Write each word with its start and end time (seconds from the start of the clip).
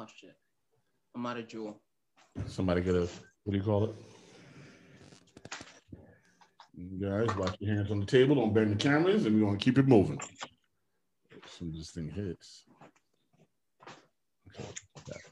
Oh 0.00 0.06
shit. 0.16 0.34
I'm 1.14 1.26
out 1.26 1.36
of 1.36 1.46
jewel. 1.46 1.78
Somebody 2.46 2.80
get 2.80 2.94
a 2.94 3.00
what 3.44 3.52
do 3.52 3.58
you 3.58 3.62
call 3.62 3.84
it? 3.84 3.94
You 6.74 7.06
guys, 7.06 7.36
watch 7.36 7.56
your 7.60 7.74
hands 7.74 7.90
on 7.90 8.00
the 8.00 8.06
table. 8.06 8.34
Don't 8.36 8.54
bang 8.54 8.70
the 8.70 8.76
cameras, 8.76 9.26
and 9.26 9.38
we're 9.38 9.44
gonna 9.46 9.58
keep 9.58 9.76
it 9.76 9.86
moving. 9.86 10.18
As 11.44 11.50
soon 11.50 11.68
as 11.72 11.80
this 11.80 11.90
thing 11.90 12.08
hits. 12.08 12.64
Okay. 14.48 14.68
back. 15.06 15.22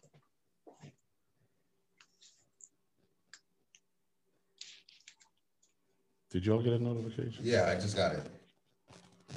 Did 6.30 6.44
y'all 6.44 6.60
get 6.60 6.74
a 6.74 6.78
notification? 6.78 7.42
Yeah, 7.42 7.70
I 7.70 7.74
just 7.76 7.96
got 7.96 8.16
it. 8.16 8.26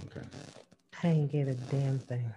Okay. 0.08 0.28
I 1.04 1.08
ain't 1.08 1.32
get 1.32 1.48
a 1.48 1.54
damn 1.54 2.00
thing. 2.00 2.30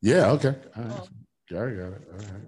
Yeah. 0.00 0.30
Okay. 0.32 0.54
All 0.76 0.82
right. 0.84 0.92
Oh. 1.00 1.08
Gary 1.48 1.76
got 1.76 1.92
it. 1.92 2.08
All 2.12 2.18
right. 2.18 2.42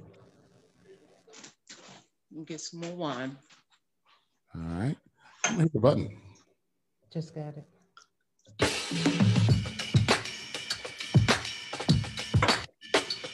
We'll 2.30 2.44
get 2.44 2.60
some 2.60 2.80
more 2.80 2.92
wine. 2.92 3.36
All 4.54 4.62
right. 4.62 4.96
Hit 5.56 5.72
the 5.72 5.80
button. 5.80 6.16
Just 7.12 7.34
got 7.34 7.54
it. 7.56 7.66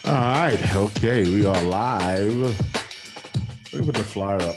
All 0.07 0.13
right. 0.13 0.77
Okay. 0.77 1.25
We 1.25 1.45
are 1.45 1.63
live. 1.63 2.41
Let 3.73 3.81
me 3.81 3.87
put 3.87 3.97
the 3.97 4.05
flyer 4.05 4.41
up. 4.41 4.57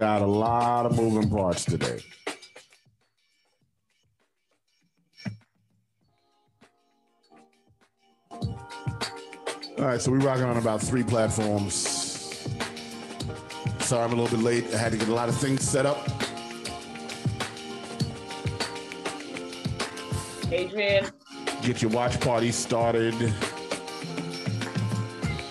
Got 0.00 0.22
a 0.22 0.26
lot 0.26 0.86
of 0.86 0.96
moving 0.96 1.30
parts 1.30 1.64
today. 1.64 2.00
Right, 9.92 10.00
so 10.00 10.10
we're 10.10 10.18
rocking 10.18 10.44
on 10.44 10.56
about 10.56 10.80
three 10.80 11.02
platforms. 11.02 11.76
Sorry, 13.80 14.02
I'm 14.02 14.12
a 14.12 14.16
little 14.16 14.34
bit 14.34 14.42
late. 14.42 14.72
I 14.72 14.78
had 14.78 14.92
to 14.92 14.98
get 14.98 15.08
a 15.08 15.14
lot 15.14 15.28
of 15.28 15.36
things 15.36 15.68
set 15.68 15.84
up. 15.84 16.08
Adrian, 20.50 21.06
Get 21.62 21.82
your 21.82 21.90
watch 21.90 22.18
party 22.20 22.52
started. 22.52 23.14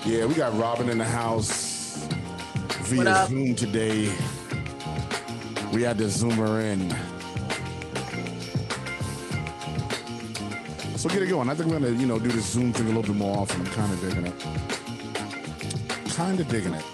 Yeah, 0.05 0.25
we 0.25 0.33
got 0.33 0.57
Robin 0.57 0.89
in 0.89 0.97
the 0.97 1.05
house 1.05 2.07
via? 2.83 3.27
Zoom 3.27 3.55
today. 3.55 4.11
We 5.71 5.83
had 5.83 5.99
to 5.99 6.09
zoom 6.09 6.31
her 6.31 6.61
in. 6.61 6.89
So 11.01 11.09
get 11.09 11.23
it 11.23 11.29
going. 11.29 11.49
I 11.49 11.55
think 11.55 11.67
we're 11.67 11.79
gonna, 11.79 11.99
you 11.99 12.05
know, 12.05 12.19
do 12.19 12.29
this 12.29 12.45
Zoom 12.45 12.71
thing 12.71 12.85
a 12.85 12.89
little 12.89 13.01
bit 13.01 13.15
more 13.15 13.39
often. 13.39 13.59
I'm 13.61 13.67
kind 13.73 13.91
of 13.91 13.99
digging 14.01 14.27
it. 14.27 14.39
Kind 16.13 16.39
of 16.39 16.47
digging 16.47 16.75
it. 16.75 16.85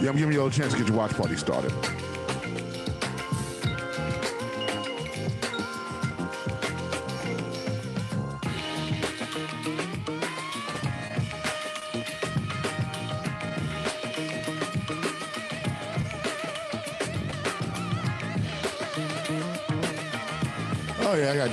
Yeah, 0.00 0.10
I'm 0.10 0.16
giving 0.16 0.34
you 0.34 0.46
a 0.46 0.50
chance 0.52 0.72
to 0.74 0.78
get 0.78 0.86
your 0.86 0.96
watch 0.96 1.14
party 1.14 1.34
started. 1.34 1.72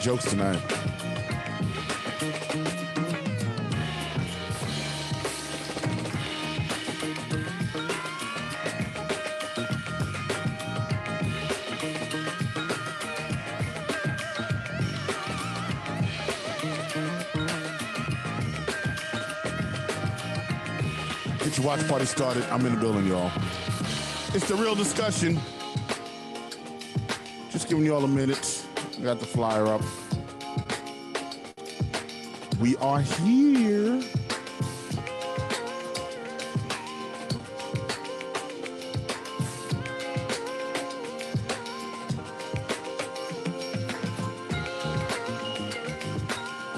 Jokes 0.01 0.31
tonight. 0.31 0.59
Get 21.37 21.57
your 21.57 21.67
watch 21.67 21.87
party 21.87 22.05
started. 22.05 22.43
I'm 22.45 22.65
in 22.65 22.73
the 22.73 22.79
building, 22.79 23.05
y'all. 23.05 23.31
It's 24.33 24.47
the 24.47 24.55
real 24.55 24.73
discussion. 24.73 25.39
Just 27.51 27.69
giving 27.69 27.85
you 27.85 27.93
all 27.93 28.03
a 28.03 28.07
minute. 28.07 28.60
I 29.01 29.03
got 29.03 29.19
the 29.19 29.25
flyer 29.25 29.65
up. 29.65 29.81
We 32.59 32.75
are 32.77 33.01
here. 33.01 33.99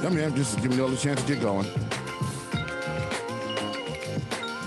Yeah, 0.01 0.09
man, 0.09 0.33
just 0.33 0.61
giving 0.61 0.77
you 0.77 0.85
all 0.85 0.93
a 0.93 0.95
chance 0.95 1.21
to 1.21 1.27
get 1.27 1.41
going. 1.41 1.65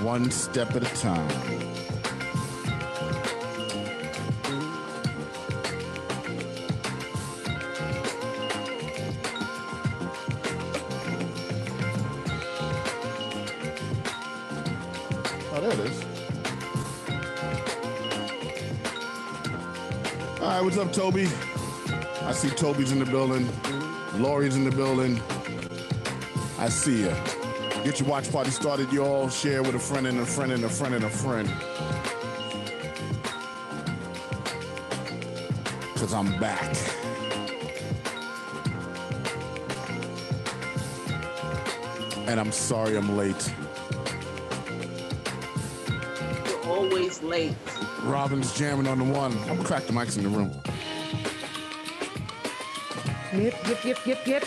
One 0.05 0.31
step 0.31 0.77
at 0.77 0.83
a 0.83 1.01
time. 1.01 1.76
What's 20.67 20.79
up, 20.79 20.93
Toby? 20.93 21.29
I 22.23 22.33
see 22.33 22.51
Toby's 22.51 22.91
in 22.91 22.99
the 22.99 23.05
building. 23.05 23.49
Lori's 24.15 24.57
in 24.57 24.65
the 24.65 24.73
building. 24.73 25.23
I 26.59 26.69
see 26.69 27.05
ya. 27.05 27.15
Get 27.85 28.01
your 28.01 28.09
watch 28.09 28.33
party 28.33 28.51
started, 28.51 28.93
y'all. 28.93 29.29
Share 29.29 29.63
with 29.63 29.77
a 29.77 29.79
friend 29.79 30.09
and 30.09 30.19
a 30.19 30.27
friend 30.27 30.51
and 30.51 30.65
a 30.65 30.69
friend 30.69 30.97
and 30.97 31.05
a 31.05 31.09
friend. 31.09 31.49
Cause 35.95 36.13
I'm 36.13 36.37
back. 36.41 36.77
And 42.27 42.41
I'm 42.41 42.51
sorry 42.51 42.97
I'm 42.97 43.17
late. 43.17 43.55
you're 46.45 46.65
always 46.65 47.23
late. 47.23 47.55
Robin's 48.03 48.57
jamming 48.57 48.87
on 48.87 48.99
the 48.99 49.05
one. 49.05 49.33
I'm 49.33 49.57
gonna 49.57 49.65
crack 49.65 49.87
the 49.87 49.93
mics 49.93 50.17
in 50.17 50.23
the 50.23 50.29
room. 50.29 50.53
Yep, 53.33 53.69
yep, 53.69 53.85
yep, 53.85 54.07
yep, 54.07 54.27
yep. 54.27 54.45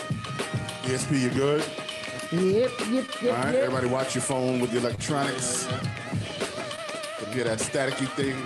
ESP, 0.82 1.20
you 1.20 1.30
good? 1.30 1.64
Yep, 2.32 2.70
yep, 2.90 3.22
yep, 3.22 3.24
All 3.24 3.44
right, 3.44 3.54
yep. 3.54 3.64
everybody 3.64 3.86
watch 3.86 4.14
your 4.14 4.22
phone 4.22 4.60
with 4.60 4.70
the 4.70 4.78
electronics. 4.78 5.66
Get 7.32 7.44
that 7.44 7.58
staticky 7.58 8.08
thing. 8.16 8.36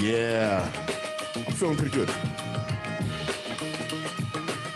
Yeah, 0.00 0.70
I'm 1.34 1.52
feeling 1.52 1.76
pretty 1.76 1.94
good. 1.94 2.08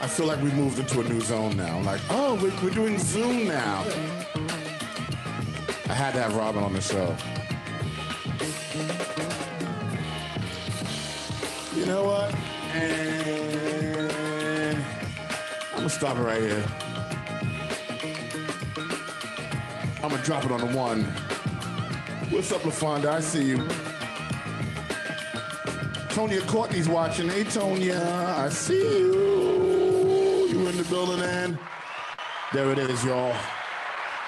I 0.02 0.08
feel 0.08 0.26
like 0.26 0.42
we 0.42 0.50
moved 0.50 0.80
into 0.80 1.00
a 1.00 1.04
new 1.04 1.20
zone 1.20 1.56
now. 1.56 1.80
Like, 1.82 2.00
oh, 2.10 2.34
we're, 2.34 2.52
we're 2.60 2.74
doing 2.74 2.98
Zoom 2.98 3.46
now. 3.46 3.84
I 5.88 5.94
had 5.94 6.12
to 6.14 6.20
have 6.20 6.34
Robin 6.34 6.64
on 6.64 6.72
the 6.72 6.80
show. 6.80 7.16
You 11.76 11.86
know 11.86 12.02
what? 12.02 12.34
Eh, 12.74 14.08
and 14.72 14.84
I'm 15.70 15.76
gonna 15.76 15.88
stop 15.88 16.16
it 16.16 16.22
right 16.22 16.42
here. 16.42 16.64
I'm 20.02 20.10
gonna 20.10 20.22
drop 20.24 20.44
it 20.44 20.50
on 20.50 20.60
the 20.60 20.76
one. 20.76 21.04
What's 22.30 22.50
up, 22.50 22.62
LaFonda? 22.62 23.06
I 23.06 23.20
see 23.20 23.44
you. 23.44 23.58
Tonya 26.08 26.44
Courtney's 26.48 26.88
watching. 26.88 27.28
Hey, 27.28 27.44
Tonya, 27.44 28.04
I 28.36 28.48
see 28.48 28.80
you. 28.80 29.81
You 30.92 30.98
in 31.00 31.06
building, 31.06 31.24
and 31.24 31.58
there 32.52 32.70
it 32.70 32.78
is, 32.78 33.02
y'all. 33.04 33.34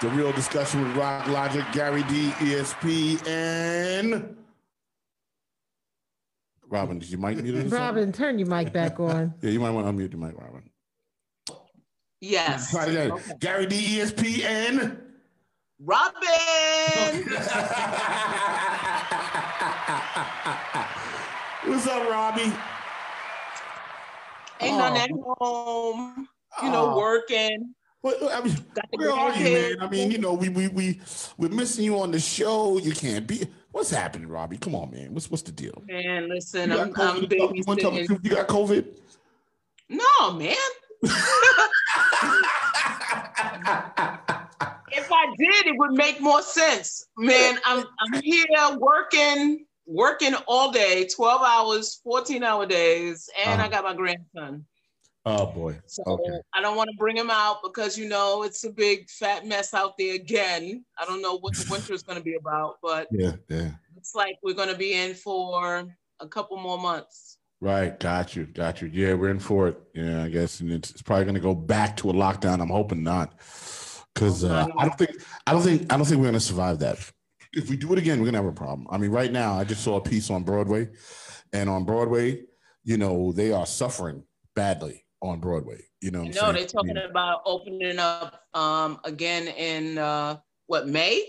The 0.01 0.09
real 0.09 0.33
discussion 0.33 0.83
with 0.83 0.97
Rock 0.97 1.27
Logic, 1.29 1.63
Gary 1.73 2.03
D, 2.05 2.31
ESP, 2.39 3.27
and 3.29 4.35
Robin. 6.69 6.99
Did 6.99 7.11
you 7.11 7.19
mic 7.19 7.37
mute? 7.43 7.67
or? 7.67 7.69
Robin, 7.69 8.13
turn 8.13 8.39
your 8.39 8.49
mic 8.49 8.73
back 8.73 8.99
on. 8.99 9.35
Yeah, 9.43 9.51
you 9.51 9.61
might 9.61 9.71
want 9.71 9.87
to 9.87 9.93
unmute 9.93 10.11
the 10.13 10.17
mic, 10.17 10.35
Robin. 10.41 10.63
Yes. 12.23 12.71
Try. 12.71 12.87
Okay. 12.97 13.35
Gary 13.41 13.67
D, 13.67 13.99
ESP, 13.99 14.45
and 14.45 14.99
Robin. 15.81 16.15
What's 21.67 21.87
up, 21.87 22.09
Robbie? 22.11 22.43
Ain't 24.61 24.75
Oh. 24.75 24.79
none 24.79 24.97
at 24.97 25.11
home. 25.11 26.29
You 26.63 26.71
know, 26.71 26.91
Oh. 26.93 26.99
working. 26.99 27.75
What, 28.01 28.23
I 28.33 28.43
mean, 28.43 28.55
where 28.91 29.11
are 29.13 29.35
you, 29.35 29.45
man? 29.45 29.77
I 29.81 29.89
mean, 29.89 30.11
you 30.11 30.19
know, 30.19 30.35
we 30.35 30.51
we 30.51 30.69
we 30.69 31.01
we're 31.39 31.49
missing 31.49 31.85
you 31.87 31.99
on 32.01 32.11
the 32.11 32.21
show. 32.21 32.77
You 32.79 32.93
can't 32.93 33.27
be. 33.27 33.47
What's 33.73 33.89
happening, 33.91 34.29
Robbie? 34.29 34.59
Come 34.59 34.75
on, 34.75 34.91
man. 34.91 35.15
What's 35.15 35.31
what's 35.31 35.43
the 35.43 35.53
deal? 35.53 35.83
Man, 35.87 36.29
listen, 36.29 36.71
You 36.71 36.79
I'm, 36.79 36.95
I'm 37.01 37.23
COVID? 37.23 37.57
You 37.57 37.65
wanna 37.67 37.81
tell 37.81 37.93
me. 37.93 38.07
You 38.23 38.31
got 38.31 38.47
COVID? 38.47 38.85
No, 39.89 40.33
man. 40.33 40.55
If 44.97 45.11
I 45.11 45.27
did, 45.39 45.67
it 45.67 45.77
would 45.77 45.93
make 45.93 46.21
more 46.21 46.41
sense. 46.43 47.07
Man, 47.17 47.59
I'm 47.65 47.85
I'm 47.99 48.23
here 48.23 48.45
working, 48.77 49.67
working 49.87 50.35
all 50.47 50.71
day, 50.71 51.09
12 51.15 51.43
hours, 51.43 52.01
14 52.05 52.43
hour 52.45 52.65
days, 52.65 53.29
and 53.45 53.61
I 53.61 53.65
Uh-huh. 53.65 53.83
got 53.83 53.85
my 53.85 53.95
grandson. 53.95 54.65
Oh 55.27 55.47
boy. 55.47 55.79
So 55.87 56.03
Okay. 56.07 56.39
I 56.55 56.61
don't 56.61 56.77
want 56.77 56.91
to 56.91 56.97
bring 56.97 57.17
him 57.17 57.31
out 57.31 57.63
because 57.63 57.97
you 57.99 58.09
know 58.09 58.43
it's 58.43 58.65
a 58.65 58.71
big 58.71 59.09
fat 59.09 59.47
mess 59.47 59.75
out 59.75 59.97
there 59.99 60.15
again. 60.15 60.85
I 60.99 61.05
don't 61.05 61.23
know 61.23 61.39
what 61.39 61.55
the 61.55 61.67
winter 61.71 61.93
is 61.93 62.03
going 62.03 62.19
to 62.19 62.25
be 62.25 62.35
about, 62.37 62.77
but 62.83 63.09
Yeah, 63.11 63.33
yeah. 63.49 63.71
it's 63.97 64.15
like 64.15 64.37
we're 64.43 64.55
going 64.55 64.69
to 64.69 64.77
be 64.77 64.95
in 64.95 65.15
for 65.15 65.87
a 66.21 66.29
couple 66.29 66.57
more 66.57 66.79
months. 66.79 67.39
Right. 67.61 67.99
Got 67.99 68.37
you. 68.37 68.45
Got 68.47 68.83
you. 68.83 68.91
Yeah, 68.93 69.15
we're 69.15 69.31
in 69.31 69.39
for 69.39 69.69
it. 69.69 69.81
Yeah, 69.95 70.25
I 70.25 70.29
guess, 70.29 70.61
and 70.61 70.71
it's, 70.71 70.91
it's 70.91 71.03
probably 71.03 71.25
going 71.25 71.35
to 71.37 71.41
go 71.41 71.55
back 71.55 71.97
to 71.99 72.11
a 72.11 72.13
lockdown. 72.13 72.61
I'm 72.61 72.69
hoping 72.69 73.03
not, 73.03 73.33
because 74.13 74.45
uh, 74.45 74.67
I 74.77 74.85
don't 74.85 74.99
think 74.99 75.11
I 75.47 75.53
don't 75.53 75.63
think 75.63 75.93
I 75.93 75.97
don't 75.97 76.05
think 76.05 76.19
we're 76.19 76.27
going 76.27 76.35
to 76.35 76.41
survive 76.41 76.81
that. 76.81 76.99
If 77.55 77.71
we 77.71 77.77
do 77.77 77.93
it 77.93 77.99
again, 77.99 78.19
we're 78.19 78.25
going 78.31 78.35
to 78.35 78.43
have 78.43 78.47
a 78.47 78.53
problem. 78.53 78.87
I 78.91 78.99
mean, 78.99 79.13
right 79.13 79.33
now, 79.33 79.55
I 79.55 79.65
just 79.65 79.83
saw 79.83 79.97
a 79.97 80.01
piece 80.01 80.29
on 80.29 80.43
Broadway, 80.43 80.91
and 81.53 81.71
on 81.71 81.85
Broadway, 81.85 82.43
you 82.83 82.99
know, 82.99 83.33
they 83.33 83.53
are 83.53 83.65
suffering 83.65 84.25
badly 84.55 85.04
on 85.25 85.41
Broadway. 85.41 85.81
You 86.01 86.11
know, 86.11 86.21
what 86.21 86.25
I'm 86.29 86.31
No, 86.35 86.41
saying? 86.41 86.55
they're 86.55 86.67
talking 86.67 86.91
I 86.99 87.03
mean, 87.03 87.11
about 87.11 87.43
opening 87.47 87.99
up 87.99 88.43
um, 88.55 89.01
again 89.05 89.49
in 89.49 89.99
uh, 89.99 90.37
what 90.67 90.87
May? 90.89 91.25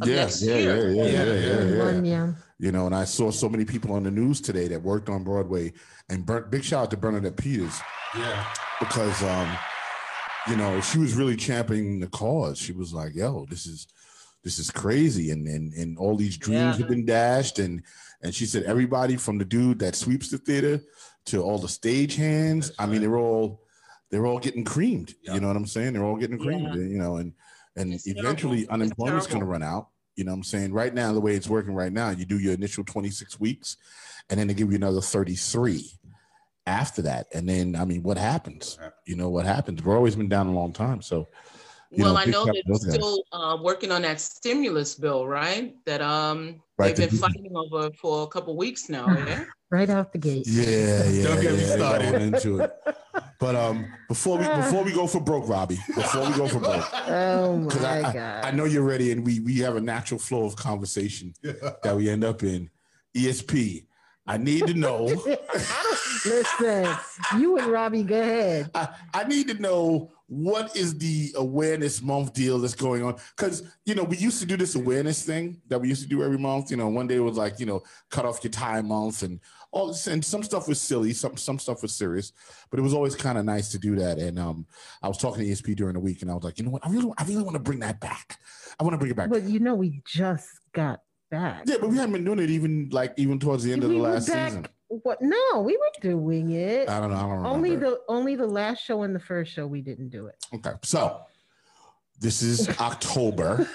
of 0.00 0.08
yeah, 0.08 0.16
next 0.16 0.42
yeah, 0.42 0.54
yeah, 0.54 0.60
year. 0.60 0.90
yeah, 0.90 1.04
yeah, 1.04 1.24
yeah, 1.24 1.64
yeah. 1.76 1.84
One, 1.84 2.04
yeah. 2.04 2.32
You 2.58 2.72
know, 2.72 2.86
and 2.86 2.94
I 2.94 3.04
saw 3.04 3.30
so 3.30 3.48
many 3.48 3.64
people 3.64 3.92
on 3.92 4.02
the 4.04 4.10
news 4.10 4.40
today 4.40 4.66
that 4.68 4.80
worked 4.82 5.08
on 5.08 5.22
Broadway, 5.22 5.72
and 6.08 6.24
Ber- 6.24 6.42
big 6.46 6.64
shout 6.64 6.84
out 6.84 6.90
to 6.92 6.96
Bernadette 6.96 7.36
Peters 7.36 7.78
Yeah. 8.16 8.44
because, 8.80 9.22
um, 9.22 9.56
you 10.48 10.56
know, 10.56 10.80
she 10.80 10.98
was 10.98 11.14
really 11.14 11.36
championing 11.36 12.00
the 12.00 12.06
cause. 12.08 12.58
She 12.58 12.72
was 12.72 12.92
like, 12.94 13.14
"Yo, 13.14 13.46
this 13.50 13.66
is 13.66 13.86
this 14.42 14.58
is 14.58 14.70
crazy," 14.70 15.30
and 15.30 15.46
and 15.46 15.72
and 15.74 15.98
all 15.98 16.16
these 16.16 16.36
dreams 16.38 16.60
Yeah. 16.60 16.72
have 16.78 16.88
been 16.88 17.04
dashed, 17.04 17.58
and 17.58 17.82
and 18.22 18.34
she 18.34 18.46
said 18.46 18.62
everybody 18.64 19.16
from 19.16 19.38
the 19.38 19.44
dude 19.44 19.78
that 19.80 19.94
sweeps 19.94 20.30
the 20.30 20.38
theater 20.38 20.80
to 21.26 21.42
all 21.42 21.58
the 21.58 21.68
stage 21.68 22.16
hands. 22.16 22.68
That's 22.68 22.80
I 22.80 22.86
mean, 22.86 23.00
they're 23.00 23.18
all 23.18 23.62
they're 24.10 24.26
all 24.26 24.38
getting 24.38 24.64
creamed. 24.64 25.14
Yeah. 25.22 25.34
You 25.34 25.40
know 25.40 25.48
what 25.48 25.56
I'm 25.56 25.66
saying? 25.66 25.92
They're 25.94 26.04
all 26.04 26.16
getting 26.16 26.38
creamed. 26.38 26.74
Yeah. 26.74 26.82
You 26.82 26.98
know, 26.98 27.16
and 27.16 27.32
and 27.76 27.94
It's 27.94 28.06
eventually 28.06 28.64
terrible. 28.66 28.74
Unemployment's 28.74 29.26
going 29.26 29.40
to 29.40 29.46
run 29.46 29.62
out. 29.62 29.88
You 30.16 30.24
know 30.24 30.32
what 30.32 30.36
I'm 30.38 30.44
saying? 30.44 30.72
Right 30.74 30.92
now, 30.92 31.12
the 31.14 31.20
way 31.20 31.34
it's 31.34 31.48
working 31.48 31.74
right 31.74 31.92
now, 31.92 32.10
you 32.10 32.26
do 32.26 32.38
your 32.38 32.52
initial 32.52 32.84
26 32.84 33.40
weeks, 33.40 33.78
and 34.28 34.38
then 34.38 34.46
they 34.46 34.52
give 34.52 34.70
you 34.70 34.76
another 34.76 35.00
33 35.00 35.90
after 36.66 37.00
that. 37.02 37.28
And 37.32 37.48
then, 37.48 37.74
I 37.74 37.86
mean, 37.86 38.02
what 38.02 38.18
happens? 38.18 38.78
You 39.06 39.16
know 39.16 39.30
what 39.30 39.46
happens? 39.46 39.82
We've 39.82 39.94
always 39.94 40.14
been 40.14 40.28
down 40.28 40.48
a 40.48 40.52
long 40.52 40.74
time. 40.74 41.00
So, 41.00 41.26
you 41.90 42.04
well, 42.04 42.12
know, 42.12 42.20
I 42.20 42.24
know 42.26 42.44
they're 42.44 42.54
to 42.54 42.62
those 42.66 42.84
guys. 42.84 42.94
still 42.94 43.22
uh, 43.32 43.56
working 43.62 43.90
on 43.90 44.02
that 44.02 44.20
stimulus 44.20 44.94
bill, 44.94 45.26
right? 45.26 45.74
That 45.86 46.02
um 46.02 46.62
Right, 46.78 46.94
they've 46.94 47.10
the- 47.10 47.16
been 47.16 47.20
fighting 47.32 47.52
over 47.56 47.90
for 48.00 48.24
a 48.24 48.26
couple 48.26 48.54
weeks 48.56 48.88
now. 48.90 49.06
Yeah. 49.08 49.44
Right 49.72 49.88
out 49.88 50.12
the 50.12 50.18
gate. 50.18 50.46
Yeah, 50.46 51.02
yeah, 51.04 51.24
Don't 51.24 51.40
get 51.40 51.52
me 51.54 51.60
yeah, 51.60 51.66
they 51.66 51.76
started. 51.76 52.12
one 52.12 52.20
into 52.20 52.58
it. 52.60 52.70
But 53.40 53.56
um, 53.56 53.86
before 54.06 54.36
we 54.36 54.44
before 54.46 54.84
we 54.84 54.92
go 54.92 55.06
for 55.06 55.18
broke, 55.18 55.48
Robbie, 55.48 55.78
before 55.94 56.26
we 56.28 56.36
go 56.36 56.46
for 56.46 56.58
broke, 56.58 56.84
Oh 57.08 57.66
'cause 57.70 57.80
my 57.80 58.00
I, 58.02 58.08
I, 58.08 58.12
God. 58.12 58.44
I 58.44 58.50
know 58.50 58.66
you're 58.66 58.84
ready, 58.84 59.12
and 59.12 59.24
we 59.24 59.40
we 59.40 59.60
have 59.60 59.76
a 59.76 59.80
natural 59.80 60.20
flow 60.20 60.44
of 60.44 60.56
conversation 60.56 61.32
that 61.42 61.96
we 61.96 62.10
end 62.10 62.22
up 62.22 62.42
in. 62.42 62.68
ESP, 63.16 63.86
I 64.26 64.36
need 64.36 64.66
to 64.66 64.74
know. 64.74 65.06
Listen, 66.26 66.94
you 67.38 67.56
and 67.56 67.66
Robbie, 67.68 68.02
go 68.02 68.20
ahead. 68.20 68.70
I, 68.74 68.88
I 69.14 69.24
need 69.24 69.48
to 69.48 69.54
know 69.54 70.12
what 70.26 70.74
is 70.76 70.96
the 70.98 71.30
awareness 71.36 72.00
month 72.00 72.32
deal 72.32 72.58
that's 72.58 72.74
going 72.74 73.02
on 73.02 73.16
because 73.36 73.64
you 73.84 73.94
know 73.94 74.02
we 74.04 74.16
used 74.16 74.40
to 74.40 74.46
do 74.46 74.56
this 74.56 74.74
awareness 74.76 75.26
thing 75.26 75.60
that 75.68 75.78
we 75.78 75.88
used 75.88 76.02
to 76.02 76.08
do 76.08 76.22
every 76.22 76.38
month 76.38 76.70
you 76.70 76.76
know 76.78 76.88
one 76.88 77.06
day 77.06 77.18
was 77.20 77.36
like 77.36 77.60
you 77.60 77.66
know 77.66 77.82
cut 78.10 78.24
off 78.24 78.42
your 78.42 78.50
tie 78.50 78.80
month 78.80 79.22
and 79.24 79.40
all 79.72 79.94
and 80.08 80.24
some 80.24 80.42
stuff 80.42 80.68
was 80.68 80.80
silly 80.80 81.12
some 81.12 81.36
some 81.36 81.58
stuff 81.58 81.80
was 81.82 81.94
serious 81.94 82.32
but 82.70 82.78
it 82.78 82.82
was 82.82 82.92
always 82.94 83.14
kind 83.16 83.38
of 83.38 83.44
nice 83.44 83.70
to 83.70 83.78
do 83.78 83.96
that 83.96 84.18
and 84.18 84.38
um 84.38 84.66
i 85.02 85.08
was 85.08 85.16
talking 85.18 85.42
to 85.42 85.50
esp 85.50 85.74
during 85.76 85.94
the 85.94 86.00
week 86.00 86.20
and 86.22 86.30
i 86.30 86.34
was 86.34 86.44
like 86.44 86.58
you 86.58 86.64
know 86.64 86.70
what 86.70 86.86
i 86.86 86.90
really 86.90 87.10
i 87.18 87.24
really 87.24 87.42
want 87.42 87.54
to 87.54 87.62
bring 87.62 87.78
that 87.80 87.98
back 87.98 88.38
i 88.78 88.84
want 88.84 88.92
to 88.92 88.98
bring 88.98 89.10
it 89.10 89.16
back 89.16 89.30
But 89.30 89.44
you 89.44 89.58
know, 89.60 89.74
we 89.74 90.02
just 90.06 90.46
got 90.74 91.00
back. 91.30 91.62
yeah 91.66 91.76
but 91.80 91.88
we 91.88 91.96
haven't 91.96 92.12
been 92.12 92.24
doing 92.24 92.38
it 92.38 92.50
even 92.50 92.90
like 92.92 93.14
even 93.16 93.38
towards 93.38 93.64
the 93.64 93.72
end 93.72 93.82
of 93.82 93.88
the 93.88 93.96
We 93.96 94.02
last 94.02 94.28
back- 94.28 94.48
season 94.50 94.66
What? 94.88 95.22
No, 95.22 95.60
we 95.62 95.76
were 95.78 95.90
doing 96.02 96.50
it. 96.52 96.90
i 96.90 97.00
don't 97.00 97.08
know 97.10 97.16
i 97.16 97.20
don't 97.22 97.30
remember 97.30 97.48
only 97.48 97.76
the 97.76 97.98
only 98.08 98.36
the 98.36 98.46
last 98.46 98.84
show 98.84 99.02
and 99.04 99.14
the 99.14 99.20
first 99.20 99.50
show 99.52 99.66
we 99.66 99.80
didn't 99.80 100.10
do 100.10 100.26
it. 100.26 100.36
Okay, 100.54 100.72
so 100.84 101.22
this 102.20 102.42
is 102.42 102.68
October. 102.78 103.66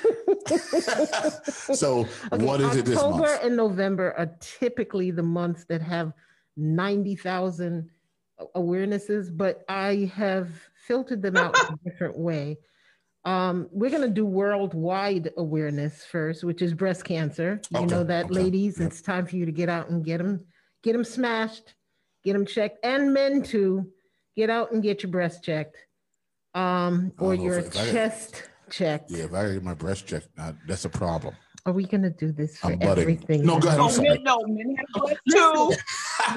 so 1.74 2.08
Okay, 2.32 2.46
what 2.46 2.62
is 2.62 2.76
it 2.76 2.86
this 2.86 2.98
October 2.98 3.38
and 3.44 3.56
November 3.58 4.14
are 4.18 4.32
typically 4.40 5.12
the 5.12 5.24
months 5.24 5.66
that 5.66 5.82
have 5.82 6.14
ninety 6.56 7.16
thousand 7.16 7.90
awarenesses, 8.56 9.36
but 9.36 9.64
I 9.68 10.12
have 10.16 10.50
filtered 10.88 11.22
them 11.22 11.38
out 11.38 11.58
in 11.70 11.74
a 11.76 11.78
different 11.90 12.18
way. 12.18 12.58
Um, 13.26 13.68
we're 13.72 13.90
gonna 13.92 14.08
do 14.08 14.26
worldwide 14.26 15.32
awareness 15.38 16.06
first, 16.06 16.44
which 16.44 16.62
is 16.62 16.74
breast 16.74 17.04
cancer. 17.04 17.60
You 17.72 17.80
Okay, 17.80 17.86
know 17.88 18.04
that, 18.04 18.26
okay, 18.26 18.34
ladies. 18.36 18.80
yep. 18.80 18.88
It's 18.88 19.02
time 19.02 19.26
for 19.26 19.36
you 19.36 19.46
to 19.46 19.52
get 19.52 19.70
out 19.70 19.90
and 19.90 20.04
get 20.06 20.20
them, 20.20 20.46
get 20.84 20.94
them 20.94 21.04
smashed, 21.04 21.74
get 22.24 22.34
them 22.34 22.46
checked, 22.46 22.78
and 22.86 23.14
men 23.14 23.44
too. 23.44 23.92
Get 24.38 24.50
out 24.52 24.72
and 24.72 24.84
get 24.84 25.02
your 25.02 25.12
breast 25.12 25.44
checked, 25.44 25.78
um, 26.54 27.12
or 27.18 27.34
your 27.34 27.64
chest 27.64 28.44
checked. 28.70 29.12
Yeah, 29.12 29.26
if 29.26 29.34
I 29.34 29.54
get 29.54 29.64
my 29.64 29.74
breast 29.74 30.08
checked, 30.08 30.28
uh, 30.38 30.54
that's 30.68 30.86
a 30.86 30.90
problem. 30.90 31.36
Are 31.66 31.74
we 31.74 31.86
gonna 31.86 32.10
do 32.10 32.32
this 32.32 32.58
for 32.58 32.68
I'm 32.68 32.80
budding. 32.80 33.02
everything? 33.02 33.46
No, 33.46 33.60
go 33.60 33.68
ahead, 33.68 33.80
I'm 33.80 33.86
Oh, 33.88 33.90
sorry. 33.90 34.10
men, 34.10 34.24
no, 34.24 34.40
men 34.48 34.76
have 34.78 35.04
breasts 35.04 35.22
too. 35.30 35.74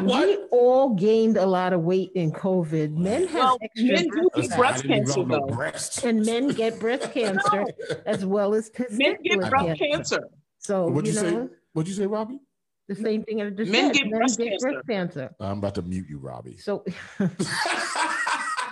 We 0.05 0.37
all 0.53 0.95
gained 0.95 1.37
a 1.37 1.47
lot 1.47 1.73
of 1.73 1.81
weight 1.83 2.13
in 2.15 2.31
COVID. 2.33 2.93
Men 2.97 3.27
have 3.29 3.35
Well, 3.35 3.59
extra 3.63 3.93
men 3.93 4.05
do 4.05 4.11
breast 4.11 4.35
get 4.37 4.49
fat, 4.51 4.59
breast 4.59 4.79
I 4.79 4.83
didn't 4.83 5.07
cancer, 5.07 5.25
though. 5.25 5.47
breasts. 5.47 6.05
and 6.05 6.25
men 6.27 6.49
get 6.49 6.79
breast 6.81 7.13
cancer 7.15 7.65
as 8.07 8.25
well 8.27 8.55
as 8.55 8.71
Men 8.91 9.17
get 9.25 9.41
breast 9.51 9.79
cancer. 9.79 10.29
So 10.59 10.87
What'd 10.89 11.07
you 11.07 11.13
you 11.15 11.19
say? 11.19 11.31
know 11.33 11.51
What'd 11.73 11.89
you 11.89 11.95
say, 11.95 12.07
Robbie? 12.07 12.41
the 12.89 12.95
same 12.97 13.23
thing 13.23 13.41
I 13.41 13.51
just 13.51 13.71
Men 13.71 13.95
said. 13.95 14.03
get 14.03 14.11
breast 14.13 14.39
cancer. 14.39 14.83
cancer. 14.89 15.31
I'm 15.41 15.59
about 15.59 15.77
to 15.77 15.83
mute 15.83 16.07
you, 16.09 16.19
Robbie. 16.19 16.57
So 16.59 16.85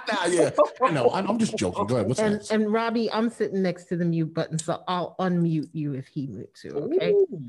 nah, 0.08 0.26
yeah, 0.26 0.50
I 0.82 0.90
know. 0.90 1.10
I'm 1.10 1.38
just 1.38 1.56
joking. 1.56 1.86
Go 1.86 1.96
ahead. 1.96 2.08
What's 2.08 2.20
and 2.20 2.34
next? 2.34 2.50
and 2.50 2.72
Robbie, 2.72 3.10
I'm 3.12 3.30
sitting 3.30 3.62
next 3.62 3.84
to 3.86 3.96
the 3.96 4.04
mute 4.04 4.34
button, 4.34 4.58
so 4.58 4.82
I'll 4.88 5.14
unmute 5.20 5.70
you 5.72 5.94
if 5.94 6.06
he 6.08 6.26
mutes 6.26 6.64
you. 6.64 6.72
Okay. 6.72 7.10
Ooh. 7.12 7.40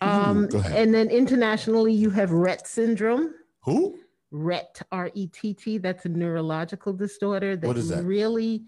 Um, 0.00 0.48
and 0.66 0.94
then 0.94 1.10
internationally, 1.10 1.92
you 1.92 2.10
have 2.10 2.30
Rett 2.30 2.66
syndrome. 2.66 3.34
Who? 3.64 3.98
Rett, 4.32 4.82
R 4.92 5.10
E 5.14 5.26
T 5.26 5.54
T. 5.54 5.78
That's 5.78 6.04
a 6.04 6.08
neurological 6.08 6.92
disorder 6.92 7.56
that 7.56 7.66
What 7.66 7.76
is 7.76 7.88
that? 7.88 8.04
really. 8.04 8.64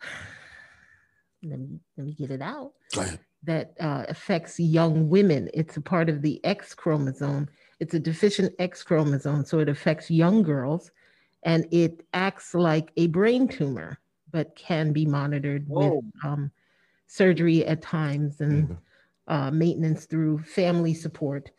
Let 1.42 1.60
me 1.60 1.78
let 1.98 2.06
me 2.06 2.14
get 2.14 2.30
it 2.30 2.40
out. 2.40 2.72
Go 2.94 3.02
ahead. 3.02 3.20
That 3.42 3.74
uh, 3.78 4.06
affects 4.08 4.58
young 4.58 5.10
women. 5.10 5.50
It's 5.52 5.76
a 5.76 5.80
part 5.82 6.08
of 6.08 6.22
the 6.22 6.42
X 6.42 6.72
chromosome. 6.72 7.50
It's 7.80 7.92
a 7.92 7.98
deficient 7.98 8.54
X 8.58 8.82
chromosome, 8.82 9.44
so 9.44 9.58
it 9.58 9.68
affects 9.68 10.10
young 10.10 10.42
girls, 10.42 10.90
and 11.44 11.66
it 11.70 12.04
acts 12.14 12.54
like 12.54 12.90
a 12.96 13.06
brain 13.08 13.46
tumor, 13.46 13.98
but 14.30 14.56
can 14.56 14.92
be 14.92 15.04
monitored 15.06 15.68
Whoa. 15.68 15.96
with 15.96 16.04
um, 16.24 16.50
surgery 17.06 17.64
at 17.66 17.82
times 17.82 18.40
and 18.40 18.68
Mhm. 18.68 18.78
uh, 19.28 19.50
maintenance 19.50 20.06
through 20.06 20.38
family 20.38 20.94
support. 20.94 21.50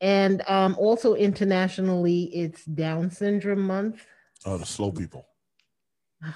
And 0.00 0.42
um, 0.48 0.76
also 0.78 1.14
internationally, 1.14 2.24
it's 2.34 2.64
Down 2.64 3.10
Syndrome 3.10 3.62
Month. 3.62 4.04
Oh, 4.44 4.56
the 4.56 4.66
slow 4.66 4.90
people. 4.92 5.26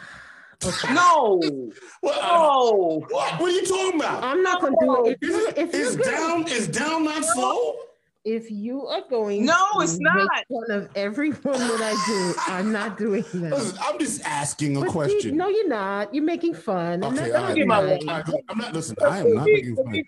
No. 0.94 1.40
What, 2.02 2.22
No. 2.22 3.04
what? 3.10 3.40
What 3.40 3.42
are 3.42 3.50
you 3.50 3.66
talking 3.66 4.00
about? 4.00 4.22
I'm 4.22 4.44
not 4.44 4.60
gonna 4.60 4.76
do 4.80 5.06
it. 5.06 5.18
If, 5.20 5.28
Is, 5.28 5.46
if, 5.56 5.74
is 5.74 5.96
down 5.96 6.46
is 6.46 6.68
down 6.68 7.02
not 7.02 7.24
slow? 7.24 7.74
If 8.24 8.50
you 8.50 8.86
are 8.86 9.02
going 9.10 9.44
No, 9.44 9.54
to 9.74 9.80
it's 9.80 9.98
make 9.98 10.14
not. 10.14 10.44
fun 10.48 10.70
of 10.70 10.88
everyone 10.94 11.42
that 11.42 11.80
I 11.82 11.94
do, 12.06 12.34
I'm 12.52 12.72
not 12.72 12.96
doing 12.98 13.24
that. 13.34 13.52
Listen, 13.52 13.78
I'm 13.82 13.98
just 13.98 14.22
asking 14.24 14.76
a 14.76 14.80
But 14.80 14.88
see, 14.88 14.92
question. 14.92 15.36
no, 15.36 15.48
you're 15.48 15.68
not. 15.68 16.14
You're 16.14 16.24
making 16.24 16.54
fun. 16.54 17.02
Okay, 17.04 17.16
that's 17.16 17.34
all 17.34 17.40
not 17.40 17.48
right. 17.48 17.56
Give 17.56 17.66
my 17.66 17.80
nice. 17.80 18.02
All 18.08 18.14
right, 18.14 18.44
I'm 18.48 18.58
not 18.58 18.72
listen. 18.74 18.96
I 19.04 19.18
am 19.20 19.34
not 19.34 19.46
making 19.46 19.76
fun. 19.76 20.02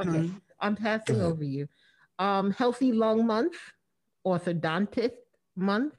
Okay, 0.00 0.30
I'm 0.60 0.76
passing 0.76 1.20
over 1.20 1.44
you. 1.44 1.68
Um, 2.18 2.50
Healthy 2.52 2.92
Lung 2.92 3.26
Month, 3.26 3.56
Orthodontist 4.26 5.12
Month, 5.56 5.94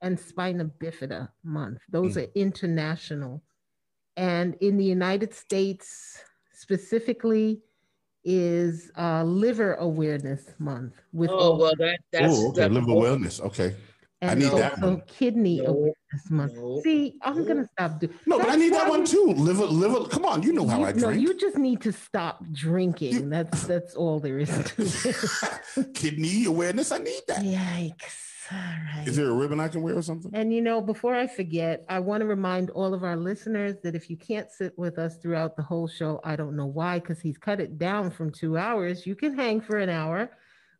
and 0.00 0.18
Spina 0.18 0.64
Bifida 0.66 1.28
Month. 1.44 1.80
Those 1.88 2.16
Mm. 2.16 2.22
are 2.22 2.30
international. 2.34 3.42
And 4.16 4.56
in 4.60 4.76
the 4.76 4.84
United 4.84 5.32
States, 5.32 6.22
specifically, 6.52 7.62
is 8.24 8.90
uh, 8.98 9.24
Liver 9.24 9.74
Awareness 9.74 10.44
Month 10.58 10.94
with 11.12 11.30
Oh 11.30 11.56
well, 11.56 11.74
that 11.78 11.98
that's 12.12 12.32
Oh, 12.34 12.48
okay. 12.50 12.60
that- 12.62 12.72
Liver 12.72 12.86
wellness. 12.86 13.40
Okay. 13.40 13.74
I 14.22 14.26
and 14.26 14.38
need 14.40 14.52
that 14.52 14.74
also 14.74 14.86
one. 14.90 15.02
Kidney 15.08 15.60
No, 15.62 15.66
Awareness 15.70 16.30
Month. 16.30 16.54
no, 16.54 16.80
See, 16.84 17.18
I'm 17.22 17.44
gonna 17.44 17.66
stop 17.72 17.98
doing. 17.98 18.14
No, 18.24 18.38
but 18.38 18.50
I 18.50 18.54
need 18.54 18.72
that 18.72 18.88
one 18.88 19.04
too. 19.04 19.34
Liver, 19.36 19.64
liver. 19.66 20.04
Come 20.08 20.24
on, 20.24 20.44
you 20.44 20.52
know 20.52 20.64
how 20.68 20.78
you, 20.78 20.86
I 20.86 20.92
no, 20.92 21.08
drink. 21.08 21.22
you 21.22 21.36
just 21.36 21.58
need 21.58 21.80
to 21.80 21.90
stop 21.92 22.44
drinking. 22.52 23.30
That's 23.30 23.64
that's 23.64 23.94
all 23.96 24.20
there 24.20 24.38
is 24.38 24.48
to 24.48 24.82
it. 25.80 25.94
Kidney 25.94 26.44
awareness. 26.44 26.92
I 26.92 26.98
need 26.98 27.22
that. 27.26 27.42
Yikes. 27.42 28.28
All 28.52 28.98
right. 28.98 29.08
Is 29.08 29.16
there 29.16 29.30
a 29.30 29.32
ribbon 29.32 29.60
I 29.60 29.68
can 29.68 29.82
wear 29.82 29.96
or 29.96 30.02
something? 30.02 30.30
And 30.34 30.52
you 30.52 30.60
know, 30.60 30.80
before 30.80 31.14
I 31.14 31.26
forget, 31.26 31.84
I 31.88 32.00
want 32.00 32.20
to 32.20 32.26
remind 32.26 32.70
all 32.70 32.92
of 32.92 33.02
our 33.02 33.16
listeners 33.16 33.76
that 33.82 33.94
if 33.94 34.10
you 34.10 34.16
can't 34.16 34.50
sit 34.50 34.76
with 34.76 34.98
us 34.98 35.16
throughout 35.16 35.56
the 35.56 35.62
whole 35.62 35.88
show, 35.88 36.20
I 36.22 36.36
don't 36.36 36.56
know 36.56 36.66
why, 36.66 36.98
because 36.98 37.20
he's 37.20 37.38
cut 37.38 37.60
it 37.60 37.78
down 37.78 38.10
from 38.10 38.30
two 38.30 38.58
hours. 38.58 39.06
You 39.06 39.16
can 39.16 39.34
hang 39.34 39.60
for 39.62 39.78
an 39.78 39.88
hour. 39.88 40.30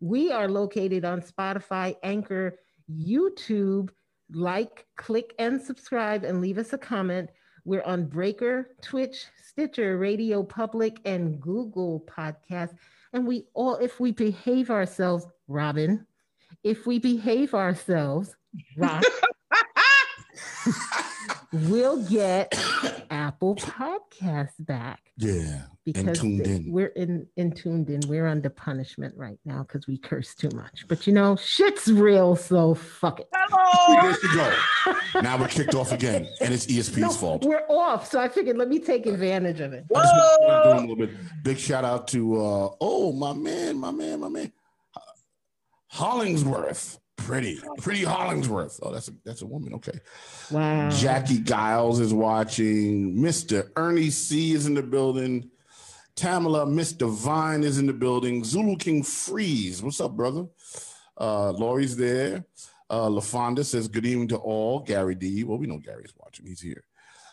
We 0.01 0.31
are 0.31 0.49
located 0.49 1.05
on 1.05 1.23
Spotify, 1.23 1.97
Anchor, 2.03 2.59
YouTube. 2.91 3.91
Like, 4.35 4.87
click, 4.97 5.35
and 5.39 5.61
subscribe, 5.61 6.25
and 6.25 6.41
leave 6.41 6.57
us 6.57 6.73
a 6.73 6.79
comment. 6.79 7.31
We're 7.65 7.83
on 7.83 8.07
Breaker, 8.07 8.71
Twitch, 8.81 9.27
Stitcher, 9.43 9.99
Radio 9.99 10.43
Public, 10.43 11.01
and 11.05 11.41
Google 11.41 12.05
Podcast. 12.09 12.75
And 13.13 13.27
we 13.27 13.45
all, 13.53 13.77
if 13.77 14.01
we 14.01 14.11
behave 14.11 14.71
ourselves, 14.71 15.27
Robin, 15.49 16.07
if 16.65 16.87
we 16.87 16.99
behave 16.99 17.55
ourselves, 17.55 18.35
Rock, 18.77 19.03
we'll 21.53 22.03
get 22.05 22.53
Apple 23.11 23.57
Podcasts 23.57 24.55
back 24.61 25.01
Yeah. 25.17 25.63
because 25.85 26.21
tuned 26.21 26.47
in. 26.47 26.73
we're 26.73 26.87
in, 26.89 27.27
in 27.37 27.53
tuned 27.53 27.91
in. 27.91 28.01
We're 28.09 28.27
under 28.27 28.49
punishment 28.51 29.15
right 29.17 29.39
now 29.45 29.63
because 29.63 29.87
we 29.87 29.99
curse 29.99 30.35
too 30.35 30.51
much. 30.55 30.87
But 30.89 31.07
you 31.07 31.13
know, 31.13 31.37
shit's 31.37 31.91
real, 31.93 32.37
so 32.37 32.75
fuck 32.75 33.21
it. 33.21 33.29
Hello. 33.35 34.03
There 34.03 34.11
you 34.23 34.35
go. 35.15 35.21
Now 35.21 35.39
we're 35.39 35.49
kicked 35.49 35.75
off 35.75 35.93
again, 35.93 36.27
and 36.41 36.55
it's 36.55 36.67
ESP's 36.67 36.99
No, 36.99 37.11
fault. 37.11 37.45
We're 37.45 37.67
off, 37.69 38.11
so 38.11 38.21
I 38.21 38.29
figured 38.29 38.57
let 38.57 38.69
me 38.69 38.79
take 38.79 39.07
advantage 39.07 39.61
of 39.61 39.73
it. 39.73 39.85
I 39.95 40.01
just 40.03 40.15
want 40.15 40.41
to 40.41 40.47
do 40.47 40.49
a 40.49 40.75
Whoa. 40.75 40.81
little 40.81 40.97
bit. 40.97 41.11
Big 41.43 41.59
shout 41.59 41.85
out 41.85 42.09
to 42.09 42.37
uh 42.41 42.69
oh 42.81 43.13
my 43.13 43.33
man, 43.33 43.79
my 43.79 43.91
man, 43.91 44.21
my 44.21 44.29
man, 44.29 44.53
Hollingsworth. 45.93 46.99
Pretty, 47.19 47.61
pretty 47.79 48.03
Hollingsworth. 48.03 48.81
Oh, 48.83 48.93
that's 48.93 49.09
a 49.09 49.13
that's 49.25 49.43
a 49.43 49.47
woman. 49.47 49.75
Okay. 49.75 49.99
Wow. 50.51 50.89
Jackie 50.91 51.39
Giles 51.39 52.01
is 52.01 52.13
watching. 52.13 53.15
Mr. 53.15 53.71
Ernie 53.77 54.11
C 54.11 54.53
is 54.53 54.67
in 54.67 54.75
the 54.75 54.83
building. 54.83 55.51
Tamala, 56.17 56.67
Mr. 56.67 57.11
Vine 57.11 57.63
is 57.63 57.79
in 57.79 57.87
the 57.87 57.93
building. 57.93 58.43
Zulu 58.43 58.77
King 58.77 59.03
Freeze. 59.03 59.83
What's 59.83 60.01
up, 60.01 60.17
brother? 60.17 60.47
Uh, 61.19 61.53
Lori's 61.53 61.97
there. 61.97 62.45
Uh, 62.91 63.09
LaFonda 63.09 63.65
says, 63.65 63.89
Good 63.89 64.05
evening 64.05 64.29
to 64.29 64.37
all. 64.37 64.81
Gary 64.81 65.15
D. 65.15 65.45
Well, 65.45 65.59
we 65.59 65.67
know 65.67 65.79
Gary's 65.79 66.13
watching. 66.19 66.47
He's 66.47 66.61
here. 66.61 66.85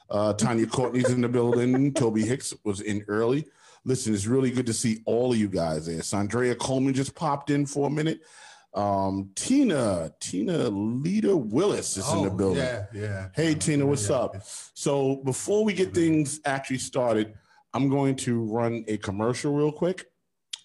Uh, 0.09 0.33
Tanya 0.33 0.65
Courtney's 0.65 1.09
in 1.09 1.21
the 1.21 1.29
building. 1.29 1.93
Toby 1.95 2.25
Hicks 2.25 2.53
was 2.63 2.81
in 2.81 3.03
early. 3.07 3.45
Listen, 3.85 4.13
it's 4.13 4.27
really 4.27 4.51
good 4.51 4.65
to 4.65 4.73
see 4.73 5.01
all 5.05 5.31
of 5.31 5.37
you 5.37 5.47
guys 5.47 5.85
there. 5.85 5.99
Sandrea 5.99 6.57
Coleman 6.57 6.93
just 6.93 7.15
popped 7.15 7.49
in 7.49 7.65
for 7.65 7.87
a 7.87 7.91
minute. 7.91 8.21
Um, 8.73 9.31
Tina, 9.35 10.11
Tina 10.19 10.69
Lita 10.69 11.35
Willis 11.35 11.97
is 11.97 12.11
in 12.13 12.21
the 12.23 12.29
Oh, 12.29 12.35
building. 12.35 12.63
Yeah, 12.63 12.85
yeah. 12.93 13.29
Hey, 13.35 13.55
Tina, 13.55 13.85
what's 13.85 14.09
Yeah. 14.09 14.17
up? 14.17 14.35
So 14.73 15.17
before 15.17 15.63
we 15.63 15.73
get 15.73 15.93
things 15.93 16.39
actually 16.45 16.77
started, 16.77 17.33
I'm 17.73 17.89
going 17.89 18.15
to 18.17 18.43
run 18.43 18.85
a 18.87 18.97
commercial 18.97 19.53
real 19.53 19.71
quick. 19.71 20.05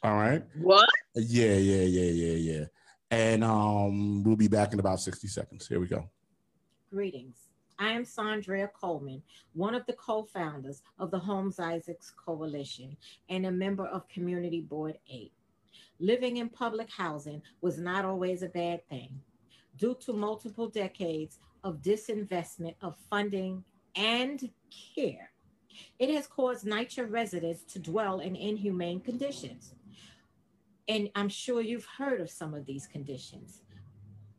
All 0.02 0.14
right. 0.14 0.44
What? 0.60 0.88
Yeah, 1.14 1.54
yeah, 1.54 1.82
yeah, 1.82 2.10
yeah, 2.10 2.32
yeah. 2.52 2.64
And 3.10 3.42
um, 3.44 4.22
we'll 4.22 4.36
be 4.36 4.48
back 4.48 4.72
in 4.72 4.80
about 4.80 5.00
60 5.00 5.26
seconds. 5.28 5.66
Here 5.66 5.80
we 5.80 5.86
go. 5.86 6.10
Greetings. 6.90 7.36
I 7.78 7.90
am 7.90 8.04
Sandria 8.04 8.68
Coleman, 8.72 9.22
one 9.54 9.74
of 9.74 9.84
the 9.86 9.94
co 9.94 10.24
founders 10.24 10.82
of 10.98 11.10
the 11.10 11.18
Holmes 11.18 11.58
Isaacs 11.58 12.12
Coalition 12.24 12.96
and 13.28 13.46
a 13.46 13.50
member 13.50 13.86
of 13.86 14.08
Community 14.08 14.60
Board 14.60 14.98
8. 15.10 15.32
Living 16.00 16.38
in 16.38 16.48
public 16.48 16.90
housing 16.90 17.42
was 17.60 17.78
not 17.78 18.04
always 18.04 18.42
a 18.42 18.48
bad 18.48 18.86
thing. 18.88 19.20
Due 19.76 19.96
to 20.00 20.12
multiple 20.12 20.68
decades 20.68 21.38
of 21.62 21.82
disinvestment 21.82 22.74
of 22.82 22.96
funding 23.10 23.64
and 23.96 24.50
care, 24.94 25.30
it 25.98 26.10
has 26.10 26.26
caused 26.26 26.66
NYCHA 26.66 27.10
residents 27.10 27.62
to 27.72 27.78
dwell 27.78 28.20
in 28.20 28.36
inhumane 28.36 29.00
conditions. 29.00 29.74
And 30.88 31.10
I'm 31.14 31.28
sure 31.28 31.60
you've 31.60 31.86
heard 31.86 32.20
of 32.20 32.30
some 32.30 32.54
of 32.54 32.66
these 32.66 32.86
conditions 32.86 33.62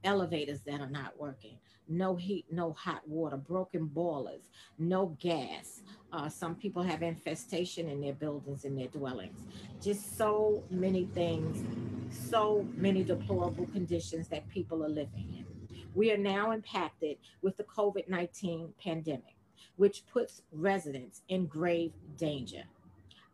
elevators 0.06 0.62
that 0.62 0.80
are 0.82 0.90
not 0.90 1.20
working, 1.20 1.58
no 1.88 2.16
heat, 2.16 2.46
no 2.52 2.74
hot 2.74 3.02
water, 3.08 3.38
broken 3.38 3.86
boilers, 3.88 4.50
no 4.78 5.18
gas. 5.20 5.82
Uh, 6.16 6.30
some 6.30 6.56
people 6.56 6.82
have 6.82 7.04
infestation 7.04 7.90
in 7.90 8.00
their 8.00 8.14
buildings, 8.14 8.64
in 8.64 8.74
their 8.74 8.88
dwellings. 8.88 9.38
Just 9.82 10.18
so 10.18 10.64
many 10.70 11.08
things, 11.14 11.62
so 12.10 12.66
many 12.78 13.04
deplorable 13.04 13.66
conditions 13.74 14.30
that 14.30 14.48
people 14.48 14.82
are 14.86 14.90
living 14.90 15.28
in. 15.38 15.46
We 15.94 16.14
are 16.14 16.18
now 16.18 16.52
impacted 16.52 17.18
with 17.42 17.58
the 17.58 17.66
COVID 17.66 18.08
19 18.08 18.74
pandemic, 18.82 19.36
which 19.76 20.04
puts 20.08 20.42
residents 20.54 21.22
in 21.28 21.48
grave 21.48 21.92
danger. 22.16 22.64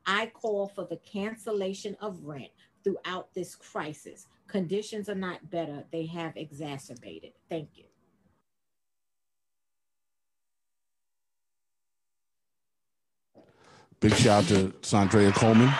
I 0.07 0.31
call 0.33 0.67
for 0.67 0.85
the 0.85 0.97
cancellation 0.97 1.95
of 2.01 2.23
rent 2.23 2.49
throughout 2.83 3.31
this 3.35 3.53
crisis. 3.53 4.25
Conditions 4.47 5.07
are 5.07 5.13
not 5.13 5.51
better, 5.51 5.83
they 5.91 6.07
have 6.07 6.35
exacerbated. 6.35 7.33
Thank 7.47 7.69
you. 7.75 7.90
Big 14.01 14.15
shout 14.15 14.43
out 14.43 14.49
to 14.49 14.73
Sandrea 14.81 15.31
Coleman. 15.31 15.71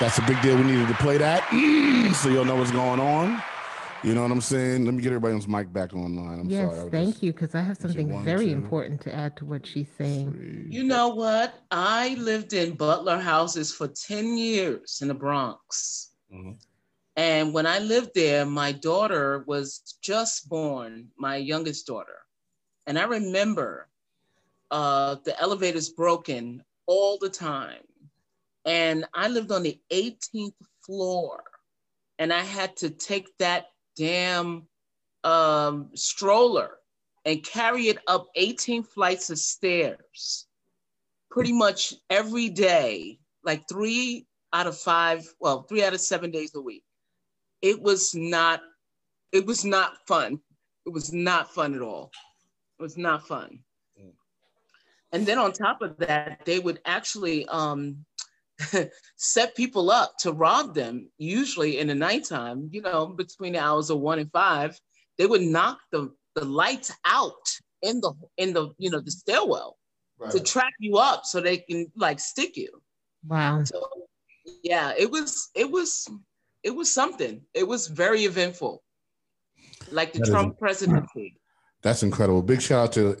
That's 0.00 0.18
a 0.18 0.22
big 0.22 0.42
deal. 0.42 0.56
We 0.56 0.64
needed 0.64 0.88
to 0.88 0.94
play 0.94 1.18
that 1.18 1.48
so 2.16 2.28
you'll 2.28 2.44
know 2.44 2.56
what's 2.56 2.72
going 2.72 2.98
on. 2.98 3.40
You 4.02 4.16
know 4.16 4.22
what 4.22 4.32
I'm 4.32 4.40
saying? 4.40 4.84
Let 4.84 4.94
me 4.94 5.02
get 5.04 5.12
everybody's 5.12 5.46
mic 5.46 5.72
back 5.72 5.94
online. 5.94 6.40
I'm 6.40 6.50
yes, 6.50 6.74
sorry. 6.74 6.90
Thank 6.90 7.10
just- 7.10 7.22
you, 7.22 7.32
because 7.32 7.54
I 7.54 7.60
have 7.60 7.76
something 7.76 8.12
one, 8.12 8.24
very 8.24 8.46
two, 8.46 8.54
important 8.54 9.00
to 9.02 9.14
add 9.14 9.36
to 9.36 9.44
what 9.44 9.64
she's 9.64 9.86
saying. 9.96 10.32
three, 10.32 10.66
You 10.68 10.82
know 10.82 11.10
what? 11.10 11.54
I 11.70 12.14
lived 12.18 12.54
in 12.54 12.74
Butler 12.74 13.20
houses 13.20 13.72
for 13.72 13.86
10 13.86 14.36
years 14.36 14.98
in 15.00 15.06
the 15.06 15.14
Bronx. 15.14 16.10
Mhm. 16.34 16.56
And 17.14 17.54
when 17.54 17.68
I 17.68 17.78
lived 17.78 18.10
there, 18.16 18.44
my 18.44 18.72
daughter 18.72 19.44
was 19.46 19.96
just 20.02 20.48
born, 20.48 21.06
my 21.16 21.36
youngest 21.36 21.86
daughter. 21.86 22.18
And 22.88 22.98
I 22.98 23.04
remember 23.04 23.88
uh, 24.72 25.16
the 25.24 25.38
elevators 25.40 25.90
broken 25.90 26.64
all 26.92 27.16
the 27.18 27.30
time. 27.30 27.86
And 28.66 29.06
I 29.14 29.28
lived 29.28 29.50
on 29.50 29.62
the 29.62 29.80
18th 29.90 30.52
floor. 30.84 31.42
And 32.18 32.30
I 32.30 32.42
had 32.42 32.76
to 32.76 32.90
take 32.90 33.28
that 33.38 33.68
damn 33.96 34.66
um, 35.24 35.88
stroller 35.94 36.72
and 37.24 37.42
carry 37.42 37.84
it 37.88 37.98
up 38.06 38.26
18 38.36 38.82
flights 38.82 39.30
of 39.30 39.38
stairs 39.38 40.46
pretty 41.30 41.52
much 41.52 41.94
every 42.10 42.50
day, 42.50 43.18
like 43.42 43.66
three 43.68 44.26
out 44.52 44.66
of 44.66 44.76
five, 44.76 45.26
well, 45.40 45.62
three 45.62 45.82
out 45.82 45.94
of 45.94 46.00
seven 46.00 46.30
days 46.30 46.54
a 46.54 46.60
week. 46.60 46.84
It 47.62 47.80
was 47.80 48.14
not, 48.14 48.60
it 49.32 49.46
was 49.46 49.64
not 49.64 49.94
fun. 50.06 50.40
It 50.84 50.92
was 50.92 51.10
not 51.10 51.54
fun 51.54 51.74
at 51.74 51.80
all. 51.80 52.10
It 52.78 52.82
was 52.82 52.98
not 52.98 53.26
fun. 53.26 53.60
And 55.12 55.26
then 55.26 55.38
on 55.38 55.52
top 55.52 55.82
of 55.82 55.96
that, 55.98 56.40
they 56.44 56.58
would 56.58 56.80
actually 56.86 57.46
um, 57.48 58.04
set 59.16 59.54
people 59.54 59.90
up 59.90 60.16
to 60.20 60.32
rob 60.32 60.74
them, 60.74 61.10
usually 61.18 61.78
in 61.78 61.88
the 61.88 61.94
nighttime, 61.94 62.68
you 62.72 62.80
know, 62.82 63.06
between 63.06 63.52
the 63.52 63.58
hours 63.60 63.90
of 63.90 64.00
one 64.00 64.18
and 64.18 64.30
five. 64.32 64.78
They 65.18 65.26
would 65.26 65.42
knock 65.42 65.78
the 65.90 66.12
the 66.34 66.44
lights 66.46 66.90
out 67.04 67.46
in 67.82 68.00
the 68.00 68.14
in 68.38 68.54
the 68.54 68.70
you 68.78 68.90
know 68.90 69.00
the 69.00 69.10
stairwell 69.10 69.76
Right. 70.18 70.30
to 70.32 70.40
trap 70.40 70.72
you 70.78 70.98
up 70.98 71.24
so 71.24 71.40
they 71.40 71.58
can 71.58 71.90
like 71.96 72.20
stick 72.20 72.56
you. 72.56 72.68
Wow. 73.26 73.64
So 73.64 73.84
yeah, 74.62 74.92
it 74.96 75.10
was 75.10 75.50
it 75.54 75.70
was 75.70 76.08
it 76.62 76.70
was 76.70 76.92
something. 76.92 77.42
It 77.54 77.66
was 77.66 77.88
very 77.88 78.24
eventful. 78.24 78.82
Like 79.90 80.12
the 80.12 80.20
That 80.20 80.28
is- 80.28 80.30
Trump 80.30 80.58
presidency. 80.58 81.36
That's 81.82 82.02
incredible. 82.04 82.42
Big 82.42 82.62
shout 82.62 82.84
out 82.88 82.92
to 82.92 83.18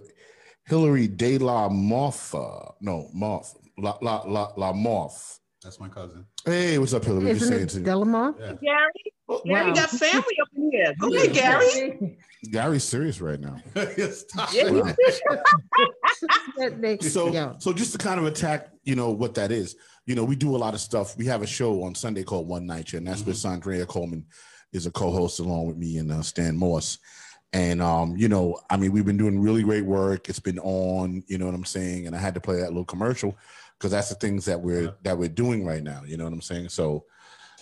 Hillary 0.66 1.08
De 1.08 1.38
La 1.38 1.68
Morpha. 1.68 2.74
No, 2.80 3.08
Morph. 3.14 3.54
La 3.78 3.96
La 4.00 4.22
La 4.26 4.52
La 4.56 4.72
Morph. 4.72 5.38
That's 5.62 5.78
my 5.80 5.88
cousin. 5.88 6.26
Hey, 6.44 6.78
what's 6.78 6.92
up, 6.92 7.04
Hillary? 7.04 7.30
Just 7.32 7.42
Isn't 7.42 7.52
saying 7.54 7.62
it 7.64 7.68
to 7.70 7.78
you. 7.78 7.84
Delamont? 7.84 8.34
Yeah. 8.38 8.46
Gary, 8.60 9.42
Gary 9.46 9.68
Wow. 9.68 9.74
got 9.74 9.90
family 9.90 10.36
up 10.42 10.48
in 10.56 10.70
here. 10.72 10.92
Go 11.00 11.14
ahead, 11.14 11.32
Gary. 11.32 12.18
Gary's 12.50 12.82
serious 12.84 13.20
right 13.20 13.38
now. 13.38 13.56
Stop. 14.10 14.52
Yeah. 14.52 14.70
Wow. 14.70 14.94
That 16.58 16.80
they- 16.80 16.98
So, 16.98 17.56
so 17.58 17.72
just 17.72 17.92
to 17.92 17.98
kind 17.98 18.18
of 18.20 18.26
attack, 18.26 18.68
you 18.84 18.94
know, 18.96 19.10
what 19.10 19.34
that 19.34 19.50
is. 19.52 19.76
You 20.06 20.16
know, 20.16 20.24
we 20.24 20.34
do 20.36 20.54
a 20.54 20.58
lot 20.58 20.74
of 20.74 20.80
stuff. 20.80 21.16
We 21.16 21.26
have 21.26 21.42
a 21.42 21.46
show 21.46 21.82
on 21.84 21.94
Sunday 21.94 22.24
called 22.24 22.48
One 22.48 22.66
Night 22.66 22.88
Show, 22.88 22.98
and 22.98 23.06
that's 23.06 23.24
where 23.24 23.34
Sandrea 23.34 23.86
Coleman 23.86 24.26
is 24.72 24.86
a 24.86 24.90
co-host 24.90 25.38
along 25.38 25.66
with 25.68 25.76
me 25.76 25.98
and 25.98 26.10
uh, 26.10 26.22
Stan 26.22 26.56
Morse. 26.56 26.98
And 27.52 27.82
um, 27.82 28.16
you 28.16 28.28
know, 28.28 28.58
I 28.70 28.76
mean, 28.76 28.92
we've 28.92 29.04
been 29.04 29.18
doing 29.18 29.38
really 29.40 29.62
great 29.62 29.84
work. 29.84 30.28
It's 30.28 30.40
been 30.40 30.58
on, 30.60 31.22
you 31.26 31.36
know 31.38 31.46
what 31.46 31.54
I'm 31.54 31.64
saying. 31.64 32.06
And 32.06 32.16
I 32.16 32.18
had 32.18 32.34
to 32.34 32.40
play 32.40 32.56
that 32.60 32.68
little 32.68 32.84
commercial 32.84 33.36
because 33.78 33.90
that's 33.90 34.08
the 34.08 34.14
things 34.14 34.44
that 34.46 34.60
we're 34.60 34.84
Yeah. 34.84 34.90
that 35.02 35.18
we're 35.18 35.28
doing 35.28 35.64
right 35.66 35.82
now. 35.82 36.02
You 36.06 36.16
know 36.16 36.24
what 36.24 36.32
I'm 36.32 36.40
saying? 36.40 36.70
So 36.70 37.04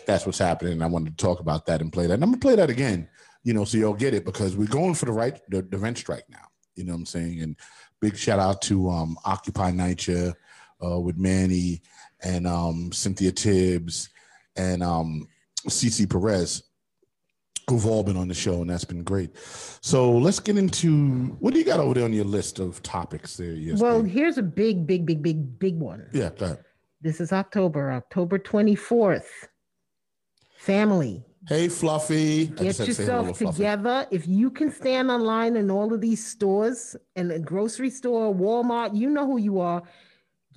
that's 0.06 0.26
what's 0.26 0.38
happening. 0.38 0.74
And 0.74 0.82
I 0.84 0.86
wanted 0.86 1.16
to 1.18 1.22
talk 1.22 1.40
about 1.40 1.66
that 1.66 1.80
and 1.80 1.92
play 1.92 2.06
that. 2.06 2.14
And 2.14 2.22
I'm 2.22 2.30
gonna 2.30 2.40
play 2.40 2.56
that 2.56 2.70
again, 2.70 3.08
you 3.42 3.52
know, 3.52 3.64
so 3.64 3.78
y'all 3.78 3.94
get 3.94 4.14
it 4.14 4.24
because 4.24 4.56
we're 4.56 4.68
going 4.68 4.94
for 4.94 5.06
the 5.06 5.12
right 5.12 5.40
the, 5.48 5.62
the 5.62 5.78
rent 5.78 5.98
strike 5.98 6.24
now. 6.28 6.46
You 6.76 6.84
know 6.84 6.92
what 6.92 7.00
I'm 7.00 7.06
saying? 7.06 7.40
And 7.42 7.56
big 8.00 8.16
shout 8.16 8.38
out 8.38 8.62
to 8.62 8.88
um, 8.90 9.16
Occupy 9.24 9.72
NYCHA 9.72 10.34
uh, 10.84 11.00
with 11.00 11.16
Manny 11.18 11.82
and 12.22 12.46
um, 12.46 12.92
Cynthia 12.92 13.32
Tibbs 13.32 14.08
and 14.56 14.82
um, 14.82 15.26
CC 15.68 16.08
Perez, 16.08 16.62
who've 17.70 17.86
all 17.86 18.02
been 18.02 18.16
on 18.16 18.28
the 18.28 18.34
show, 18.34 18.60
and 18.60 18.68
that's 18.70 18.84
been 18.84 19.02
great. 19.02 19.30
So 19.80 20.10
let's 20.12 20.40
get 20.40 20.58
into 20.58 21.26
what 21.40 21.54
do 21.54 21.58
you 21.58 21.64
got 21.64 21.80
over 21.80 21.94
there 21.94 22.04
on 22.04 22.12
your 22.12 22.24
list 22.24 22.58
of 22.58 22.82
topics 22.82 23.36
there? 23.36 23.52
Yes, 23.52 23.80
Well, 23.80 24.02
babe? 24.02 24.12
here's 24.12 24.36
a 24.38 24.42
big, 24.42 24.86
big, 24.86 25.06
big, 25.06 25.22
big, 25.22 25.58
big 25.58 25.78
one. 25.78 26.06
yeah. 26.12 26.30
This 27.00 27.18
is 27.20 27.32
October, 27.32 27.92
October 27.92 28.38
24th. 28.38 29.24
Family, 30.58 31.24
Hey, 31.48 31.68
Fluffy. 31.68 32.48
Get 32.48 32.58
just 32.58 32.78
had 32.80 32.86
to 32.88 32.94
say 32.94 33.04
hello 33.06 33.18
yourself 33.20 33.38
to 33.38 33.44
Fluffy. 33.44 33.56
together. 33.56 34.06
If 34.10 34.28
you 34.28 34.50
can 34.50 34.70
stand 34.70 35.10
online 35.10 35.56
in 35.56 35.70
all 35.70 35.92
of 35.94 36.02
these 36.02 36.24
stores 36.24 36.94
and 37.16 37.30
the 37.30 37.38
grocery 37.38 37.88
store, 37.88 38.34
Walmart, 38.34 38.94
you 38.94 39.08
know 39.08 39.26
who 39.26 39.38
you 39.38 39.58
are. 39.58 39.82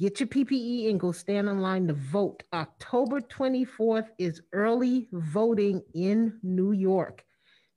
Get 0.03 0.19
your 0.19 0.27
PPE 0.27 0.89
and 0.89 1.00
go 1.00 1.13
stand 1.13 1.48
in 1.48 1.60
line 1.60 1.88
to 1.88 1.93
vote. 1.93 2.43
October 2.51 3.22
24th 3.22 4.07
is 4.17 4.41
early 4.51 5.07
voting 5.13 5.81
in 5.93 6.38
New 6.43 6.74
York. 6.74 7.24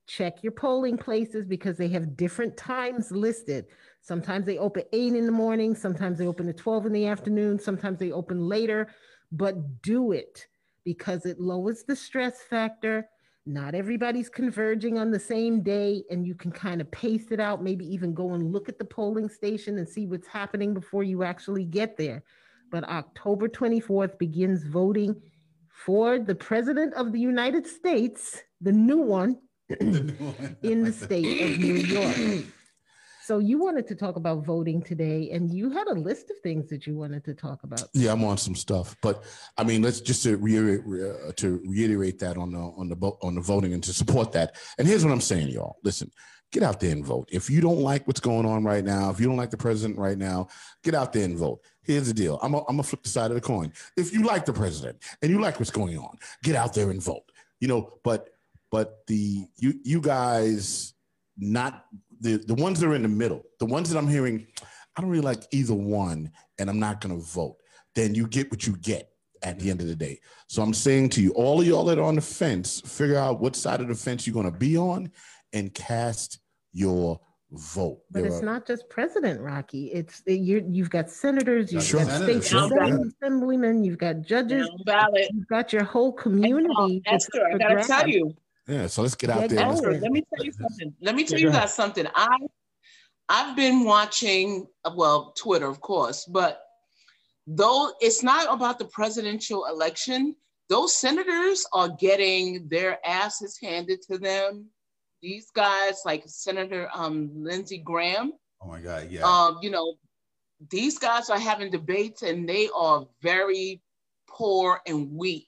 Check 0.09 0.43
your 0.43 0.51
polling 0.51 0.97
places 0.97 1.47
because 1.47 1.77
they 1.77 1.87
have 1.87 2.17
different 2.17 2.57
times 2.57 3.13
listed. 3.13 3.67
Sometimes 4.01 4.45
they 4.45 4.59
open 4.59 4.83
8 4.93 5.15
in 5.15 5.25
the 5.25 5.31
morning, 5.31 5.77
sometimes 5.77 6.19
they 6.19 6.27
open 6.27 6.49
at 6.49 6.57
12 6.57 6.87
in 6.87 6.93
the 6.93 7.07
afternoon, 7.07 7.61
sometimes 7.61 8.01
they 8.01 8.11
open 8.11 8.41
later, 8.41 8.89
but 9.31 9.81
do 9.83 10.11
it 10.11 10.49
because 10.85 11.27
it 11.27 11.39
lowers 11.39 11.85
the 11.85 11.95
stress 11.95 12.43
factor. 12.43 13.09
Not 13.49 13.77
everybody's 13.77 14.29
converging 14.29 14.99
on 14.99 15.13
the 15.13 15.21
same 15.21 15.63
day, 15.63 16.03
and 16.11 16.27
you 16.27 16.35
can 16.35 16.51
kind 16.51 16.81
of 16.81 16.91
pace 16.91 17.31
it 17.31 17.39
out, 17.39 17.63
maybe 17.63 17.87
even 17.87 18.13
go 18.13 18.35
and 18.35 18.53
look 18.53 18.69
at 18.69 18.77
the 18.77 18.85
polling 18.85 19.29
station 19.29 19.79
and 19.79 19.89
see 19.89 20.05
what's 20.05 20.27
happening 20.27 20.75
before 20.75 21.05
you 21.05 21.23
actually 21.23 21.65
get 21.65 21.97
there. 21.97 22.25
But 22.73 22.83
October 22.89 23.49
24th 23.49 24.19
begins 24.19 24.65
voting 24.65 25.15
for 25.69 26.19
the 26.19 26.35
President 26.35 26.95
of 26.95 27.13
the 27.13 27.21
United 27.21 27.69
States, 27.69 28.43
the 28.61 28.73
new 28.73 28.99
one, 28.99 29.39
in 29.79 30.83
the 30.83 30.93
state 30.93 31.41
of 31.43 31.59
New 31.61 31.75
York. 31.75 32.45
So 33.27 33.41
you 33.41 33.59
wanted 33.59 33.89
to 33.89 33.97
talk 33.97 34.15
about 34.15 34.45
voting 34.45 34.81
today, 34.81 35.31
and 35.33 35.51
you 35.51 35.69
had 35.69 35.89
a 35.89 35.95
list 35.95 36.31
of 36.31 36.39
things 36.45 36.71
that 36.71 36.87
you 36.87 36.95
wanted 36.95 37.25
to 37.25 37.35
talk 37.35 37.65
about. 37.65 37.83
Yeah, 37.93 38.13
I'm 38.13 38.23
on 38.23 38.39
some 38.39 38.55
stuff, 38.55 38.95
but 39.03 39.25
I 39.59 39.65
mean, 39.65 39.83
let's 39.83 40.01
just 40.01 40.23
to 40.23 40.37
reiterate 40.37 40.83
uh, 40.83 41.33
to 41.33 41.61
reiterate 41.67 42.21
that 42.21 42.37
on 42.37 42.53
the 42.53 42.61
on 42.61 42.89
the 42.89 42.95
on 43.23 43.35
the 43.35 43.41
voting 43.41 43.73
and 43.73 43.83
to 43.83 43.93
support 43.93 44.31
that. 44.33 44.55
And 44.79 44.87
here's 44.87 45.05
what 45.05 45.11
I'm 45.11 45.21
saying, 45.21 45.49
y'all. 45.49 45.79
Listen, 45.83 46.09
get 46.53 46.63
out 46.63 46.79
there 46.79 46.93
and 46.93 47.05
vote. 47.05 47.29
If 47.33 47.51
you 47.51 47.61
don't 47.61 47.81
like 47.81 48.07
what's 48.07 48.21
going 48.21 48.47
on 48.47 48.63
right 48.63 48.85
now, 48.85 49.11
if 49.11 49.19
you 49.19 49.27
don't 49.27 49.37
like 49.37 49.51
the 49.51 49.57
president 49.57 49.99
right 49.99 50.17
now, 50.17 50.47
get 50.85 50.95
out 50.95 51.13
there 51.13 51.25
and 51.25 51.37
vote. 51.37 51.63
Here's 51.83 52.07
the 52.07 52.15
deal. 52.15 52.39
I'm 52.45 52.55
I'm 52.55 52.65
gonna 52.65 52.85
flip 52.85 53.03
the 53.03 53.09
side 53.09 53.33
of 53.33 53.35
the 53.35 53.41
coin. 53.41 53.73
If 53.97 54.13
you 54.13 54.23
like 54.23 54.45
the 54.45 54.53
president 54.53 55.03
and 55.21 55.33
you 55.33 55.41
like 55.41 55.59
what's 55.59 55.73
going 55.73 55.99
on, 55.99 56.17
get 56.45 56.55
out 56.55 56.75
there 56.75 56.91
and 56.91 57.03
vote. 57.03 57.33
You 57.59 57.67
know, 57.67 57.99
but 58.05 58.29
but 58.71 59.05
the 59.09 59.49
you 59.57 59.81
you 59.83 60.01
guys 60.01 60.95
not 61.39 61.85
the 62.21 62.37
the 62.37 62.55
ones 62.55 62.81
that 62.81 62.87
are 62.89 62.95
in 62.95 63.03
the 63.03 63.09
middle, 63.09 63.43
the 63.59 63.67
ones 63.67 63.91
that 63.91 63.99
I'm 63.99 64.09
hearing, 64.09 64.47
I 64.97 65.01
don't 65.01 65.11
really 65.11 65.23
like 65.23 65.43
either 65.53 65.75
one, 65.75 66.31
and 66.59 66.69
I'm 66.71 66.79
not 66.81 67.01
gonna 67.01 67.17
vote. 67.17 67.57
Then 67.95 68.15
you 68.15 68.27
get 68.27 68.51
what 68.51 68.67
you 68.67 68.77
get 68.77 69.11
at 69.43 69.59
the 69.59 69.71
end 69.71 69.81
of 69.81 69.87
the 69.87 69.95
day. 69.97 70.19
So 70.49 70.63
I'm 70.63 70.75
saying 70.75 71.11
to 71.11 71.23
you, 71.23 71.31
all 71.33 71.61
of 71.61 71.67
y'all 71.67 71.85
that 71.87 71.99
are 71.99 72.05
on 72.05 72.15
the 72.17 72.21
fence, 72.21 72.81
figure 72.81 73.17
out 73.19 73.41
what 73.41 73.55
side 73.57 73.81
of 73.81 73.89
the 73.89 73.95
fence 73.95 74.27
you're 74.27 74.35
gonna 74.35 74.51
be 74.51 74.77
on, 74.77 75.11
and 75.53 75.73
cast 75.75 76.39
your 76.73 77.21
vote. 77.53 78.01
But 78.11 78.21
There 78.23 78.27
it's 78.33 78.43
are- 78.43 78.45
not 78.45 78.67
just 78.67 78.89
president, 78.89 79.41
Rocky. 79.41 79.87
It's 79.93 80.21
you. 80.27 80.67
You've 80.69 80.91
got 80.91 81.09
senators, 81.11 81.73
you've 81.73 81.85
Sure. 81.85 82.01
got 82.05 82.23
state 82.23 82.43
Senators, 82.43 82.49
sure. 82.49 82.83
assembly- 82.83 83.13
assemblymen, 83.23 83.85
you've 83.85 83.99
got 83.99 84.23
judges, 84.23 84.67
Down 84.69 84.79
ballot. 84.85 85.29
you've 85.33 85.47
got 85.47 85.73
your 85.73 85.85
whole 85.85 86.13
community. 86.13 87.03
that's 87.07 87.27
Esther, 87.27 87.47
I 87.47 87.59
gotta 87.59 87.85
tell 87.85 88.09
you, 88.09 88.35
yeah. 88.69 88.87
So 88.87 89.03
let's 89.03 89.15
get 89.15 89.31
out 89.31 89.41
Get 89.41 89.51
there. 89.51 89.61
and 89.61 89.69
let's- 89.71 89.81
going. 89.81 89.95
Esther, 89.97 90.03
let 90.05 90.13
me 90.13 90.23
tell 90.35 90.45
you 90.45 90.53
something. 90.53 90.95
Let 91.01 91.15
me 91.15 91.25
tell 91.25 91.39
Yeah, 91.39 91.47
you 91.47 91.53
guys 91.53 91.75
something. 91.75 92.07
I 92.15 92.37
I've 93.29 93.57
been 93.57 93.85
watching, 93.85 94.67
well, 94.95 95.33
Twitter, 95.37 95.67
of 95.67 95.81
course, 95.81 96.25
but 96.27 96.61
though 97.47 97.93
it's 98.01 98.23
not 98.23 98.53
about 98.53 98.79
the 98.79 98.85
presidential 98.87 99.67
election, 99.67 100.37
those 100.69 100.97
senators 100.97 101.67
are 101.73 101.89
getting 101.99 102.69
their 102.69 102.99
asses 103.07 103.59
handed 103.61 104.01
to 104.03 104.19
them. 104.19 104.67
These 105.23 105.51
guys, 105.51 106.03
like 106.05 106.23
Senator 106.27 106.89
um, 106.95 107.31
Lindsey 107.35 107.79
Graham, 107.79 108.33
Oh 108.63 108.69
my 108.69 108.81
God. 108.81 109.09
Yeah. 109.11 109.23
um, 109.25 109.59
you 109.61 109.71
know, 109.71 109.95
these 110.71 110.99
guys 110.99 111.29
are 111.29 111.39
having 111.39 111.71
debates 111.71 112.23
and 112.23 112.49
they 112.49 112.69
are 112.77 113.07
very 113.23 113.83
poor 114.29 114.81
and 114.87 115.11
weak 115.13 115.46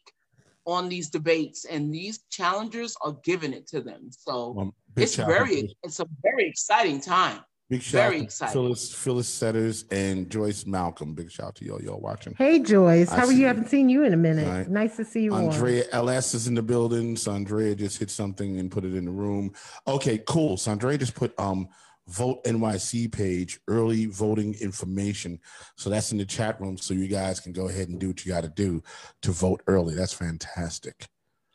on 0.68 0.88
these 0.88 1.08
debates, 1.08 1.64
and 1.64 1.92
these 1.92 2.20
challengers 2.30 2.94
are 3.00 3.16
giving 3.24 3.54
it 3.54 3.66
to 3.68 3.80
them. 3.80 4.10
So 4.10 4.72
big 4.94 5.04
it's 5.04 5.14
shout 5.14 5.26
very, 5.26 5.74
it's 5.82 5.98
a 5.98 6.06
very 6.22 6.46
exciting 6.46 7.00
time. 7.00 7.40
big 7.70 7.80
shout 7.80 8.02
very 8.02 8.16
out 8.16 8.18
to 8.18 8.24
exciting. 8.24 8.52
Phyllis 8.52 8.92
Phyllis 8.94 9.28
Setters 9.28 9.86
and 9.90 10.28
Joyce 10.30 10.66
Malcolm. 10.66 11.14
Big 11.14 11.30
shout 11.32 11.46
out 11.46 11.54
to 11.56 11.64
y'all 11.64 11.82
y'all 11.82 12.00
watching. 12.00 12.34
Hey 12.36 12.58
Joyce, 12.58 13.10
I 13.10 13.16
how 13.16 13.26
are 13.26 13.32
you? 13.32 13.40
you. 13.40 13.46
Haven't 13.46 13.68
seen 13.68 13.88
you 13.88 14.04
in 14.04 14.12
a 14.12 14.18
minute. 14.18 14.46
Right. 14.46 14.68
Nice 14.68 14.96
to 14.96 15.06
see 15.06 15.22
you. 15.22 15.34
on. 15.34 15.44
Andrea 15.44 15.84
LS 15.92 16.34
is 16.34 16.46
in 16.48 16.54
the 16.54 16.62
building. 16.62 17.16
Sandrea 17.16 17.74
just 17.74 17.98
hit 17.98 18.10
something 18.10 18.58
and 18.58 18.70
put 18.70 18.84
it 18.84 18.94
in 18.94 19.06
the 19.06 19.10
room. 19.10 19.54
Okay, 19.86 20.18
cool. 20.26 20.58
Sandrea 20.58 20.98
just 20.98 21.14
put 21.14 21.32
um 21.40 21.66
vote 22.08 22.42
NYC 22.44 23.12
page, 23.12 23.60
early 23.68 24.06
voting 24.06 24.54
information. 24.60 25.38
So 25.76 25.90
that's 25.90 26.12
in 26.12 26.18
the 26.18 26.24
chat 26.24 26.60
room. 26.60 26.78
So 26.78 26.94
you 26.94 27.06
guys 27.06 27.40
can 27.40 27.52
go 27.52 27.68
ahead 27.68 27.88
and 27.88 28.00
do 28.00 28.08
what 28.08 28.24
you 28.24 28.32
got 28.32 28.42
to 28.42 28.48
do 28.48 28.82
to 29.22 29.30
vote 29.30 29.62
early. 29.66 29.94
That's 29.94 30.12
fantastic. 30.12 31.06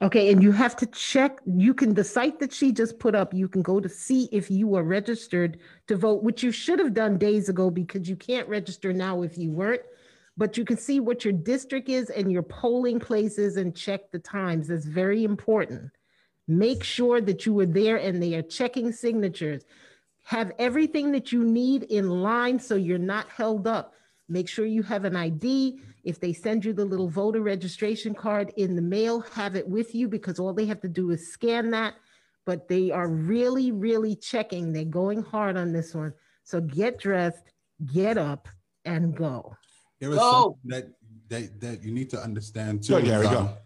Okay, 0.01 0.33
and 0.33 0.43
you 0.43 0.51
have 0.51 0.75
to 0.77 0.85
check. 0.87 1.39
You 1.45 1.73
can 1.73 1.93
the 1.93 2.03
site 2.03 2.39
that 2.39 2.51
she 2.51 2.73
just 2.73 2.99
put 2.99 3.15
up. 3.15 3.33
You 3.33 3.47
can 3.47 3.61
go 3.61 3.79
to 3.79 3.87
see 3.87 4.27
if 4.33 4.51
you 4.51 4.75
are 4.75 4.83
registered 4.83 5.59
to 5.87 5.95
vote, 5.95 6.23
which 6.23 6.43
you 6.43 6.51
should 6.51 6.79
have 6.79 6.93
done 6.93 7.17
days 7.17 7.47
ago 7.47 7.69
because 7.69 8.09
you 8.09 8.17
can't 8.17 8.47
register 8.49 8.91
now 8.91 9.21
if 9.21 9.37
you 9.37 9.51
weren't. 9.51 9.81
But 10.35 10.57
you 10.57 10.65
can 10.65 10.77
see 10.77 10.99
what 10.99 11.23
your 11.23 11.33
district 11.33 11.87
is 11.87 12.09
and 12.09 12.31
your 12.31 12.43
polling 12.43 12.99
places 12.99 13.55
and 13.55 13.75
check 13.75 14.11
the 14.11 14.19
times. 14.19 14.67
That's 14.67 14.85
very 14.85 15.23
important. 15.23 15.91
Make 16.47 16.83
sure 16.83 17.21
that 17.21 17.45
you 17.45 17.53
were 17.53 17.65
there 17.65 17.97
and 17.97 18.21
they 18.21 18.33
are 18.33 18.41
checking 18.41 18.91
signatures. 18.91 19.63
Have 20.23 20.51
everything 20.57 21.11
that 21.11 21.31
you 21.31 21.43
need 21.43 21.83
in 21.83 22.09
line 22.09 22.59
so 22.59 22.75
you're 22.75 22.97
not 22.97 23.29
held 23.29 23.67
up. 23.67 23.93
Make 24.29 24.47
sure 24.47 24.65
you 24.65 24.83
have 24.83 25.03
an 25.05 25.15
ID. 25.15 25.79
If 26.03 26.19
they 26.19 26.33
send 26.33 26.63
you 26.63 26.73
the 26.73 26.85
little 26.85 27.09
voter 27.09 27.41
registration 27.41 28.13
card 28.13 28.53
in 28.55 28.75
the 28.75 28.81
mail, 28.81 29.21
have 29.33 29.55
it 29.55 29.67
with 29.67 29.93
you 29.93 30.07
because 30.07 30.39
all 30.39 30.53
they 30.53 30.65
have 30.65 30.81
to 30.81 30.87
do 30.87 31.11
is 31.11 31.31
scan 31.31 31.71
that. 31.71 31.95
But 32.45 32.67
they 32.67 32.91
are 32.91 33.07
really, 33.07 33.71
really 33.71 34.15
checking. 34.15 34.73
They're 34.73 34.85
going 34.85 35.23
hard 35.23 35.57
on 35.57 35.71
this 35.71 35.93
one. 35.93 36.13
So 36.43 36.59
get 36.61 36.99
dressed, 36.99 37.51
get 37.93 38.17
up, 38.17 38.47
and 38.85 39.15
go. 39.15 39.55
There 39.99 40.11
is 40.11 40.17
Go. 40.17 40.57
something 40.63 40.69
that, 40.69 40.93
that 41.29 41.61
that 41.61 41.83
you 41.83 41.91
need 41.91 42.09
to 42.09 42.19
understand 42.19 42.83
too. 42.83 42.93
Go, 42.93 43.01
Gary, 43.01 43.25
is, 43.25 43.31
go. 43.31 43.57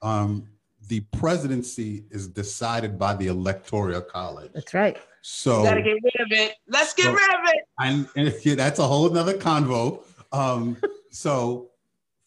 um, 0.00 0.48
the 0.88 1.00
presidency 1.12 2.04
is 2.10 2.28
decided 2.28 2.98
by 2.98 3.14
the 3.14 3.26
electoral 3.28 4.00
college. 4.00 4.50
That's 4.54 4.74
right. 4.74 4.96
So 5.22 5.58
You 5.58 5.64
gotta 5.68 5.82
get 5.82 5.96
rid 6.02 6.20
of 6.20 6.32
it. 6.32 6.54
Let's 6.66 6.94
get 6.94 7.04
So- 7.06 7.12
rid 7.12 7.30
of 7.30 7.40
it. 7.46 7.64
and, 7.78 8.08
and 8.16 8.34
yeah, 8.42 8.54
that's 8.54 8.78
a 8.78 8.86
whole 8.86 9.08
nother 9.10 9.34
convo. 9.34 10.02
Um, 10.32 10.76
so 11.10 11.70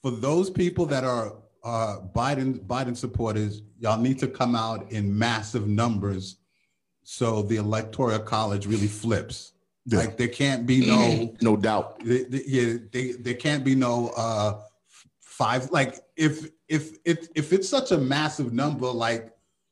for 0.02 0.12
those 0.12 0.50
people 0.50 0.86
that 0.88 1.04
are 1.04 1.34
uh, 1.64 2.00
Biden 2.16 2.60
Biden 2.66 2.96
supporters, 2.98 3.62
y'all 3.80 4.00
need 4.00 4.20
to 4.20 4.28
come 4.28 4.56
out 4.56 4.92
in 4.92 5.18
massive 5.18 5.68
numbers 5.68 6.38
so 7.04 7.42
the 7.44 7.58
electoral 7.58 8.20
college 8.20 8.66
really 8.68 8.88
flips. 8.88 9.54
Yeah. 9.86 10.00
Like 10.00 10.18
there 10.18 10.28
can't 10.28 10.66
be 10.68 10.86
no 10.86 11.34
No 11.42 11.58
doubt. 11.58 12.00
they, 12.04 12.24
they- 12.24 12.44
yeah, 12.48 12.78
they, 12.92 13.12
there 13.14 13.34
can't 13.36 13.64
be 13.64 13.76
no 13.76 14.10
uh 14.16 14.62
five 15.20 15.72
like 15.72 15.96
if 16.16 16.48
if 16.72 16.98
if 17.04 17.28
if 17.36 17.52
it's 17.54 17.68
such 17.68 17.92
a 17.92 17.98
massive 17.98 18.54
number 18.54 18.88
like 18.88 19.26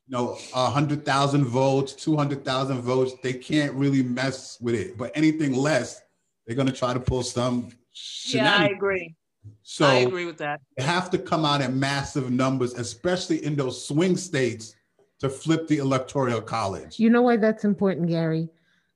you 0.06 0.12
know 0.12 0.36
a 0.54 0.66
hundred 0.70 1.04
thousand 1.04 1.46
votes, 1.46 1.94
two 1.94 2.14
hundred 2.16 2.44
thousand 2.44 2.82
votes, 2.82 3.12
they 3.22 3.32
can't 3.32 3.72
really 3.72 4.02
mess 4.02 4.58
with 4.60 4.74
it. 4.74 4.98
But 4.98 5.10
anything 5.14 5.54
less, 5.54 6.02
they're 6.46 6.56
gonna 6.56 6.72
try 6.72 6.92
to 6.92 7.00
pull 7.00 7.22
some 7.22 7.70
shit. 7.92 8.42
Yeah, 8.42 8.54
I 8.58 8.66
agree. 8.66 9.14
So 9.62 9.86
I 9.86 9.94
agree 10.00 10.26
with 10.26 10.36
that. 10.38 10.60
they 10.76 10.84
have 10.84 11.08
to 11.10 11.18
come 11.18 11.46
out 11.46 11.62
in 11.62 11.80
massive 11.80 12.30
numbers, 12.30 12.74
especially 12.74 13.42
in 13.44 13.56
those 13.56 13.82
swing 13.82 14.16
states, 14.18 14.74
to 15.20 15.30
flip 15.30 15.66
the 15.68 15.78
electoral 15.78 16.42
college. 16.42 17.00
You 17.00 17.08
know 17.08 17.22
why 17.22 17.38
that's 17.38 17.64
important, 17.64 18.08
Gary? 18.08 18.50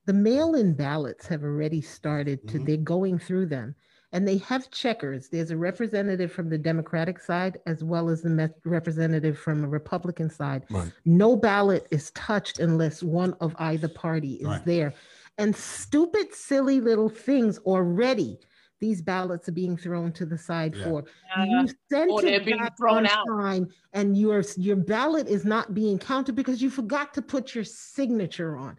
The 0.05 0.13
mail-in 0.13 0.75
ballots 0.75 1.27
have 1.29 1.43
already 1.43 1.81
started 1.81 2.47
to, 2.49 2.59
Mhm. 2.59 2.67
they're 2.67 2.77
going 2.77 3.19
through 3.19 3.47
them. 3.47 3.75
And 4.15 4.27
they 4.29 4.39
have 4.39 4.71
checkers. 4.71 5.29
There's 5.29 5.51
a 5.51 5.57
representative 5.57 6.31
from 6.31 6.49
the 6.49 6.57
Democratic 6.57 7.19
side 7.21 7.59
as 7.67 7.83
well 7.83 8.09
as 8.09 8.23
the 8.23 8.31
me- 8.31 8.49
representative 8.65 9.37
from 9.37 9.65
a 9.65 9.69
Republican 9.69 10.31
side. 10.31 10.65
Right. 10.71 10.93
No 11.05 11.35
ballot 11.37 11.89
is 11.91 12.13
touched 12.13 12.61
unless 12.61 13.03
one 13.03 13.35
of 13.41 13.57
either 13.59 13.89
party 13.89 14.35
is 14.35 14.47
Right. 14.47 14.65
there. 14.65 14.95
And 15.37 15.55
stupid, 15.55 16.33
silly 16.33 16.81
little 16.81 17.09
things 17.09 17.59
already, 17.59 18.39
these 18.81 19.03
ballots 19.03 19.49
are 19.49 19.53
being 19.53 19.77
thrown 19.77 20.13
to 20.13 20.25
the 20.25 20.39
side 20.39 20.77
Yeah. 20.77 20.85
for. 20.85 21.05
Uh, 21.37 21.43
you 21.43 21.69
sent 21.91 22.11
or 22.13 22.23
they're 22.23 22.35
it 22.35 22.45
being 22.45 22.59
back 22.59 22.77
thrown 22.79 22.99
on 22.99 23.07
out. 23.09 23.27
time 23.27 23.67
and 23.95 24.17
your 24.17 24.45
your 24.57 24.77
ballot 24.77 25.27
is 25.27 25.45
not 25.45 25.75
being 25.75 25.99
counted 25.99 26.37
because 26.37 26.63
you 26.63 26.71
forgot 26.71 27.13
to 27.15 27.23
put 27.23 27.53
your 27.55 27.65
signature 27.65 28.57
on 28.57 28.79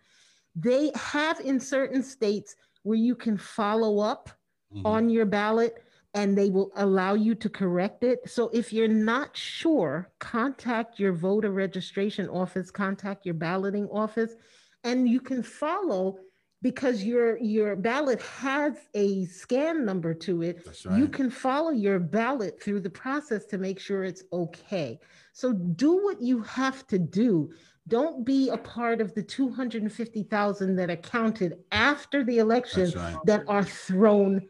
they 0.58 0.90
have 0.96 1.42
in 1.42 1.60
certain 1.60 2.02
states 2.02 2.56
where 2.84 2.98
you 2.98 3.14
can 3.16 3.36
follow 3.36 4.00
up 4.00 4.30
Mhm. 4.76 4.86
on 4.86 5.10
your 5.10 5.26
ballot 5.26 5.84
and 6.14 6.38
they 6.38 6.50
will 6.50 6.72
allow 6.76 7.14
you 7.14 7.36
to 7.36 7.50
correct 7.50 8.04
it 8.04 8.20
so 8.30 8.50
if 8.54 8.72
you're 8.72 8.88
not 8.88 9.36
sure 9.36 10.10
contact 10.20 11.00
your 11.00 11.14
voter 11.14 11.52
registration 11.52 12.30
office 12.30 12.72
contact 12.72 13.26
your 13.26 13.36
balloting 13.36 13.88
office 13.90 14.36
and 14.84 15.10
you 15.10 15.20
can 15.20 15.42
follow 15.42 16.18
because 16.62 17.04
your 17.04 17.38
your 17.38 17.76
ballot 17.76 18.20
has 18.22 18.74
a 18.96 19.26
scan 19.26 19.86
number 19.86 20.14
to 20.16 20.42
it 20.42 20.66
That's 20.66 20.86
you 20.86 21.08
can 21.08 21.30
follow 21.30 21.70
your 21.70 22.00
ballot 22.00 22.62
through 22.62 22.82
the 22.82 22.90
process 22.90 23.46
to 23.48 23.60
make 23.60 23.80
sure 23.80 24.04
it's 24.04 24.24
okay. 24.34 25.00
So 25.34 25.54
do 25.54 26.04
what 26.04 26.22
you 26.22 26.42
have 26.42 26.88
to 26.88 26.98
do. 26.98 27.52
Don't 27.88 28.26
be 28.26 28.50
a 28.50 28.58
part 28.58 29.00
of 29.00 29.14
the 29.14 29.22
250,000 29.22 30.76
that 30.76 30.90
are 30.90 30.96
counted 30.96 31.60
after 31.72 32.24
the 32.24 32.40
election 32.40 32.92
right. 32.96 33.18
that 33.26 33.44
are 33.48 33.64
thrown 33.64 34.42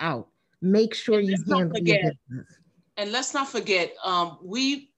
out. 0.00 0.28
Make 0.62 0.94
sure 0.94 1.18
And 1.18 1.28
you 1.28 1.32
let's 1.36 1.46
not 1.48 1.58
handle 1.58 1.78
your 1.80 1.96
business. 1.96 2.48
and 2.96 3.12
let's 3.12 3.32
not 3.34 3.48
forget, 3.48 3.94
um, 4.04 4.38
we 4.42 4.90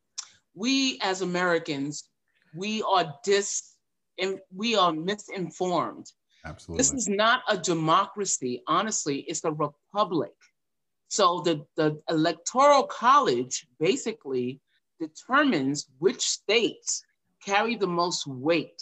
we 0.55 0.99
as 1.03 1.21
Americans, 1.23 2.05
we 2.55 2.83
are 2.83 3.15
dis 3.25 3.75
and 4.19 4.38
we 4.55 4.77
are 4.77 4.93
misinformed. 4.93 6.07
Absolutely. 6.45 6.81
This 6.81 6.93
is 6.93 7.09
not 7.09 7.43
a 7.49 7.57
democracy. 7.57 8.62
Honestly, 8.67 9.21
it's 9.29 9.45
a 9.45 9.53
republic. 9.53 10.33
So 11.09 11.41
the, 11.45 11.65
the 11.77 12.01
electoral 12.09 12.85
college 12.85 13.67
basically 13.79 14.61
determines 14.99 15.87
which 15.99 16.21
states 16.23 17.05
carry 17.45 17.77
the 17.77 17.87
most 17.87 18.27
weight 18.27 18.81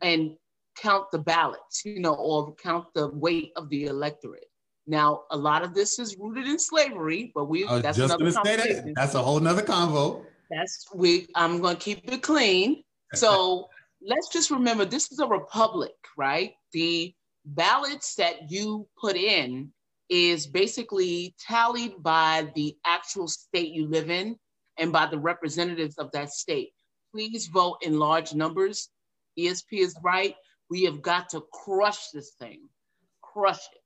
and 0.00 0.36
count 0.76 1.10
the 1.12 1.18
ballots, 1.18 1.84
you 1.84 2.00
know, 2.00 2.14
or 2.14 2.54
count 2.54 2.86
the 2.94 3.08
weight 3.08 3.52
of 3.56 3.68
the 3.68 3.86
electorate. 3.86 4.50
Now, 4.86 5.22
a 5.30 5.36
lot 5.36 5.62
of 5.62 5.74
this 5.74 5.98
is 5.98 6.16
rooted 6.18 6.46
in 6.46 6.58
slavery, 6.58 7.30
but 7.34 7.44
we 7.44 7.64
that's 7.64 7.96
just 7.98 8.14
another 8.14 8.32
gonna 8.32 8.44
say 8.44 8.56
that. 8.56 8.94
That's 8.96 9.14
a 9.14 9.22
whole 9.22 9.38
nother 9.38 9.62
convo. 9.62 10.24
That's 10.50 10.86
we. 10.94 11.28
I'm 11.34 11.60
going 11.60 11.76
to 11.76 11.82
keep 11.82 12.12
it 12.12 12.22
clean. 12.22 12.82
So 13.14 13.68
let's 14.06 14.28
just 14.28 14.50
remember 14.50 14.84
this 14.84 15.10
is 15.12 15.20
a 15.20 15.26
republic, 15.26 15.94
right? 16.16 16.54
The 16.72 17.14
ballots 17.44 18.14
that 18.16 18.50
you 18.50 18.86
put 19.00 19.16
in 19.16 19.72
is 20.08 20.46
basically 20.46 21.34
tallied 21.40 22.02
by 22.02 22.50
the 22.54 22.76
actual 22.84 23.28
state 23.28 23.72
you 23.72 23.86
live 23.88 24.10
in 24.10 24.36
and 24.78 24.92
by 24.92 25.06
the 25.06 25.18
representatives 25.18 25.96
of 25.98 26.10
that 26.12 26.30
state. 26.30 26.72
Please 27.12 27.46
vote 27.46 27.78
in 27.82 27.98
large 27.98 28.34
numbers. 28.34 28.90
ESP 29.38 29.64
is 29.72 29.96
right. 30.02 30.34
We 30.68 30.84
have 30.84 31.02
got 31.02 31.28
to 31.30 31.42
crush 31.52 32.10
this 32.10 32.32
thing, 32.40 32.68
crush 33.22 33.60
it. 33.74 33.81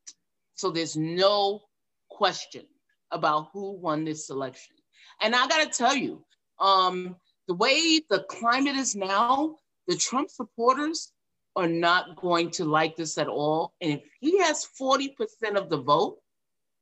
So 0.57 0.71
there's 0.71 0.97
no 0.97 1.63
question 2.11 2.65
about 3.11 3.49
who 3.53 3.73
won 3.73 4.05
this 4.05 4.31
election. 4.31 4.75
And 5.21 5.35
I 5.35 5.47
got 5.47 5.65
to 5.65 5.79
tell 5.79 5.95
you, 5.95 6.25
um, 6.59 7.17
the 7.47 7.55
way 7.55 8.01
the 8.11 8.25
climate 8.29 8.77
is 8.77 8.97
now, 8.97 9.57
the 9.87 9.97
Trump 9.97 10.31
supporters 10.31 11.13
are 11.55 11.69
not 11.69 12.17
going 12.17 12.51
to 12.51 12.65
like 12.65 12.97
this 12.97 13.17
at 13.19 13.29
all. 13.29 13.75
And 13.81 13.93
if 13.93 14.03
he 14.21 14.39
has 14.41 14.67
40% 14.81 15.15
of 15.57 15.71
the 15.71 15.79
vote, 15.79 16.19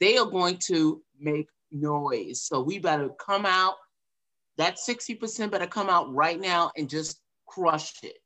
they 0.01 0.17
are 0.17 0.27
going 0.27 0.59
to 0.67 1.03
make 1.19 1.49
noise. 1.71 2.43
So 2.43 2.61
we 2.61 2.79
better 2.79 3.11
come 3.11 3.47
out. 3.47 3.75
That 4.57 4.77
60% 4.77 5.51
better 5.51 5.67
come 5.67 5.89
out 5.89 6.13
right 6.13 6.41
now 6.41 6.71
and 6.77 6.89
just 6.89 7.21
crush 7.47 7.93
it. 8.03 8.17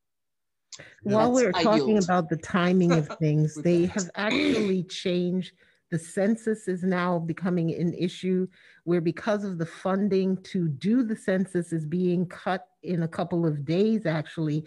While 1.03 1.31
we're 1.31 1.51
talking 1.51 1.97
about 1.97 2.29
the 2.29 2.37
timing 2.37 2.91
of 2.91 3.07
things, 3.19 3.55
they 3.55 3.85
have 3.87 4.09
actually 4.15 4.83
changed. 4.83 5.53
The 5.91 5.99
census 5.99 6.67
is 6.67 6.83
now 6.83 7.19
becoming 7.19 7.73
an 7.73 7.93
issue 7.95 8.47
where, 8.83 9.01
because 9.01 9.43
of 9.43 9.57
the 9.57 9.65
funding 9.65 10.37
to 10.43 10.67
do 10.67 11.03
the 11.03 11.15
census, 11.15 11.73
is 11.73 11.85
being 11.85 12.27
cut 12.27 12.67
in 12.83 13.03
a 13.03 13.07
couple 13.07 13.45
of 13.45 13.65
days. 13.65 14.05
Actually, 14.05 14.65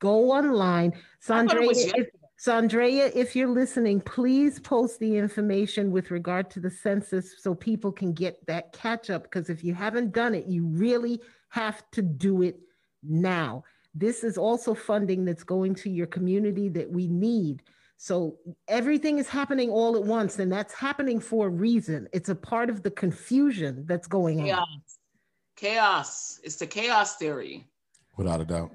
go 0.00 0.32
online, 0.32 0.92
I 1.30 1.46
thought 1.46 1.56
Sandrea. 1.56 1.66
was 1.66 1.78
If, 1.78 1.86
yesterday. 1.86 2.10
Sandrea, 2.38 3.12
if 3.14 3.34
you're 3.34 3.48
listening, 3.48 4.00
please 4.00 4.60
post 4.60 4.98
the 5.00 5.16
information 5.16 5.90
with 5.90 6.10
regard 6.10 6.50
to 6.50 6.60
the 6.60 6.70
census 6.70 7.42
so 7.42 7.54
people 7.54 7.90
can 7.90 8.12
get 8.12 8.44
that 8.46 8.72
catch 8.72 9.08
up. 9.08 9.22
Because 9.22 9.48
if 9.48 9.64
you 9.64 9.72
haven't 9.72 10.12
done 10.12 10.34
it, 10.34 10.46
you 10.46 10.66
really 10.66 11.20
have 11.48 11.82
to 11.92 12.02
do 12.02 12.42
it 12.42 12.58
now. 13.02 13.64
This 13.98 14.24
is 14.24 14.36
also 14.36 14.74
funding 14.74 15.24
that's 15.24 15.42
going 15.42 15.74
to 15.76 15.90
your 15.90 16.06
community 16.06 16.68
that 16.68 16.90
we 16.90 17.06
need. 17.08 17.62
So 17.96 18.36
everything 18.68 19.18
is 19.18 19.26
happening 19.26 19.70
all 19.70 19.96
at 19.96 20.04
once, 20.04 20.38
and 20.38 20.52
that's 20.52 20.74
happening 20.74 21.18
for 21.18 21.46
a 21.46 21.50
reason. 21.50 22.06
It's 22.12 22.28
a 22.28 22.34
part 22.34 22.68
of 22.68 22.82
the 22.82 22.90
confusion 22.90 23.84
that's 23.86 24.06
going 24.06 24.40
on. 24.40 24.46
Chaos. 24.46 24.98
Chaos. 25.56 26.40
It's 26.44 26.56
the 26.56 26.66
chaos 26.66 27.16
theory. 27.16 27.66
Without 28.18 28.42
a 28.42 28.44
doubt. 28.44 28.72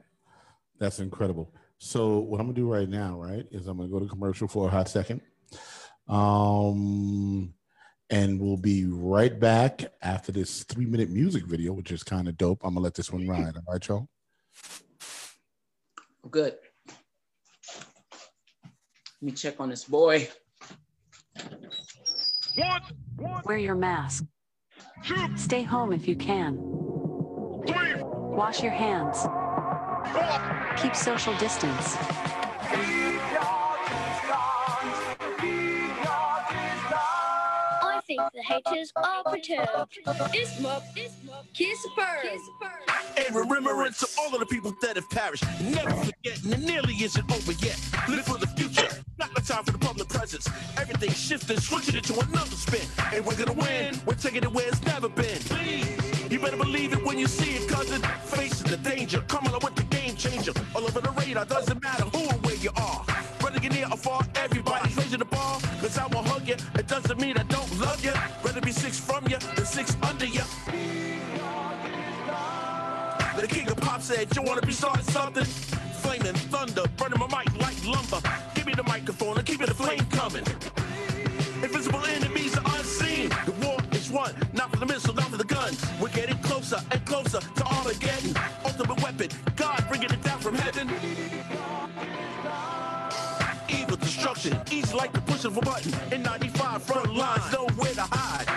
That's 0.80 1.00
incredible. 1.00 1.54
So 1.78 2.18
what 2.18 2.40
I'm 2.40 2.48
gonna 2.48 2.56
do 2.56 2.72
right 2.72 2.90
now, 2.90 3.20
right, 3.22 3.46
is 3.52 3.68
I'm 3.68 3.78
gonna 3.78 3.90
go 3.90 4.00
to 4.00 4.08
commercial 4.08 4.48
for 4.48 4.68
a 4.68 4.72
hot 4.72 4.90
second. 4.90 5.22
Um 6.08 7.54
and 8.10 8.42
we'll 8.42 8.58
be 8.58 8.86
right 8.86 9.40
back 9.40 9.84
after 10.02 10.32
this 10.32 10.64
three 10.64 10.86
minute 10.86 11.12
music 11.12 11.46
video, 11.46 11.74
which 11.74 11.92
is 11.92 12.04
kind 12.04 12.28
of 12.28 12.38
dope. 12.38 12.62
I'm 12.64 12.74
gonna 12.74 12.84
let 12.84 12.96
this 12.96 13.12
one 13.12 13.28
ride. 13.28 13.56
All 13.56 13.74
right, 13.74 13.88
y'all. 13.88 14.08
Good. 16.30 16.56
Let 18.64 18.72
me 19.22 19.32
check 19.32 19.60
on 19.60 19.70
this 19.70 19.86
boy. 19.86 20.28
One. 22.56 22.82
Wear 23.46 23.58
your 23.58 23.76
mask. 23.76 24.26
Stay 25.36 25.64
home 25.64 25.94
if 25.94 26.08
you 26.08 26.16
can. 26.16 26.58
Three, 27.68 27.96
Wash 28.04 28.62
your 28.62 28.72
hands. 28.72 29.24
Four, 30.14 30.76
Keep 30.78 30.96
social 30.96 31.36
distance. 31.38 31.96
Think 38.18 38.34
the 38.34 38.42
haters 38.42 38.92
are 38.96 39.24
perturbed. 39.24 40.00
This 40.34 40.60
mob, 40.60 40.84
this 40.96 41.14
mob, 41.26 41.46
kiss 41.54 41.82
superb. 41.84 42.22
Kiss 42.24 42.42
superb. 42.46 43.28
In 43.28 43.34
remembrance 43.34 44.00
to 44.00 44.08
all 44.20 44.34
of 44.34 44.40
the 44.40 44.46
people 44.46 44.74
that 44.82 44.96
have 44.96 45.10
perished. 45.10 45.44
Never 45.62 45.92
forget, 45.92 46.44
and 46.44 46.54
it 46.54 46.60
nearly 46.60 46.96
isn't 46.96 47.32
over 47.32 47.52
yet. 47.54 47.80
Live 48.10 48.26
for 48.26 48.38
the 48.38 48.48
future, 48.48 48.90
not 49.18 49.30
No 49.36 49.42
time 49.44 49.64
for 49.64 49.72
the 49.72 49.78
public 49.78 50.10
presence. 50.10 50.48
Everything 50.78 51.12
shifting, 51.12 51.60
switching 51.60 51.96
it 51.96 52.04
to 52.06 52.14
another 52.20 52.56
spin. 52.66 52.86
And 53.14 53.26
we're 53.26 53.38
gonna 53.38 53.54
win. 53.54 54.00
We're 54.06 54.16
taking 54.16 54.44
it 54.44 54.52
where 54.52 54.68
it's 54.68 54.84
never 54.84 55.10
been. 55.10 55.40
You 56.30 56.40
better 56.40 56.58
believe 56.58 56.94
it 56.94 57.06
when 57.06 57.18
you 57.18 57.28
see 57.28 57.56
it, 57.56 57.70
cousin. 57.70 58.02
Facing 58.26 58.72
the 58.72 58.78
danger, 58.78 59.22
coming 59.28 59.54
up 59.54 59.64
with 59.64 59.76
the 59.76 59.84
game 59.84 60.16
changer. 60.16 60.54
All 60.76 60.84
over 60.84 61.02
the 61.02 61.12
radar, 61.12 61.46
doesn't 61.46 61.82
matter 61.84 62.04
who 62.06 62.26
or 62.26 62.38
where 62.46 62.56
you 62.56 62.72
are. 62.76 63.06
You're 63.62 63.72
near 63.74 63.86
or 63.92 63.98
far, 63.98 64.22
everybody's 64.36 64.91
the 65.18 65.26
bar. 65.26 65.60
Cause 65.80 65.98
I 65.98 66.08
will 66.08 66.24
hug 66.24 66.48
you. 66.48 66.56
It 66.76 66.88
doesn't 66.88 67.20
mean 67.20 67.38
I 67.38 67.44
don't 67.44 67.80
love 67.80 68.04
you. 68.04 68.14
Rather 68.44 68.62
be 68.62 68.72
six 68.72 69.00
from 69.00 69.28
you 69.28 69.38
than 69.56 69.66
six 69.66 69.96
under 70.04 70.26
you. 70.26 70.42
The 73.40 73.48
king 73.48 73.68
of 73.70 73.78
pop 73.78 74.02
said, 74.02 74.36
You 74.36 74.44
wanna 74.44 74.62
be 74.62 74.72
starting 74.72 75.04
something? 75.04 75.46
Flaming 76.04 76.34
thunder, 76.34 76.84
burning 76.98 77.20
my 77.20 77.28
mic 77.28 77.62
like 77.62 77.86
lumber. 77.86 78.22
Give 78.56 78.66
me 78.66 78.74
the 78.74 78.84
microphone 78.84 79.38
and 79.38 79.46
keep 79.46 79.62
it 79.62 79.68
the 79.68 79.74
flame 79.74 80.06
coming. 80.12 80.44
Invisible 81.64 82.04
enemies 82.06 82.58
are 82.58 82.78
unseen. 82.78 83.30
The 83.46 83.54
war 83.64 83.78
is 83.92 84.10
won, 84.12 84.34
not 84.54 84.72
for 84.72 84.78
the 84.78 84.86
missile, 84.86 85.14
not 85.14 85.30
for 85.30 85.38
the 85.38 85.46
guns. 85.46 85.84
We're 86.00 86.10
getting 86.10 86.38
closer 86.40 86.80
and 86.92 87.06
closer 87.06 87.40
to 87.40 87.66
Armageddon. 87.66 88.36
Ultimate 88.66 89.02
weapon, 89.02 89.30
God 89.56 89.86
bringing 89.88 90.12
it 90.12 90.24
down 90.24 90.40
from 90.40 90.56
heaven. 90.56 90.90
Destruction, 94.02 94.60
easy 94.72 94.96
like 94.96 95.14
the 95.14 95.22
push 95.22 95.46
of 95.46 95.58
a 95.58 95.62
button. 95.62 95.94
In 96.14 96.24
95, 96.24 96.84
front 96.84 97.16
lines, 97.16 97.52
nowhere 97.52 97.94
to 97.94 98.02
hide. 98.02 98.48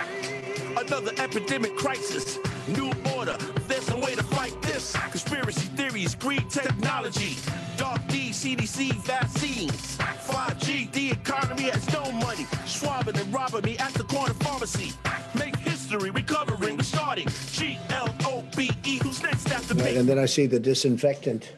Another 0.77 1.11
epidemic 1.17 1.75
crisis, 1.77 2.37
new 2.67 2.91
order. 3.15 3.37
There's 3.67 3.89
no 3.89 3.97
way 3.97 4.15
to 4.15 4.23
fight 4.23 4.59
this. 4.61 4.93
Conspiracy 5.11 5.67
theories, 5.77 6.15
greed, 6.15 6.49
technology, 6.49 7.37
dark 7.77 8.05
D, 8.07 8.31
CDC, 8.31 8.93
vaccines, 9.05 9.97
5G. 9.97 10.91
The 10.91 11.11
economy 11.11 11.63
has 11.63 11.91
no 11.93 12.11
money. 12.11 12.45
Swabbing 12.65 13.17
and 13.17 13.33
robbing 13.33 13.63
me 13.63 13.77
at 13.77 13.93
the 13.93 14.03
corner 14.03 14.33
pharmacy. 14.35 14.91
Make 15.37 15.55
history, 15.57 16.09
recovering, 16.09 16.77
restarting. 16.77 17.27
G 17.51 17.77
L 17.89 18.13
O 18.25 18.43
B 18.55 18.71
E. 18.83 18.99
Who's 19.01 19.21
next 19.23 19.49
after 19.51 19.75
me? 19.75 19.95
and 19.95 20.07
then 20.09 20.19
I 20.19 20.25
see 20.25 20.45
the 20.45 20.59
disinfectant 20.59 21.53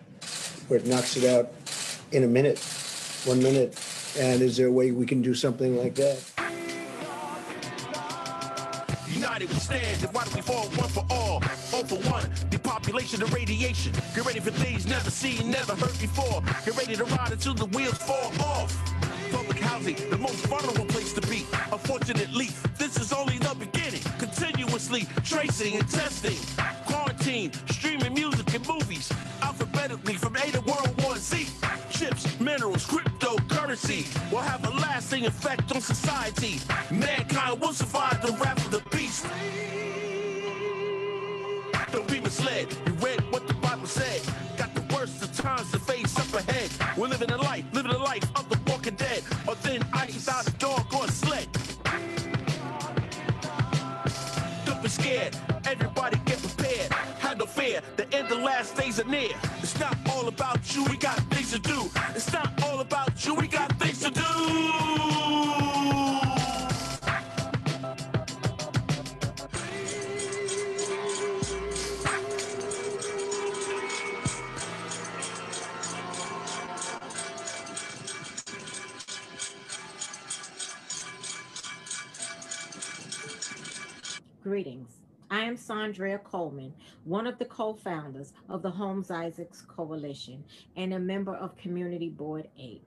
where 0.68 0.80
it 0.80 0.86
knocks 0.86 1.18
it 1.18 1.24
out 1.24 1.52
in 2.12 2.24
a 2.24 2.28
minute, 2.28 2.58
one 3.28 3.44
minute. 3.44 3.78
And 4.18 4.42
is 4.42 4.58
there 4.58 4.68
a 4.68 4.72
way 4.72 4.92
we 4.92 5.06
can 5.06 5.22
do 5.22 5.36
something 5.36 5.78
like 5.78 5.96
that? 5.96 6.18
United 9.10 9.50
we 9.50 9.56
stand, 9.56 10.04
and 10.04 10.14
why 10.14 10.24
do 10.24 10.32
we 10.36 10.42
fall 10.42 10.66
one 10.66 10.90
for 10.90 11.06
all? 11.10 11.44
All 11.74 11.84
for 11.84 12.00
one, 12.10 12.30
depopulation 12.50 13.20
radiation. 13.32 13.92
Get 14.16 14.26
ready 14.26 14.40
for 14.40 14.52
things 14.52 14.86
never 14.86 15.10
seen, 15.10 15.52
never 15.52 15.76
heard 15.76 15.98
before. 16.00 16.42
Get 16.66 16.78
ready 16.78 16.96
to 16.96 17.04
ride 17.06 17.32
until 17.32 17.54
the 17.54 17.66
wheels 17.66 17.98
fall 17.98 18.32
off. 18.40 18.76
Public 19.32 19.60
housing, 19.60 19.96
the 20.10 20.18
most 20.18 20.46
vulnerable 20.46 20.86
place 20.86 21.14
to 21.14 21.22
be. 21.22 21.46
Unfortunately, 21.72 22.50
this 22.78 22.98
is 22.98 23.12
only 23.12 23.38
the 23.40 23.56
beginning. 23.60 24.02
Continuously 24.20 25.08
tracing 25.24 25.76
and 25.76 25.90
testing. 25.90 26.38
Quarantine, 26.86 27.52
streaming 27.70 28.14
music 28.14 28.54
and 28.54 28.68
movies. 28.68 29.12
Alphabetically 29.42 30.16
from 30.16 30.36
A 30.36 30.52
to 30.52 30.62
World 30.62 31.02
War 31.04 31.16
Z. 31.18 31.48
Chips, 31.90 32.40
minerals, 32.40 32.86
cryptocurrency 33.78 34.32
will 34.32 34.40
have 34.40 34.66
a 34.66 34.72
lasting 34.72 35.26
effect 35.26 35.72
on 35.74 35.82
society. 35.82 36.60
Mankind 36.92 37.60
will 37.60 37.74
survive 37.74 38.22
the 38.22 38.32
wrath 38.34 38.66
of 38.66 38.72
the 38.72 38.98
beast. 38.98 39.26
Don't 41.92 42.08
be 42.08 42.20
misled. 42.20 42.68
You 42.86 42.94
read 42.94 43.22
what 43.32 43.48
the 43.48 43.54
Bible 43.56 43.88
said. 43.88 44.22
Got 44.58 44.74
the 44.76 44.96
worst 44.96 45.22
of 45.24 45.36
times 45.36 45.72
to 45.72 45.80
face 45.80 46.18
up 46.18 46.34
ahead. 46.34 46.70
We're 46.98 47.08
living 47.08 47.32
a 47.32 47.38
life, 47.38 47.66
living 47.74 47.92
a 47.92 47.98
life 47.98 48.24
of 48.36 48.50
the 48.50 48.60
walking 48.72 48.96
dead. 48.96 49.24
Or 49.48 49.56
then 49.56 49.86
ice 49.94 50.16
without 50.16 50.48
a 50.48 50.52
dog 50.54 50.94
or 50.94 51.06
a 51.06 51.12
sled. 51.12 51.48
Don't 54.66 54.84
be 54.84 54.90
scared. 54.90 55.36
Everybody 55.66 56.18
get 56.26 56.40
prepared. 56.42 56.92
Have 57.20 57.38
no 57.38 57.46
fear. 57.46 57.82
The 57.96 58.04
end 58.14 58.32
of 58.32 58.38
the 58.38 58.44
last 58.44 58.76
days 58.76 59.00
are 59.00 59.06
near. 59.06 59.32
It's 59.60 59.80
not 59.80 59.98
all 60.12 60.28
about 60.28 60.76
you. 60.76 60.84
We 60.86 60.98
got 60.98 61.18
things 61.32 61.52
to 61.52 61.60
do. 61.60 61.90
Am 85.48 85.56
Sandria 85.56 86.22
Coleman, 86.24 86.74
one 87.06 87.26
of 87.26 87.40
the 87.40 87.46
co 87.46 87.74
founders 87.74 88.34
of 88.50 88.62
the 88.62 88.70
Holmes 88.70 89.10
Isaacs 89.10 89.62
Coalition 89.62 90.44
and 90.76 90.94
a 90.94 91.00
member 91.00 91.36
of 91.36 91.56
Community 91.56 92.10
Board 92.10 92.50
8. 92.60 92.84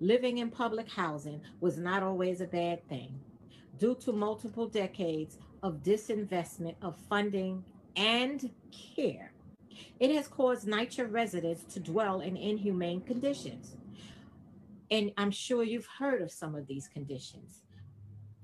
Living 0.00 0.38
in 0.38 0.48
public 0.48 0.88
housing 0.88 1.40
was 1.60 1.76
not 1.76 2.04
always 2.04 2.40
a 2.40 2.46
bad 2.46 2.88
thing. 2.88 3.18
Due 3.78 3.96
to 3.96 4.12
multiple 4.12 4.68
decades 4.68 5.38
of 5.64 5.82
disinvestment 5.82 6.76
of 6.82 6.96
funding 7.08 7.64
and 7.96 8.48
care, 8.70 9.32
it 9.98 10.14
has 10.14 10.28
caused 10.28 10.68
NYCHA 10.68 11.12
residents 11.12 11.64
to 11.74 11.80
dwell 11.80 12.20
in 12.20 12.36
inhumane 12.36 13.00
conditions. 13.00 13.76
And 14.90 15.10
I'm 15.16 15.32
sure 15.32 15.64
you've 15.64 15.88
heard 15.98 16.22
of 16.22 16.30
some 16.30 16.54
of 16.54 16.66
these 16.68 16.88
conditions 16.88 17.62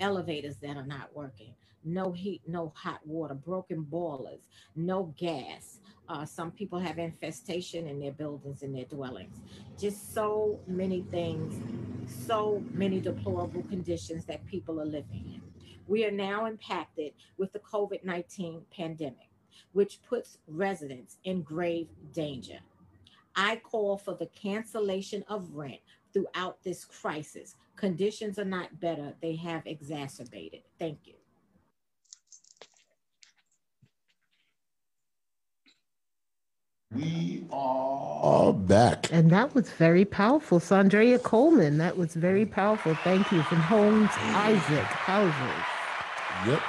elevators 0.00 0.56
that 0.56 0.76
are 0.76 0.86
not 0.86 1.14
working, 1.14 1.54
no 1.84 2.12
heat, 2.12 2.42
no 2.46 2.72
hot 2.74 3.00
water, 3.06 3.34
broken 3.34 3.82
boilers, 3.82 4.48
no 4.76 5.14
gas. 5.18 5.80
Uh, 6.08 6.24
some 6.24 6.50
people 6.50 6.78
have 6.78 6.98
infestation 6.98 7.86
in 7.86 7.98
their 7.98 8.12
buildings 8.12 8.62
and 8.62 8.74
their 8.74 8.84
dwellings. 8.84 9.40
Just 9.78 10.14
so 10.14 10.58
many 10.66 11.02
things, 11.10 11.54
so 12.26 12.62
many 12.72 13.00
deplorable 13.00 13.62
conditions 13.64 14.24
that 14.26 14.46
people 14.46 14.80
are 14.80 14.86
living 14.86 15.24
in. 15.34 15.42
We 15.86 16.04
are 16.04 16.10
now 16.10 16.46
impacted 16.46 17.12
with 17.36 17.52
the 17.52 17.58
COVID 17.60 18.04
19 18.04 18.62
pandemic, 18.74 19.30
which 19.72 20.00
puts 20.02 20.38
residents 20.46 21.18
in 21.24 21.42
grave 21.42 21.88
danger. 22.12 22.58
I 23.36 23.56
call 23.56 23.98
for 23.98 24.14
the 24.14 24.26
cancellation 24.26 25.24
of 25.28 25.54
rent 25.54 25.80
throughout 26.12 26.62
this 26.62 26.84
crisis. 26.84 27.56
Conditions 27.76 28.38
are 28.38 28.44
not 28.44 28.80
better, 28.80 29.14
they 29.20 29.36
have 29.36 29.66
exacerbated. 29.66 30.62
Thank 30.78 31.00
you. 31.04 31.14
We 36.94 37.44
are 37.50 38.52
back. 38.52 39.10
And 39.12 39.30
that 39.30 39.54
was 39.54 39.70
very 39.70 40.04
powerful. 40.04 40.60
Sandrea 40.60 41.20
Coleman, 41.22 41.78
that 41.78 41.96
was 41.96 42.14
very 42.14 42.46
powerful. 42.46 42.94
Thank 43.02 43.30
you. 43.32 43.42
From 43.42 43.58
Holmes 43.58 44.10
Isaac 44.16 44.84
Houses. 44.84 45.64
Yep. 46.46 46.62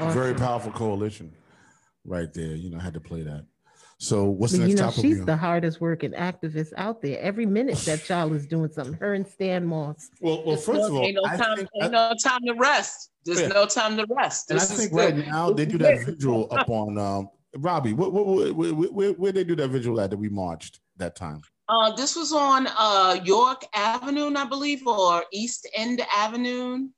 Awesome. 0.00 0.12
Very 0.12 0.34
powerful 0.34 0.72
coalition 0.72 1.32
right 2.04 2.32
there. 2.32 2.54
You 2.56 2.70
know, 2.70 2.78
I 2.78 2.82
had 2.82 2.94
to 2.94 3.00
play 3.00 3.22
that. 3.22 3.44
So 3.98 4.24
what's 4.24 4.52
the 4.54 4.60
next 4.60 4.70
you 4.70 4.76
know, 4.76 4.82
topic? 4.84 5.00
she's 5.00 5.18
we 5.18 5.24
the 5.26 5.36
hardest 5.36 5.80
working 5.80 6.12
activist 6.12 6.72
out 6.76 7.02
there. 7.02 7.20
Every 7.20 7.46
minute 7.46 7.78
that 7.84 8.02
child 8.04 8.32
is 8.32 8.46
doing 8.46 8.70
something. 8.70 8.94
Her 8.94 9.14
and 9.14 9.26
Stan 9.26 9.66
Moss. 9.66 10.10
Well, 10.20 10.42
well, 10.44 10.56
first 10.56 10.80
of 10.90 10.94
all, 10.94 11.04
ain't 11.04 11.14
no 11.22 11.28
I 11.28 11.36
time, 11.36 11.56
think, 11.58 11.68
ain't 11.80 11.92
no 11.92 12.12
time 12.22 12.40
to 12.46 12.54
rest. 12.54 13.10
There's 13.24 13.42
Yeah. 13.42 13.48
no 13.48 13.66
time 13.66 13.96
to 13.98 14.06
rest. 14.08 14.50
and 14.50 14.58
I 14.58 14.62
This 14.62 14.72
is 14.72 14.78
think 14.78 14.92
right 14.92 15.14
good. 15.14 15.26
now 15.26 15.50
they 15.52 15.66
do 15.66 15.78
that 15.78 16.04
visual 16.04 16.48
up 16.50 16.68
on 16.68 16.98
um, 16.98 17.28
Robbie. 17.56 17.92
What, 17.92 18.12
what, 18.12 18.26
what, 18.26 18.72
where, 18.92 19.12
where, 19.12 19.32
they 19.32 19.44
do 19.44 19.56
that 19.56 19.68
visual 19.68 20.00
at 20.00 20.10
that 20.10 20.16
we 20.16 20.28
marched 20.28 20.80
that 20.96 21.16
time? 21.16 21.42
Uh, 21.68 21.94
this 21.94 22.16
was 22.16 22.32
on 22.32 22.66
uh, 22.78 23.20
York 23.24 23.64
Avenue, 23.74 24.32
I 24.34 24.44
believe, 24.44 24.86
or 24.86 25.24
East 25.32 25.68
End 25.74 26.04
Avenue 26.14 26.88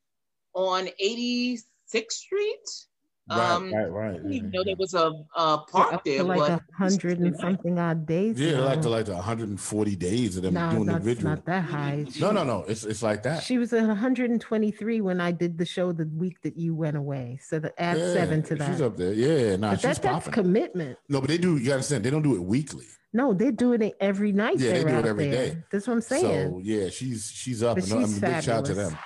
on 0.55 0.89
86th 1.03 2.13
Street. 2.13 2.87
Um, 3.31 3.73
right, 3.73 3.87
right. 3.91 4.11
I 4.11 4.13
didn't 4.19 4.33
even 4.35 4.51
know 4.51 4.63
there 4.65 4.77
was 4.77 4.93
a, 4.93 5.11
a 5.35 5.59
park 5.59 5.95
Up 5.95 6.05
there. 6.05 6.19
to 6.19 6.25
like 6.25 6.51
a 6.51 6.61
hundred 6.77 7.21
and 7.21 7.35
something 7.39 7.79
odd 7.79 8.05
days. 8.05 8.39
Yeah, 8.39 8.57
now. 8.59 8.65
like 8.67 8.83
the 8.83 8.91
like 8.91 9.07
the 9.07 9.15
140 9.15 9.97
days 9.97 10.37
of 10.37 10.43
them 10.43 10.53
Nah, 10.53 10.73
doing 10.73 10.85
the 10.85 10.93
that's 10.93 11.05
visual. 11.07 11.31
not 11.31 11.47
that 11.47 11.65
high. 11.65 12.05
No, 12.21 12.33
no, 12.33 12.45
no. 12.45 12.65
It's 12.69 12.85
it's 12.85 13.03
like 13.03 13.23
that. 13.23 13.43
She 13.43 13.57
was 13.57 13.73
at 13.73 13.87
123 13.87 15.01
when 15.01 15.23
I 15.23 15.33
did 15.33 15.57
the 15.57 15.65
show 15.65 15.93
the 15.93 16.07
week 16.15 16.43
that 16.43 16.59
you 16.59 16.75
went 16.75 16.99
away. 16.99 17.39
So 17.43 17.59
the 17.59 17.73
add 17.81 17.97
Yeah, 17.97 18.13
seven 18.13 18.43
to 18.43 18.57
that. 18.57 18.71
She's 18.73 18.83
up 18.83 18.99
there. 18.99 19.15
Yeah, 19.15 19.57
nah, 19.57 19.71
But 19.71 19.77
she's 19.81 19.83
that, 19.83 20.03
that's 20.03 20.27
popping. 20.27 20.33
commitment. 20.33 20.99
no, 21.09 21.21
but 21.23 21.29
they 21.29 21.39
do. 21.39 21.57
You 21.57 21.61
gotta 21.65 21.75
understand, 21.77 22.05
they 22.05 22.11
don't 22.11 22.21
do 22.23 22.35
it 22.35 22.43
weekly. 22.43 22.85
No, 23.15 23.33
they're 23.33 23.53
doing 23.53 23.81
it 23.81 23.95
every 24.01 24.33
night. 24.33 24.59
Yeah, 24.59 24.73
they 24.73 24.83
do 24.83 24.89
it 24.89 24.95
out 24.97 25.07
every 25.07 25.31
there. 25.31 25.47
day. 25.55 25.59
That's 25.73 25.87
what 25.87 25.95
I'm 25.95 26.01
saying. 26.03 26.51
So 26.51 26.61
yeah, 26.63 26.91
she's 26.91 27.31
she's 27.33 27.63
up. 27.63 27.77
But 27.77 27.85
and 27.85 27.93
I 27.95 27.97
mean, 28.01 28.07
she's 28.07 28.19
big 28.19 28.43
shout 28.43 28.49
out 28.59 28.65
to 28.67 28.75
them. 28.75 28.99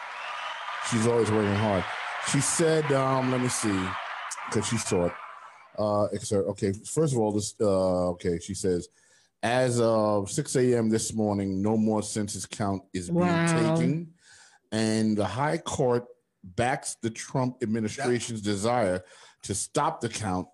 She's 0.91 1.07
always 1.07 1.31
working 1.31 1.55
hard. 1.55 1.85
She 2.33 2.41
said, 2.41 2.91
um, 2.93 3.31
let 3.31 3.41
me 3.41 3.49
see, 3.49 3.79
because 4.49 4.67
she 4.67 4.79
saw 4.79 5.07
it. 5.07 5.13
Uh, 5.79 6.09
it's 6.13 6.33
okay. 6.33 6.73
First 6.73 7.13
of 7.15 7.21
all, 7.21 7.33
this 7.33 7.55
uh, 7.61 8.11
okay. 8.11 8.39
She 8.41 8.55
says, 8.55 8.89
As 9.43 9.81
of 9.81 10.31
6 10.31 10.57
a.m. 10.57 10.89
this 10.89 11.15
morning, 11.15 11.63
no 11.63 11.77
more 11.77 12.03
census 12.03 12.47
count 12.47 12.83
is 12.93 13.11
being 13.11 13.47
taken. 13.47 14.13
And 14.73 15.17
the 15.17 15.25
High 15.25 15.59
Court 15.59 16.05
backs 16.43 16.97
the 17.01 17.11
Trump 17.11 17.63
administration's 17.63 18.41
desire 18.43 19.03
to 19.45 19.55
stop 19.55 20.01
the 20.01 20.09
count. 20.09 20.49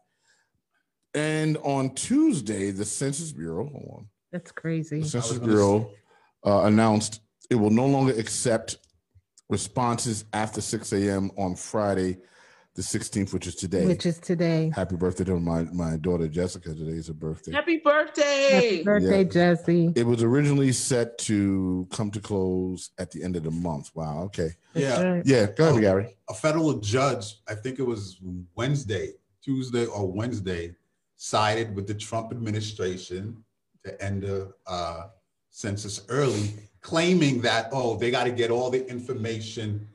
And 1.15 1.57
on 1.59 1.95
Tuesday, 1.95 2.71
the 2.71 2.85
Census 2.85 3.33
Bureau, 3.33 3.69
hold 3.69 3.89
on, 3.99 4.09
That's 4.33 4.51
crazy. 4.53 5.01
the 5.01 5.09
Census 5.09 5.39
Bureau 5.39 5.91
uh, 6.45 6.63
announced 6.65 7.21
it 7.51 7.55
will 7.55 7.71
no 7.71 7.87
longer 7.87 8.13
accept 8.13 8.79
responses 9.49 10.25
after 10.33 10.61
6 10.61 10.93
a.m. 10.93 11.31
on 11.39 11.55
Friday, 11.55 12.19
the 12.75 12.83
16th, 12.83 13.33
which 13.33 13.47
is 13.47 13.55
today. 13.55 13.87
Which 13.87 14.05
is 14.05 14.19
today. 14.19 14.73
Happy 14.75 14.97
birthday 14.97 15.25
to 15.25 15.39
my, 15.39 15.63
my 15.73 15.97
daughter 15.97 16.27
Jessica. 16.27 16.75
Today 16.75 16.93
is 16.99 17.07
her 17.07 17.13
birthday. 17.15 17.53
Happy 17.53 17.77
birthday. 17.79 18.49
Happy 18.51 18.83
birthday, 18.83 19.23
Yeah. 19.23 19.31
Jesse. 19.31 19.93
It 19.95 20.05
was 20.05 20.23
originally 20.25 20.73
set 20.73 21.17
to 21.19 21.87
come 21.93 22.11
to 22.11 22.21
close 22.21 22.91
at 22.99 23.13
the 23.13 23.23
end 23.23 23.37
of 23.37 23.45
the 23.45 23.51
month. 23.53 23.91
Wow. 23.95 24.23
Okay. 24.25 24.51
Yeah. 24.75 24.89
That's 24.89 25.05
right. 25.05 25.23
Yeah. 25.27 25.47
Go 25.57 25.69
ahead. 25.71 25.83
Gary. 25.83 26.17
a 26.29 26.35
federal 26.35 26.75
judge, 26.81 27.37
I 27.49 27.55
think 27.55 27.79
it 27.79 27.85
was 27.85 28.19
Wednesday, 28.57 29.13
Tuesday 29.41 29.87
or 29.87 30.11
Wednesday, 30.11 30.75
sided 31.17 31.77
with 31.77 31.87
the 31.87 31.95
Trump 31.95 32.33
administration 32.33 33.45
to 33.85 34.03
end 34.03 34.23
the 34.23 34.53
uh, 34.67 35.05
census 35.51 36.05
early, 36.09 36.51
claiming 36.81 37.41
that, 37.43 37.69
oh, 37.71 37.97
they 37.97 38.11
got 38.11 38.25
to 38.25 38.33
get 38.33 38.51
all 38.51 38.69
the 38.69 38.85
information 38.91 39.87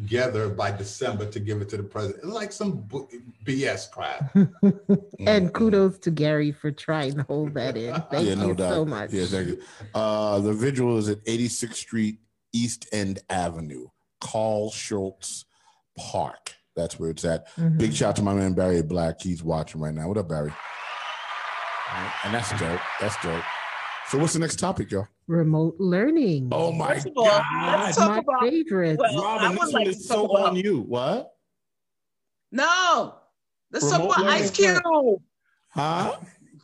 together 0.00 0.48
by 0.48 0.70
December 0.70 1.26
to 1.26 1.40
give 1.40 1.60
it 1.60 1.68
to 1.68 1.76
the 1.76 1.82
president. 1.82 2.22
It's 2.24 2.32
like 2.32 2.52
some 2.52 2.82
bu- 2.82 3.08
BS 3.44 3.90
crap. 3.90 4.34
And 5.26 5.52
kudos 5.52 5.98
to 6.00 6.10
Gary 6.12 6.52
for 6.52 6.70
trying 6.70 7.16
to 7.16 7.22
hold 7.24 7.54
that 7.54 7.76
in. 7.76 7.92
Thank 8.10 8.28
yeah, 8.28 8.34
no 8.36 8.48
you 8.48 8.54
doubt. 8.54 8.72
so 8.72 8.84
much. 8.84 9.12
Yeah, 9.12 9.26
thank 9.26 9.48
you. 9.48 9.62
Uh, 9.94 10.38
the 10.38 10.52
vigil 10.52 10.96
is 10.96 11.08
at 11.08 11.22
86th 11.26 11.74
Street, 11.74 12.20
East 12.52 12.88
End 12.92 13.18
Avenue, 13.28 13.88
Carl 14.20 14.70
Schurz 14.70 15.44
Park. 15.98 16.54
That's 16.76 16.98
where 16.98 17.10
it's 17.10 17.24
at. 17.24 17.48
Mhm. 17.56 17.76
Big 17.78 17.92
shout 17.92 18.10
out 18.10 18.16
to 18.16 18.22
my 18.22 18.32
man 18.32 18.54
Barry 18.54 18.82
Black. 18.82 19.20
He's 19.20 19.42
watching 19.42 19.80
right 19.80 19.92
now. 19.92 20.06
What 20.08 20.16
up, 20.18 20.28
Barry? 20.28 20.52
And 22.24 22.32
that's 22.32 22.50
dope. 22.58 22.80
That's 23.00 23.20
dope. 23.22 23.42
So 24.08 24.18
what's 24.18 24.32
the 24.32 24.38
next 24.38 24.58
topic, 24.60 24.90
y'all? 24.92 25.08
Remote 25.34 25.76
learning. 25.78 26.48
Oh 26.50 26.72
my 26.72 26.94
First 26.94 27.06
of 27.06 27.12
all, 27.16 27.24
God. 27.24 27.80
let's 27.84 27.96
talk 27.96 28.08
my 28.10 28.18
about 28.18 28.42
favorite. 28.50 28.98
well, 28.98 29.22
Robin, 29.22 29.52
this 29.52 29.60
like 29.60 29.72
one 29.72 29.84
to 29.84 29.90
is 29.90 30.08
so 30.08 30.24
about- 30.24 30.48
on 30.50 30.56
you. 30.56 30.80
What? 30.80 31.30
No. 32.50 33.14
Let's 33.70 33.88
talk 33.88 34.00
about 34.02 34.18
learning. 34.26 34.42
Ice 34.42 34.50
Cube. 34.50 34.82
Huh? 35.68 36.16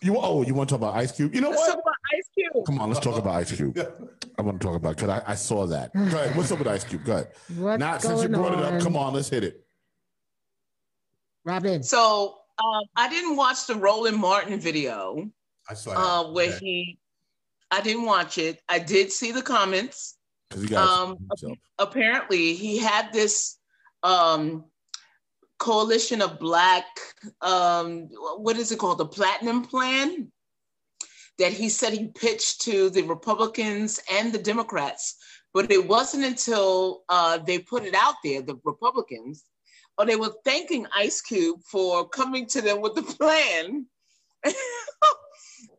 You 0.02 0.16
oh, 0.18 0.42
you 0.42 0.52
want 0.52 0.68
to 0.68 0.72
talk 0.74 0.81
about 0.81 0.96
Ice 0.96 1.12
Cube? 1.12 1.33
You 1.33 1.42
know 1.42 1.50
Let's 1.50 1.61
what? 1.62 1.66
talk 1.74 1.79
about 1.79 1.94
Ice 2.18 2.29
Cube. 2.35 2.66
Come 2.66 2.81
on, 2.81 2.88
let's 2.90 2.98
talk 3.05 3.16
about 3.16 3.35
Ice 3.37 3.52
Cube. 3.52 3.79
I 4.37 4.42
want 4.42 4.61
to 4.61 4.66
talk 4.66 4.74
about 4.76 4.96
because 4.96 5.11
I, 5.11 5.22
I 5.24 5.35
saw 5.37 5.64
that. 5.66 5.94
Go 5.94 6.00
ahead. 6.02 6.37
What's 6.37 6.50
up 6.50 6.59
with 6.59 6.66
Ice 6.68 6.83
Cube? 6.83 7.05
Go 7.05 7.12
ahead. 7.12 7.29
What's 7.57 7.79
Now, 7.79 7.98
going 7.98 8.00
since 8.18 8.22
you 8.24 8.29
brought 8.31 8.52
it 8.59 8.64
up, 8.64 8.83
come 8.83 8.96
on, 8.96 9.14
let's 9.14 9.29
hit 9.29 9.44
it. 9.44 9.64
Robin. 11.44 11.85
So 11.85 12.38
um, 12.59 12.83
I 12.96 13.09
didn't 13.09 13.37
watch 13.37 13.66
the 13.68 13.76
Roland 13.76 14.16
Martin 14.18 14.59
video 14.59 15.31
I 15.70 15.74
saw 15.74 15.90
that. 15.92 15.98
uh, 16.00 16.33
where 16.33 16.48
Okay. 16.50 16.59
he. 16.59 16.98
I 17.70 17.81
didn't 17.81 18.05
watch 18.05 18.38
it. 18.38 18.61
I 18.68 18.79
did 18.79 19.11
see 19.11 19.33
the 19.33 19.42
comments. 19.42 20.16
He 20.55 20.74
Um, 20.74 21.18
apparently 21.79 22.55
he 22.55 22.79
had 22.79 23.12
this 23.12 23.59
um 24.02 24.64
coalition 25.59 26.20
of 26.20 26.38
black 26.38 26.85
um 27.40 28.09
what 28.38 28.57
is 28.59 28.70
it 28.72 28.79
called 28.79 28.98
the 28.98 29.07
platinum 29.07 29.62
plan 29.62 30.31
that 31.38 31.52
he 31.52 31.68
said 31.68 31.92
he 31.92 32.09
pitched 32.09 32.61
to 32.61 32.90
the 32.90 33.02
republicans 33.02 33.98
and 34.12 34.33
the 34.33 34.38
democrats 34.38 35.16
but 35.55 35.72
it 35.72 35.88
wasn't 35.88 36.22
until 36.22 37.05
uh, 37.09 37.38
they 37.38 37.59
put 37.59 37.85
it 37.85 37.94
out 37.94 38.16
there 38.22 38.42
the 38.42 38.59
republicans 38.64 39.44
or 39.98 40.05
they 40.05 40.16
were 40.16 40.35
thanking 40.44 40.87
ice 40.94 41.22
cube 41.22 41.59
for 41.64 42.07
coming 42.09 42.46
to 42.46 42.61
them 42.61 42.83
with 42.83 42.94
the 42.94 43.02
plan 43.02 43.87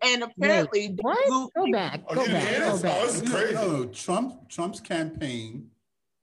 and 0.04 0.24
apparently 0.24 0.88
they 0.88 0.94
What? 1.02 1.26
blew- 1.28 1.50
Go 1.66 1.72
back. 1.72 2.08
Go 2.14 2.24
you 2.26 2.32
back. 2.32 2.60
Go 2.60 2.80
back. 2.82 2.98
Oh, 3.04 3.22
No, 3.24 3.32
crazy. 3.32 3.54
no, 3.54 3.86
Trump 3.86 4.50
Trump's 4.50 4.80
campaign 4.80 5.70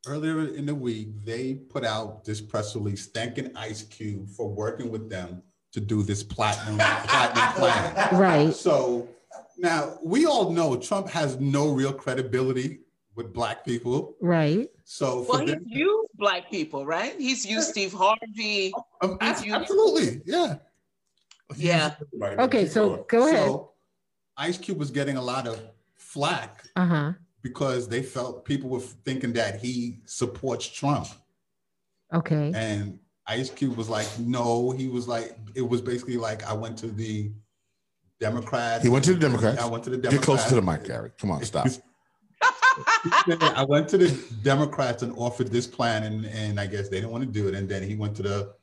earlier 0.07 0.49
in 0.55 0.67
the 0.67 0.75
week, 0.75 1.09
they 1.25 1.55
put 1.55 1.85
out 1.85 2.25
this 2.25 2.41
press 2.41 2.75
release 2.75 3.07
thanking 3.07 3.51
Ice 3.57 3.83
Cube 3.85 4.29
for 4.29 4.49
working 4.49 4.91
with 4.91 5.09
them 5.09 5.43
to 5.73 5.81
do 5.81 6.03
this 6.03 6.23
platinum 6.23 6.77
platinum 7.09 7.53
plan. 7.55 8.19
Right. 8.21 8.55
So 8.55 9.09
now 9.59 9.99
we 10.03 10.27
all 10.27 10.51
know 10.51 10.77
Trump 10.77 11.09
has 11.09 11.39
no 11.41 11.71
real 11.73 11.93
credibility 11.93 12.81
with 13.17 13.33
black 13.33 13.65
people. 13.65 14.17
Right. 14.21 14.69
So 14.85 15.23
for 15.25 15.33
well 15.33 15.41
he's 15.41 15.51
them, 15.55 15.65
used 15.67 16.11
black 16.17 16.51
people 16.51 16.85
right 16.87 17.15
he's 17.19 17.45
used 17.47 17.71
steve 17.71 17.93
harvey 17.93 18.73
Um, 19.01 19.17
he's 19.21 19.43
used- 19.45 19.57
absolutely, 19.57 20.21
yeah. 21.57 21.94
Yeah. 22.12 22.35
Okay, 22.40 22.66
so 22.66 23.04
go 23.09 23.28
ahead. 23.28 23.46
So 23.46 23.70
Ice 24.37 24.59
Cube 24.59 24.78
was 24.78 24.90
getting 24.90 25.16
a 25.16 25.22
lot 25.22 25.46
of 25.46 25.61
flack 25.96 26.64
Uh 26.76 26.87
huh. 26.87 27.12
because 27.42 27.88
they 27.88 28.02
felt 28.02 28.44
people 28.44 28.68
were 28.70 28.80
thinking 28.80 29.33
that 29.35 29.61
he 29.61 30.00
supports 30.07 30.66
Trump. 30.66 31.07
Okay. 32.12 32.52
And 32.54 32.98
Ice 33.26 33.50
Cube 33.50 33.76
was 33.76 33.88
like, 33.88 34.07
no, 34.18 34.70
he 34.70 34.88
was 34.88 35.09
like, 35.09 35.37
it 35.54 35.62
was 35.62 35.80
basically 35.80 36.16
like, 36.16 36.44
I 36.48 36.52
went 36.52 36.76
to 36.78 36.88
the 36.88 37.33
Democrats. 38.20 38.83
He 38.85 38.90
went 38.90 39.04
to 39.07 39.14
the 39.14 39.20
Democrats. 39.20 39.61
I 39.61 39.66
went 39.66 39.83
to 39.85 39.90
the 39.90 39.96
Democrats. 39.96 40.26
Get 40.26 40.26
Democrats. 40.26 40.48
closer 40.48 40.61
to 40.61 40.66
the 40.66 40.72
mic, 40.72 40.85
Gary. 40.85 41.11
Come 41.18 41.30
on, 41.30 41.42
stop. 41.44 41.66
I 43.57 43.64
went 43.68 43.88
to 43.90 43.98
the 43.98 44.11
Democrats 44.42 45.02
and 45.02 45.12
offered 45.16 45.48
this 45.48 45.66
plan, 45.66 46.02
and, 46.04 46.26
and 46.26 46.59
I 46.61 46.66
guess 46.66 46.88
they 46.88 46.96
didn't 46.96 47.11
want 47.12 47.24
to 47.24 47.30
do 47.30 47.48
it. 47.48 47.54
And 47.54 47.68
then 47.68 47.83
he 47.83 47.94
went 47.94 48.16
to 48.16 48.22
the 48.22 48.54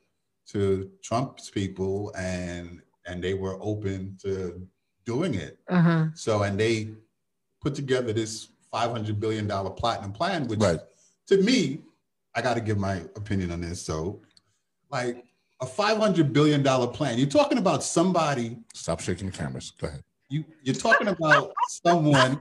to 0.49 0.89
Trump's 1.03 1.49
people, 1.49 2.11
and 2.17 2.81
and 3.05 3.23
they 3.23 3.33
were 3.33 3.57
open 3.61 4.17
to 4.21 4.65
doing 5.05 5.33
it. 5.35 5.59
Uh 5.69 5.81
huh. 5.81 6.05
So, 6.15 6.43
and 6.43 6.59
they 6.59 6.89
put 7.61 7.75
together 7.75 8.13
this 8.13 8.49
five 8.71 8.91
hundred 8.91 9.19
billion 9.19 9.47
dollar 9.47 9.69
platinum 9.69 10.11
plan, 10.13 10.47
which 10.47 10.59
Right. 10.59 10.79
to 11.27 11.37
me, 11.37 11.81
I 12.35 12.41
got 12.41 12.53
to 12.55 12.61
give 12.61 12.77
my 12.77 12.97
opinion 13.15 13.51
on 13.51 13.61
this. 13.61 13.81
So, 13.81 14.21
like 14.91 15.25
a 15.61 15.65
five 15.65 15.97
hundred 15.97 16.33
billion 16.33 16.63
dollar 16.63 16.87
plan, 16.87 17.17
you're 17.17 17.27
talking 17.27 17.57
about 17.57 17.83
somebody. 17.83 18.57
Stop 18.73 18.99
shaking 18.99 19.27
the 19.27 19.37
cameras. 19.37 19.71
Go 19.79 19.87
ahead. 19.87 20.03
You 20.29 20.45
you're 20.63 20.75
talking 20.75 21.09
about 21.09 21.51
someone 21.85 22.39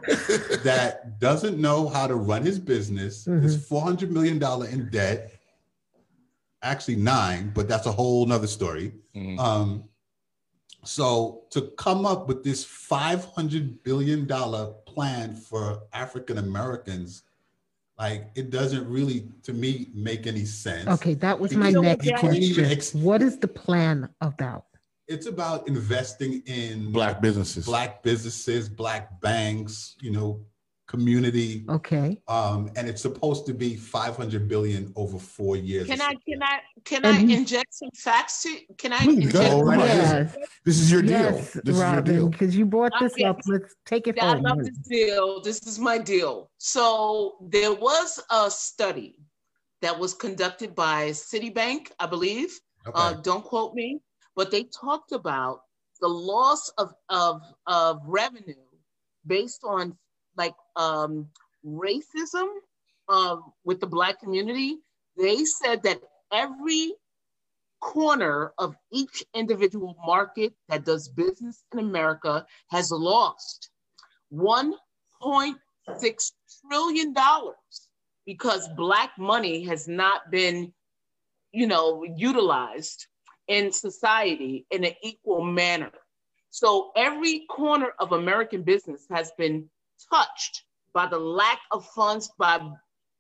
that 0.63 1.19
doesn't 1.19 1.59
know 1.59 1.89
how 1.89 2.07
to 2.07 2.15
run 2.15 2.43
his 2.45 2.59
business. 2.59 3.27
Is 3.27 3.67
four 3.67 3.83
hundred 3.83 4.13
million 4.13 4.39
dollar 4.39 4.67
in 4.69 4.89
debt. 4.91 5.33
Actually 6.63 6.97
nine, 6.97 7.53
but 7.55 7.69
that's 7.69 7.87
a 7.87 7.93
whole 7.93 8.27
nother 8.27 8.47
story. 8.47 8.93
Mhm. 9.15 9.39
Um, 9.39 9.85
so 10.85 11.45
to 11.51 11.63
come 11.79 12.07
up 12.07 12.29
with 12.29 12.43
this 12.45 12.65
five 12.65 13.25
hundred 13.25 13.83
billion 13.83 14.27
dollar 14.27 14.73
plan 14.87 15.35
for 15.37 15.83
African 15.93 16.39
Americans, 16.39 17.23
like 17.99 18.31
it 18.35 18.51
doesn't 18.51 18.89
really, 18.89 19.29
to 19.43 19.53
me, 19.53 19.91
make 19.95 20.27
any 20.27 20.45
sense. 20.45 20.89
Okay, 20.89 21.15
that 21.15 21.39
was 21.39 21.53
You 21.53 21.59
my 21.59 21.71
know, 21.71 21.83
next 21.83 22.05
you 22.07 22.13
can't 22.17 22.35
even 22.35 22.55
question. 22.65 22.77
ex- 22.79 22.95
What 22.95 23.23
is 23.23 23.39
the 23.39 23.49
plan 23.49 24.09
about? 24.21 24.67
It's 25.07 25.27
about 25.27 25.67
investing 25.67 26.43
in 26.47 26.93
Black 26.93 27.21
businesses. 27.21 27.67
black 27.67 28.03
businesses, 28.03 28.69
black 28.69 29.21
banks, 29.21 29.97
you 30.01 30.13
know, 30.13 30.41
community. 30.95 31.65
Okay. 31.69 32.21
Um, 32.27 32.69
and 32.77 32.89
it's 32.89 33.01
supposed 33.01 33.47
to 33.47 33.55
be 33.55 33.77
500 33.77 34.49
billion 34.49 34.93
over 34.97 35.19
four 35.21 35.55
years. 35.57 35.87
Can 35.87 36.01
I 36.03 36.15
can 36.29 36.43
I 36.43 36.59
can 36.85 37.05
And 37.07 37.17
I 37.17 37.21
he- 37.21 37.35
inject 37.35 37.73
some 37.75 37.91
facts 37.95 38.43
to 38.43 38.51
can 38.77 38.93
I 38.93 38.99
Please, 38.99 39.27
inject 39.27 39.51
go. 39.51 39.61
Right. 39.63 39.79
Yes. 39.79 40.37
This 40.65 40.81
is 40.81 40.91
your 40.91 41.03
deal. 41.03 41.11
Yes, 41.31 41.53
This 41.53 41.77
is 41.77 41.81
your 41.81 41.91
Robin, 41.93 42.15
deal. 42.15 42.29
because 42.29 42.57
you 42.57 42.67
brought 42.67 42.93
Uh, 42.97 43.05
this 43.05 43.15
yes. 43.17 43.31
up. 43.31 43.39
Let's 43.47 43.73
take 43.87 44.09
it 44.09 44.17
I 44.21 44.33
home. 44.35 44.43
love 44.43 44.59
this 44.65 44.79
deal. 44.97 45.41
This 45.49 45.59
is 45.71 45.79
my 45.79 45.97
deal. 45.97 46.51
So 46.59 47.37
there 47.57 47.73
was 47.73 48.21
a 48.31 48.51
study 48.51 49.15
that 49.83 49.97
was 49.97 50.13
conducted 50.13 50.75
by 50.75 51.11
Citibank, 51.11 51.83
I 52.01 52.07
believe. 52.07 52.51
Uh, 52.87 52.91
Okay. 53.13 53.21
don't 53.29 53.45
quote 53.45 53.75
me, 53.75 53.89
but 54.35 54.51
they 54.51 54.65
talked 54.65 55.13
about 55.13 55.57
the 56.01 56.09
loss 56.09 56.63
of 56.83 56.89
of 57.11 57.35
of 57.67 57.93
revenue 58.23 58.67
based 59.27 59.63
on 59.77 59.85
like 60.41 60.55
um, 60.77 61.29
racism 61.67 62.49
um, 63.09 63.53
with 63.65 63.81
the 63.81 63.87
black 63.87 64.21
community. 64.21 64.79
They 65.19 65.45
said 65.45 65.83
that 65.85 66.01
every 66.33 66.95
corner 67.81 68.53
of 68.59 68.77
each 68.93 69.25
individual 69.35 69.97
market 70.07 70.53
that 70.69 70.85
does 70.85 71.09
business 71.09 71.65
in 71.73 71.79
America 71.81 72.47
has 72.71 72.91
lost 72.91 73.71
1.6 74.33 76.33
trillion 76.69 77.13
dollars 77.13 77.89
because 78.27 78.69
black 78.77 79.11
money 79.19 79.65
has 79.65 79.89
not 79.89 80.31
been 80.31 80.73
you 81.53 81.67
know 81.67 82.05
utilized 82.17 83.07
in 83.49 83.73
society 83.73 84.67
in 84.71 84.85
an 84.85 84.93
equal 85.03 85.45
manner 85.45 85.91
So 86.51 86.91
every 86.97 87.47
corner 87.51 87.93
of 87.99 88.13
American 88.13 88.63
business 88.63 89.07
has 89.11 89.33
been 89.39 89.69
touched 90.13 90.65
by 90.93 91.07
the 91.07 91.19
lack 91.19 91.61
of 91.71 91.87
funds 91.87 92.31
by 92.39 92.61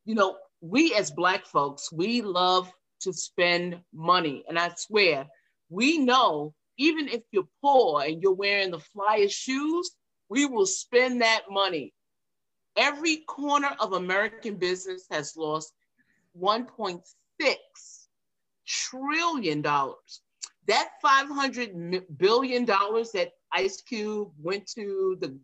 you 0.04 0.14
know 0.14 0.36
we 0.60 0.94
as 0.94 1.10
black 1.10 1.46
folks 1.46 1.92
we 1.92 2.22
love 2.22 2.70
to 3.00 3.12
spend 3.12 3.80
money. 3.92 4.44
And 4.48 4.58
i 4.58 4.70
swear 4.76 5.26
we 5.68 5.98
know 5.98 6.54
even 6.78 7.08
if 7.08 7.22
you're 7.30 7.48
poor 7.62 8.02
and 8.02 8.22
you're 8.22 8.32
wearing 8.32 8.70
the 8.70 8.80
flyest 8.96 9.32
shoes 9.32 9.90
we 10.28 10.46
will 10.46 10.66
spend 10.66 11.20
that 11.22 11.42
money. 11.50 11.92
Every 12.76 13.18
corner 13.28 13.74
of 13.80 13.92
american 13.92 14.56
business 14.56 15.06
has 15.10 15.36
lost 15.36 15.72
1.6 16.38 17.00
trillion 18.66 19.62
dollars. 19.62 20.22
That 20.68 20.90
500 21.02 22.18
billion 22.18 22.64
dollars 22.64 23.10
that 23.12 23.32
ice 23.52 23.82
cube 23.82 24.30
went 24.40 24.66
to 24.68 25.16
the 25.20 25.36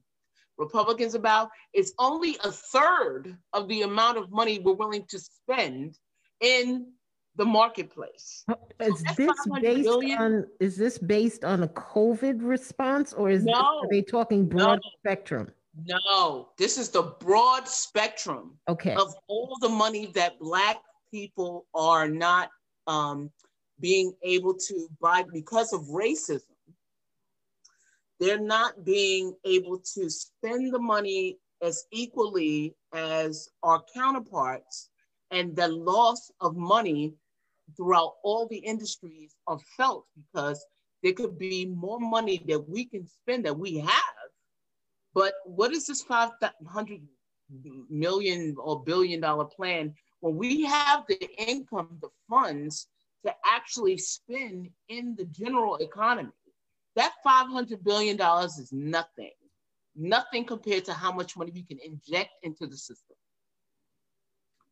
Republicans 0.58 1.14
about, 1.14 1.50
it's 1.72 1.92
only 1.98 2.36
a 2.44 2.50
third 2.50 3.36
of 3.52 3.68
the 3.68 3.82
amount 3.82 4.18
of 4.18 4.30
money 4.30 4.58
we're 4.58 4.72
willing 4.72 5.04
to 5.08 5.18
spend 5.18 5.98
in 6.40 6.92
the 7.36 7.44
marketplace. 7.44 8.44
Is 8.80 9.02
That's 9.02 9.16
this 9.16 9.46
based 9.60 9.84
billion? 9.84 10.18
on 10.18 10.46
is 10.60 10.76
this 10.76 10.98
based 10.98 11.44
on 11.44 11.62
a 11.62 11.68
COVID 11.68 12.38
response 12.40 13.12
or 13.12 13.28
is 13.30 13.44
this, 13.44 13.54
are 13.54 13.88
they 13.90 14.02
talking 14.02 14.48
broad 14.48 14.80
No. 14.82 14.90
spectrum? 15.00 15.52
No, 15.84 16.48
this 16.56 16.78
is 16.78 16.88
the 16.88 17.02
broad 17.02 17.68
spectrum 17.68 18.58
Okay. 18.68 18.94
of 18.94 19.14
all 19.28 19.56
the 19.60 19.68
money 19.68 20.06
that 20.14 20.38
Black 20.38 20.78
people 21.10 21.66
are 21.74 22.08
not 22.08 22.48
um, 22.86 23.30
being 23.80 24.14
able 24.22 24.54
to 24.54 24.88
buy 25.00 25.24
because 25.32 25.74
of 25.74 25.82
racism. 25.82 26.40
They're 28.18 28.38
not 28.40 28.84
being 28.84 29.34
able 29.44 29.78
to 29.94 30.10
spend 30.10 30.72
the 30.72 30.78
money 30.78 31.38
as 31.62 31.84
equally 31.90 32.74
as 32.94 33.48
our 33.62 33.82
counterparts, 33.94 34.90
and 35.30 35.56
the 35.56 35.68
loss 35.68 36.30
of 36.40 36.56
money 36.56 37.14
throughout 37.76 38.14
all 38.22 38.46
the 38.46 38.58
industries 38.58 39.34
are 39.46 39.58
felt 39.76 40.06
because 40.16 40.64
there 41.02 41.12
could 41.12 41.38
be 41.38 41.66
more 41.66 42.00
money 42.00 42.42
that 42.48 42.68
we 42.68 42.84
can 42.84 43.06
spend 43.06 43.44
that 43.44 43.58
we 43.58 43.78
have. 43.78 44.26
But 45.14 45.34
what 45.44 45.72
is 45.72 45.86
this 45.86 46.02
500 46.02 47.00
million 47.90 48.54
or 48.58 48.82
billion 48.82 49.20
dollar 49.20 49.44
plan 49.46 49.94
when 50.20 50.36
we 50.36 50.64
have 50.64 51.04
the 51.08 51.28
income, 51.38 51.98
the 52.00 52.08
funds 52.28 52.88
to 53.24 53.32
actually 53.44 53.98
spend 53.98 54.68
in 54.88 55.14
the 55.16 55.24
general 55.26 55.76
economy? 55.76 56.30
That 56.96 57.12
$500 57.26 57.84
billion 57.84 58.18
is 58.44 58.70
nothing, 58.72 59.30
nothing 59.94 60.44
compared 60.44 60.86
to 60.86 60.94
how 60.94 61.12
much 61.12 61.36
money 61.36 61.52
we 61.54 61.62
can 61.62 61.78
inject 61.84 62.30
into 62.42 62.66
the 62.66 62.76
system. 62.76 63.16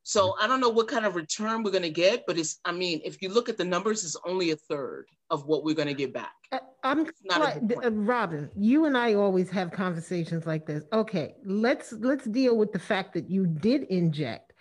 So 0.06 0.34
I 0.38 0.46
don't 0.46 0.60
know 0.60 0.68
what 0.68 0.88
kind 0.88 1.06
of 1.06 1.16
return 1.16 1.62
we're 1.62 1.70
going 1.70 1.82
to 1.82 1.90
get, 1.90 2.24
but 2.26 2.36
it's, 2.36 2.60
I 2.66 2.72
mean, 2.72 3.00
if 3.04 3.22
you 3.22 3.30
look 3.30 3.48
at 3.48 3.56
the 3.56 3.64
numbers, 3.64 4.04
it's 4.04 4.16
only 4.26 4.50
a 4.50 4.56
third 4.56 5.06
of 5.30 5.46
what 5.46 5.64
we're 5.64 5.74
going 5.74 5.88
to 5.88 5.94
get 5.94 6.12
back. 6.12 6.34
Uh, 6.52 6.58
I'm 6.82 7.06
not 7.24 7.40
quite- 7.40 7.84
uh, 7.84 7.90
Robin. 7.90 8.50
You 8.54 8.84
and 8.84 8.98
I 8.98 9.14
always 9.14 9.48
have 9.50 9.70
conversations 9.70 10.46
like 10.46 10.66
this. 10.66 10.84
Okay, 10.92 11.36
let's 11.46 11.92
let's 11.92 12.26
deal 12.26 12.58
with 12.58 12.70
the 12.72 12.78
fact 12.78 13.14
that 13.14 13.30
you 13.30 13.46
did 13.46 13.84
inject. 13.84 14.52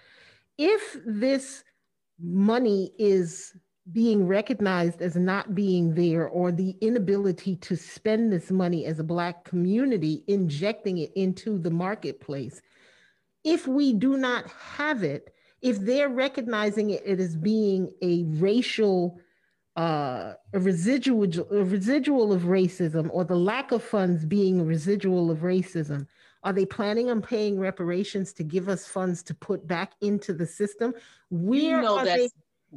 If 0.58 0.98
this 1.06 1.66
money 2.22 2.94
is 2.98 3.52
being 3.92 4.26
recognized 4.28 5.02
as 5.02 5.16
not 5.16 5.54
being 5.54 5.94
there, 5.94 6.28
or 6.28 6.52
the 6.52 6.76
inability 6.82 7.56
to 7.58 7.76
spend 7.76 8.32
this 8.32 8.50
money 8.50 8.86
as 8.86 9.00
a 9.00 9.04
black 9.04 9.44
community, 9.44 10.24
injecting 10.28 11.00
it 11.00 11.12
into 11.16 11.58
the 11.58 11.72
marketplace, 11.72 12.62
if 13.44 13.68
we 13.68 13.94
do 13.94 14.16
not 14.16 14.50
have 14.50 15.04
it, 15.04 15.34
if 15.62 15.80
they're 15.80 16.10
recognizing 16.10 16.92
it 16.92 17.20
as 17.20 17.36
being 17.36 17.92
a 18.02 18.24
racial 18.24 19.20
uh, 19.76 20.34
a 20.54 20.60
residual 20.60 21.24
a 21.50 21.64
residual 21.64 22.32
of 22.32 22.44
racism 22.44 23.10
or 23.12 23.24
the 23.24 23.36
lack 23.36 23.72
of 23.72 23.82
funds 23.82 24.24
being 24.24 24.60
a 24.60 24.64
residual 24.64 25.32
of 25.32 25.40
racism 25.40 26.06
are 26.44 26.54
they 26.54 26.66
planning 26.66 27.10
on 27.10 27.22
paying 27.22 27.58
reparations 27.58 28.34
to 28.34 28.44
give 28.44 28.68
us 28.68 28.86
funds 28.86 29.24
to 29.24 29.34
put 29.34 29.66
back 29.66 29.94
into 30.02 30.34
the 30.34 30.46
system? 30.46 30.94
Where 31.30 31.82
know 31.82 32.00
are 32.00 32.06
they 32.06 32.12
that's- 32.12 32.32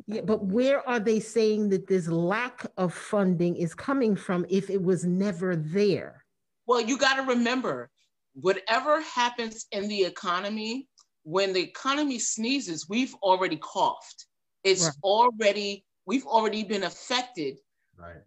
yeah, 0.06 0.20
but 0.22 0.44
where 0.44 0.86
are 0.88 1.00
they 1.00 1.20
saying 1.20 1.68
that 1.70 1.86
this 1.86 2.08
lack 2.08 2.66
of 2.76 2.92
funding 2.92 3.56
is 3.56 3.74
coming 3.74 4.14
from 4.16 4.44
if 4.48 4.70
it 4.70 4.82
was 4.82 5.04
never 5.04 5.56
there 5.56 6.24
Well, 6.66 6.80
you 6.80 6.98
got 6.98 7.14
to 7.16 7.22
remember, 7.22 7.90
whatever 8.34 9.00
happens 9.00 9.66
in 9.70 9.88
the 9.88 10.02
economy, 10.04 10.88
when 11.22 11.52
the 11.52 11.60
economy 11.62 12.18
sneezes, 12.18 12.88
we've 12.88 13.14
already 13.22 13.56
coughed. 13.56 14.26
It's 14.64 14.84
Right. 14.84 14.94
already, 15.02 15.84
we've 16.06 16.26
already 16.26 16.64
been 16.64 16.84
affected 16.84 17.58
Right. 17.96 18.20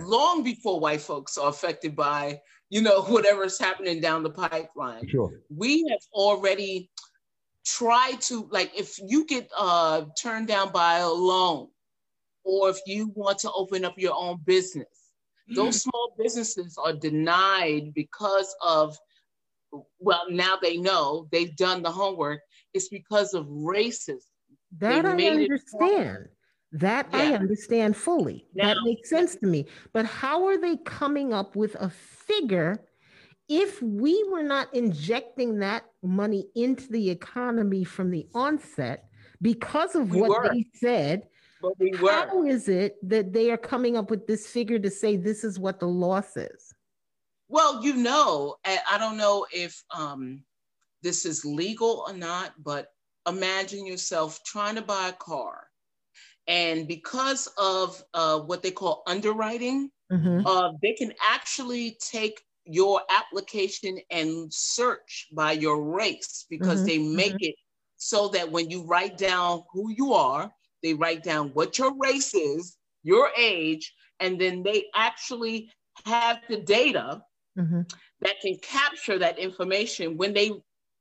long 0.00 0.42
before 0.42 0.80
white 0.80 1.00
folks 1.00 1.38
are 1.38 1.50
affected 1.50 1.94
by, 1.94 2.40
you 2.70 2.80
know, 2.82 3.02
whatever's 3.14 3.58
happening 3.58 4.00
down 4.00 4.22
the 4.22 4.30
pipeline. 4.30 5.06
Sure. 5.08 5.30
We 5.50 5.86
have 5.90 6.00
already 6.12 6.90
tried 7.64 8.20
to, 8.22 8.48
like, 8.50 8.72
if 8.78 8.98
you 8.98 9.24
get 9.26 9.50
uh, 9.56 10.04
turned 10.20 10.48
down 10.48 10.72
by 10.72 10.98
a 10.98 11.08
loan, 11.08 11.68
or 12.44 12.68
if 12.70 12.78
you 12.86 13.10
want 13.14 13.38
to 13.40 13.50
open 13.52 13.84
up 13.84 13.98
your 13.98 14.14
own 14.14 14.38
business, 14.44 15.04
those 15.54 15.82
small 15.82 16.14
businesses 16.18 16.78
are 16.82 16.92
denied 16.92 17.92
because 17.94 18.54
of 18.64 18.96
well 19.98 20.24
now 20.30 20.56
they 20.60 20.76
know 20.76 21.26
they've 21.32 21.56
done 21.56 21.82
the 21.82 21.90
homework 21.90 22.40
it's 22.74 22.88
because 22.88 23.34
of 23.34 23.46
racism 23.46 24.20
That 24.78 25.04
They 25.04 25.26
I 25.26 25.30
understand. 25.30 26.28
That 26.72 27.08
I 27.12 27.32
understand 27.34 27.96
fully. 27.96 28.46
that 28.56 28.76
makes 28.84 29.08
sense 29.08 29.36
to 29.36 29.46
me. 29.46 29.66
But 29.92 30.06
how 30.06 30.46
are 30.46 30.58
they 30.58 30.76
coming 30.78 31.32
up 31.32 31.54
with 31.54 31.76
a 31.76 31.88
figure 31.88 32.84
if 33.48 33.80
we 33.82 34.24
were 34.30 34.42
not 34.42 34.72
injecting 34.74 35.58
that 35.58 35.84
money 36.02 36.46
into 36.54 36.88
the 36.88 37.10
economy 37.10 37.84
from 37.84 38.10
the 38.10 38.26
onset 38.34 39.08
because 39.42 39.94
of 39.94 40.10
We 40.10 40.20
what 40.20 40.30
were. 40.30 40.50
they 40.50 40.66
said? 40.74 41.28
but 41.60 41.72
we 41.78 41.94
were 42.00 42.10
How 42.10 42.44
is 42.44 42.68
it 42.68 42.96
that 43.08 43.32
they 43.32 43.50
are 43.50 43.56
coming 43.58 43.96
up 43.96 44.10
with 44.10 44.26
this 44.26 44.46
figure 44.46 44.78
to 44.78 44.90
say 44.90 45.16
this 45.16 45.44
is 45.44 45.58
what 45.58 45.80
the 45.80 45.86
loss 45.86 46.36
is? 46.36 46.74
well 47.48 47.84
you 47.84 47.94
know 47.94 48.56
I, 48.64 48.96
don't 48.98 49.16
know 49.18 49.46
if 49.52 49.82
um, 49.94 50.42
this 51.02 51.26
is 51.26 51.44
legal 51.44 52.04
or 52.08 52.14
not 52.14 52.54
but 52.62 52.88
imagine 53.28 53.86
yourself 53.86 54.42
trying 54.44 54.74
to 54.76 54.82
buy 54.82 55.08
a 55.08 55.12
car 55.12 55.66
and 56.46 56.88
because 56.88 57.46
of 57.58 58.02
uh, 58.14 58.40
what 58.40 58.62
they 58.62 58.70
call 58.70 59.02
underwriting 59.06 59.90
Mhm. 60.10 60.42
uh, 60.46 60.72
they 60.82 60.92
can 60.94 61.12
actually 61.26 61.96
take 62.00 62.42
your 62.66 63.02
application 63.10 63.98
and 64.10 64.52
search 64.52 65.28
by 65.32 65.52
your 65.52 65.82
race 65.96 66.46
because 66.50 66.84
Mhm, 66.84 66.84
they 66.84 66.98
make 66.98 67.36
it 67.40 67.54
so 67.96 68.28
that 68.28 68.50
when 68.50 68.70
you 68.70 68.84
write 68.84 69.16
down 69.18 69.62
who 69.72 69.90
you 69.90 70.12
are, 70.12 70.52
they 70.82 70.94
write 70.94 71.22
down 71.22 71.50
what 71.50 71.78
your 71.78 71.94
race 71.98 72.34
is, 72.34 72.76
your 73.02 73.30
age, 73.38 73.94
and 74.20 74.40
then 74.40 74.62
they 74.62 74.86
actually 74.94 75.70
have 76.04 76.24
the 76.48 76.56
data 76.56 77.22
Mhm. 77.56 77.86
that 78.20 78.40
can 78.40 78.56
capture 78.62 79.18
that 79.18 79.38
information 79.38 80.16
when 80.16 80.32
they 80.32 80.50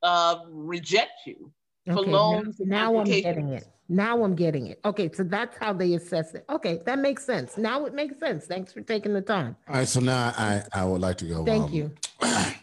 uh, 0.03 0.37
reject 0.49 1.13
you 1.25 1.53
for 1.85 1.91
Okay, 1.99 2.11
now- 2.11 2.17
loans 2.17 2.59
and 2.59 2.69
now 2.69 2.97
I'm 2.97 3.05
getting 3.05 3.49
it. 3.49 3.67
Now 3.89 4.23
I'm 4.23 4.33
getting 4.33 4.67
it. 4.67 4.79
Okay, 4.85 5.11
so 5.13 5.23
that's 5.23 5.57
how 5.57 5.73
they 5.73 5.93
assess 5.93 6.33
it. 6.33 6.45
Okay, 6.49 6.81
that 6.85 6.99
makes 6.99 7.25
sense. 7.25 7.57
Now 7.57 7.85
it 7.85 7.93
makes 7.93 8.17
sense. 8.17 8.45
Thanks 8.45 8.71
for 8.71 8.81
taking 8.81 9.13
the 9.13 9.21
time. 9.21 9.57
All 9.67 9.75
right, 9.75 9.87
so 9.87 9.99
now 9.99 10.33
I 10.37 10.63
I 10.73 10.85
would 10.85 11.01
like 11.01 11.17
to 11.17 11.25
go. 11.25 11.43
Thank 11.45 11.65
um, 11.65 11.73
you. 11.73 11.91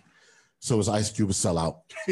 So 0.63 0.79
is 0.79 0.91
Ice 0.91 1.11
Cube 1.11 1.31
a 1.31 1.33
sellout? 1.33 1.77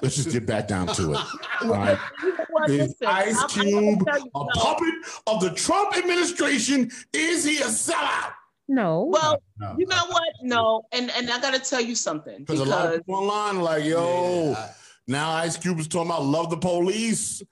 Let's 0.00 0.16
just 0.16 0.30
get 0.30 0.46
back 0.46 0.66
down 0.66 0.86
to 0.86 1.12
it. 1.12 1.18
All 1.60 1.68
right. 1.68 1.98
You 2.22 2.30
know 2.38 2.44
Listen, 2.66 3.06
Ice 3.06 3.36
I'm- 3.36 3.48
I'm 3.60 3.70
gonna 3.70 3.96
Cube 3.96 4.08
a 4.34 4.38
no. 4.38 4.46
puppet 4.54 4.94
of 5.26 5.40
the 5.42 5.50
Trump 5.50 5.94
administration? 5.98 6.90
Is 7.12 7.44
he 7.44 7.58
a 7.58 7.66
sellout? 7.66 8.32
No. 8.66 9.02
Well, 9.12 9.42
No. 9.58 9.74
you 9.78 9.84
know 9.86 10.06
what? 10.08 10.28
No, 10.40 10.86
and 10.92 11.10
and 11.10 11.30
I 11.30 11.38
gotta 11.38 11.58
tell 11.58 11.82
you 11.82 11.94
something 11.94 12.38
Because 12.38 12.60
a 12.60 12.64
lot 12.64 12.86
of 12.94 13.00
people 13.00 13.16
online 13.16 13.56
are 13.58 13.62
like, 13.62 13.84
yo, 13.84 14.52
Yeah. 14.52 14.70
Now 15.06 15.30
Ice 15.30 15.56
Cube 15.56 15.78
is 15.78 15.88
talking 15.88 16.10
about 16.10 16.24
love 16.24 16.50
the 16.50 16.56
police, 16.56 17.42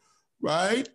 right? 0.40 0.88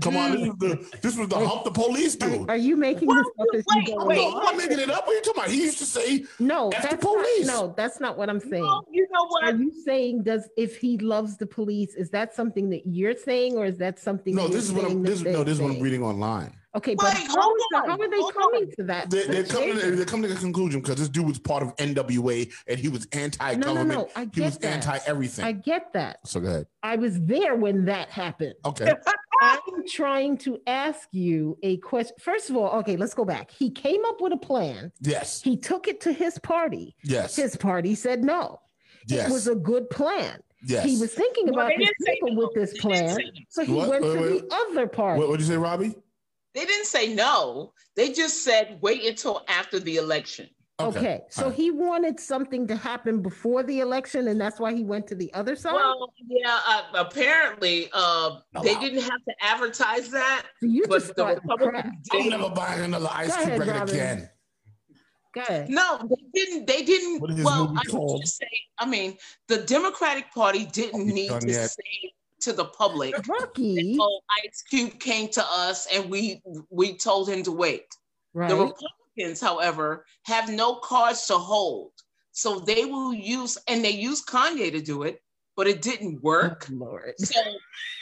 Come 0.00 0.16
on, 0.16 0.32
this 0.32 0.48
was 0.48 0.56
the 0.58 0.98
this 1.02 1.16
was 1.18 1.28
the 1.28 1.36
mm-hmm. 1.36 1.44
hump 1.44 1.64
the 1.64 1.70
police 1.70 2.16
Are, 2.22 2.30
dude. 2.30 2.48
are 2.48 2.56
you 2.56 2.74
making 2.74 3.06
Well, 3.06 3.18
this 3.18 3.26
up 3.38 3.46
as 3.54 3.64
wait, 3.68 3.88
you 3.88 3.98
go 3.98 4.06
wait, 4.06 4.18
along? 4.18 4.38
I'm 4.38 4.44
not 4.44 4.56
making 4.56 4.78
it 4.78 4.88
up. 4.88 5.06
What 5.06 5.12
are 5.12 5.16
you 5.16 5.20
talking 5.22 5.42
about? 5.42 5.50
He 5.50 5.62
used 5.62 5.76
to 5.78 5.84
say, 5.84 6.24
No, 6.38 6.70
F 6.70 6.82
the 6.82 6.88
that's 6.88 7.04
police. 7.04 7.46
not, 7.46 7.52
no, 7.52 7.74
that's 7.76 8.00
not 8.00 8.16
what 8.16 8.30
I'm 8.30 8.40
saying. 8.40 8.64
no, 8.64 8.82
you 8.90 9.06
know 9.12 9.26
what? 9.26 9.44
Are 9.44 9.54
you 9.54 9.70
saying 9.84 10.22
does 10.22 10.48
if 10.56 10.78
he 10.78 10.96
loves 10.96 11.36
the 11.36 11.44
police, 11.46 11.94
is 11.96 12.08
that 12.10 12.34
something 12.34 12.70
that 12.70 12.86
you're 12.86 13.14
saying, 13.14 13.58
or 13.58 13.66
is 13.66 13.76
that 13.76 13.98
something? 13.98 14.34
no, 14.34 14.48
that 14.48 14.54
this 14.54 14.64
is 14.64 14.72
what 14.72 14.86
I'm 14.90 15.02
this, 15.02 15.20
no, 15.22 15.44
this 15.44 15.56
is 15.56 15.60
what 15.60 15.72
I'm 15.72 15.80
reading 15.80 16.02
online. 16.02 16.54
Okay, 16.76 16.94
but 16.96 17.04
Wait, 17.14 17.26
how, 17.28 17.40
hold 17.40 17.58
the- 17.70 17.78
how 17.86 17.98
are 17.98 18.10
they 18.10 18.16
hold 18.18 18.34
coming 18.34 18.62
on. 18.64 18.70
to 18.78 18.82
that? 18.84 19.10
They, 19.10 19.26
they're 19.26 19.44
coming. 19.44 19.76
They're 19.76 20.04
coming 20.04 20.28
to 20.30 20.36
a 20.36 20.38
conclusion 20.40 20.80
because 20.80 20.96
this 20.96 21.08
dude 21.08 21.26
was 21.26 21.38
part 21.38 21.62
of 21.62 21.74
NWA 21.76 22.52
and 22.66 22.78
he 22.78 22.88
was 22.88 23.06
No, 23.14 23.20
no, 23.20 23.24
anti-government. 23.24 23.88
no. 23.88 23.94
no, 24.02 24.08
I 24.16 24.28
he 24.34 24.40
was 24.40 24.54
get 24.58 24.60
that. 24.62 24.72
anti-everything. 24.88 25.44
I 25.44 25.52
get 25.52 25.92
that. 25.92 26.18
so 26.26 26.40
go 26.40 26.48
ahead. 26.48 26.66
I 26.82 26.96
was 26.96 27.20
there 27.20 27.54
when 27.54 27.84
that 27.84 28.10
happened. 28.10 28.54
Okay. 28.64 28.92
I'm 29.40 29.86
trying 29.88 30.38
to 30.38 30.58
ask 30.66 31.08
you 31.12 31.58
a 31.62 31.76
question. 31.78 32.16
First 32.18 32.50
of 32.50 32.56
all, 32.56 32.70
okay, 32.80 32.96
let's 32.96 33.14
go 33.14 33.24
back. 33.24 33.50
He 33.50 33.70
came 33.70 34.04
up 34.06 34.20
with 34.20 34.32
a 34.32 34.36
plan. 34.36 34.90
Yes. 35.00 35.42
He 35.42 35.56
took 35.56 35.86
it 35.86 36.00
to 36.02 36.12
his 36.12 36.38
party. 36.38 36.96
Yes. 37.02 37.36
His 37.36 37.54
party 37.56 37.94
said 37.94 38.24
no. 38.24 38.60
Yes. 39.06 39.28
It 39.28 39.32
was 39.32 39.48
a 39.48 39.54
good 39.54 39.90
plan. 39.90 40.38
Yes. 40.66 40.86
He 40.86 40.98
was 40.98 41.12
thinking 41.12 41.50
about 41.50 41.72
they 41.76 41.84
his 41.84 41.90
people 42.06 42.32
no. 42.32 42.46
with 42.46 42.54
this 42.54 42.78
plan. 42.80 43.18
So 43.50 43.64
he 43.64 43.72
What? 43.72 43.90
went 43.90 44.02
Wait, 44.04 44.14
to 44.14 44.20
wait. 44.20 44.48
the 44.48 44.54
other 44.70 44.86
party. 44.86 45.18
What 45.20 45.28
would 45.28 45.40
you 45.40 45.46
say, 45.46 45.56
Robbie? 45.58 45.94
They 46.54 46.64
didn't 46.64 46.86
say 46.86 47.12
no. 47.14 47.72
They 47.96 48.12
just 48.12 48.44
said 48.44 48.78
wait 48.80 49.04
until 49.04 49.44
after 49.48 49.78
the 49.80 49.96
election. 49.96 50.48
Okay, 50.80 51.22
so 51.30 51.42
All 51.44 51.48
right. 51.50 51.56
he 51.56 51.70
wanted 51.70 52.18
something 52.18 52.66
to 52.66 52.74
happen 52.74 53.22
before 53.22 53.62
the 53.62 53.78
election, 53.78 54.26
and 54.26 54.40
that's 54.40 54.58
why 54.58 54.72
he 54.74 54.82
went 54.82 55.06
to 55.06 55.14
the 55.14 55.32
other 55.32 55.54
side. 55.54 55.72
Well, 55.74 56.12
yeah, 56.26 56.58
uh, 56.66 56.82
apparently 56.94 57.88
uh, 57.92 58.38
they 58.62 58.74
Wow. 58.74 58.80
didn't 58.80 59.02
have 59.02 59.24
to 59.28 59.34
advertise 59.40 60.10
that, 60.10 60.46
so 60.60 60.66
you 60.66 60.82
but 60.88 60.94
just 60.96 61.06
the 61.08 61.12
started 61.12 61.42
crap. 61.44 61.60
Republicans 61.60 62.08
I'm 62.12 62.22
did. 62.22 62.30
never 62.30 62.50
buying 62.50 62.82
another 62.82 63.08
Ice 63.12 63.28
Go 63.28 63.36
Cube 63.36 63.46
ahead, 63.48 63.60
record 63.60 63.74
Robin. 63.76 63.94
again. 63.94 64.30
Go 65.36 65.40
ahead. 65.42 65.68
No, 65.68 65.98
they 66.10 66.40
didn't. 66.44 66.66
They 66.66 66.82
didn't. 66.82 67.20
What 67.20 67.30
is 67.30 67.36
his 67.36 67.44
well, 67.46 67.72
I 67.76 67.82
should 67.84 67.90
called? 67.92 68.22
just 68.22 68.36
say. 68.38 68.46
I 68.78 68.86
mean, 68.86 69.16
the 69.46 69.58
Democratic 69.58 70.32
Party 70.32 70.66
didn't 70.66 71.06
need 71.06 71.28
to 71.40 71.46
yet? 71.46 71.70
say 71.70 72.12
to 72.44 72.52
the 72.52 72.66
public, 72.66 73.14
Rocky, 73.28 73.96
"Oh, 74.00 74.20
Ice 74.44 74.62
Cube 74.68 74.98
came 75.00 75.28
to 75.30 75.44
us 75.44 75.86
and 75.92 76.10
we 76.10 76.40
we 76.70 76.96
told 76.96 77.28
him 77.28 77.42
to 77.42 77.52
wait." 77.52 77.86
right? 78.34 78.48
The 78.48 78.56
Republicans, 78.56 79.40
however, 79.40 80.04
have 80.24 80.48
no 80.50 80.76
cards 80.76 81.26
to 81.26 81.38
hold, 81.38 81.92
so 82.32 82.58
they 82.60 82.84
will 82.84 83.12
use 83.14 83.56
and 83.68 83.84
they 83.84 83.90
use 83.90 84.24
Kanye 84.24 84.70
to 84.72 84.80
do 84.80 85.02
it, 85.04 85.22
but 85.56 85.66
it 85.66 85.82
didn't 85.82 86.22
work. 86.22 86.66
Oh, 86.70 86.74
Lord. 86.74 87.14
So 87.18 87.40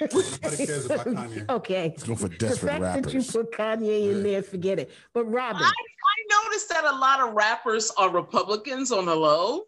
Nobody 0.00 0.66
cares 0.66 0.86
about 0.86 1.06
Kanye. 1.18 1.48
okay. 1.50 1.88
Let's 1.90 2.02
go 2.04 2.14
for 2.14 2.28
The 2.28 2.36
desperate 2.36 2.80
fact 2.80 3.04
that 3.04 3.14
you 3.14 3.22
put 3.22 3.52
Kanye 3.52 4.10
in 4.12 4.22
there, 4.22 4.42
forget 4.42 4.78
it. 4.78 4.90
But 5.14 5.24
Robin, 5.26 5.62
I, 5.62 5.66
I 5.70 6.44
noticed 6.44 6.68
that 6.70 6.84
a 6.84 6.96
lot 6.96 7.20
of 7.20 7.34
rappers 7.34 7.90
are 7.98 8.10
Republicans 8.10 8.90
on 8.90 9.06
the 9.06 9.14
low. 9.14 9.64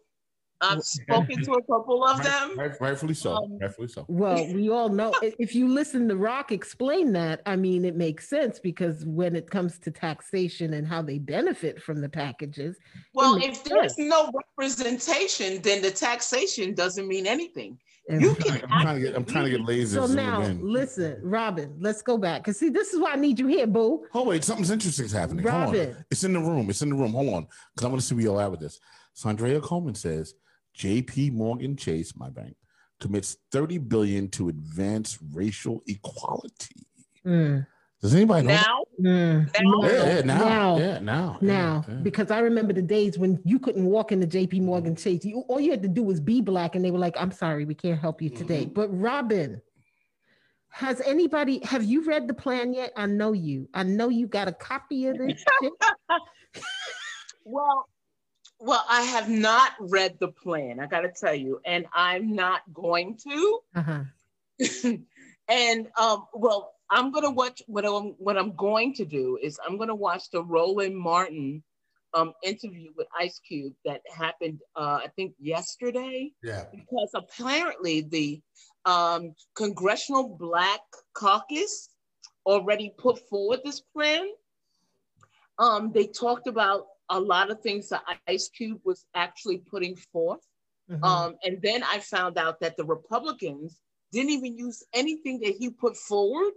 I've 0.61 0.81
spoken 0.83 1.43
to 1.43 1.51
a 1.53 1.61
couple 1.63 2.03
of 2.05 2.23
them. 2.23 2.57
Right, 2.57 2.71
rightfully 2.79 3.13
so. 3.13 3.35
Um, 3.35 3.57
rightfully 3.59 3.87
so. 3.89 4.05
well, 4.07 4.45
we 4.53 4.69
all 4.69 4.89
know 4.89 5.13
if 5.21 5.53
you 5.53 5.67
listen 5.67 6.07
to 6.09 6.15
Rock 6.15 6.51
explain 6.51 7.11
that, 7.13 7.41
I 7.45 7.55
mean, 7.55 7.83
it 7.85 7.95
makes 7.95 8.29
sense 8.29 8.59
because 8.59 9.05
when 9.05 9.35
it 9.35 9.49
comes 9.49 9.77
to 9.79 9.91
taxation 9.91 10.73
and 10.73 10.87
how 10.87 11.01
they 11.01 11.19
benefit 11.19 11.81
from 11.81 11.99
the 12.01 12.09
packages, 12.09 12.77
Well, 13.13 13.37
makes 13.37 13.59
if 13.59 13.63
there's 13.65 13.95
sense. 13.95 14.09
no 14.09 14.31
representation, 14.57 15.61
then 15.61 15.81
the 15.81 15.91
taxation 15.91 16.73
doesn't 16.73 17.07
mean 17.07 17.27
anything. 17.27 17.77
and- 18.09 18.21
You 18.21 18.35
can 18.35 18.61
I'm 18.71 18.81
trying 18.81 18.95
to 18.95 19.01
get. 19.01 19.15
I'm 19.15 19.25
trying 19.25 19.45
to 19.45 19.49
get 19.51 19.61
lazy. 19.65 19.95
so 19.95 20.05
now 20.05 20.41
in. 20.41 20.61
listen, 20.65 21.19
Robin, 21.23 21.75
let's 21.79 22.01
go 22.01 22.17
back. 22.17 22.43
Because 22.43 22.57
see, 22.59 22.69
this 22.69 22.93
is 22.93 22.99
why 22.99 23.13
I 23.13 23.15
need 23.15 23.39
you 23.39 23.47
here, 23.47 23.67
boo. 23.67 24.05
Oh 24.13 24.23
wait, 24.23 24.43
something's 24.43 24.71
interesting 24.71 25.05
is 25.05 25.11
happening. 25.11 25.45
Hold 25.45 25.53
on. 25.55 25.61
Robin. 25.73 26.05
It's 26.11 26.23
in 26.23 26.33
the 26.33 26.39
room. 26.39 26.69
It's 26.69 26.81
in 26.81 26.89
the 26.89 26.95
room. 26.95 27.11
Hold 27.13 27.33
on, 27.33 27.47
because 27.75 27.85
I 27.85 27.89
want 27.89 27.99
to 28.01 28.07
see 28.07 28.15
where 28.15 28.23
you're 28.23 28.41
at 28.41 28.51
with 28.51 28.59
this. 28.61 28.79
Sandrea 29.15 29.61
Coleman 29.61 29.95
says 29.95 30.33
J.P. 30.75 31.31
Morgan 31.31 31.77
Chase, 31.77 32.15
my 32.17 32.29
bank, 32.29 32.55
commits 32.99 33.37
30 33.51 33.77
billion 33.79 34.29
to 34.29 34.49
advance 34.49 35.17
racial 35.33 35.81
equality. 35.87 36.85
Mm, 37.25 37.65
Does 38.01 38.13
anybody 38.13 38.47
know? 38.47 38.53
now, 38.53 38.83
mm. 39.01 39.49
now, 39.63 39.87
Yeah, 39.87 40.05
yeah, 40.15 40.21
now, 40.21 40.37
Now. 40.37 40.77
yeah, 40.77 40.99
now, 40.99 41.37
Now, 41.41 41.83
yeah, 41.87 41.93
yeah. 41.95 42.01
because 42.01 42.29
I 42.29 42.39
remember 42.39 42.73
the 42.73 42.81
days 42.81 43.17
when 43.17 43.41
you 43.45 43.57
couldn't 43.57 43.85
walk 43.85 44.11
into 44.11 44.27
JP 44.27 44.61
Morgan 44.61 44.95
Chase. 44.95 45.23
You, 45.23 45.43
all 45.47 45.59
you 45.59 45.71
had 45.71 45.81
to 45.83 45.89
do 45.89 46.03
was 46.03 46.19
be 46.19 46.41
black, 46.41 46.75
and 46.75 46.83
they 46.83 46.91
were 46.91 46.99
like, 46.99 47.15
I'm 47.17 47.31
sorry, 47.31 47.65
we 47.65 47.73
can't 47.75 47.99
help 47.99 48.21
you 48.21 48.29
today. 48.29 48.65
But 48.65 48.89
Robin, 48.89 49.61
has 50.69 50.99
anybody 51.01 51.61
have 51.63 51.85
you 51.85 52.03
read 52.03 52.27
the 52.27 52.33
plan 52.33 52.73
yet? 52.73 52.91
I 52.97 53.05
know 53.05 53.31
you. 53.31 53.69
I 53.73 53.83
know 53.83 54.09
you 54.09 54.27
got 54.27 54.49
a 54.49 54.51
copy 54.51 55.07
of 55.07 55.17
this 55.17 55.41
well, 57.45 57.87
well, 58.59 58.85
I 58.89 59.01
have 59.01 59.29
not 59.29 59.73
read 59.79 60.17
the 60.19 60.29
plan. 60.29 60.79
I 60.79 60.87
got 60.87 61.01
to 61.01 61.11
tell 61.11 61.35
you, 61.35 61.59
and 61.65 61.85
I'm 61.93 62.35
not 62.35 62.61
going 62.73 63.17
to. 63.17 63.59
Uh-huh. 63.75 64.03
and 65.49 65.87
um, 65.99 66.25
well, 66.33 66.73
I'm 66.89 67.11
gonna 67.11 67.31
watch. 67.31 67.61
What 67.67 67.85
I'm 67.85 68.15
what 68.17 68.37
I'm 68.37 68.55
going 68.55 68.93
to 68.95 69.05
do 69.05 69.37
is 69.41 69.59
I'm 69.65 69.77
gonna 69.77 69.95
watch 69.95 70.29
the 70.31 70.43
Roland 70.43 70.95
Martin 70.95 71.63
um 72.13 72.33
interview 72.43 72.91
with 72.95 73.07
Ice 73.19 73.39
Cube 73.45 73.73
that 73.83 74.01
happened 74.15 74.61
uh, 74.75 74.99
I 75.03 75.07
think 75.15 75.33
yesterday. 75.39 76.31
Yeah. 76.41 76.65
because 76.71 77.11
apparently 77.13 78.01
the 78.01 78.41
um, 78.85 79.35
Congressional 79.55 80.37
Black 80.37 80.81
Caucus 81.13 81.89
already 82.45 82.93
put 82.97 83.27
forward 83.27 83.59
this 83.63 83.81
plan. 83.81 84.27
Um, 85.57 85.91
they 85.91 86.07
talked 86.07 86.47
about 86.47 86.85
a 87.09 87.19
lot 87.19 87.51
of 87.51 87.61
things 87.61 87.89
that 87.89 88.03
Ice 88.27 88.49
Cube 88.49 88.79
was 88.83 89.05
actually 89.13 89.59
putting 89.59 89.95
forth. 89.95 90.41
Mhm. 90.89 91.03
Um, 91.03 91.35
and 91.43 91.61
then 91.61 91.83
I 91.83 91.99
found 91.99 92.37
out 92.37 92.59
that 92.59 92.77
the 92.77 92.85
Republicans 92.85 93.81
didn't 94.11 94.31
even 94.31 94.57
use 94.57 94.83
anything 94.93 95.39
that 95.41 95.55
he 95.55 95.69
put 95.69 95.97
forward 95.97 96.53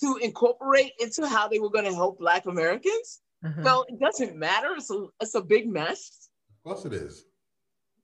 to 0.00 0.16
incorporate 0.22 0.92
into 1.00 1.26
how 1.26 1.48
they 1.48 1.58
were 1.58 1.70
going 1.70 1.84
to 1.84 1.94
help 1.94 2.18
Black 2.18 2.46
Americans. 2.46 3.20
Uh-huh. 3.44 3.64
So 3.64 3.84
it 3.88 4.00
doesn't 4.00 4.36
matter. 4.36 4.74
It's 4.76 4.90
a, 4.90 5.06
it's 5.20 5.34
a 5.34 5.40
big 5.42 5.68
mess. 5.68 6.28
Of 6.64 6.70
course 6.70 6.84
it 6.86 6.92
is. 6.92 7.24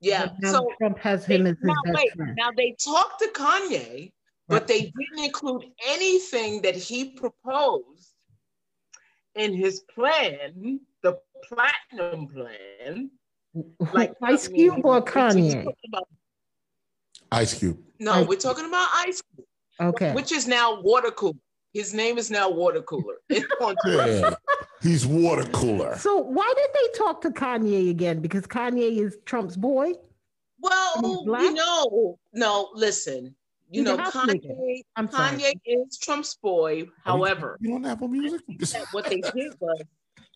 Yeah. 0.00 0.28
Now 0.40 0.52
So 0.52 0.68
Trump 0.78 0.98
has 0.98 1.26
they, 1.26 1.36
him 1.36 1.46
as 1.46 1.56
his 1.56 1.64
now, 1.64 1.74
best 1.84 1.96
wait, 1.96 2.12
friend. 2.14 2.36
now 2.36 2.50
they 2.56 2.76
talked 2.82 3.20
to 3.20 3.28
Kanye, 3.28 4.12
but 4.48 4.66
they 4.66 4.80
didn't 4.82 5.24
include 5.24 5.64
anything 5.86 6.60
that 6.62 6.76
he 6.76 7.10
proposed 7.10 8.12
in 9.34 9.54
his 9.54 9.80
plan, 9.94 10.52
the 10.54 10.80
platinum 11.48 12.28
plan. 12.28 13.10
Like 13.92 14.12
Ice 14.22 14.48
I 14.48 14.52
mean, 14.52 14.70
Cube 14.72 14.84
or 14.86 15.02
Kanye? 15.02 15.66
about- 15.88 16.08
Ice 17.32 17.54
Cube. 17.58 17.78
no, 17.98 18.12
Ice 18.12 18.26
we're 18.28 18.36
talking 18.38 18.66
about 18.66 18.88
Ice 19.06 19.22
Cube, 19.34 19.46
Okay. 19.80 20.12
which 20.12 20.32
is 20.32 20.46
now 20.46 20.80
water 20.80 21.10
cooler. 21.10 21.34
His 21.72 21.92
name 21.92 22.18
is 22.18 22.30
now 22.30 22.48
water 22.50 22.82
cooler. 22.82 23.16
It's 23.28 23.46
on 23.60 23.74
Twitter. 23.84 24.18
Yeah, 24.20 24.34
he's 24.82 25.04
water 25.06 25.44
cooler. 25.50 25.96
So 25.98 26.18
why 26.18 26.52
did 26.56 26.70
they 26.74 26.98
talk 26.98 27.20
to 27.22 27.30
Kanye 27.30 27.90
again? 27.90 28.20
Because 28.20 28.46
Kanye 28.46 28.98
is 29.04 29.16
Trump's 29.24 29.56
boy. 29.56 29.92
Well, 30.60 31.24
black? 31.24 31.42
you 31.42 31.52
know, 31.54 32.18
no, 32.32 32.70
listen. 32.74 33.34
You 33.70 33.80
He's 33.82 33.84
know. 33.84 33.96
Kanye, 33.98 34.82
I'm 34.94 35.10
sorry. 35.10 35.38
Kanye 35.38 35.54
is 35.66 35.98
Trump's 35.98 36.36
boy. 36.36 36.86
However, 37.04 37.58
you 37.60 37.74
on 37.74 37.84
Apple 37.84 38.08
Music? 38.08 38.40
what 38.92 39.04
they 39.06 39.20
did 39.20 39.54
was 39.58 39.82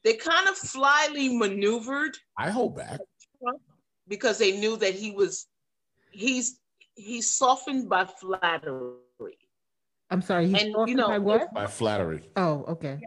they 0.08 0.14
kind 0.16 0.48
of 0.48 0.56
slyly 0.56 1.36
maneuvered 1.36 2.16
I 2.38 2.48
hold 2.50 2.76
back. 2.76 2.98
Because 4.08 4.38
they 4.38 4.52
knew 4.58 4.78
that 4.78 4.94
he 4.94 5.10
was 5.10 5.46
he's 6.10 6.60
he's 6.94 7.28
softened 7.28 7.90
by 7.90 8.06
flattery. 8.06 9.36
I'm 10.10 10.22
sorry. 10.22 10.46
He's 10.48 10.62
And, 10.62 10.88
you 10.88 10.94
know, 10.94 11.08
by 11.08 11.18
what? 11.18 11.52
By 11.52 11.66
flattery. 11.66 12.30
Oh, 12.36 12.64
okay. 12.68 12.98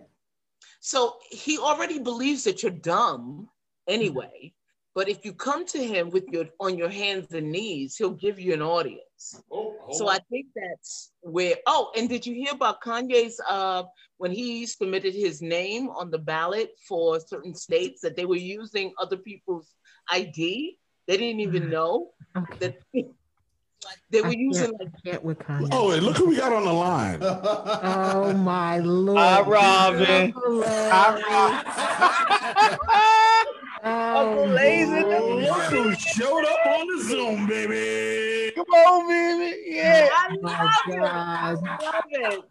So 0.79 1.17
he 1.31 1.57
already 1.57 1.97
believes 1.97 2.43
that 2.43 2.61
you're 2.61 2.71
dumb 2.71 3.49
anyway. 3.87 4.53
But 4.93 5.07
if 5.07 5.23
you 5.23 5.33
come 5.33 5.65
to 5.67 5.77
him 5.77 6.09
with 6.09 6.25
your 6.27 6.45
on 6.59 6.77
your 6.77 6.89
hands 6.89 7.31
and 7.33 7.49
knees, 7.51 7.95
he'll 7.95 8.11
give 8.11 8.39
you 8.39 8.53
an 8.53 8.61
audience. 8.61 9.41
So 9.91 10.09
I 10.09 10.19
think 10.29 10.47
that's 10.55 11.11
where. 11.21 11.55
Oh, 11.65 11.91
and 11.95 12.09
did 12.09 12.25
you 12.25 12.33
hear 12.33 12.51
about 12.51 12.81
Kanye's 12.81 13.39
uh, 13.49 13.83
when 14.17 14.31
he 14.31 14.65
submitted 14.65 15.13
his 15.13 15.41
name 15.41 15.89
on 15.89 16.11
the 16.11 16.17
ballot 16.19 16.71
for 16.87 17.19
certain 17.19 17.55
states 17.55 18.01
that 18.01 18.15
they 18.17 18.25
were 18.25 18.35
using 18.35 18.93
other 18.99 19.17
people's 19.17 19.73
ID? 20.09 20.77
They 21.07 21.17
didn't 21.17 21.39
even 21.41 21.69
know 21.69 22.09
Okay. 22.37 22.57
that 22.59 22.77
they 24.11 24.21
were 24.21 24.27
I 24.27 24.35
using 24.37 24.71
can't, 24.71 24.79
like 24.79 24.89
I 25.05 25.09
can't 25.09 25.23
with 25.23 25.39
Kanye. 25.39 25.69
Oh, 25.71 25.89
wait, 25.89 26.03
look 26.03 26.17
who 26.17 26.27
we 26.29 26.35
got 26.35 26.51
on 26.53 26.65
the 26.65 26.73
line. 26.73 27.21
Oh 27.83 28.33
my 28.33 28.77
lord. 28.79 29.17
Hi, 29.17 29.41
Robin. 29.41 30.33
Oh, 30.35 31.61
Uncle 34.17 34.47
Lazy. 34.47 35.03
Lord. 35.03 35.43
Look 35.43 35.63
who 35.63 35.95
showed 35.95 36.45
up 36.45 36.65
on 36.65 36.87
the 36.87 37.03
Zoom, 37.03 37.47
baby. 37.47 38.51
Come 38.55 38.65
on, 38.65 39.07
baby. 39.07 39.61
Yeah. 39.67 40.09
I 40.11 40.35
love 40.35 40.69
it. 40.87 40.99
God. 40.99 41.07
I 41.09 41.51
love 41.53 42.03
it. 42.09 42.43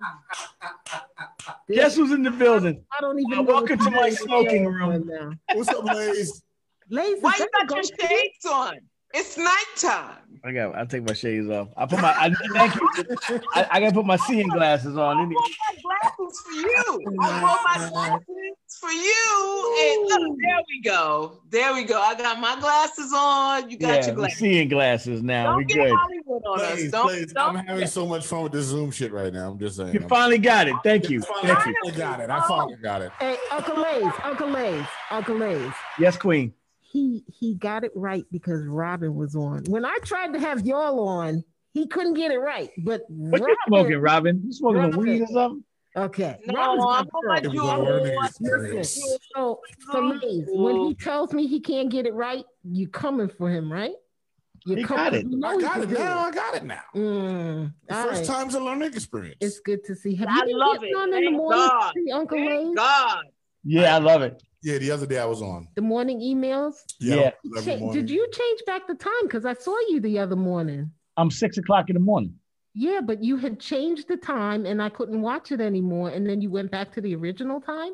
Guess 1.73 1.97
who's 1.97 2.13
in 2.13 2.23
the 2.23 2.31
building? 2.31 2.85
I 2.97 3.01
don't 3.01 3.19
even 3.19 3.31
know. 3.31 3.43
welcome 3.43 3.79
to 3.79 3.91
my 3.91 4.11
smoking 4.11 4.67
room. 4.67 5.39
What's 5.53 5.69
up, 5.69 5.85
Lace? 5.85 6.43
Lazy, 6.89 7.21
Why 7.21 7.31
is 7.31 7.41
you 7.41 7.49
got 7.53 7.71
your 7.71 7.85
shades 7.85 8.47
on? 8.47 8.79
It's 9.13 9.37
nighttime. 9.37 10.17
I 10.45 10.53
got. 10.53 10.75
I 10.77 10.85
take 10.85 11.03
my 11.07 11.13
shades 11.13 11.49
off. 11.51 11.69
I 11.77 11.85
put 11.87 12.01
my. 12.01 12.11
I, 12.17 12.31
thank 12.55 12.75
you. 12.77 13.41
I, 13.55 13.67
I 13.73 13.81
gotta 13.81 13.93
put 13.93 14.07
my 14.07 14.17
seeing 14.17 14.49
glasses 14.49 14.97
on. 14.97 15.19
I 15.19 15.25
bought 15.25 15.33
my 15.35 15.83
glasses 15.83 16.41
for 16.41 16.53
you. 16.53 17.17
I 17.21 17.41
bought 17.41 17.61
my 17.65 17.89
glasses 17.91 18.79
for 18.81 18.91
you. 18.91 19.77
And 19.81 20.09
look, 20.09 20.39
there 20.41 20.57
we 20.69 20.81
go. 20.83 21.41
There 21.51 21.75
we 21.75 21.85
go. 21.85 22.01
I 22.01 22.15
got 22.15 22.39
my 22.41 22.59
glasses 22.61 23.13
on. 23.15 23.69
You 23.69 23.79
got 23.79 23.89
Yeah, 24.01 24.07
your 24.07 24.15
glasses. 24.15 24.39
seeing 24.39 24.69
glasses 24.69 25.23
now. 25.23 25.45
Don't 25.49 25.57
we 25.59 25.65
get 25.65 25.75
good. 25.75 25.93
Hollywood 25.95 26.43
on 26.47 26.61
us. 26.61 26.91
Don't, 26.91 27.09
please. 27.09 27.33
don't 27.33 27.57
I'm 27.57 27.67
having 27.67 27.87
so 27.89 28.07
much 28.07 28.25
fun 28.27 28.45
with 28.45 28.53
this 28.53 28.67
Zoom 28.67 28.93
shit 28.93 29.13
right 29.13 29.33
now. 29.33 29.51
I'm 29.51 29.59
just 29.59 29.77
saying. 29.77 29.93
You 29.93 30.01
I'm- 30.01 30.09
finally 30.09 30.39
got 30.39 30.69
it. 30.69 30.77
Thank 30.85 31.11
you. 31.11 31.21
Thank 31.43 31.67
you. 31.67 31.75
I 31.87 31.91
got 31.91 32.21
it. 32.21 32.31
I 32.31 32.47
finally 32.47 32.77
got 32.77 33.03
it. 33.03 33.11
Hey, 33.19 33.37
Uncle 33.51 33.77
Lays, 33.83 34.13
Uncle 34.23 34.49
Lays, 34.49 34.87
Uncle 35.11 35.37
Lays. 35.37 35.73
Yes, 35.99 36.17
Queen. 36.17 36.55
He 36.91 37.25
he 37.27 37.55
got 37.55 37.85
it 37.85 37.93
right 37.95 38.25
because 38.33 38.67
Robin 38.67 39.15
was 39.15 39.37
on. 39.37 39.65
When 39.65 39.85
I 39.85 39.99
tried 40.05 40.33
to 40.35 40.41
have 40.41 40.67
y'all 40.67 41.07
on, 41.09 41.45
he 41.73 41.87
couldn't 41.87 42.15
get 42.15 42.33
it 42.33 42.39
right. 42.39 42.71
But 42.79 43.03
What 43.09 43.41
you 43.41 43.57
smoking, 43.67 43.99
Robin? 43.99 44.43
You 44.45 44.53
smoking 44.53 44.83
a 44.83 44.89
Robin. 44.89 44.99
weed 44.99 45.23
or 45.23 45.27
something? 45.29 45.65
Okay. 45.97 46.39
No, 46.47 46.55
Robin's 46.55 46.85
I'm 46.85 47.05
got 47.07 47.25
on 47.25 47.27
my 47.27 47.37
it. 47.37 47.45
It 47.45 48.17
was 48.17 48.37
Listen, 48.41 48.79
experience. 48.79 49.19
so, 49.35 49.61
so 49.93 50.01
Lays, 50.01 50.49
when 50.53 50.77
he 50.77 50.95
tells 50.95 51.33
me 51.33 51.47
he 51.47 51.61
can't 51.61 51.91
get 51.91 52.07
it 52.07 52.15
right, 52.15 52.45
you 52.65 52.89
coming 52.89 53.29
for 53.29 53.51
him, 53.51 53.73
right? 53.73 53.93
You're 54.67 54.79
He 54.79 54.85
got 54.85 55.15
it. 55.15 55.27
You 55.27 55.39
know 55.39 55.49
I 55.49 55.61
got 55.61 55.81
it 55.81 55.89
do 55.89 55.95
now. 55.95 56.19
I 56.19 56.31
got 56.31 56.55
it 56.55 56.65
now. 56.65 56.83
Mm, 56.95 57.73
The 57.89 57.95
first 57.95 58.19
right. 58.21 58.27
time's 58.27 58.55
a 58.55 58.61
learning 58.61 58.93
experience. 58.95 59.39
It's 59.41 59.61
good 59.61 59.85
to 59.85 59.95
see. 59.97 60.15
Have 60.17 60.29
I 60.29 60.45
you 60.47 60.59
love 60.59 60.83
it. 60.83 60.95
on 60.95 61.05
in 61.05 61.11
the 61.11 61.31
Thank 61.31 61.37
morning, 61.37 61.69
God. 61.69 61.93
see 61.97 62.13
Uncle 62.13 62.39
Thank 62.39 62.51
Lays? 62.51 62.77
God. 62.77 63.25
Yeah, 63.65 63.95
I 63.97 63.99
love 63.99 64.23
it. 64.23 64.43
Yeah, 64.63 64.79
the 64.79 64.91
other 64.91 65.07
day 65.07 65.19
I 65.19 65.25
was 65.25 65.41
on. 65.41 65.69
The 65.75 65.83
morning 65.83 66.21
emails. 66.21 66.75
Yeah. 67.01 67.31
every 67.57 67.73
Cha- 67.73 67.79
morning. 67.79 67.93
did 68.03 68.11
you 68.11 68.27
change 68.33 68.61
back 68.67 68.87
the 68.87 68.95
time? 68.95 69.13
Because 69.23 69.45
I 69.47 69.55
saw 69.55 69.75
you 69.89 70.01
the 70.01 70.19
other 70.19 70.37
morning. 70.37 70.91
I'm 71.17 71.31
six 71.31 71.57
o'clock 71.59 71.89
in 71.89 71.95
the 71.95 72.01
morning. 72.01 72.35
Yeah, 72.75 73.01
but 73.03 73.25
you 73.25 73.37
had 73.37 73.59
changed 73.59 74.07
the 74.09 74.17
time 74.17 74.67
and 74.67 74.83
I 74.83 74.91
couldn't 74.91 75.23
watch 75.23 75.51
it 75.51 75.61
anymore. 75.61 76.11
And 76.11 76.29
then 76.29 76.41
you 76.41 76.51
went 76.51 76.71
back 76.71 76.93
to 76.93 77.01
the 77.01 77.15
original 77.15 77.61
time? 77.61 77.93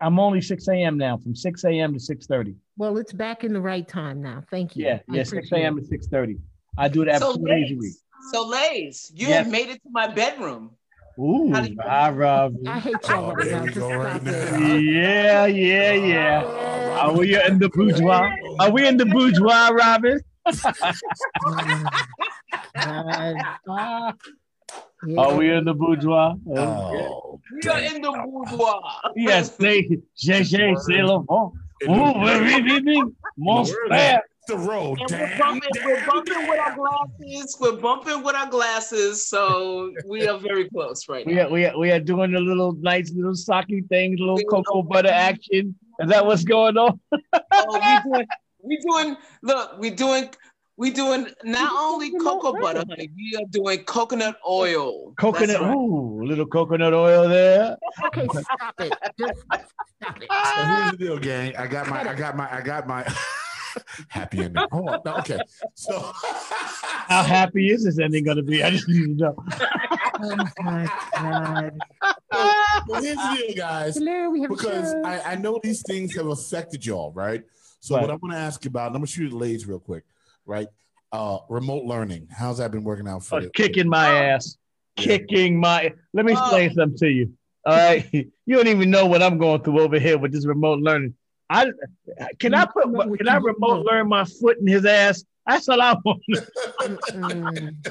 I'm 0.00 0.18
only 0.18 0.40
6 0.40 0.68
a.m. 0.68 0.96
now, 0.96 1.18
from 1.18 1.34
6 1.34 1.64
a.m. 1.64 1.92
to 1.94 1.98
6:30. 1.98 2.54
Well, 2.78 2.96
it's 2.96 3.12
back 3.12 3.44
in 3.44 3.52
the 3.52 3.60
right 3.60 3.86
time 3.86 4.22
now. 4.22 4.42
Thank 4.50 4.76
you. 4.76 4.86
Yeah, 4.86 5.00
I 5.10 5.16
yeah, 5.16 5.22
6 5.24 5.52
a.m. 5.52 5.78
it. 5.78 5.82
to 5.82 5.98
6:30. 5.98 6.38
I 6.78 6.88
do 6.88 7.04
that 7.04 7.20
So 7.20 7.34
four 7.34 7.48
days 7.48 7.70
a 7.70 7.76
week. 7.76 7.92
So 8.32 8.46
Lays, 8.46 9.12
you 9.14 9.28
Yes. 9.28 9.44
have 9.44 9.52
made 9.52 9.68
it 9.68 9.82
to 9.82 9.90
my 9.90 10.06
bedroom. 10.06 10.70
Ooh, 11.18 11.46
you- 11.46 11.76
I 11.80 12.10
love 12.10 12.54
I 12.66 12.74
you. 12.74 12.80
hate 12.80 13.08
y'all 13.08 13.30
Oh, 13.30 13.34
right 13.34 13.50
now. 13.50 13.62
we 13.62 13.68
Just 13.70 13.80
right 13.80 14.22
now. 14.22 14.74
Yeah, 14.76 15.46
yeah, 15.46 15.92
yeah. 15.92 16.98
Are 17.00 17.12
we 17.12 17.40
in 17.40 17.58
the 17.58 17.68
bourgeois? 17.68 18.28
Are 18.58 18.70
we 18.70 18.86
in 18.86 18.96
the 18.96 19.06
bourgeois, 19.06 19.68
Robin? 19.70 20.20
God. 23.66 24.14
Yeah. 25.06 25.20
Are 25.20 25.34
we 25.36 25.50
in 25.52 25.64
the 25.66 25.74
bourgeois? 25.74 26.34
Okay. 26.48 26.56
Oh, 27.12 27.38
We 27.52 27.68
are 27.68 27.78
in 27.78 28.00
the 28.00 28.10
boudoir. 28.10 29.12
Yes, 29.14 29.50
they, 29.50 29.82
j'ai, 30.16 30.44
j'ai, 30.44 30.74
c'est 30.76 31.02
le 31.02 31.18
vent. 31.28 31.52
In 31.82 31.92
the- 31.92 32.00
Ooh, 32.00 32.14
oui, 32.24 32.62
oui, 32.64 32.82
oui, 32.86 33.02
mon 33.36 33.60
In 33.60 33.64
the 33.64 33.70
word. 33.70 33.88
frère. 33.90 34.20
The 34.46 34.56
road. 34.56 35.00
And 35.00 35.10
we're 35.10 35.28
Damn, 35.28 35.38
bumping, 35.38 35.70
we're 35.84 36.00
damn, 36.00 36.48
with 36.48 36.58
our 36.60 36.74
glasses. 36.76 37.56
We're 37.60 37.76
bumping 37.76 38.22
with 38.22 38.34
our 38.34 38.48
glasses. 38.48 39.26
So 39.28 39.92
we 40.06 40.26
are 40.28 40.38
very 40.38 40.68
close 40.68 41.08
right 41.08 41.26
We 41.26 41.34
now. 41.34 41.46
are, 41.46 41.50
we 41.50 41.66
are, 41.66 41.78
we 41.78 41.90
are 41.90 42.00
doing 42.00 42.32
the 42.32 42.40
little 42.40 42.72
nice 42.74 43.12
little 43.12 43.32
socky 43.32 43.88
things, 43.88 44.20
little 44.20 44.38
cocoa 44.50 44.82
butter 44.82 45.10
action. 45.10 45.74
Is 46.00 46.08
that 46.10 46.24
what's 46.26 46.44
going 46.44 46.76
on? 46.76 47.00
Oh, 47.32 48.00
we 48.02 48.10
doing, 48.10 48.26
we 48.62 48.76
doing, 48.78 49.16
look, 49.42 49.78
we 49.78 49.90
doing, 49.90 50.30
we 50.76 50.90
doing 50.90 51.28
not 51.44 51.72
only 51.76 52.10
cocoa 52.18 52.52
butter, 52.60 52.84
honey, 52.88 53.10
we 53.14 53.36
are 53.36 53.46
doing 53.50 53.84
coconut 53.84 54.36
oil. 54.48 55.12
Coconut, 55.18 55.60
right. 55.60 55.74
ooh, 55.74 56.24
little 56.24 56.46
coconut 56.46 56.92
oil 56.92 57.28
there. 57.28 57.76
Okay, 58.06 58.26
stop 58.26 58.74
it. 58.80 58.92
Just 59.18 59.40
stop 60.02 60.20
it. 60.20 60.28
So 60.30 60.62
here's 60.64 60.90
the 60.90 60.96
deal, 60.96 61.18
gang. 61.18 61.56
I 61.56 61.68
got 61.68 61.88
my, 61.88 62.00
I 62.00 62.14
got 62.14 62.36
my, 62.36 62.52
I 62.52 62.60
got 62.60 62.88
my 62.88 63.06
happy 64.08 64.42
ending. 64.44 64.62
Hold 64.72 64.88
on. 64.88 65.00
No, 65.04 65.14
okay. 65.18 65.40
So 65.74 65.98
How 67.06 67.22
happy 67.22 67.70
is 67.70 67.84
this 67.84 67.98
ending 67.98 68.24
going 68.24 68.36
to 68.38 68.42
be? 68.42 68.62
I 68.62 68.70
just 68.70 68.88
need 68.88 69.18
to 69.18 69.24
know. 69.24 69.36
Oh 70.22 70.36
my 70.62 70.88
God. 71.20 71.72
well, 72.86 73.00
here's 73.02 73.16
the 73.16 73.36
deal, 73.48 73.56
guys. 73.56 73.96
Hello, 73.96 74.30
we 74.30 74.42
have 74.42 74.48
Because. 74.50 74.94
I, 75.04 75.32
I 75.32 75.34
know 75.34 75.58
these 75.62 75.82
things 75.82 76.14
have 76.16 76.26
affected 76.26 76.86
y'all, 76.86 77.12
right? 77.12 77.42
So 77.80 77.94
Right. 77.96 78.02
what 78.02 78.10
I 78.10 78.14
want 78.14 78.32
to 78.32 78.38
ask 78.38 78.64
you 78.64 78.68
about, 78.68 78.86
and 78.88 78.96
I'm 78.96 79.00
gonna 79.00 79.06
shoot 79.08 79.24
you 79.24 79.30
the 79.30 79.36
ladies 79.36 79.66
real 79.66 79.80
quick, 79.80 80.04
right? 80.46 80.68
Uh, 81.10 81.38
remote 81.48 81.84
learning. 81.84 82.28
How's 82.30 82.58
that 82.58 82.70
been 82.70 82.84
working 82.84 83.08
out 83.08 83.24
for 83.24 83.36
Oh, 83.36 83.42
you? 83.42 83.50
kicking 83.54 83.88
my 83.88 84.08
ass, 84.08 84.56
kicking 84.96 85.58
my. 85.58 85.92
Let 86.12 86.24
me 86.24 86.32
Oh. 86.32 86.38
explain 86.40 86.72
something 86.74 86.98
to 86.98 87.08
you. 87.10 87.32
All 87.66 87.74
right, 87.76 88.06
you 88.12 88.56
don't 88.56 88.68
even 88.68 88.90
know 88.90 89.06
what 89.06 89.20
I'm 89.22 89.36
going 89.38 89.62
through 89.62 89.80
over 89.80 89.98
here 89.98 90.16
with 90.16 90.32
this 90.32 90.46
remote 90.46 90.78
learning. 90.78 91.14
I 91.54 91.66
can 92.38 92.54
I 92.54 92.66
put 92.66 92.86
You 92.86 92.92
know 92.92 93.06
what 93.06 93.18
can 93.18 93.28
I 93.28 93.36
remote 93.36 93.86
learn 93.86 94.08
my 94.08 94.24
foot 94.24 94.58
in 94.58 94.66
his 94.66 94.84
ass? 94.84 95.24
That's 95.46 95.68
all 95.68 95.80
I 95.80 95.96
want. 96.04 96.22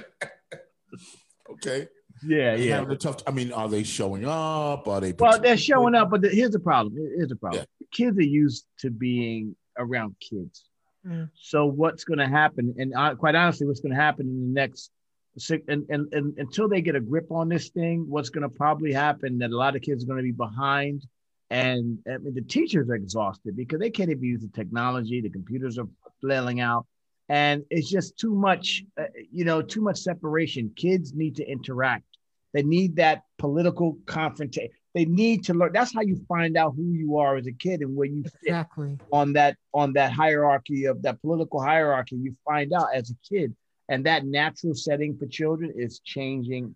Okay. 1.49 1.88
yeah, 2.26 2.55
yeah. 2.55 2.76
Having 2.78 2.91
a 2.91 2.97
tough. 2.97 3.18
I 3.28 3.32
mean, 3.32 3.51
are 3.51 3.70
they 3.70 3.84
showing 3.84 4.26
up? 4.26 4.88
Are 4.88 4.99
they? 4.99 5.14
Well, 5.14 5.39
they're 5.39 5.55
showing 5.55 5.93
up, 5.93 6.09
but 6.09 6.22
the, 6.22 6.30
here's 6.30 6.51
the 6.51 6.59
problem. 6.59 6.95
Here's 6.95 7.30
the 7.30 7.36
problem. 7.36 7.66
Yeah. 7.80 7.88
Kids 7.91 8.18
are 8.18 8.24
used 8.24 8.66
to 8.80 8.89
being 8.89 9.55
around 9.78 10.16
kids. 10.20 10.66
Mm. 11.07 11.30
So 11.36 11.66
what's 11.66 12.03
going 12.03 12.20
to 12.20 12.28
happen? 12.28 12.74
And 12.78 12.93
uh, 12.95 13.16
quite 13.16 13.36
honestly, 13.36 13.68
what's 13.68 13.82
going 13.82 13.95
to 13.95 14.01
happen 14.01 14.28
in 14.28 14.53
the 14.53 14.59
next 14.59 14.91
six 15.38 15.64
and, 15.68 15.86
and, 15.89 16.14
and 16.14 16.38
until 16.38 16.68
they 16.68 16.82
get 16.82 16.95
a 16.95 16.99
grip 16.99 17.32
on 17.32 17.49
this 17.49 17.70
thing, 17.70 18.05
what's 18.09 18.30
going 18.30 18.47
to 18.47 18.55
probably 18.55 18.93
happen 18.93 19.39
that 19.39 19.51
a 19.51 19.57
lot 19.57 19.76
of 19.76 19.82
kids 19.82 20.03
are 20.03 20.07
going 20.07 20.18
to 20.18 20.24
be 20.24 20.32
behind. 20.32 21.05
And 21.54 21.99
I 22.12 22.18
mean, 22.18 22.34
the 22.34 22.41
teachers 22.41 22.89
are 22.89 22.95
exhausted 22.95 23.56
because 23.56 23.80
they 23.80 23.91
can't 23.91 24.10
even 24.10 24.24
use 24.24 24.41
the 24.41 24.47
technology. 24.47 25.22
The 25.22 25.30
computers 25.30 25.78
are 25.78 25.88
flailing 26.20 26.62
out, 26.62 26.88
and 27.30 27.64
it's 27.70 27.88
just 27.88 28.18
too 28.18 28.34
much. 28.34 28.84
Uh, 28.99 29.04
you 29.32 29.45
know, 29.45 29.62
too 29.62 29.82
much 29.82 29.99
separation. 29.99 30.72
Kids 30.76 31.14
need 31.14 31.36
to 31.36 31.47
interact. 31.47 32.06
They 32.54 32.64
need 32.64 32.95
that 32.95 33.22
political 33.38 33.99
confrontation. 34.08 34.72
They 34.95 35.06
need 35.06 35.43
to 35.45 35.54
learn. 35.54 35.74
That's 35.74 35.93
how 35.93 36.01
you 36.01 36.20
find 36.28 36.58
out 36.58 36.74
who 36.76 36.91
you 36.91 37.18
are 37.18 37.36
as 37.36 37.45
a 37.45 37.51
kid 37.51 37.82
and 37.82 37.95
where 37.95 38.08
you 38.08 38.24
fit 38.24 38.34
Exactly. 38.45 38.97
on 39.12 39.34
that 39.34 39.56
on 39.76 39.93
that 39.93 40.12
hierarchy 40.12 40.86
of 40.86 41.04
that 41.04 41.22
political 41.22 41.62
hierarchy. 41.62 42.16
You 42.16 42.36
find 42.43 42.74
out 42.74 42.88
as 42.95 43.12
a 43.12 43.16
kid, 43.30 43.56
and 43.89 44.04
that 44.08 44.26
natural 44.26 44.74
setting 44.74 45.16
for 45.18 45.28
children 45.28 45.72
is 45.76 45.99
changing. 45.99 46.76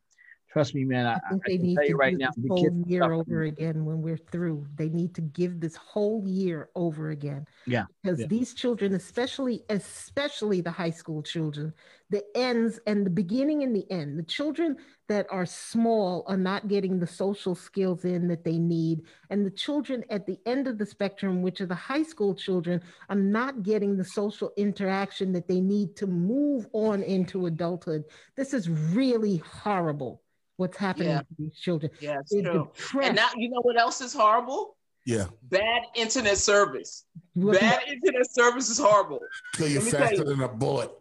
Trust 0.51 0.73
me, 0.75 0.85
man. 0.85 1.05
I, 1.05 1.15
I 1.15 1.19
think 1.29 1.43
I 1.45 1.49
they 1.49 1.57
can 1.57 1.65
need 1.67 1.75
tell 1.75 1.83
to 1.83 1.89
you 1.89 1.97
right 1.97 2.13
do 2.13 2.17
now, 2.17 2.29
this 2.35 2.45
whole 2.47 2.73
year 2.87 3.01
suffering. 3.01 3.19
over 3.19 3.43
again 3.43 3.85
when 3.85 4.01
we're 4.01 4.17
through. 4.17 4.65
They 4.75 4.89
need 4.89 5.13
to 5.15 5.21
give 5.21 5.59
this 5.59 5.75
whole 5.75 6.23
year 6.27 6.69
over 6.75 7.09
again. 7.09 7.45
Yeah, 7.65 7.85
Because 8.01 8.21
yeah. 8.21 8.27
these 8.27 8.53
children, 8.53 8.93
especially 8.93 9.63
especially 9.69 10.61
the 10.61 10.71
high 10.71 10.89
school 10.91 11.21
children, 11.21 11.73
the 12.09 12.23
ends 12.35 12.79
and 12.87 13.05
the 13.05 13.09
beginning 13.09 13.63
and 13.63 13.75
the 13.75 13.85
end, 13.91 14.17
the 14.17 14.23
children 14.23 14.77
that 15.09 15.27
are 15.29 15.45
small 15.45 16.23
are 16.27 16.37
not 16.37 16.67
getting 16.69 16.97
the 16.97 17.07
social 17.07 17.53
skills 17.53 18.05
in 18.05 18.27
that 18.29 18.43
they 18.45 18.57
need. 18.57 19.01
And 19.29 19.45
the 19.45 19.51
children 19.51 20.05
at 20.09 20.25
the 20.25 20.39
end 20.45 20.67
of 20.67 20.77
the 20.77 20.85
spectrum, 20.85 21.41
which 21.41 21.59
are 21.61 21.65
the 21.65 21.75
high 21.75 22.03
school 22.03 22.33
children, 22.33 22.81
are 23.09 23.15
not 23.15 23.63
getting 23.63 23.97
the 23.97 24.05
social 24.05 24.53
interaction 24.57 25.33
that 25.33 25.47
they 25.47 25.59
need 25.59 25.95
to 25.97 26.07
move 26.07 26.67
on 26.71 27.03
into 27.03 27.47
adulthood. 27.47 28.05
This 28.35 28.53
is 28.53 28.69
really 28.69 29.37
horrible. 29.37 30.21
What's 30.57 30.75
happening 30.77 31.09
Yeah. 31.09 31.19
to 31.19 31.25
these 31.37 31.55
children? 31.59 31.91
Yeah, 32.01 32.19
it's 32.19 32.31
true. 32.31 32.41
depressed. 32.41 33.07
And 33.07 33.15
now 33.15 33.29
you 33.35 33.49
know 33.49 33.61
what 33.61 33.79
else 33.79 34.01
is 34.01 34.13
horrible? 34.13 34.75
Yeah. 35.05 35.25
Bad 35.43 35.83
internet 35.95 36.37
service. 36.37 37.05
What- 37.33 37.59
Bad 37.59 37.83
internet 37.87 38.29
service 38.31 38.69
is 38.69 38.79
horrible. 38.79 39.19
Kill 39.53 39.67
you 39.69 39.79
Let 39.81 39.91
faster 39.91 40.15
you. 40.15 40.23
than 40.25 40.41
a 40.41 40.47
bullet. 40.47 40.91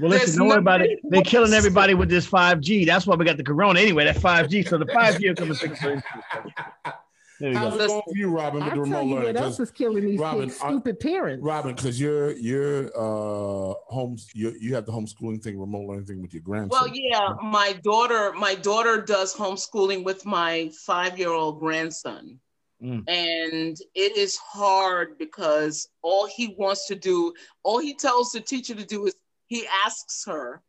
Well, 0.00 0.10
There's 0.10 0.22
listen, 0.22 0.38
don't 0.40 0.48
worry 0.48 0.58
about 0.58 0.82
it. 0.82 1.00
They're 1.02 1.22
killing 1.22 1.52
everybody 1.52 1.94
with 1.94 2.08
this 2.08 2.24
5G. 2.28 2.84
That's 2.86 3.04
why 3.04 3.16
we 3.16 3.24
got 3.24 3.36
the 3.36 3.42
corona 3.42 3.80
anyway. 3.80 4.04
That 4.04 4.16
5G. 4.16 4.62
So 4.68 4.78
the 4.78 4.84
5G 4.86 5.28
will 5.28 5.34
come 5.34 5.50
and 5.50 5.58
fix 5.58 5.82
it. 5.82 5.82
There 5.82 5.94
we 6.84 6.92
How's 7.40 7.76
go. 7.76 7.84
it 7.84 7.86
going 7.88 8.02
for 8.08 8.16
you, 8.16 8.30
Robin, 8.30 8.54
with 8.64 8.64
I'll 8.64 8.74
the 8.76 8.80
remote 8.82 9.02
you 9.04 9.14
learning? 9.14 9.26
what 9.34 9.36
else 9.36 9.56
'Cause- 9.58 9.68
is 9.68 9.70
killing 9.70 10.04
these 10.06 10.18
Robin, 10.18 10.48
kids, 10.48 10.60
I- 10.62 10.68
stupid 10.68 11.00
parents. 11.00 11.44
Robin, 11.44 11.74
because 11.74 12.00
you're 12.00 12.32
you're 12.32 12.86
uh 12.96 13.74
homes 13.88 14.28
you 14.34 14.54
you 14.60 14.74
have 14.74 14.86
the 14.86 14.92
homeschooling 14.92 15.42
thing, 15.42 15.58
remote 15.58 15.86
learning 15.88 16.06
thing 16.06 16.20
with 16.22 16.34
your 16.34 16.42
grandson. 16.42 16.70
Well, 16.70 16.90
yeah, 16.92 17.34
my 17.42 17.74
daughter, 17.84 18.32
my 18.32 18.54
daughter 18.54 19.00
does 19.02 19.34
homeschooling 19.34 20.04
with 20.04 20.24
my 20.26 20.70
five-year-old 20.84 21.60
grandson. 21.60 22.40
Mm. 22.82 23.02
And 23.08 23.76
it 23.96 24.16
is 24.16 24.36
hard 24.36 25.18
because 25.18 25.88
all 26.02 26.26
he 26.26 26.54
wants 26.58 26.86
to 26.86 26.94
do, 26.94 27.34
all 27.64 27.80
he 27.80 27.92
tells 27.94 28.30
the 28.30 28.40
teacher 28.40 28.72
to 28.74 28.84
do 28.84 29.06
is 29.06 29.16
he 29.48 29.66
asks 29.84 30.24
her, 30.26 30.62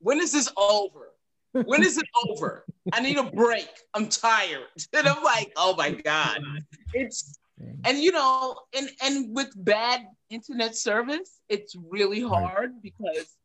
when 0.00 0.20
is 0.20 0.30
this 0.32 0.50
over? 0.58 1.13
When 1.54 1.84
is 1.84 1.98
it 1.98 2.06
over? 2.28 2.64
I 2.92 3.00
need 3.00 3.16
a 3.16 3.22
break. 3.22 3.68
I'm 3.94 4.08
tired. 4.08 4.66
And 4.92 5.08
I'm 5.08 5.22
like, 5.22 5.52
oh 5.56 5.74
my 5.76 5.90
God. 5.90 6.40
It's 6.92 7.38
and 7.84 7.98
you 7.98 8.10
know, 8.10 8.56
and 8.76 8.90
and 9.02 9.34
with 9.34 9.52
bad 9.56 10.06
internet 10.30 10.74
service, 10.76 11.40
it's 11.48 11.76
really 11.76 12.20
hard 12.20 12.82
because 12.82 13.36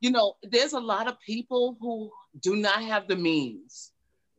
you 0.00 0.10
know, 0.10 0.36
there's 0.42 0.74
a 0.74 0.80
lot 0.80 1.08
of 1.08 1.18
people 1.20 1.76
who 1.80 2.10
do 2.40 2.56
not 2.56 2.82
have 2.82 3.08
the 3.08 3.16
means. 3.16 3.92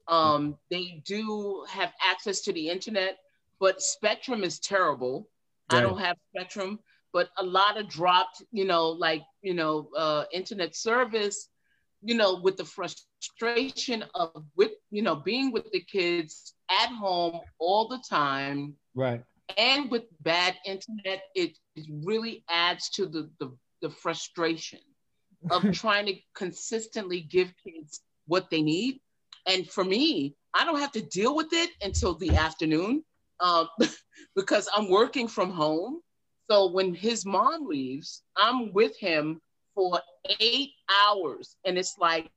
Um, 0.08 0.56
they 0.70 1.02
do 1.06 1.66
have 1.70 1.92
access 2.02 2.42
to 2.42 2.54
the 2.54 2.70
internet, 2.70 3.18
but 3.60 3.82
Spectrum 3.82 4.44
is 4.44 4.60
terrible. 4.60 5.28
I 5.70 5.82
don't 5.82 6.00
have 6.00 6.16
Spectrum, 6.34 6.80
but 7.12 7.30
a 7.38 7.44
lot 7.44 7.78
of 7.78 7.90
dropped, 7.90 8.44
you 8.52 8.64
know, 8.64 8.88
like, 8.88 9.24
you 9.42 9.54
know, 9.54 9.90
uh, 9.98 10.24
internet 10.32 10.76
service, 10.76 11.50
you 12.02 12.16
know, 12.16 12.40
with 12.42 12.58
the 12.58 12.66
frustration 12.66 14.04
of 14.16 14.44
with, 14.56 14.72
you 14.90 15.02
know, 15.04 15.16
being 15.16 15.52
with 15.52 15.72
the 15.72 15.82
kids 15.82 16.54
at 16.70 16.90
home 16.90 17.40
all 17.60 17.88
the 17.88 18.02
time 18.10 18.76
Right. 18.96 19.24
and 19.58 19.90
with 19.90 20.04
bad 20.22 20.56
internet, 20.66 21.22
it, 21.36 21.58
it 21.76 21.86
really 22.04 22.44
adds 22.50 22.90
to 22.92 23.06
the, 23.06 23.30
the, 23.40 23.52
the 23.82 23.90
frustration 23.90 24.80
of 25.50 25.72
trying 25.72 26.06
to 26.08 26.16
consistently 26.36 27.22
give 27.22 27.54
kids 27.64 28.02
what 28.28 28.50
they 28.50 28.62
need. 28.62 29.00
And 29.48 29.68
for 29.70 29.84
me, 29.84 30.36
I 30.54 30.66
don't 30.66 30.80
have 30.80 30.92
to 30.94 31.02
deal 31.02 31.36
with 31.36 31.50
it 31.52 31.70
until 31.82 32.14
the 32.16 32.36
afternoon 32.36 33.04
um, 33.40 33.68
because 34.36 34.68
I'm 34.76 34.90
working 34.90 35.28
from 35.28 35.52
home. 35.52 36.02
So 36.50 36.72
when 36.72 36.94
his 36.94 37.26
mom 37.26 37.68
leaves, 37.68 38.24
I'm 38.38 38.74
with 38.74 38.98
him 39.00 39.42
for 39.76 40.00
eight 40.40 40.72
hours. 40.90 41.56
And 41.66 41.78
it's 41.78 41.98
like, 41.98 42.30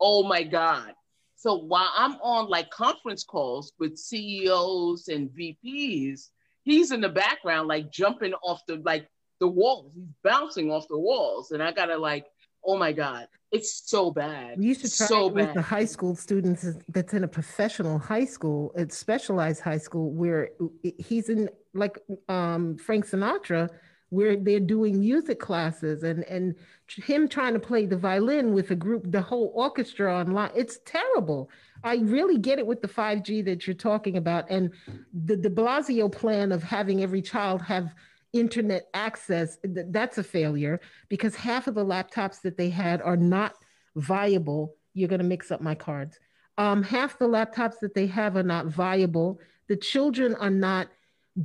oh 0.00 0.22
my 0.22 0.42
God. 0.42 0.92
So 1.36 1.56
while 1.56 1.90
I'm 1.96 2.16
on 2.16 2.48
like 2.48 2.70
conference 2.70 3.24
calls 3.24 3.72
with 3.78 3.96
CEOs 3.96 5.08
and 5.08 5.30
VPs, 5.30 6.28
he's 6.64 6.92
in 6.92 7.00
the 7.00 7.08
background, 7.08 7.68
like 7.68 7.90
jumping 7.90 8.34
off 8.42 8.60
the 8.66 8.76
like 8.84 9.08
the 9.38 9.48
walls. 9.48 9.92
He's 9.94 10.04
bouncing 10.22 10.70
off 10.70 10.86
the 10.88 10.98
walls. 10.98 11.52
And 11.52 11.62
I 11.62 11.72
gotta 11.72 11.96
like, 11.96 12.26
oh 12.64 12.76
my 12.76 12.92
God, 12.92 13.26
it's 13.52 13.88
so 13.88 14.10
bad. 14.10 14.58
We 14.58 14.66
used 14.66 14.82
to 14.82 14.96
try 14.96 15.06
so 15.06 15.28
it 15.28 15.34
with 15.34 15.46
bad. 15.46 15.56
the 15.56 15.62
high 15.62 15.84
school 15.84 16.14
students 16.14 16.66
that's 16.88 17.14
in 17.14 17.24
a 17.24 17.28
professional 17.28 17.98
high 17.98 18.26
school, 18.26 18.72
it's 18.76 18.96
specialized 18.96 19.60
high 19.60 19.78
school 19.78 20.10
where 20.10 20.50
he's 20.98 21.28
in 21.28 21.48
like 21.74 21.98
um, 22.28 22.76
Frank 22.76 23.06
Sinatra, 23.06 23.70
where 24.10 24.36
they're 24.36 24.60
doing 24.60 25.00
music 25.00 25.40
classes 25.40 26.02
and 26.02 26.24
and 26.24 26.54
him 26.88 27.28
trying 27.28 27.54
to 27.54 27.60
play 27.60 27.86
the 27.86 27.96
violin 27.96 28.52
with 28.52 28.70
a 28.72 28.74
group, 28.74 29.10
the 29.10 29.22
whole 29.22 29.52
orchestra 29.54 30.12
online. 30.14 30.50
It's 30.54 30.80
terrible. 30.84 31.50
I 31.84 31.96
really 31.96 32.36
get 32.36 32.58
it 32.58 32.66
with 32.66 32.82
the 32.82 32.88
5G 32.88 33.44
that 33.46 33.66
you're 33.66 33.74
talking 33.74 34.16
about 34.16 34.50
and 34.50 34.72
the 35.14 35.36
De 35.36 35.48
Blasio 35.48 36.10
plan 36.10 36.52
of 36.52 36.62
having 36.62 37.02
every 37.02 37.22
child 37.22 37.62
have 37.62 37.94
internet 38.32 38.88
access. 38.94 39.58
That's 39.64 40.18
a 40.18 40.24
failure 40.24 40.80
because 41.08 41.34
half 41.34 41.68
of 41.68 41.74
the 41.74 41.84
laptops 41.84 42.42
that 42.42 42.56
they 42.56 42.70
had 42.70 43.00
are 43.02 43.16
not 43.16 43.54
viable. 43.96 44.74
You're 44.94 45.08
going 45.08 45.20
to 45.20 45.24
mix 45.24 45.50
up 45.50 45.60
my 45.60 45.74
cards. 45.74 46.18
Um, 46.58 46.82
half 46.82 47.18
the 47.18 47.28
laptops 47.28 47.78
that 47.80 47.94
they 47.94 48.06
have 48.08 48.36
are 48.36 48.42
not 48.42 48.66
viable. 48.66 49.40
The 49.68 49.76
children 49.76 50.34
are 50.34 50.50
not 50.50 50.88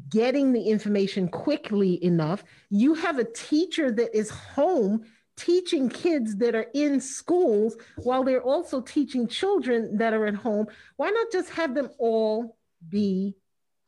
getting 0.09 0.53
the 0.53 0.63
information 0.63 1.27
quickly 1.27 2.03
enough. 2.03 2.43
You 2.69 2.93
have 2.95 3.19
a 3.19 3.23
teacher 3.23 3.91
that 3.91 4.15
is 4.17 4.29
home 4.29 5.05
teaching 5.37 5.89
kids 5.89 6.37
that 6.37 6.55
are 6.55 6.67
in 6.73 6.99
schools 7.01 7.75
while 7.97 8.23
they're 8.23 8.41
also 8.41 8.81
teaching 8.81 9.27
children 9.27 9.97
that 9.97 10.13
are 10.13 10.25
at 10.25 10.35
home. 10.35 10.67
Why 10.97 11.09
not 11.09 11.31
just 11.31 11.49
have 11.51 11.75
them 11.75 11.89
all 11.97 12.57
be 12.87 13.35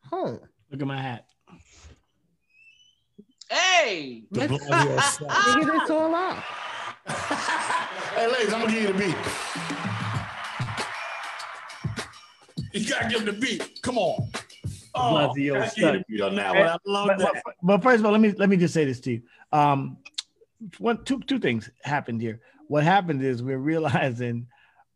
home? 0.04 0.40
Look 0.72 0.82
at 0.82 0.88
my 0.88 1.02
hat. 1.02 1.26
Hey, 3.50 4.24
Let's 4.32 4.52
Blasio 4.52 5.54
figure 5.54 5.72
this 5.72 5.90
all 5.90 6.14
out. 6.14 6.44
hey, 7.08 8.28
ladies, 8.28 8.54
I'm 8.54 8.62
gonna 8.62 8.74
give 8.74 8.82
you 8.84 8.94
the 8.94 9.00
beat. 9.00 9.16
You 12.74 12.90
gotta 12.90 13.08
give 13.10 13.20
him 13.22 13.26
the 13.26 13.34
beat. 13.34 13.82
Come 13.82 13.98
on. 13.98 14.30
Oh, 14.98 15.32
Blasio 15.34 15.34
gotta 15.34 15.34
give 15.36 15.46
you 15.46 15.54
the 15.54 15.68
sucks. 15.70 16.04
beat 16.10 16.22
on 16.22 16.36
that 16.36 16.56
one. 16.56 16.68
I 16.68 16.78
love 16.86 17.08
But, 17.08 17.18
that. 17.20 17.42
but- 17.46 17.54
but 17.64 17.84
first 17.84 18.00
of 18.00 18.06
all, 18.06 18.12
let 18.12 18.22
me 18.22 18.32
let 18.38 18.50
me 18.50 18.58
just 18.58 18.74
say 18.74 18.86
this 18.86 19.00
to 19.02 19.12
you. 19.14 19.22
Um, 19.52 19.98
one, 20.80 21.04
two, 21.04 21.20
two 21.22 21.40
things 21.40 21.70
happened 21.84 22.22
here. 22.22 22.40
What 22.68 22.84
happened 22.84 23.24
is 23.24 23.44
we're 23.44 23.58
realizing 23.74 24.48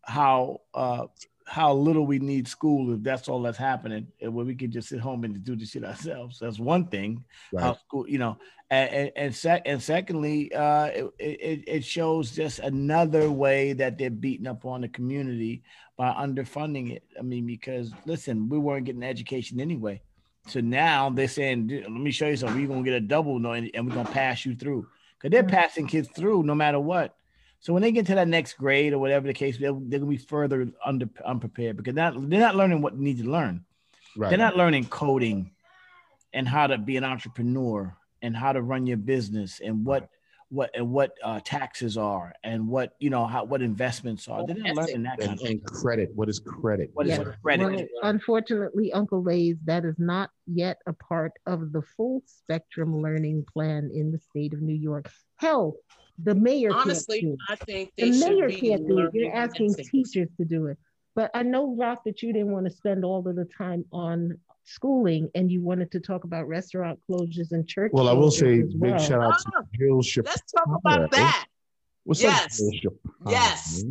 how 0.04 0.62
uh, 0.74 1.08
how 1.46 1.74
little 1.74 2.06
we 2.06 2.18
need 2.20 2.48
school 2.48 2.94
if 2.94 3.04
that's 3.04 3.28
all 3.28 3.42
that's 3.42 3.58
happening, 3.58 4.08
and 4.22 4.34
where 4.34 4.46
we 4.46 4.56
can 4.56 4.72
just 4.72 4.90
sit 4.90 5.00
home 5.00 5.24
and 5.24 5.44
do 5.44 5.56
the 5.56 5.66
shit 5.66 5.84
ourselves. 5.84 6.40
That's 6.40 6.60
one 6.60 6.88
thing. 6.88 7.24
How 7.58 7.76
school, 7.76 8.08
you 8.10 8.18
know, 8.20 8.38
and 8.70 8.90
and, 8.90 9.12
and, 9.16 9.36
sec- 9.36 9.64
and 9.66 9.82
secondly, 9.82 10.54
uh, 10.54 10.86
it, 10.86 11.14
it 11.20 11.64
it 11.68 11.84
shows 11.86 12.32
just 12.32 12.60
another 12.60 13.30
way 13.32 13.74
that 13.74 13.98
they're 13.98 14.10
beating 14.10 14.48
up 14.48 14.66
on 14.66 14.82
the 14.82 14.88
community 14.90 15.64
by 16.02 16.12
underfunding 16.14 16.92
it. 16.92 17.04
I 17.20 17.22
mean, 17.22 17.46
because 17.46 17.92
listen, 18.08 18.50
we 18.50 18.58
weren't 18.58 18.86
getting 18.88 19.04
education 19.04 19.60
anyway. 19.60 20.02
So 20.48 20.60
now 20.60 21.12
they're 21.12 21.28
saying, 21.28 21.68
let 21.70 21.92
me 21.92 22.10
show 22.10 22.26
you 22.26 22.38
something. 22.38 22.60
You're 22.60 22.70
gonna 22.70 22.82
get 22.82 22.96
a 22.96 23.00
double, 23.00 23.38
no, 23.38 23.52
and 23.54 23.70
we're 23.76 23.94
gonna 23.94 24.10
pass 24.10 24.44
you 24.44 24.56
through. 24.56 24.88
Because 25.14 25.30
they're 25.30 25.44
Mhm. 25.44 25.52
passing 25.52 25.86
kids 25.86 26.10
through 26.10 26.42
no 26.42 26.56
matter 26.56 26.80
what. 26.80 27.16
So 27.60 27.72
when 27.72 27.84
they 27.84 27.92
get 27.92 28.08
to 28.08 28.16
that 28.16 28.28
next 28.28 28.54
grade 28.54 28.94
or 28.94 28.98
whatever 28.98 29.28
the 29.28 29.34
case, 29.36 29.60
they're, 29.60 29.74
they're 29.74 30.00
gonna 30.00 30.10
be 30.10 30.18
further 30.18 30.72
under 30.84 31.08
unprepared 31.24 31.78
because 31.78 31.94
not, 31.94 32.16
they're 32.32 32.40
not 32.40 32.56
learning 32.56 32.82
what 32.82 32.98
they 32.98 33.04
need 33.04 33.20
to 33.20 33.30
learn. 33.30 33.64
Right. 34.18 34.30
They're 34.30 34.40
not 34.40 34.58
learning 34.58 34.86
coding 34.86 35.52
and 36.34 36.48
how 36.48 36.66
to 36.66 36.80
be 36.80 36.98
an 36.98 37.04
entrepreneur 37.04 37.96
and 38.24 38.36
how 38.36 38.54
to 38.54 38.64
run 38.64 38.88
your 38.88 38.98
business 38.98 39.60
and 39.64 39.86
what 39.86 40.10
what 40.52 40.70
and 40.76 40.92
what 40.92 41.14
uh, 41.24 41.40
taxes 41.46 41.98
are 41.98 42.34
and 42.44 42.68
what 42.68 42.94
you 43.00 43.10
know 43.10 43.26
how 43.26 43.46
what 43.46 43.62
investments 43.62 44.28
are. 44.28 44.46
They're 44.46 44.58
not 44.58 44.76
learning 44.76 45.04
that 45.04 45.18
kind 45.18 45.32
and, 45.32 45.42
of 45.42 45.46
and 45.48 45.64
credit. 45.64 46.12
What 46.14 46.28
is 46.28 46.40
credit? 46.40 46.92
what 46.94 47.08
is 47.08 47.18
Yeah. 47.18 47.24
credit. 47.42 47.64
Well, 47.66 47.88
unfortunately, 48.04 48.92
Uncle 48.92 49.24
Lay's, 49.24 49.56
that 49.64 49.86
is 49.86 49.96
not 49.98 50.30
yet 50.46 50.78
a 50.86 50.94
part 50.94 51.32
of 51.46 51.72
the 51.72 51.82
full 51.96 52.22
spectrum 52.26 53.02
learning 53.02 53.46
plan 53.52 53.90
in 53.94 54.12
the 54.12 54.20
state 54.20 54.54
of 54.54 54.62
New 54.62 54.76
York. 54.76 55.10
Hell, 55.38 55.78
the 56.22 56.36
mayor 56.36 56.72
honestly, 56.74 57.22
can't 57.22 57.38
do 57.38 57.46
I 57.50 57.56
think 57.56 57.94
they 57.98 58.10
The 58.10 58.18
should 58.20 58.36
mayor 58.36 58.48
be 58.50 58.60
can't 58.60 58.88
do 58.88 59.00
it. 59.00 59.12
You're 59.14 59.34
asking 59.34 59.74
teachers 59.76 60.28
to 60.36 60.44
do 60.44 60.68
it. 60.68 60.78
But 61.16 61.32
I 61.34 61.44
know, 61.44 61.76
Rock, 61.78 62.04
that 62.06 62.22
you 62.22 62.34
didn't 62.34 62.52
want 62.52 62.66
to 62.66 62.72
spend 62.72 63.06
all 63.06 63.26
of 63.26 63.36
the 63.36 63.48
time 63.58 63.86
on 63.94 64.38
schooling 64.64 65.30
and 65.36 65.52
you 65.52 65.62
wanted 65.62 65.92
to 65.92 66.00
talk 66.00 66.24
about 66.24 66.48
restaurant 66.48 67.00
closures 67.10 67.52
and 67.52 67.68
church 67.68 67.92
Well, 67.94 68.08
I 68.10 68.14
will 68.14 68.32
say 68.32 68.62
as 68.62 68.70
big 68.74 68.92
well. 68.92 69.00
shout 69.00 69.22
out 69.24 69.40
to 69.40 69.52
Ah, 69.58 69.62
Jill 69.78 70.02
Shapiro. 70.02 70.32
Let's 70.32 70.52
talk 70.52 70.68
about 70.86 71.12
that. 71.12 71.46
What's 72.04 72.22
Yes. 72.22 72.44
up, 72.46 72.50
Jill 72.58 72.72
Shapiro? 72.74 73.32
Yes. 73.32 73.84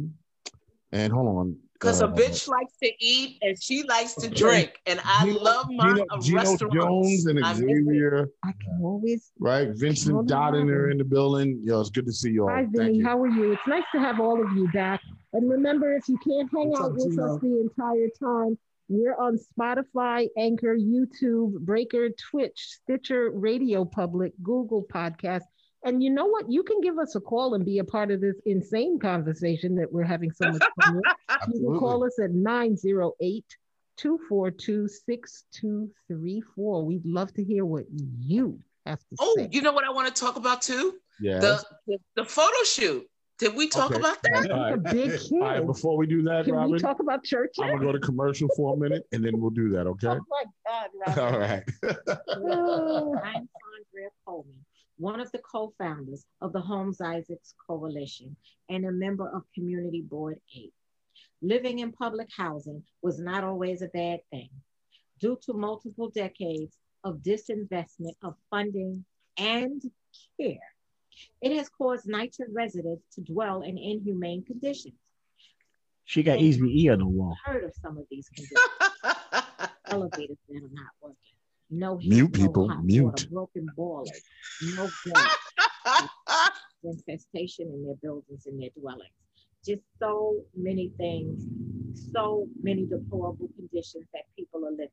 And 0.92 1.12
hold 1.12 1.36
on. 1.36 1.56
Because 1.74 2.02
uh, 2.02 2.08
a 2.08 2.12
bitch 2.12 2.46
likes 2.46 2.74
to 2.82 2.90
eat 3.00 3.38
and 3.40 3.56
she 3.62 3.84
likes 3.84 4.14
to 4.16 4.28
drink. 4.28 4.72
And 4.84 5.00
I 5.02 5.24
Gino- 5.24 5.40
love 5.40 5.66
my 5.70 5.88
Gino, 5.94 6.04
Gino 6.20 6.36
restaurants. 6.38 6.74
Jones 6.76 7.26
and 7.26 7.42
I. 7.42 7.54
Xavier, 7.54 8.28
I 8.44 8.52
can 8.52 8.80
always. 8.82 9.32
right? 9.38 9.68
Vincent 9.74 10.14
Hold 10.14 10.28
Dodd 10.28 10.56
in 10.56 10.66
there 10.66 10.86
on. 10.86 10.92
in 10.92 10.98
the 10.98 11.04
building. 11.04 11.62
Yo, 11.64 11.80
it's 11.80 11.88
good 11.88 12.04
to 12.06 12.12
see 12.12 12.32
you 12.32 12.42
all. 12.42 12.50
Hi, 12.50 12.66
Vinny. 12.70 13.00
How 13.00 13.18
are 13.22 13.28
you? 13.28 13.52
It's 13.52 13.62
nice 13.66 13.84
to 13.94 14.00
have 14.00 14.20
all 14.20 14.44
of 14.44 14.52
you 14.54 14.68
back. 14.72 15.00
And 15.32 15.48
remember, 15.48 15.94
if 15.96 16.06
you 16.08 16.18
can't 16.18 16.50
hang 16.54 16.68
What's 16.70 16.80
out 16.82 16.86
up, 16.90 16.92
with 16.96 17.18
us 17.18 17.40
the 17.40 17.60
entire 17.60 18.08
time, 18.22 18.58
we're 18.90 19.14
on 19.14 19.38
Spotify, 19.38 20.28
Anchor, 20.36 20.76
YouTube, 20.76 21.60
Breaker, 21.60 22.10
Twitch, 22.10 22.56
Stitcher, 22.82 23.30
Radio 23.30 23.84
Public, 23.84 24.32
Google 24.42 24.84
Podcast. 24.92 25.44
And 25.84 26.02
you 26.02 26.10
know 26.10 26.26
what? 26.26 26.50
You 26.50 26.62
can 26.64 26.80
give 26.80 26.98
us 26.98 27.14
a 27.14 27.20
call 27.20 27.54
and 27.54 27.64
be 27.64 27.78
a 27.78 27.84
part 27.84 28.10
of 28.10 28.20
this 28.20 28.36
insane 28.44 28.98
conversation 28.98 29.76
that 29.76 29.90
we're 29.92 30.02
having 30.04 30.32
so 30.32 30.50
much 30.50 30.62
fun 30.82 30.96
with. 30.96 31.04
You 31.54 31.70
can 31.70 31.78
call 31.78 32.04
us 32.04 32.18
at 32.22 32.32
908 32.32 33.44
242 33.96 34.88
6234. 34.88 36.84
We'd 36.84 37.06
love 37.06 37.32
to 37.34 37.44
hear 37.44 37.64
what 37.64 37.84
you 38.18 38.58
have 38.86 38.98
to 38.98 39.16
Oh, 39.20 39.34
say. 39.36 39.44
Oh, 39.44 39.48
you 39.52 39.62
know 39.62 39.72
what 39.72 39.84
I 39.84 39.90
want 39.90 40.14
to 40.14 40.20
talk 40.20 40.36
about 40.36 40.62
too? 40.62 40.94
Yes. 41.20 41.42
The, 41.42 41.64
the 41.86 41.98
the 42.16 42.24
photo 42.24 42.62
shoot. 42.64 43.06
Did 43.40 43.56
we 43.56 43.68
talk 43.68 43.90
Okay. 43.90 44.00
about 44.00 44.22
that? 44.22 44.50
All 44.50 44.64
He's 44.66 44.74
a 44.74 44.76
big 44.76 45.32
All 45.32 45.40
right, 45.40 45.64
before 45.66 45.96
we 45.96 46.06
do 46.06 46.22
that, 46.24 46.44
Can 46.44 46.54
Robin, 46.54 46.72
we 46.72 46.78
talk 46.78 47.00
about 47.00 47.24
church? 47.24 47.54
I'm 47.58 47.70
gonna 47.72 47.84
go 47.84 47.92
to 47.92 47.98
commercial 47.98 48.48
for 48.54 48.74
a 48.74 48.76
minute, 48.76 49.06
and 49.12 49.24
then 49.24 49.40
we'll 49.40 49.50
do 49.50 49.70
that. 49.70 49.86
Oh, 49.86 49.90
okay. 49.90 50.08
Oh 50.08 50.20
my 50.28 50.44
God, 50.66 50.90
Robin. 51.18 51.34
All 51.34 51.40
right. 51.40 51.62
Oh. 52.28 53.16
I'm 53.24 53.48
Sandra 53.48 54.10
Coleman, 54.26 54.64
one 54.98 55.20
of 55.20 55.32
the 55.32 55.38
co-founders 55.38 56.26
of 56.42 56.52
the 56.52 56.60
Holmes 56.60 57.00
Isaacs 57.00 57.54
Coalition 57.66 58.36
and 58.68 58.84
a 58.84 58.92
member 58.92 59.28
of 59.34 59.42
Community 59.54 60.02
Board 60.02 60.38
8. 60.54 60.72
Living 61.40 61.78
in 61.78 61.92
public 61.92 62.28
housing 62.36 62.82
was 63.00 63.18
not 63.18 63.42
always 63.42 63.80
a 63.80 63.88
bad 63.88 64.20
thing. 64.30 64.50
Due 65.18 65.38
to 65.46 65.54
multiple 65.54 66.10
decades 66.10 66.76
of 67.04 67.16
disinvestment 67.22 68.12
of 68.22 68.34
funding 68.50 69.02
and 69.38 69.82
care, 70.38 70.58
it 71.40 71.56
has 71.56 71.68
caused 71.68 72.06
NYCHA 72.06 72.46
residents 72.52 73.02
to 73.14 73.20
dwell 73.20 73.62
in 73.62 73.78
inhumane 73.78 74.44
conditions. 74.44 74.94
She 76.04 76.22
got 76.22 76.40
easy 76.40 76.82
E 76.82 76.88
on 76.88 76.98
the 76.98 77.06
wall. 77.06 77.36
Heard 77.44 77.64
of 77.64 77.72
some 77.80 77.96
of 77.96 78.04
these 78.10 78.28
conditions. 78.28 78.58
Elevators 79.86 80.38
that 80.48 80.56
are 80.56 80.68
not 80.72 80.90
working. 81.00 81.16
No 81.70 81.98
heat, 81.98 82.10
Mute 82.10 82.36
no 82.36 82.46
people, 82.46 82.68
mute. 82.82 83.04
Water, 83.04 83.28
broken 83.30 83.66
boilers, 83.76 84.22
no 84.74 84.90
infestation 86.82 87.70
in 87.72 87.84
their 87.84 87.94
buildings 88.02 88.46
and 88.46 88.60
their 88.60 88.70
dwellings. 88.76 89.12
Just 89.64 89.82
so 90.00 90.42
many 90.56 90.90
things, 90.96 91.44
so 92.12 92.48
many 92.60 92.86
deplorable 92.86 93.48
conditions 93.54 94.04
that 94.12 94.22
people 94.36 94.66
are 94.66 94.72
living. 94.72 94.88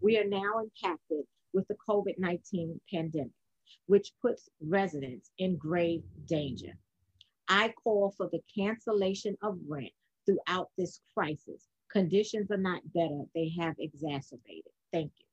We 0.00 0.18
are 0.18 0.24
now 0.24 0.60
impacted 0.62 1.24
with 1.52 1.66
the 1.66 1.76
COVID 1.88 2.18
19 2.18 2.80
pandemic, 2.92 3.32
which 3.86 4.12
puts 4.20 4.48
residents 4.60 5.30
in 5.38 5.56
grave 5.56 6.02
danger. 6.26 6.76
I 7.48 7.72
call 7.82 8.12
for 8.16 8.28
the 8.30 8.40
cancellation 8.54 9.36
of 9.42 9.58
rent 9.66 9.92
throughout 10.26 10.70
this 10.76 11.00
crisis. 11.14 11.68
Conditions 11.90 12.50
are 12.50 12.58
not 12.58 12.82
better, 12.92 13.22
they 13.34 13.50
have 13.58 13.76
exacerbated. 13.78 14.72
Thank 14.92 15.12
you. 15.18 15.27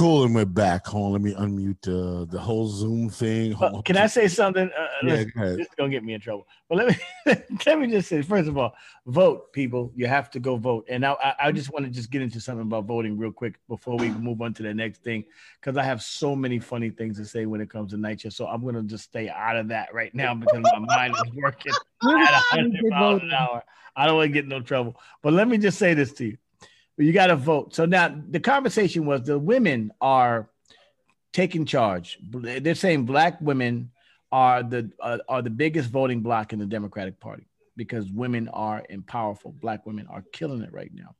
Cool, 0.00 0.24
and 0.24 0.34
we're 0.34 0.46
back. 0.46 0.86
Hold 0.86 1.04
on, 1.04 1.12
let 1.12 1.20
me 1.20 1.34
unmute 1.34 1.86
uh, 1.86 2.24
the 2.24 2.38
whole 2.38 2.66
Zoom 2.66 3.10
thing. 3.10 3.52
Hold 3.52 3.72
Uh, 3.72 3.76
on. 3.76 3.82
can 3.82 3.98
I 3.98 4.06
say 4.06 4.28
something? 4.28 4.70
Uh, 4.74 4.86
Yeah, 5.02 5.10
listen, 5.10 5.32
go 5.36 5.42
this 5.42 5.58
is 5.66 5.74
gonna 5.76 5.90
get 5.90 6.02
me 6.02 6.14
in 6.14 6.22
trouble. 6.22 6.48
But 6.70 6.78
let 6.78 6.88
me 6.88 6.96
let 7.66 7.78
me 7.78 7.86
just 7.86 8.08
say, 8.08 8.22
first 8.22 8.48
of 8.48 8.56
all, 8.56 8.72
vote, 9.04 9.52
people. 9.52 9.92
You 9.94 10.06
have 10.06 10.30
to 10.30 10.40
go 10.40 10.56
vote. 10.56 10.86
And 10.88 11.02
now 11.02 11.18
I, 11.22 11.34
I 11.38 11.52
just 11.52 11.70
want 11.70 11.84
to 11.84 11.90
just 11.90 12.10
get 12.10 12.22
into 12.22 12.40
something 12.40 12.62
about 12.62 12.86
voting 12.86 13.18
real 13.18 13.30
quick 13.30 13.56
before 13.68 13.98
we 13.98 14.10
move 14.12 14.40
on 14.40 14.54
to 14.54 14.62
the 14.62 14.72
next 14.72 15.02
thing, 15.02 15.22
because 15.60 15.76
I 15.76 15.82
have 15.82 16.00
so 16.00 16.34
many 16.34 16.58
funny 16.60 16.88
things 16.88 17.18
to 17.18 17.26
say 17.26 17.44
when 17.44 17.60
it 17.60 17.68
comes 17.68 17.90
to 17.90 17.98
night 17.98 18.22
shift. 18.22 18.34
So 18.34 18.46
I'm 18.46 18.64
gonna 18.64 18.82
just 18.84 19.04
stay 19.04 19.28
out 19.28 19.58
of 19.58 19.68
that 19.68 19.92
right 19.92 20.14
now 20.14 20.32
because 20.34 20.64
my 20.72 20.78
mind 20.96 21.12
is 21.12 21.30
working 21.34 21.74
at 22.04 22.42
100 22.52 22.86
miles 22.88 23.20
an 23.20 23.32
hour. 23.32 23.62
I 23.94 24.06
don't 24.06 24.16
want 24.16 24.28
to 24.28 24.32
get 24.32 24.44
in 24.44 24.48
no 24.48 24.62
trouble. 24.62 24.98
But 25.22 25.34
let 25.34 25.46
me 25.46 25.58
just 25.58 25.78
say 25.78 25.92
this 25.92 26.12
to 26.14 26.24
you. 26.24 26.38
You 27.00 27.12
got 27.12 27.28
to 27.28 27.36
vote. 27.36 27.74
So 27.74 27.86
now 27.86 28.14
the 28.28 28.40
conversation 28.40 29.06
was 29.06 29.22
the 29.22 29.38
women 29.38 29.92
are 30.00 30.50
taking 31.32 31.64
charge. 31.64 32.18
They're 32.22 32.74
saying 32.74 33.06
black 33.06 33.40
women 33.40 33.90
are 34.30 34.62
the 34.62 34.90
uh, 35.00 35.18
are 35.28 35.42
the 35.42 35.50
biggest 35.50 35.90
voting 35.90 36.20
block 36.20 36.52
in 36.52 36.58
the 36.58 36.66
Democratic 36.66 37.18
Party 37.18 37.46
because 37.76 38.10
women 38.10 38.48
are 38.48 38.84
and 38.90 39.06
powerful. 39.06 39.52
Black 39.52 39.86
women 39.86 40.06
are 40.10 40.24
killing 40.32 40.62
it 40.62 40.72
right 40.72 40.92
now, 40.92 41.14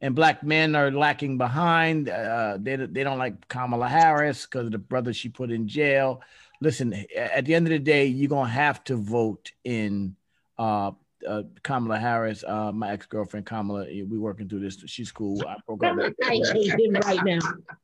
and 0.00 0.14
black 0.14 0.44
men 0.44 0.76
are 0.76 0.90
lacking 0.90 1.36
behind. 1.36 2.08
Uh, 2.08 2.56
they 2.60 2.76
they 2.76 3.02
don't 3.02 3.18
like 3.18 3.48
Kamala 3.48 3.88
Harris 3.88 4.46
because 4.46 4.66
of 4.66 4.72
the 4.72 4.78
brother 4.78 5.12
she 5.12 5.28
put 5.28 5.50
in 5.50 5.66
jail. 5.66 6.22
Listen, 6.60 6.94
at 7.16 7.44
the 7.44 7.54
end 7.54 7.66
of 7.66 7.72
the 7.72 7.78
day, 7.78 8.06
you're 8.06 8.28
gonna 8.28 8.48
have 8.48 8.82
to 8.84 8.96
vote 8.96 9.50
in 9.64 10.16
uh, 10.58 10.92
uh, 11.26 11.42
Kamala 11.62 11.98
Harris, 11.98 12.44
uh, 12.46 12.72
my 12.72 12.92
ex 12.92 13.06
girlfriend 13.06 13.46
Kamala. 13.46 13.84
We 13.84 14.18
working 14.18 14.48
through 14.48 14.60
this. 14.60 14.78
She's 14.86 15.10
cool. 15.10 15.42
I 15.46 15.56
broke 15.66 15.84
up. 15.84 15.96
with 15.96 16.06
her. 16.06 16.14
I 16.24 16.40
hate 16.52 16.68
him 16.68 16.94
right 16.94 17.24
now. 17.24 17.38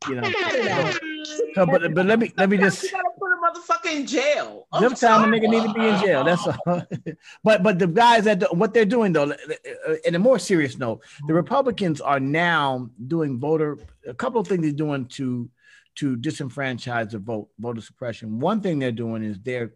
You 0.09 0.17
know. 0.17 0.23
Cut 0.23 0.55
it 0.55 0.69
out. 0.69 0.99
So, 1.55 1.67
but 1.67 1.95
but 1.95 2.07
let 2.07 2.19
me 2.19 2.33
let 2.37 2.51
me 2.51 2.57
just. 2.57 2.85
You 2.85 3.03
put 3.19 3.31
a 3.33 3.37
motherfucker 3.37 3.97
in 3.97 4.07
jail. 4.07 4.67
I'm 4.73 4.83
Them 4.83 4.95
time 4.95 5.33
a 5.33 5.37
nigga 5.37 5.49
need 5.49 5.63
to 5.63 5.73
be 5.73 5.87
in 5.87 6.01
jail. 6.01 6.25
That's 6.25 6.47
all. 6.47 6.83
but 7.45 7.63
but 7.63 7.79
the 7.79 7.87
guys 7.87 8.25
that 8.25 8.41
do, 8.41 8.47
what 8.53 8.75
they're 8.75 8.85
doing 8.85 9.13
though, 9.13 9.33
uh, 9.33 9.95
in 10.05 10.15
a 10.15 10.19
more 10.19 10.39
serious 10.39 10.79
note, 10.79 11.03
the 11.27 11.35
Republicans 11.35 12.01
are 12.01 12.21
now 12.21 12.89
doing 13.07 13.39
voter. 13.39 13.79
A 14.07 14.15
couple 14.15 14.41
of 14.41 14.47
things 14.47 14.63
they're 14.63 14.73
doing 14.73 15.07
to 15.07 15.51
to 15.97 16.17
disenfranchise 16.17 17.11
the 17.11 17.19
vote, 17.19 17.49
voter 17.59 17.81
suppression. 17.81 18.39
One 18.41 18.61
thing 18.61 18.79
they're 18.79 18.93
doing 18.93 19.23
is 19.23 19.39
they're 19.41 19.73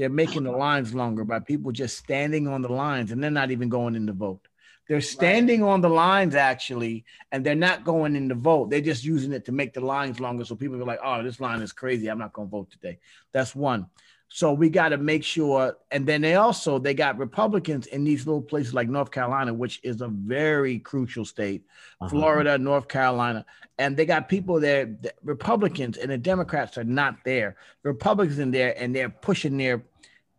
they're 0.00 0.08
making 0.08 0.44
the 0.44 0.50
lines 0.50 0.94
longer 0.94 1.24
by 1.24 1.38
people 1.38 1.72
just 1.72 1.98
standing 1.98 2.48
on 2.48 2.62
the 2.62 2.72
lines 2.72 3.12
and 3.12 3.22
they're 3.22 3.30
not 3.30 3.50
even 3.50 3.68
going 3.68 3.94
in 3.94 4.06
to 4.06 4.14
vote. 4.14 4.48
They're 4.88 5.02
standing 5.02 5.62
on 5.62 5.82
the 5.82 5.90
lines 5.90 6.34
actually, 6.34 7.04
and 7.30 7.44
they're 7.44 7.54
not 7.54 7.84
going 7.84 8.16
in 8.16 8.30
to 8.30 8.34
vote. 8.34 8.70
They're 8.70 8.80
just 8.80 9.04
using 9.04 9.32
it 9.32 9.44
to 9.44 9.52
make 9.52 9.74
the 9.74 9.82
lines 9.82 10.18
longer. 10.18 10.46
So 10.46 10.56
people 10.56 10.80
are 10.82 10.86
like, 10.86 11.00
oh, 11.04 11.22
this 11.22 11.38
line 11.38 11.60
is 11.60 11.70
crazy. 11.70 12.08
I'm 12.08 12.18
not 12.18 12.32
going 12.32 12.48
to 12.48 12.50
vote 12.50 12.70
today. 12.70 12.98
That's 13.32 13.54
one. 13.54 13.86
So 14.32 14.52
we 14.52 14.70
got 14.70 14.90
to 14.90 14.96
make 14.96 15.22
sure. 15.22 15.76
And 15.90 16.06
then 16.06 16.22
they 16.22 16.36
also 16.36 16.78
they 16.78 16.94
got 16.94 17.18
Republicans 17.18 17.86
in 17.88 18.04
these 18.04 18.26
little 18.26 18.40
places 18.42 18.72
like 18.72 18.88
North 18.88 19.10
Carolina, 19.10 19.52
which 19.52 19.80
is 19.82 20.00
a 20.00 20.08
very 20.08 20.78
crucial 20.78 21.24
state, 21.24 21.64
uh-huh. 22.00 22.08
Florida, 22.08 22.56
North 22.56 22.88
Carolina, 22.88 23.44
and 23.78 23.96
they 23.96 24.06
got 24.06 24.28
people 24.28 24.60
there, 24.60 24.86
the 24.86 25.12
Republicans 25.24 25.96
and 25.98 26.10
the 26.10 26.18
Democrats 26.18 26.78
are 26.78 26.84
not 26.84 27.16
there. 27.24 27.56
Republicans 27.82 28.38
in 28.38 28.50
there, 28.50 28.74
and 28.80 28.94
they're 28.94 29.08
pushing 29.08 29.56
their 29.56 29.82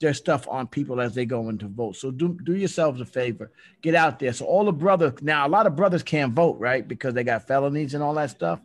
their 0.01 0.13
stuff 0.13 0.47
on 0.49 0.67
people 0.67 0.99
as 0.99 1.15
they 1.15 1.25
go 1.25 1.47
in 1.47 1.57
to 1.59 1.67
vote. 1.67 1.95
So 1.95 2.11
do 2.11 2.37
do 2.43 2.55
yourselves 2.55 2.99
a 2.99 3.05
favor, 3.05 3.51
get 3.81 3.95
out 3.95 4.19
there. 4.19 4.33
So 4.33 4.45
all 4.45 4.65
the 4.65 4.73
brothers 4.73 5.13
now, 5.21 5.47
a 5.47 5.49
lot 5.49 5.67
of 5.67 5.75
brothers 5.75 6.03
can't 6.03 6.33
vote, 6.33 6.57
right? 6.59 6.85
Because 6.85 7.13
they 7.13 7.23
got 7.23 7.47
felonies 7.47 7.93
and 7.93 8.03
all 8.03 8.15
that 8.15 8.31
stuff. 8.31 8.59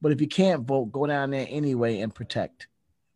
But 0.00 0.12
if 0.12 0.20
you 0.20 0.28
can't 0.28 0.62
vote, 0.66 0.92
go 0.92 1.06
down 1.06 1.30
there 1.30 1.46
anyway 1.48 2.00
and 2.00 2.14
protect 2.14 2.68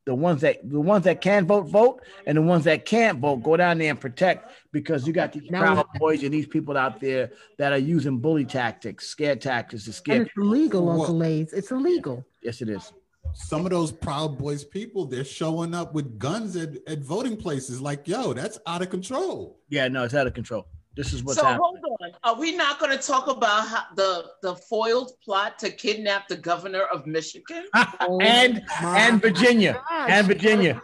the 0.07 0.15
ones 0.15 0.41
that 0.41 0.59
the 0.69 0.81
ones 0.81 1.05
that 1.05 1.21
can 1.21 1.47
vote 1.47 1.65
vote 1.69 2.01
and 2.27 2.39
the 2.39 2.43
ones 2.43 2.65
that 2.65 2.87
can't 2.87 3.19
vote 3.19 3.43
go 3.43 3.59
down 3.59 3.77
there 3.77 3.91
and 3.91 4.01
protect 4.01 4.51
because 4.73 5.07
you 5.07 5.13
got 5.13 5.35
these 5.35 5.51
Now- 5.51 5.61
proud 5.75 5.87
boys 5.99 6.23
and 6.23 6.33
these 6.33 6.47
people 6.47 6.79
out 6.79 6.99
there 6.99 7.33
that 7.59 7.73
are 7.75 7.79
using 7.79 8.17
bully 8.19 8.47
tactics 8.47 9.07
scare 9.07 9.37
tactics 9.37 9.85
to 9.85 9.93
scare 9.93 10.17
And 10.17 10.27
it's 10.27 10.35
illegal, 10.39 10.89
Uncle 10.89 11.15
Lays. 11.19 11.53
It's 11.53 11.71
illegal. 11.71 12.25
yes 12.43 12.63
it 12.63 12.71
is 12.71 12.91
Some 13.35 13.65
of 13.65 13.71
those 13.71 13.93
Proud 13.93 14.37
Boys 14.39 14.65
people, 14.65 15.05
they're 15.07 15.25
showing 15.25 15.75
up 15.75 15.95
with 15.95 16.19
guns 16.19 16.57
at, 16.57 16.71
at 16.87 16.99
voting 17.01 17.37
places. 17.37 17.81
Like, 17.81 18.07
yo, 18.09 18.33
that's 18.33 18.59
out 18.67 18.83
of 18.83 18.91
control. 18.91 19.59
yeah 19.69 19.89
no 19.89 20.05
it's 20.05 20.15
out 20.15 20.27
of 20.27 20.35
control 20.35 20.67
this 20.97 21.13
is 21.13 21.23
what's 21.23 21.39
so 21.39 21.45
happening 21.45 21.61
hold 21.63 21.79
on. 22.03 22.11
Are 22.25 22.41
we 22.41 22.57
not 22.57 22.81
going 22.81 22.91
to 22.91 23.01
talk 23.03 23.29
about 23.29 23.69
how 23.69 23.85
the 23.95 24.25
the 24.43 24.57
foiled 24.57 25.13
plot 25.25 25.57
to 25.61 25.71
kidnap 25.71 26.27
the 26.27 26.37
governor 26.37 26.83
of 26.93 27.07
Michigan? 27.07 27.65
Oh 28.01 28.19
and 28.23 28.63
and 28.83 29.21
virginia 29.23 29.75
gosh, 29.89 30.11
and 30.11 30.27
virginia 30.27 30.81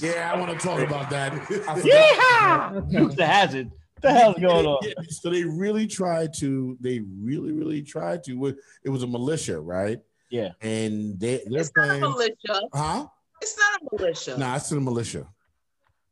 Yeah, 0.00 0.32
I 0.32 0.40
want 0.40 0.58
to 0.58 0.66
talk 0.66 0.80
about 0.80 1.10
that. 1.10 1.30
Yeah 1.84 2.80
Okay. 3.02 3.14
the 3.14 3.26
hazard 3.26 3.70
what 3.70 3.85
the 4.06 4.12
hell's 4.18 4.36
going 4.40 4.66
on 4.66 4.80
so 5.10 5.30
they 5.30 5.44
really 5.44 5.86
tried 5.86 6.32
to. 6.38 6.76
They 6.80 7.00
really, 7.00 7.52
really 7.52 7.82
tried 7.82 8.24
to. 8.24 8.56
It 8.84 8.88
was 8.90 9.02
a 9.02 9.06
militia, 9.06 9.60
right? 9.60 10.00
yeah 10.30 10.50
And 10.60 11.18
they 11.20 11.42
they're 11.46 11.60
It's 11.60 11.70
not 11.76 11.96
a 11.96 12.00
militia. 12.00 12.60
Huh? 12.74 13.06
It's 13.42 13.56
not 13.62 13.80
a 13.80 13.96
militia. 13.96 14.34
Nah, 14.38 14.56
it's 14.56 14.72
a 14.72 14.80
militia. 14.80 15.26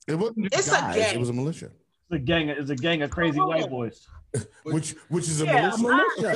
It 0.07 0.15
wasn't 0.15 0.53
just 0.53 0.69
It's 0.69 0.77
a 0.77 0.81
guys. 0.81 0.97
gang. 0.97 1.15
It 1.17 1.19
was 1.19 1.31
a 1.31 1.33
militia. 1.33 1.67
it's 1.67 2.13
a 2.13 2.19
gang 2.19 2.49
it's 2.49 2.71
a 2.71 2.77
gang 2.77 3.03
of 3.03 3.11
crazy 3.11 3.41
white 3.41 3.69
boys 3.71 4.07
Which 4.65 4.89
which 5.09 5.27
is 5.33 5.41
a 5.41 5.45
Yeah, 5.47 5.73
militia. 5.79 6.33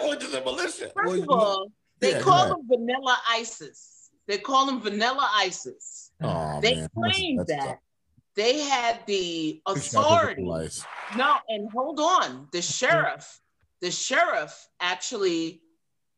which 0.10 0.22
is 0.24 0.34
a 0.34 0.40
militia. 0.44 0.90
First 0.94 1.22
of 1.22 1.28
all, 1.30 1.70
they 2.00 2.12
yeah, 2.12 2.20
call 2.20 2.38
ahead. 2.44 2.50
them 2.52 2.62
Vanilla 2.68 3.16
ISIS. 3.30 4.10
They 4.28 4.38
call 4.38 4.66
them 4.66 4.80
Vanilla 4.80 5.26
ISIS. 5.46 6.10
Oh, 6.22 6.60
they 6.60 6.74
man. 6.76 6.88
claim 6.96 7.36
That's 7.38 7.50
that 7.50 7.66
tough. 7.66 7.78
They 8.34 8.60
had 8.60 9.00
the 9.06 9.60
We 9.66 9.80
should 9.80 9.94
have 9.94 10.04
authority. 10.04 10.42
No, 11.16 11.36
and 11.48 11.70
hold 11.70 12.00
on. 12.00 12.48
The 12.52 12.62
sheriff, 12.62 13.40
the 13.80 13.90
sheriff 13.90 14.68
actually 14.80 15.60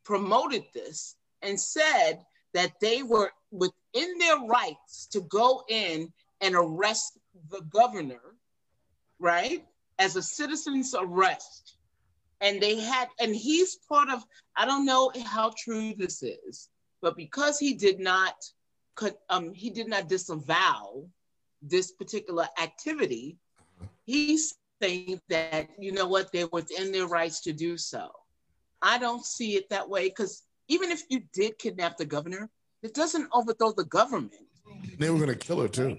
promoted 0.04 0.64
this 0.72 1.16
and 1.42 1.60
said 1.60 2.20
that 2.52 2.72
they 2.80 3.02
were 3.02 3.32
within 3.50 4.18
their 4.18 4.38
rights 4.46 5.06
to 5.12 5.22
go 5.22 5.64
in 5.68 6.12
and 6.40 6.54
arrest 6.54 7.18
the 7.50 7.62
governor, 7.62 8.20
right? 9.18 9.64
As 9.98 10.16
a 10.16 10.22
citizen's 10.22 10.94
arrest. 10.96 11.76
And 12.40 12.60
they 12.60 12.78
had, 12.78 13.08
and 13.18 13.34
he's 13.34 13.76
part 13.88 14.10
of, 14.10 14.22
I 14.56 14.66
don't 14.66 14.84
know 14.84 15.10
how 15.24 15.52
true 15.56 15.94
this 15.96 16.22
is, 16.22 16.68
but 17.00 17.16
because 17.16 17.58
he 17.58 17.74
did 17.74 17.98
not, 17.98 18.34
could, 18.94 19.14
um, 19.30 19.52
he 19.52 19.70
did 19.70 19.88
not 19.88 20.08
disavow 20.08 21.06
this 21.68 21.92
particular 21.92 22.46
activity, 22.60 23.38
he's 24.04 24.54
saying 24.82 25.20
that 25.28 25.68
you 25.78 25.92
know 25.92 26.06
what 26.06 26.30
they're 26.32 26.48
within 26.52 26.92
their 26.92 27.06
rights 27.06 27.40
to 27.42 27.52
do 27.52 27.76
so. 27.76 28.10
I 28.82 28.98
don't 28.98 29.24
see 29.24 29.56
it 29.56 29.68
that 29.70 29.88
way 29.88 30.08
because 30.08 30.42
even 30.68 30.90
if 30.90 31.02
you 31.08 31.22
did 31.32 31.58
kidnap 31.58 31.96
the 31.96 32.04
governor, 32.04 32.50
it 32.82 32.94
doesn't 32.94 33.28
overthrow 33.32 33.72
the 33.72 33.84
government. 33.84 34.32
They 34.98 35.10
were 35.10 35.18
gonna 35.18 35.34
kill 35.34 35.60
her 35.60 35.68
too. 35.68 35.98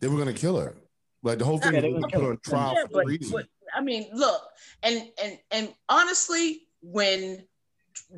They 0.00 0.08
were 0.08 0.18
gonna 0.18 0.32
kill 0.32 0.58
her. 0.58 0.76
Like 1.22 1.38
the 1.38 1.44
whole 1.44 1.58
thing 1.58 1.74
Yeah, 1.74 1.80
was 1.80 1.82
they 1.82 1.92
gonna 1.92 2.06
were 2.06 2.10
put 2.10 2.22
her 2.22 2.30
on 2.30 2.38
trial 2.44 2.74
Yeah, 2.76 2.82
for 2.90 3.04
but, 3.04 3.30
but 3.30 3.46
I 3.74 3.80
mean, 3.80 4.08
look, 4.12 4.42
and 4.82 5.08
and 5.22 5.38
and 5.50 5.74
honestly, 5.88 6.62
when 6.82 7.46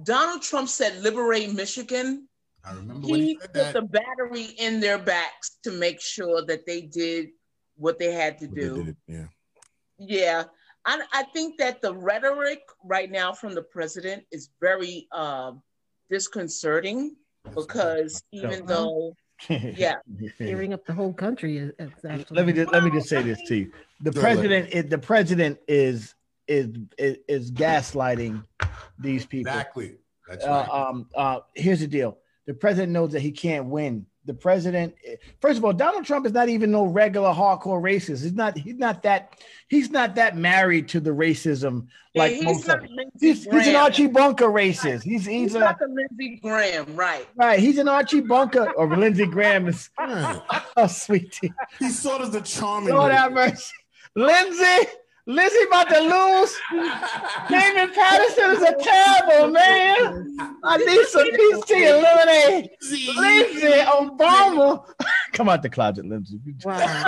Donald 0.03 0.43
Trump 0.43 0.69
said 0.69 1.03
liberate 1.03 1.53
Michigan, 1.53 2.29
I 2.67 2.73
remember 2.75 3.09
when 3.09 3.21
he 3.21 3.27
he 3.27 3.35
put 3.37 3.53
that. 3.55 3.75
the 3.75 3.83
battery 3.83 4.47
in 4.59 4.81
their 4.81 4.99
backs 4.99 5.59
to 5.65 5.71
make 5.73 6.01
sure 6.01 6.45
that 6.47 6.67
they 6.67 6.83
did 6.83 7.29
what 7.77 7.99
they 7.99 8.13
had 8.13 8.39
to 8.39 8.47
But 8.47 8.55
do. 8.55 8.87
it, 8.89 8.97
Yeah. 9.07 9.27
Yeah, 9.99 10.45
I, 10.85 11.03
I 11.13 11.23
think 11.33 11.57
that 11.59 11.81
the 11.81 11.95
rhetoric 11.95 12.61
right 12.85 13.11
now 13.11 13.33
from 13.33 13.55
the 13.55 13.63
president 13.63 14.25
is 14.33 14.51
very 14.61 15.07
um, 15.13 15.63
disconcerting 16.11 17.17
because 17.55 18.23
even 18.33 18.67
though, 18.67 19.15
yeah, 19.49 19.95
Tearing 20.39 20.73
up 20.73 20.87
the 20.87 20.93
whole 20.93 21.13
country 21.13 21.59
is, 21.59 21.73
is 21.79 21.91
actually. 22.09 22.37
let 22.37 22.47
me 22.47 22.53
just 22.53 22.73
let 22.73 22.83
me 22.85 22.91
just 22.91 23.09
say 23.09 23.23
this 23.23 23.41
to 23.49 23.57
you. 23.57 23.73
The 24.01 24.11
Go 24.13 24.21
ahead. 24.21 24.37
president 24.37 24.69
is 24.71 24.85
the 24.87 24.99
president 24.99 25.59
is 25.69 26.15
is 26.47 26.69
is, 26.99 27.19
is 27.29 27.51
gaslighting 27.53 28.45
these 28.99 29.27
people. 29.27 29.51
Exactly. 29.51 29.97
That's 30.29 30.45
uh, 30.47 30.51
right. 30.51 30.69
um, 30.69 31.09
uh, 31.15 31.41
here's 31.55 31.81
the 31.81 31.87
deal: 31.87 32.19
the 32.47 32.55
president 32.55 32.93
knows 32.93 33.13
that 33.13 33.21
he 33.21 33.33
can't 33.33 33.67
win. 33.67 34.07
The 34.27 34.33
president, 34.33 34.95
first 35.43 35.59
of 35.59 35.67
all, 35.67 35.75
Donald 35.75 36.07
Trump 36.07 36.25
is 36.25 36.33
not 36.33 36.49
even 36.49 36.71
no 36.71 36.85
regular 36.87 37.29
hardcore 37.31 37.79
racist. 37.83 38.23
He's 38.23 38.33
not. 38.33 38.57
He's 38.57 38.77
not 38.77 39.03
that. 39.03 39.39
He's 39.69 39.91
not 39.91 40.15
that 40.15 40.35
married 40.35 40.89
to 40.89 41.01
the 41.01 41.11
racism 41.11 41.89
like 42.15 42.33
he's 42.33 42.45
most 42.45 42.67
not 42.67 42.85
of- 42.85 42.91
Lindsey 42.91 43.11
He's, 43.21 43.45
he's 43.45 43.67
an 43.67 43.77
Archie 43.77 44.07
Bunker 44.07 44.47
racist. 44.47 45.03
He's 45.03 45.27
he's, 45.27 45.53
He's 45.53 45.55
a 45.57 45.59
not 45.59 45.79
the 45.79 45.89
Lindsey 45.89 46.41
Graham, 46.43 46.97
right? 46.97 47.27
right. 47.37 47.59
He's 47.61 47.77
an 47.77 47.87
Archie 47.87 48.23
Bunker 48.23 48.71
or 48.73 48.97
Lindsey 48.97 49.27
Graham 49.27 49.69
is. 49.69 49.91
Oh, 49.99 50.87
sweetie. 50.89 51.53
He's 51.79 51.99
sort 51.99 52.23
of 52.23 52.33
the 52.33 52.41
charming. 52.41 52.95
Lord 52.95 53.03
one. 53.03 53.11
have 53.13 53.31
mercy. 53.33 53.75
Lindsey, 54.17 54.89
Lindsey 55.27 55.59
about 55.67 55.89
to 55.89 56.01
lose. 56.01 56.55
Damon 57.49 57.91
Patterson 57.95 58.51
is 58.51 58.63
a 58.63 58.75
terrible 58.79 59.51
man. 59.53 60.37
I 60.63 60.77
need 60.77 61.07
some 61.07 61.31
peace 61.31 61.65
to 61.65 61.75
and 61.75 62.03
lemonade. 62.03 62.71
Lindsey 63.17 63.81
Obama. 63.87 64.85
Come 65.33 65.49
out 65.49 65.63
the 65.63 65.71
closet, 65.71 66.05
Lindsey. 66.05 66.39
Wow. 66.65 67.07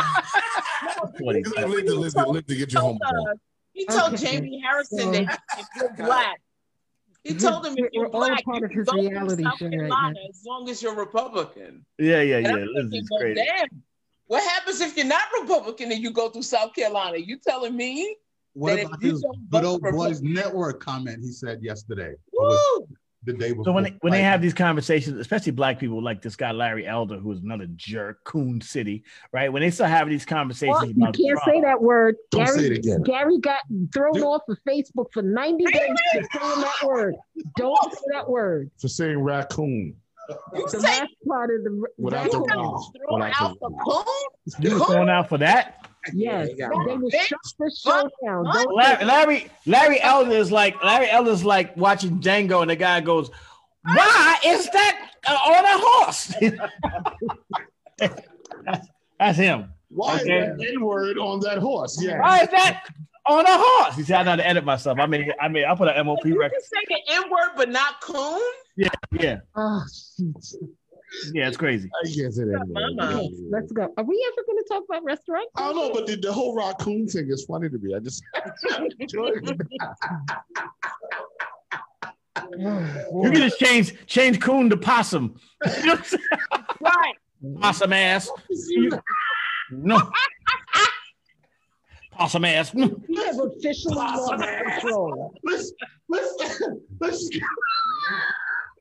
Funny. 1.18 1.42
Lindsey, 1.42 1.92
Lindsey, 1.94 2.20
Lindsey, 2.26 2.56
get 2.56 2.72
your 2.72 2.82
home 2.82 2.98
Uh, 3.06 3.34
he 3.72 3.84
told 3.86 4.14
Okay. 4.14 4.38
Jamie 4.38 4.60
Harrison 4.64 4.98
So- 4.98 5.10
that 5.12 5.40
if 5.58 5.66
you're 5.76 5.92
black, 6.06 6.40
he 7.22 7.34
told 7.34 7.66
him 7.66 7.74
if 7.76 7.90
you're 7.92 8.08
black, 8.08 8.42
part 8.44 8.60
you 8.60 8.64
of 8.66 8.70
his 8.72 8.86
go 8.86 8.96
to 8.96 9.08
reality 9.10 9.42
South 9.42 9.58
show 9.58 9.66
right 9.68 10.16
as 10.30 10.42
long 10.46 10.68
as 10.70 10.82
you're 10.82 10.94
Republican. 10.94 11.84
Yeah, 11.98 12.22
yeah, 12.22 12.38
yeah. 12.38 12.48
I'm 12.54 12.68
Lindsey's 12.72 13.08
crazy. 13.20 13.34
damn. 13.44 13.82
What 14.26 14.42
happens 14.42 14.80
if 14.80 14.96
you're 14.96 15.06
not 15.06 15.22
Republican 15.40 15.92
and 15.92 16.02
you 16.02 16.10
go 16.10 16.28
through 16.28 16.42
South 16.42 16.74
Carolina? 16.74 17.18
You 17.18 17.38
telling 17.38 17.76
me? 17.76 18.16
What 18.54 18.70
that 18.70 18.78
if 18.80 18.86
about 18.86 19.02
you 19.02 19.10
his 19.10 19.24
good 19.50 19.64
old 19.64 19.82
boys 19.82 20.22
network 20.22 20.80
comment 20.80 21.22
he 21.22 21.30
said 21.30 21.62
yesterday? 21.62 22.14
Woo! 22.32 22.88
the 23.26 23.32
day 23.34 23.50
before. 23.50 23.64
So 23.64 23.72
when 23.72 23.84
they, 23.84 23.96
when 24.00 24.12
they 24.12 24.22
have 24.22 24.40
these 24.40 24.54
conversations, 24.54 25.18
especially 25.18 25.52
black 25.52 25.78
people 25.78 26.02
like 26.02 26.22
this 26.22 26.36
guy 26.36 26.52
Larry 26.52 26.86
Elder, 26.86 27.18
who 27.18 27.32
is 27.32 27.40
another 27.40 27.66
jerk, 27.74 28.24
Coon 28.24 28.60
City, 28.60 29.04
right? 29.32 29.52
When 29.52 29.60
they 29.60 29.70
start 29.70 29.90
having 29.90 30.12
these 30.12 30.24
conversations 30.24 30.78
Well, 30.80 30.86
you 30.86 30.94
can't 30.94 31.16
Trump, 31.16 31.42
say 31.44 31.60
that 31.62 31.82
word. 31.82 32.16
Don't 32.30 32.46
Gary, 32.46 32.58
say 32.58 32.66
it 32.66 32.78
again. 32.78 33.02
Gary 33.02 33.38
got 33.38 33.60
thrown 33.92 34.22
off 34.22 34.42
of 34.48 34.58
Facebook 34.66 35.12
for 35.12 35.22
90 35.22 35.64
days 35.64 35.88
for 36.14 36.40
saying 36.40 36.60
that 36.60 36.86
word. 36.86 37.14
Don't 37.56 37.92
say 37.92 38.00
that 38.12 38.30
word. 38.30 38.70
For 38.78 38.88
saying 38.88 39.18
raccoon. 39.18 39.96
You 40.54 40.62
The 40.64 40.70
say 40.70 40.78
last 41.00 41.12
part 41.28 41.54
of 41.54 41.64
the 41.64 41.84
Without 41.98 42.30
the 42.30 42.40
word. 42.40 42.50
R's. 42.50 42.90
throw 42.96 43.14
Without 43.14 43.40
out 43.42 43.56
the 43.60 43.68
the 43.68 43.76
coon? 43.84 44.64
you 44.70 44.78
were 44.78 44.84
thrown 44.86 45.08
out 45.10 45.28
for 45.28 45.38
that. 45.38 45.86
Yes, 46.12 46.50
Yeah, 46.56 46.68
they 46.86 46.96
will 46.96 47.10
shut 47.10 47.38
the 47.58 47.76
show 47.76 48.08
down. 48.24 48.44
Larry, 48.44 49.04
Larry, 49.04 49.50
Larry 49.66 50.00
Elder 50.00 50.30
is 50.32 50.52
like 50.52 50.82
Larry 50.84 51.10
Elder 51.10 51.30
is 51.32 51.44
like 51.44 51.76
watching 51.76 52.20
Django, 52.20 52.60
and 52.62 52.70
the 52.70 52.76
guy 52.76 53.00
goes, 53.00 53.28
"Why 53.82 54.36
is 54.44 54.70
that 54.70 55.10
uh, 55.26 55.32
on 55.32 55.64
a 55.64 55.78
horse?" 55.82 56.32
that's, 57.98 58.86
that's 59.18 59.38
him. 59.38 59.72
Why 59.88 60.20
Okay. 60.20 60.38
is 60.38 60.58
that 60.58 60.66
N 60.74 60.80
word 60.84 61.18
on 61.18 61.40
that 61.40 61.58
horse? 61.58 62.00
Yeah. 62.02 62.20
Why 62.20 62.42
is 62.42 62.48
that 62.50 62.84
on 63.26 63.44
a 63.44 63.56
horse? 63.58 63.96
He 63.96 64.02
said, 64.04 64.16
"I 64.20 64.22
know 64.22 64.30
how 64.30 64.36
to 64.36 64.46
edit 64.46 64.64
myself. 64.64 64.98
I 65.00 65.06
mean, 65.06 65.32
I 65.40 65.48
mean, 65.48 65.64
I 65.64 65.74
put 65.74 65.88
an 65.88 66.06
MOP 66.06 66.24
You 66.24 66.38
record. 66.38 66.52
can 66.52 66.62
say 66.62 66.84
the 66.88 67.14
N 67.14 67.22
word, 67.30 67.50
but 67.56 67.68
not 67.70 68.00
coon? 68.00 68.40
Yeah, 68.76 68.88
yeah. 69.12 69.38
Oh, 69.54 69.82
yeah, 71.32 71.48
it's 71.48 71.56
crazy. 71.56 71.88
I 72.04 72.08
can't 72.08 72.34
say 72.34 72.44
that. 72.44 72.64
Mama. 72.68 73.16
okay, 73.16 73.30
let's 73.50 73.72
go. 73.72 73.92
Are 73.96 74.04
we 74.04 74.32
ever 74.32 74.44
going 74.46 74.58
to 74.58 74.64
talk 74.68 74.84
about 74.88 75.04
restaurants? 75.04 75.50
I 75.56 75.72
don't 75.72 75.76
know, 75.76 75.92
but 75.92 76.06
the, 76.06 76.16
the 76.16 76.32
whole 76.32 76.54
raccoon 76.54 77.06
thing 77.08 77.28
is 77.30 77.44
funny 77.44 77.68
to 77.68 77.78
me. 77.78 77.94
I 77.94 77.98
just 78.00 78.22
You 82.52 83.30
can 83.30 83.34
just 83.34 83.58
change 83.58 84.06
change 84.06 84.40
coon 84.40 84.70
to 84.70 84.76
possum. 84.76 85.38
You 85.64 85.86
know 85.86 85.94
what 85.94 85.98
I'm 85.98 86.04
saying? 86.04 86.22
Right. 86.80 87.14
possum 87.60 87.92
ass. 87.92 88.30
No. 89.68 90.00
Possum 92.12 92.44
ass. 92.44 92.72
We 92.72 92.82
have 92.82 93.40
officially 93.40 93.96
lost 93.96 94.32
control. 94.32 95.34
let's 95.42 95.72
let's 96.08 96.62
let's 97.00 97.28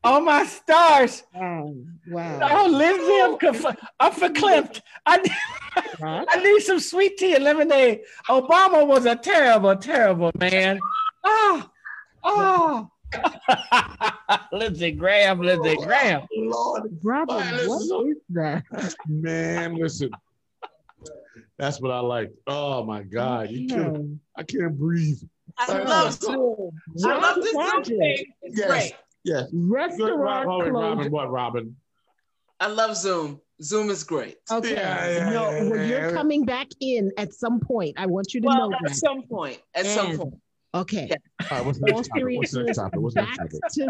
Oh 0.07 0.19
my 0.21 0.45
stars. 0.45 1.23
Wow. 1.33 1.73
Wow. 2.07 2.39
Oh, 2.51 2.67
Lindsey, 2.69 3.21
I'm, 3.21 3.37
conf- 3.39 3.89
I'm 3.99 4.11
verklempt. 4.11 4.81
I 5.03 5.17
need, 5.17 5.31
I 6.29 6.43
need 6.43 6.61
some 6.61 6.79
sweet 6.79 7.17
tea 7.17 7.33
and 7.33 7.43
lemonade. 7.43 8.01
Obama 8.29 8.85
was 8.85 9.07
a 9.07 9.15
terrible, 9.15 9.75
terrible 9.75 10.31
man. 10.37 10.79
Oh, 11.23 11.69
oh. 12.23 12.89
Lindsey 14.51 14.91
Graham, 14.91 15.39
Lindsey 15.41 15.75
oh, 15.79 15.83
Graham. 15.83 16.21
Lord 16.37 16.83
Robert, 17.01 17.39
Man, 17.39 17.67
what 17.67 18.07
that? 18.29 18.95
man, 19.07 19.75
listen. 19.75 20.11
That's 21.57 21.81
what 21.81 21.89
I 21.89 21.99
like. 21.99 22.31
Oh 22.45 22.83
my 22.83 23.01
God, 23.01 23.49
you 23.49 23.67
can't. 23.67 23.93
No. 23.93 24.19
I 24.37 24.43
can't 24.43 24.77
breathe. 24.77 25.17
I 25.57 25.79
Oh. 25.79 25.83
love 25.83 26.13
Zoom. 26.13 26.71
I 27.09 27.17
love 27.17 27.35
this 27.37 27.51
Zoom 27.53 27.61
Roger. 27.61 27.97
thing. 27.97 28.25
It's 28.43 28.59
Yes. 28.59 28.67
great. 28.67 28.93
Yes. 29.25 29.49
Good, 29.49 29.69
Restaurant 29.69 30.47
Robin, 30.47 30.73
Robin, 30.73 31.11
what, 31.11 31.31
Robin? 31.31 31.75
I 32.59 32.67
love 32.67 32.95
Zoom. 32.95 33.41
Zoom 33.61 33.89
is 33.89 34.03
great. 34.03 34.37
Okay. 34.51 34.73
Yeah, 34.73 35.09
yeah, 35.09 35.29
no, 35.29 35.49
yeah, 35.49 35.63
well, 35.63 35.77
yeah, 35.77 35.85
you're 35.85 36.09
yeah. 36.09 36.11
coming 36.11 36.45
back 36.45 36.67
in 36.79 37.11
at 37.17 37.33
some 37.33 37.59
point. 37.59 37.95
I 37.97 38.05
want 38.05 38.33
you 38.33 38.41
to 38.41 38.47
Well, 38.47 38.69
know 38.69 38.75
at 38.75 38.83
that. 38.83 38.95
some 38.95 39.23
point. 39.23 39.59
At 39.73 39.87
some 39.87 40.17
point. 40.17 40.35
Okay. 40.75 41.09
All 41.39 41.47
right, 41.57 41.65
what's 41.65 41.79
next 41.79 42.09
topic? 42.09 42.23
What's 42.35 42.51
the 42.51 42.63
next 42.63 42.75
topic? 42.77 42.99
What's 42.99 43.15
the 43.15 43.21
back 43.21 43.37
next 43.39 43.59
topic? 43.59 43.71
to 43.73 43.85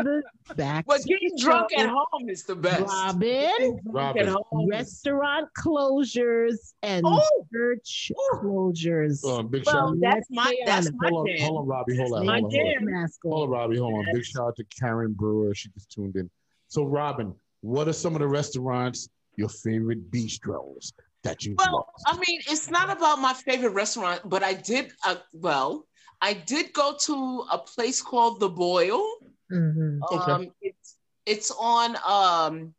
the 0.47 0.53
back. 0.55 0.86
But 0.86 1.01
to 1.01 1.07
getting 1.07 1.36
drunk 1.36 1.75
at 1.75 1.89
home 1.89 2.29
is 2.29 2.43
the 2.43 2.55
best. 2.55 2.83
Robin, 2.88 3.25
At 3.33 3.83
Robin. 3.86 4.27
home. 4.27 4.69
restaurant 4.69 5.49
closures 5.57 6.73
and 6.83 7.03
Oh. 7.07 7.45
church 7.51 8.11
Ooh. 8.11 8.38
closures. 8.38 9.21
Oh, 9.23 9.41
big 9.41 9.63
Well, 9.65 9.93
shout. 9.93 9.97
that's 9.99 10.27
my 10.29 10.55
that's 10.67 10.88
on 10.88 10.93
my 11.01 11.09
Hold 11.09 11.27
on, 11.29 11.38
hold 11.39 11.57
on, 11.61 11.67
Robbie. 11.67 11.97
Hold 11.97 12.13
on, 12.13 12.25
My 12.27 12.33
hold 12.39 12.45
on. 12.45 12.51
Hold 12.51 12.65
on. 12.67 12.73
jam. 12.73 12.86
Mask 12.86 13.19
Hold 13.23 13.33
on, 13.36 13.41
on. 13.41 13.49
Robbie. 13.49 13.77
Hold 13.77 13.93
on. 14.07 14.13
Big 14.13 14.23
shout 14.25 14.47
out 14.47 14.55
to 14.57 14.63
Karen 14.79 15.13
Brewer. 15.13 15.55
She 15.55 15.69
just 15.69 15.89
tuned 15.91 16.15
in. 16.17 16.29
So, 16.67 16.83
Robin, 16.86 17.33
what 17.61 17.88
are 17.88 17.93
some 17.93 18.13
of 18.13 18.19
the 18.19 18.27
restaurants, 18.27 19.09
your 19.38 19.49
favorite 19.49 20.11
bistros 20.11 20.93
that 21.23 21.43
you 21.45 21.55
Well, 21.57 21.73
love? 21.73 21.86
I 22.05 22.15
mean, 22.27 22.41
it's 22.47 22.69
not 22.69 22.95
about 22.95 23.17
my 23.19 23.33
favorite 23.33 23.71
restaurant, 23.71 24.21
but 24.25 24.43
I 24.43 24.53
did. 24.53 24.91
Uh, 25.03 25.15
well, 25.33 25.88
I 26.22 26.34
did 26.34 26.74
go 26.74 26.95
to 27.01 27.45
a 27.51 27.57
place 27.57 28.01
called 28.01 28.39
The 28.39 28.49
Boil. 28.49 29.03
Mhm. 29.51 30.01
Okay. 30.11 30.32
Um, 30.32 30.51
it's 30.61 30.97
it's 31.26 31.51
on 31.51 31.97
um, 32.05 32.74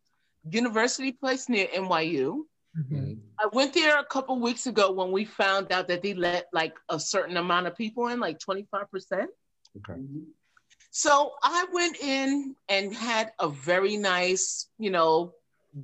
University 0.49 1.13
Place 1.13 1.49
near 1.49 1.67
NYU. 1.69 2.47
Mhm. 2.79 3.19
I 3.39 3.47
went 3.53 3.75
there 3.75 3.99
a 3.99 4.05
couple 4.05 4.39
weeks 4.41 4.67
ago 4.67 4.93
when 4.93 5.13
we 5.13 5.25
found 5.25 5.71
out 5.73 5.89
that 5.89 6.03
they 6.03 6.15
let 6.15 6.49
like 6.53 6.75
a 6.89 6.99
certain 6.99 7.37
amount 7.37 7.67
of 7.67 7.77
people 7.77 8.09
in, 8.09 8.19
like 8.19 8.39
25%. 8.39 9.29
Okay. 9.77 10.01
So 10.91 11.35
I 11.43 11.67
went 11.73 11.97
in 12.01 12.57
and 12.69 12.95
had 12.95 13.33
a 13.39 13.49
very 13.49 13.97
nice, 13.99 14.69
you 14.79 14.91
know, 14.91 15.35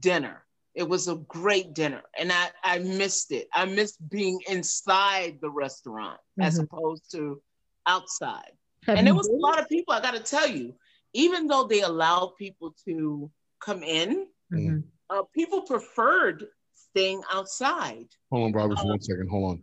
dinner. 0.01 0.43
It 0.75 0.89
was 0.89 1.09
a 1.09 1.17
great 1.29 1.75
dinner. 1.75 2.03
And 2.19 2.33
I, 2.33 2.51
I 2.65 2.79
missed 2.79 3.31
it. 3.33 3.49
I 3.53 3.65
missed 3.67 3.99
being 4.09 4.41
inside 4.49 5.39
the 5.43 5.51
restaurant 5.51 6.19
as 6.41 6.59
Mhm. 6.59 6.65
opposed 6.65 7.11
to 7.13 7.43
outside. 7.87 8.53
Have 8.87 8.99
and 8.99 9.07
there 9.07 9.13
you 9.13 9.19
was 9.19 9.29
a 9.29 9.33
lot 9.33 9.61
of 9.61 9.69
people, 9.69 9.93
I 9.95 10.01
got 10.01 10.15
to 10.15 10.21
tell 10.21 10.49
you, 10.49 10.75
even 11.13 11.47
though 11.47 11.65
they 11.67 11.83
allowed 11.83 12.37
people 12.39 12.75
to 12.87 13.31
come 13.61 13.83
in, 13.83 14.29
Mhm. 14.53 14.83
uh, 15.11 15.23
people 15.35 15.63
preferred 15.63 16.49
staying 16.75 17.23
outside. 17.31 18.09
Hold 18.31 18.45
on, 18.45 18.53
Robert, 18.53 18.79
for 18.79 18.87
one 18.89 19.01
second. 19.01 19.29
Hold 19.29 19.51
on. 19.53 19.63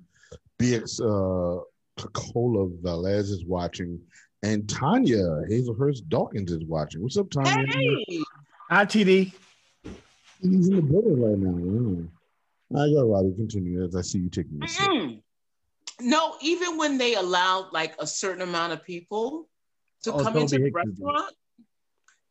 BX 0.60 0.99
uh, 0.99 1.64
Coca-Cola 1.97 2.70
Velez 2.82 3.30
is 3.32 3.45
watching, 3.45 3.99
and 4.43 4.70
Tanya 4.70 5.24
Hazelhurst 5.49 6.07
Dawkins 6.07 6.51
is 6.51 6.64
watching. 6.66 7.01
What's 7.01 7.18
up, 7.18 7.30
Tanya? 7.30 7.66
Hey, 7.68 8.24
Hi, 8.70 8.86
TD. 8.86 9.34
He's 10.42 10.70
in 10.70 10.76
the 10.78 10.82
building 10.82 11.22
right 11.22 11.38
now. 11.38 12.08
Yeah. 12.72 12.82
I 12.82 12.94
got 12.94 13.10
Robbie. 13.10 13.34
Continue 13.36 13.84
as 13.84 13.96
I 13.96 14.02
see 14.02 14.20
you 14.20 14.30
taking 14.30 14.60
this. 14.60 14.80
No, 16.02 16.36
even 16.42 16.78
when 16.78 16.98
they 16.98 17.16
allowed 17.16 17.74
like 17.74 17.94
a 18.00 18.08
certain 18.08 18.42
amount 18.42 18.72
of 18.72 18.84
people 18.86 19.50
to 20.04 20.14
Oh, 20.14 20.24
come 20.24 20.34
Toby 20.34 20.44
into 20.44 20.58
the 20.60 20.64
Hicks 20.66 20.76
restaurant, 20.76 21.34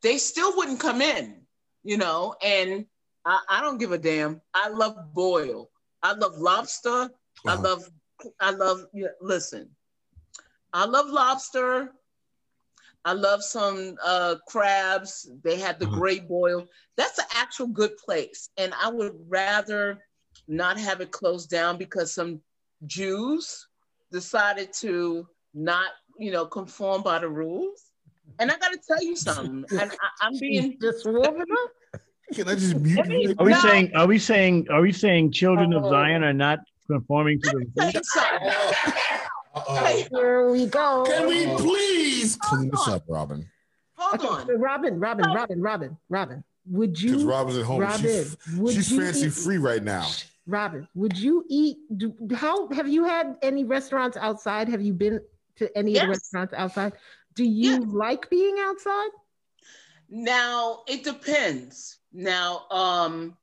they 0.02 0.16
still 0.16 0.56
wouldn't 0.56 0.80
come 0.80 1.02
in, 1.02 1.42
you 1.84 1.98
know. 1.98 2.34
And 2.42 2.86
I, 3.26 3.40
I 3.50 3.60
don't 3.60 3.76
give 3.78 3.92
a 3.92 3.98
damn. 3.98 4.40
I 4.54 4.68
love 4.68 5.12
boil. 5.12 5.70
I 6.02 6.12
love 6.12 6.38
lobster. 6.38 7.10
I 7.46 7.54
Uh-huh. 7.54 7.62
love. 7.62 7.90
I 8.40 8.50
love. 8.52 8.86
Listen, 9.20 9.68
I 10.72 10.86
love 10.86 11.08
lobster. 11.08 11.92
I 13.04 13.12
love 13.12 13.42
some 13.42 13.96
uh, 14.04 14.36
crabs. 14.48 15.30
They 15.44 15.56
had 15.58 15.78
the 15.78 15.86
Uh-huh. 15.86 15.96
great 15.96 16.28
boil. 16.28 16.66
That's 16.96 17.18
an 17.18 17.24
actual 17.34 17.68
good 17.68 17.96
place, 17.96 18.50
and 18.56 18.72
I 18.74 18.88
would 18.90 19.14
rather 19.28 20.02
not 20.48 20.78
have 20.78 21.00
it 21.00 21.10
closed 21.12 21.50
down 21.50 21.76
because 21.78 22.12
some 22.14 22.40
Jews 22.86 23.66
decided 24.12 24.72
to 24.80 25.26
not, 25.54 25.90
you 26.18 26.30
know, 26.30 26.46
conform 26.46 27.02
by 27.02 27.18
the 27.18 27.28
rules. 27.28 27.82
And 28.38 28.50
I 28.50 28.56
got 28.58 28.72
to 28.72 28.78
tell 28.86 29.02
you 29.02 29.16
something. 29.16 29.64
And 29.80 29.90
I, 29.90 30.08
I'm 30.26 30.38
being 30.38 30.78
just 30.80 31.04
warming 31.06 31.42
up. 31.42 32.00
Can 32.34 32.48
I 32.48 32.54
just 32.54 32.76
mute 32.76 33.06
you? 33.06 33.34
Are 33.38 33.44
we 33.44 33.52
No. 33.52 33.58
saying? 33.58 33.94
Are 33.94 34.06
we 34.06 34.18
saying? 34.18 34.66
Are 34.70 34.80
we 34.80 34.92
saying 34.92 35.32
children 35.32 35.72
of 35.72 35.84
Oh. 35.84 35.90
Zion 35.90 36.22
are 36.24 36.32
not 36.32 36.58
conforming 36.90 37.40
to 37.40 37.50
Tell 37.74 37.90
the? 37.92 39.27
You. 39.68 39.74
Uh-oh. 39.74 40.18
Here 40.20 40.50
we 40.50 40.66
go. 40.66 41.04
Can 41.06 41.26
we 41.26 41.46
please 41.56 42.36
clean 42.36 42.70
this 42.70 42.86
up, 42.88 43.04
Robin? 43.08 43.48
Hold 43.96 44.14
Okay, 44.20 44.28
on. 44.28 44.46
so 44.46 44.54
Robin, 44.56 45.00
Robin, 45.00 45.30
Robin, 45.32 45.60
Robin, 45.60 45.96
Robin. 46.08 46.44
Would 46.70 47.00
you? 47.00 47.10
Because 47.10 47.22
you, 47.24 47.30
Robin's 47.30 47.58
at 47.58 47.64
home. 47.64 47.80
Robin, 47.80 48.00
she's 48.00 48.74
she's 48.74 48.96
fancy 48.96 49.26
eat- 49.26 49.32
free 49.32 49.58
right 49.58 49.82
now. 49.82 50.06
Robin, 50.46 50.86
would 50.94 51.16
you 51.18 51.44
eat? 51.48 51.76
Do, 51.96 52.14
how 52.34 52.68
have 52.72 52.88
you 52.88 53.04
had 53.04 53.36
any 53.42 53.64
restaurants 53.64 54.16
outside? 54.16 54.68
Have 54.68 54.80
you 54.82 54.92
been 54.94 55.20
to 55.56 55.76
any 55.76 55.96
of 55.96 56.02
the 56.02 56.06
Yes. 56.08 56.18
restaurants 56.18 56.54
outside? 56.54 56.92
Do 57.34 57.44
you 57.44 57.72
Yeah. 57.72 57.78
like 57.88 58.30
being 58.30 58.56
outside? 58.60 59.08
Now 60.08 60.82
it 60.86 61.04
depends. 61.04 61.98
Now, 62.12 62.64
um, 62.70 63.36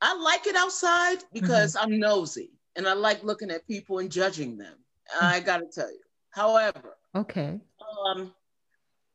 I 0.00 0.14
like 0.16 0.46
it 0.46 0.56
outside 0.56 1.18
because 1.32 1.76
I'm 1.76 1.98
nosy 1.98 2.50
and 2.76 2.88
I 2.88 2.92
like 2.94 3.22
looking 3.22 3.50
at 3.50 3.66
people 3.66 3.98
and 4.00 4.10
judging 4.10 4.56
them. 4.58 4.74
I 5.20 5.40
gotta 5.40 5.66
tell 5.66 5.90
you. 5.90 6.00
However, 6.30 6.96
Okay. 7.14 7.60
um, 8.06 8.34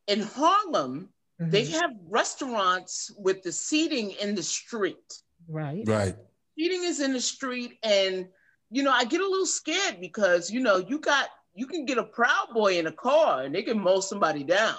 in 0.07 0.21
Harlem, 0.21 1.13
they 1.39 1.65
Mhm. 1.65 1.71
have 1.81 1.91
restaurants 2.07 3.11
with 3.17 3.43
the 3.43 3.51
seating 3.51 4.11
in 4.11 4.35
the 4.35 4.43
street. 4.43 5.21
Right. 5.47 5.83
Right. 5.87 6.15
Seating 6.57 6.83
is 6.83 6.99
in 6.99 7.13
the 7.13 7.21
street, 7.21 7.79
and 7.83 8.29
you 8.69 8.81
know, 8.83 8.91
I 8.91 9.05
get 9.05 9.21
a 9.21 9.27
little 9.27 9.45
scared 9.45 9.99
because 9.99 10.49
you 10.49 10.59
know, 10.59 10.77
you 10.77 10.99
got 10.99 11.29
you 11.53 11.67
can 11.67 11.85
get 11.85 11.97
a 11.99 12.03
proud 12.03 12.49
boy 12.53 12.79
in 12.79 12.87
a 12.87 12.91
car 12.91 13.43
and 13.43 13.53
they 13.53 13.61
can 13.61 13.79
mow 13.79 13.99
somebody 13.99 14.43
down. 14.43 14.77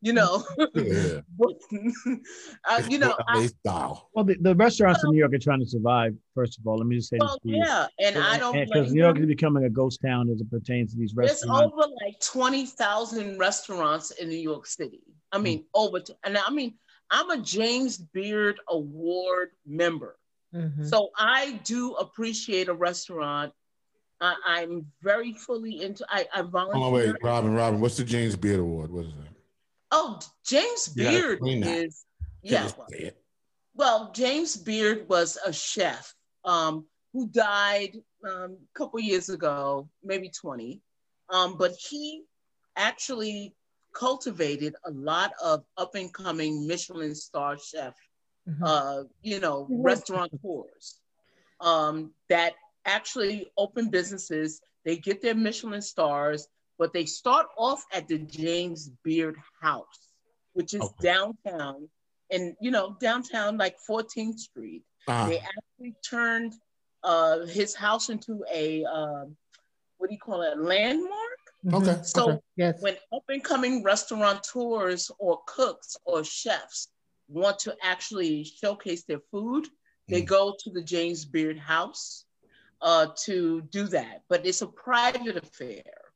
You 0.00 0.12
know, 0.12 0.44
Yeah. 0.74 1.20
uh, 2.68 2.82
you 2.88 2.98
know, 2.98 3.16
I, 3.26 3.46
style. 3.46 4.08
Well, 4.14 4.24
the, 4.24 4.36
the 4.40 4.54
restaurants 4.54 5.02
in 5.02 5.10
New 5.10 5.18
York 5.18 5.34
are 5.34 5.38
trying 5.38 5.58
to 5.58 5.66
survive. 5.66 6.14
First 6.34 6.58
of 6.58 6.66
all, 6.66 6.76
let 6.76 6.86
me 6.86 6.96
just 6.96 7.08
say 7.10 7.16
well, 7.18 7.36
this 7.44 7.56
yeah, 7.56 7.86
and 7.98 8.16
I 8.16 8.38
don't 8.38 8.54
because 8.54 8.92
New 8.92 9.00
York 9.00 9.18
is 9.18 9.26
becoming 9.26 9.64
a 9.64 9.70
ghost 9.70 10.00
town 10.00 10.30
as 10.30 10.40
it 10.40 10.48
pertains 10.50 10.92
to 10.92 10.98
these 10.98 11.14
restaurants. 11.16 11.40
There's 11.42 11.50
restaurants. 11.50 11.74
over 11.74 11.94
like 12.04 12.20
20,000 12.20 13.38
restaurants 13.38 14.10
in 14.12 14.28
New 14.28 14.38
York 14.38 14.66
City. 14.66 15.00
I 15.32 15.38
mean, 15.38 15.64
over, 15.74 15.98
t- 15.98 16.14
and 16.22 16.38
I 16.38 16.50
mean, 16.50 16.74
I'm 17.10 17.30
a 17.30 17.38
James 17.38 17.98
Beard 17.98 18.60
Award 18.68 19.50
member. 19.66 20.16
Mhm. 20.54 20.88
So 20.88 21.10
I 21.16 21.60
do 21.64 21.94
appreciate 21.94 22.68
a 22.68 22.74
restaurant. 22.74 23.52
I, 24.20 24.34
I'm 24.46 24.86
very 25.02 25.32
fully 25.32 25.82
into, 25.82 26.04
I, 26.08 26.26
I 26.34 26.42
volunteer. 26.42 26.84
Oh 26.84 26.90
wait, 26.90 27.14
Robin, 27.22 27.52
Robin. 27.52 27.80
What's 27.80 27.96
the 27.96 28.04
James 28.04 28.36
Beard 28.36 28.60
Award? 28.60 28.90
What 28.90 29.06
is 29.06 29.12
that? 29.14 29.27
Oh, 29.90 30.18
James 30.46 30.88
Beard 30.88 31.32
explain 31.38 31.60
that. 31.60 31.78
is, 31.78 32.04
Can't 32.46 32.64
yeah. 32.64 32.72
well. 32.76 32.88
Well, 33.74 34.12
James 34.12 34.56
Beard 34.56 35.08
was 35.08 35.38
a 35.44 35.52
chef 35.52 36.14
um, 36.44 36.86
who 37.12 37.28
died 37.28 37.96
um, 38.24 38.58
a 38.62 38.78
couple 38.78 39.00
years 39.00 39.28
ago, 39.28 39.88
maybe 40.02 40.30
20. 40.30 40.80
Um, 41.30 41.56
but 41.56 41.72
he 41.72 42.24
actually 42.76 43.54
cultivated 43.94 44.74
a 44.84 44.90
lot 44.90 45.32
of 45.42 45.64
up 45.76 45.94
and 45.94 46.12
coming 46.12 46.66
Michelin 46.66 47.14
star 47.14 47.58
chef, 47.58 47.94
Mhm. 48.48 48.62
uh, 48.62 49.04
you 49.22 49.40
know, 49.40 49.66
Mhm. 49.70 49.84
restaurateurs 49.84 51.00
um, 51.60 52.14
that 52.28 52.54
actually 52.84 53.50
open 53.56 53.88
businesses. 53.90 54.60
They 54.84 54.96
get 54.96 55.20
their 55.20 55.34
Michelin 55.34 55.82
stars, 55.82 56.48
but 56.78 56.92
they 56.92 57.04
start 57.04 57.46
off 57.56 57.84
at 57.92 58.06
the 58.08 58.18
James 58.18 58.90
Beard 59.04 59.36
House, 59.60 60.12
which 60.52 60.74
is 60.74 60.82
Okay. 60.82 60.94
downtown, 61.12 61.88
and 62.30 62.54
you 62.60 62.70
know, 62.70 62.96
downtown 63.00 63.58
like 63.58 63.76
14th 63.88 64.38
Street. 64.38 64.82
Uh, 65.06 65.26
They 65.28 65.38
actually 65.40 65.94
turned 66.08 66.54
uh, 67.02 67.40
his 67.46 67.74
house 67.74 68.08
into 68.10 68.44
a 68.52 68.84
um, 68.84 69.36
what 69.98 70.08
do 70.10 70.14
you 70.14 70.20
call 70.20 70.42
it? 70.42 70.56
A 70.56 70.60
landmark. 70.60 71.40
okay. 71.74 71.92
Mhm. 71.98 72.06
So 72.06 72.30
Okay. 72.30 72.40
Yes. 72.56 72.82
when 72.82 72.96
up 73.12 73.24
and 73.28 73.42
coming 73.42 73.82
restaurateurs 73.82 75.10
or 75.18 75.40
cooks 75.46 75.96
or 76.04 76.22
chefs 76.24 76.88
want 77.28 77.58
to 77.60 77.76
actually 77.82 78.44
showcase 78.44 79.04
their 79.04 79.20
food, 79.30 79.68
they 80.08 80.22
Mm. 80.22 80.26
go 80.26 80.54
to 80.58 80.70
the 80.70 80.82
James 80.82 81.24
Beard 81.24 81.58
House 81.58 82.24
uh, 82.80 83.08
to 83.24 83.62
do 83.62 83.86
that. 83.88 84.22
But 84.28 84.46
it's 84.46 84.62
a 84.62 84.66
private 84.68 85.36
affair. 85.36 86.07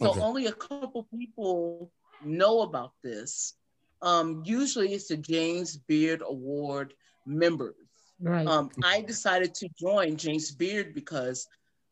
So 0.00 0.10
Okay. 0.12 0.20
only 0.20 0.46
a 0.46 0.52
couple 0.52 1.06
people 1.14 1.92
know 2.24 2.62
about 2.62 2.92
this. 3.02 3.54
Um, 4.00 4.42
usually 4.46 4.94
it's 4.94 5.08
the 5.08 5.18
James 5.18 5.76
Beard 5.76 6.22
Award 6.26 6.94
members. 7.26 7.74
Right. 8.18 8.48
Um, 8.48 8.70
I 8.82 9.02
decided 9.02 9.54
to 9.56 9.68
join 9.78 10.16
James 10.16 10.52
Beard 10.52 10.94
because 10.94 11.46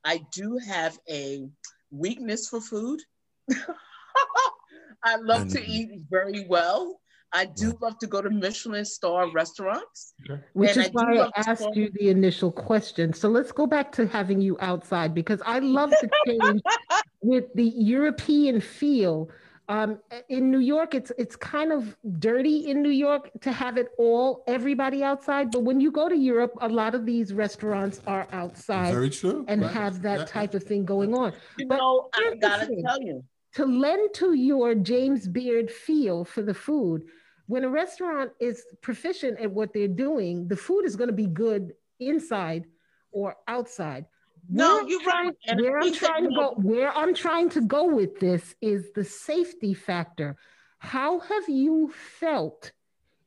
I 0.04 0.24
do 0.32 0.58
have 0.66 0.98
a 1.10 1.46
weakness 1.90 2.48
for 2.48 2.62
food. 2.62 3.00
I 5.04 5.16
love 5.16 5.48
to 5.48 5.62
eat 5.62 5.90
very 6.10 6.46
well. 6.48 7.00
I 7.32 7.44
do 7.44 7.76
love 7.82 7.98
to 7.98 8.06
go 8.06 8.22
to 8.22 8.30
Michelin 8.30 8.86
star 8.86 9.30
restaurants. 9.32 10.14
Which 10.54 10.70
and 10.70 10.80
I 10.80 10.84
is 10.86 10.90
why 10.92 11.18
I 11.18 11.26
to 11.26 11.50
asked 11.50 11.62
go- 11.62 11.72
you 11.74 11.90
the 11.92 12.08
initial 12.08 12.50
question. 12.50 13.12
So 13.12 13.28
let's 13.28 13.52
go 13.52 13.66
back 13.66 13.92
to 13.92 14.06
having 14.06 14.40
you 14.40 14.56
outside 14.60 15.14
because 15.14 15.42
I 15.44 15.58
love 15.58 15.90
to 15.90 16.08
change 16.26 16.62
with 17.20 17.44
the 17.54 17.64
European 17.64 18.60
feel. 18.60 19.30
Um, 19.70 19.98
in 20.30 20.50
New 20.50 20.60
York, 20.60 20.94
it's 20.94 21.12
it's 21.18 21.36
kind 21.36 21.72
of 21.72 21.94
dirty 22.18 22.70
in 22.70 22.80
New 22.82 22.88
York 23.06 23.30
to 23.42 23.52
have 23.52 23.76
it 23.76 23.88
all 23.98 24.42
everybody 24.46 25.04
outside. 25.04 25.50
But 25.50 25.62
when 25.62 25.78
you 25.78 25.90
go 25.90 26.08
to 26.08 26.16
Europe, 26.16 26.52
a 26.62 26.68
lot 26.68 26.94
of 26.94 27.04
these 27.04 27.34
restaurants 27.34 28.00
are 28.06 28.26
outside 28.32 28.94
Very 28.94 29.10
true. 29.10 29.44
and 29.46 29.60
Right. 29.60 29.70
have 29.70 30.00
that 30.02 30.20
Yeah. 30.20 30.24
type 30.24 30.54
of 30.54 30.62
thing 30.62 30.86
going 30.86 31.12
on. 31.14 31.34
You 31.58 31.66
But 31.66 31.78
know, 31.78 32.08
I 32.14 32.20
here's 32.22 32.34
the 32.40 32.48
gotta 32.48 32.82
tell 32.82 33.02
you. 33.02 33.22
to 33.56 33.66
lend 33.66 34.14
to 34.14 34.32
your 34.32 34.74
James 34.74 35.28
Beard 35.28 35.70
feel 35.70 36.24
for 36.24 36.40
the 36.40 36.54
food, 36.54 37.02
when 37.46 37.62
a 37.64 37.68
restaurant 37.68 38.30
is 38.40 38.64
proficient 38.80 39.38
at 39.38 39.50
what 39.52 39.74
they're 39.74 39.86
doing, 40.06 40.48
the 40.48 40.56
food 40.56 40.86
is 40.86 40.96
going 40.96 41.08
to 41.08 41.14
be 41.14 41.26
good 41.26 41.74
inside 42.00 42.64
or 43.10 43.36
outside. 43.48 44.06
No, 44.48 44.86
you're 44.86 45.02
trying- 45.02 45.26
right. 45.26 45.36
And 45.46 45.60
Where 45.60 45.78
I'm 45.78 45.92
trying 45.92 46.24
to 46.24 46.30
go, 46.30 46.54
where 46.56 46.96
I'm 46.96 47.14
trying 47.14 47.50
to 47.50 47.60
go 47.60 47.84
with 47.84 48.18
this 48.18 48.54
is 48.60 48.90
the 48.92 49.04
safety 49.04 49.74
factor. 49.74 50.36
How 50.78 51.18
have 51.18 51.48
you 51.48 51.92
felt 52.18 52.72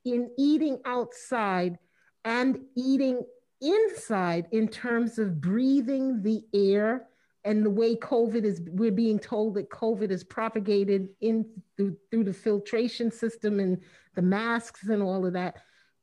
in 0.04 0.32
eating 0.38 0.80
outside 0.86 1.78
and 2.26 2.60
eating 2.76 3.24
inside 3.62 4.48
in 4.52 4.68
terms 4.68 5.20
of 5.20 5.40
breathing 5.40 6.24
the 6.24 6.44
air 6.54 7.08
and 7.44 7.66
the 7.66 7.70
way 7.70 7.96
COVID 7.96 8.44
is, 8.44 8.62
we're 8.68 8.92
being 8.92 9.20
told 9.20 9.56
that 9.56 9.70
COVID 9.70 10.12
is 10.12 10.24
propagated 10.24 11.10
in 11.22 11.46
through, 11.76 11.98
through 12.10 12.24
the 12.24 12.34
filtration 12.34 13.12
system 13.12 13.60
and 13.60 13.80
the 14.16 14.22
masks 14.22 14.88
and 14.88 15.02
all 15.02 15.26
of 15.26 15.34
that. 15.34 15.58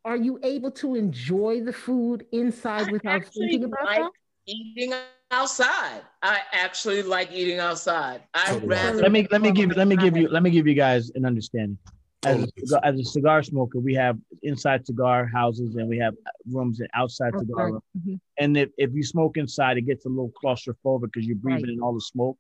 Are 0.05 0.17
you 0.17 0.39
able 0.43 0.71
to 0.73 0.95
enjoy 0.95 1.61
the 1.61 1.73
food 1.73 2.25
inside 2.33 2.91
without 2.91 3.25
thinking 3.25 3.65
about 3.65 3.85
like 3.85 3.99
that? 4.03 4.11
Eating 4.49 4.95
outside. 5.31 6.01
I 6.23 6.41
actually 6.53 7.03
like 7.03 7.31
eating 7.33 7.59
outside. 7.59 8.23
I 8.35 8.53
So 8.53 8.61
do 8.61 8.67
I. 8.67 8.69
rather 8.69 9.03
let 9.03 9.13
me 9.13 9.27
let 9.31 9.41
me 9.43 9.53
give 9.53 9.77
let 9.77 9.87
me 9.87 9.97
give 9.97 10.17
you 10.17 10.29
let 10.29 10.43
me 10.43 10.51
give 10.51 10.67
you 10.67 10.75
guys 10.75 11.11
an 11.15 11.25
understanding. 11.25 11.79
As 12.25 12.43
a, 12.43 12.49
cigar- 12.59 12.81
as 12.83 12.99
a 12.99 13.05
cigar 13.05 13.43
smoker, 13.45 13.79
we 13.79 13.95
have 13.95 14.19
inside 14.43 14.85
cigar 14.85 15.27
houses 15.27 15.77
and 15.77 15.89
we 15.89 15.99
have 15.99 16.15
rooms 16.51 16.81
and 16.81 16.89
outside 16.93 17.33
cigar 17.39 17.67
Okay. 17.67 17.73
rooms. 17.73 17.83
Mhm. 17.97 18.21
And 18.39 18.57
if, 18.57 18.71
if 18.77 18.93
you 18.93 19.05
smoke 19.05 19.37
inside, 19.37 19.77
it 19.79 19.83
gets 19.83 20.05
a 20.05 20.09
little 20.09 20.33
claustrophobic 20.43 21.13
because 21.13 21.27
you're 21.29 21.37
breathing 21.37 21.67
Right. 21.67 21.75
in 21.75 21.81
all 21.81 21.95
the 21.95 22.01
smoke. 22.01 22.37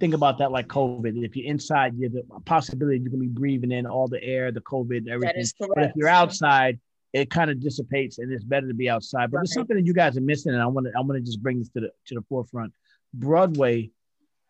Think 0.00 0.12
about 0.12 0.36
that 0.38 0.52
like 0.52 0.68
COVID. 0.68 1.24
If 1.24 1.34
you're 1.34 1.46
inside, 1.46 1.94
you 1.96 2.02
have 2.04 2.12
the 2.12 2.24
possibility 2.44 2.98
you 2.98 3.08
can 3.08 3.20
be 3.20 3.26
breathing 3.28 3.72
in 3.72 3.86
all 3.86 4.06
the 4.06 4.22
air, 4.22 4.52
the 4.52 4.60
COVID, 4.60 5.08
everything. 5.08 5.34
That 5.34 5.40
is 5.40 5.54
But 5.58 5.84
if 5.84 5.92
you're 5.96 6.08
outside, 6.08 6.78
it 7.12 7.30
kind 7.30 7.50
of 7.50 7.60
dissipates, 7.60 8.18
and 8.18 8.32
it's 8.32 8.44
better 8.44 8.68
to 8.68 8.74
be 8.74 8.88
outside. 8.90 9.30
But 9.30 9.38
there's 9.38 9.54
something 9.54 9.76
that 9.76 9.86
you 9.86 9.94
guys 9.94 10.16
are 10.16 10.20
missing, 10.22 10.52
and 10.52 10.62
I 10.62 10.66
want 10.66 10.86
to 10.86 10.92
I 10.96 11.00
want 11.00 11.14
to 11.14 11.20
just 11.22 11.42
bring 11.42 11.58
this 11.58 11.68
to 11.70 11.80
the 11.80 11.90
to 12.06 12.14
the 12.14 12.22
forefront. 12.28 12.72
Broadway, 13.14 13.90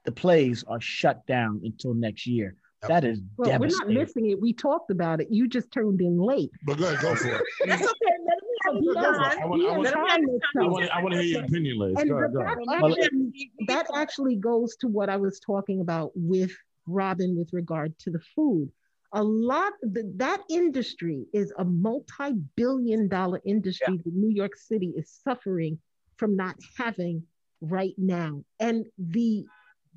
the 0.04 0.12
plays 0.12 0.64
are 0.66 0.80
shut 0.80 1.26
down 1.26 1.60
until 1.64 1.94
next 1.94 2.26
year. 2.26 2.56
Yep. 2.82 2.88
That 2.90 3.04
is 3.04 3.20
Well, 3.38 3.58
we're 3.58 3.68
not 3.68 3.88
missing 3.88 4.30
it. 4.30 4.40
We 4.40 4.52
talked 4.52 4.90
about 4.90 5.20
it. 5.20 5.28
You 5.30 5.48
just 5.48 5.70
turned 5.72 6.00
in 6.00 6.18
late. 6.18 6.50
But 6.64 6.78
go 6.78 6.84
ahead, 6.86 7.00
go 7.00 7.14
for 7.14 7.28
it. 7.28 7.42
That's 7.66 7.82
okay. 7.82 7.94
Let 8.26 8.42
me 8.42 8.56
have 8.64 8.74
He 8.74 8.86
his 8.86 8.94
does. 8.94 9.04
I 9.06 9.44
want- 9.46 9.52
I 9.52 9.56
He 9.56 9.66
want- 9.66 9.86
has 9.86 9.94
Let 9.94 10.02
me 10.02 10.08
time 10.08 10.08
have 10.08 10.20
next 10.20 10.30
his 10.32 10.40
I 10.56 10.60
time. 10.60 10.70
want, 10.70 10.90
I 10.90 11.02
want 11.02 11.14
to 11.14 11.22
hear 11.22 11.32
your 11.36 11.44
opinion, 11.44 11.78
Liz. 11.78 11.94
And 11.98 12.08
Go 12.10 12.16
ahead, 12.18 12.32
go 12.34 12.38
that 12.40 12.46
ahead. 12.46 12.92
Actually, 12.92 13.50
that 13.68 13.86
actually 13.94 14.36
goes 14.36 14.76
to 14.76 14.88
what 14.88 15.08
I 15.08 15.16
was 15.16 15.40
talking 15.40 15.80
about 15.80 16.10
with 16.14 16.52
Robin 16.86 17.36
with 17.36 17.48
regard 17.52 17.98
to 18.00 18.10
the 18.10 18.20
food. 18.34 18.70
A 19.12 19.22
lot 19.22 19.72
th- 19.94 20.06
that 20.16 20.42
industry 20.50 21.26
is 21.32 21.52
a 21.58 21.64
multi-billion 21.64 23.08
dollar 23.08 23.40
industry 23.44 23.98
that 24.04 24.14
New 24.14 24.30
York 24.30 24.56
City 24.56 24.92
is 24.96 25.08
suffering 25.24 25.78
from 26.16 26.36
not 26.36 26.56
having 26.76 27.22
right 27.60 27.94
now. 27.98 28.42
And 28.60 28.86
the 28.98 29.44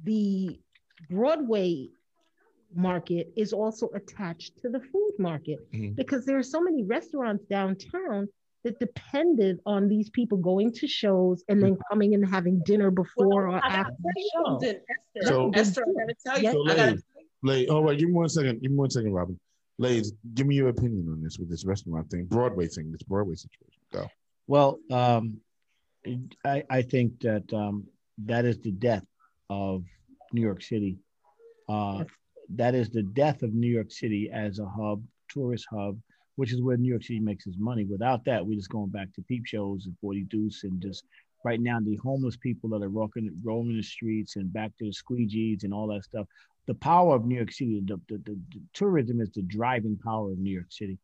the 0.04 0.60
Broadway 1.10 1.90
market 2.76 3.32
is 3.36 3.52
also 3.52 3.90
attached 3.96 4.58
to 4.62 4.70
the 4.70 4.80
food 4.80 5.12
market 5.18 5.60
Mhm. 5.74 5.96
because 5.96 6.26
there 6.26 6.38
are 6.38 6.44
so 6.44 6.62
many 6.62 6.84
restaurants 6.84 7.44
downtown 7.46 8.28
that 8.64 8.78
depended 8.80 9.60
on 9.66 9.88
these 9.88 10.10
people 10.10 10.38
going 10.38 10.72
to 10.74 10.86
shows 10.86 11.44
and 11.48 11.64
then 11.64 11.78
coming 11.90 12.14
and 12.14 12.26
having 12.28 12.62
dinner 12.66 12.92
before 12.92 13.48
or 13.48 13.56
I 13.56 13.60
after 13.60 13.96
the 14.04 14.30
show. 14.34 14.56
Esther. 14.58 14.82
So- 15.24 15.50
Esther, 15.56 15.84
I 15.88 15.94
gotta 16.00 16.16
tell 16.26 16.38
you, 16.38 16.44
Yeah. 16.44 16.52
So, 16.52 16.64
I 16.70 16.76
gotta 16.76 17.04
ladies, 17.44 17.70
oh, 17.70 17.82
wait, 17.82 18.00
give 18.00 18.10
me 18.10 18.16
one 18.16 18.30
second. 18.30 18.62
Give 18.62 18.72
me 18.72 18.78
one 18.78 18.90
second, 18.90 19.14
Robin. 19.14 19.40
Ladies, 19.78 20.14
give 20.34 20.46
me 20.46 20.56
your 20.56 20.70
opinion 20.70 21.08
on 21.10 21.24
this 21.24 21.38
with 21.40 21.50
this 21.50 21.66
restaurant 21.66 22.10
thing, 22.10 22.26
Broadway 22.26 22.68
thing, 22.68 22.92
this 22.92 23.04
Broadway 23.04 23.36
situation. 23.36 23.82
Go. 23.94 24.08
Well, 24.48 24.80
um, 24.92 25.40
I, 26.46 26.64
I 26.70 26.82
think 26.82 27.20
that 27.22 27.52
um, 27.54 27.86
that 28.26 28.46
is 28.46 28.60
the 28.60 28.72
death 28.72 29.06
of 29.50 29.84
New 30.34 30.42
York 30.42 30.62
City. 30.62 30.98
Uh, 31.68 32.04
that 32.56 32.76
is 32.76 32.90
the 32.90 33.04
death 33.04 33.44
of 33.44 33.54
New 33.54 33.72
York 33.72 33.92
City 33.92 34.30
as 34.34 34.60
a 34.60 34.66
hub, 34.66 35.04
tourist 35.30 35.66
hub, 35.70 35.98
which 36.36 36.52
is 36.52 36.62
where 36.62 36.78
New 36.78 36.90
York 36.90 37.04
City 37.04 37.20
makes 37.20 37.46
its 37.48 37.58
money. 37.58 37.86
Without 37.86 38.26
that, 38.26 38.46
we're 38.46 38.58
just 38.58 38.70
going 38.70 38.90
back 38.90 39.14
to 39.14 39.22
peep 39.22 39.46
shows 39.46 39.86
and 39.86 39.96
40 40.02 40.24
Deuce 40.24 40.64
and 40.64 40.82
just 40.82 41.06
right 41.46 41.60
now 41.60 41.80
the 41.80 41.96
homeless 41.98 42.38
people 42.38 42.70
that 42.70 42.84
are 42.84 42.90
walking, 42.90 43.32
roaming 43.44 43.78
the 43.78 43.84
streets 43.84 44.36
and 44.36 44.52
back 44.52 44.72
to 44.78 44.86
the 44.86 44.92
squeegees 44.92 45.64
and 45.64 45.74
all 45.74 45.88
that 45.88 46.04
stuff. 46.04 46.28
The 46.68 46.76
power 46.76 47.16
of 47.16 47.26
New 47.26 47.36
York 47.36 47.52
City, 47.52 47.82
the, 47.84 48.00
the, 48.08 48.18
the, 48.18 48.40
the 48.54 48.62
tourism 48.74 49.22
is 49.22 49.32
the 49.32 49.42
driving 49.42 49.98
power 49.98 50.32
of 50.32 50.38
New 50.38 50.52
York 50.52 50.72
City 50.72 51.00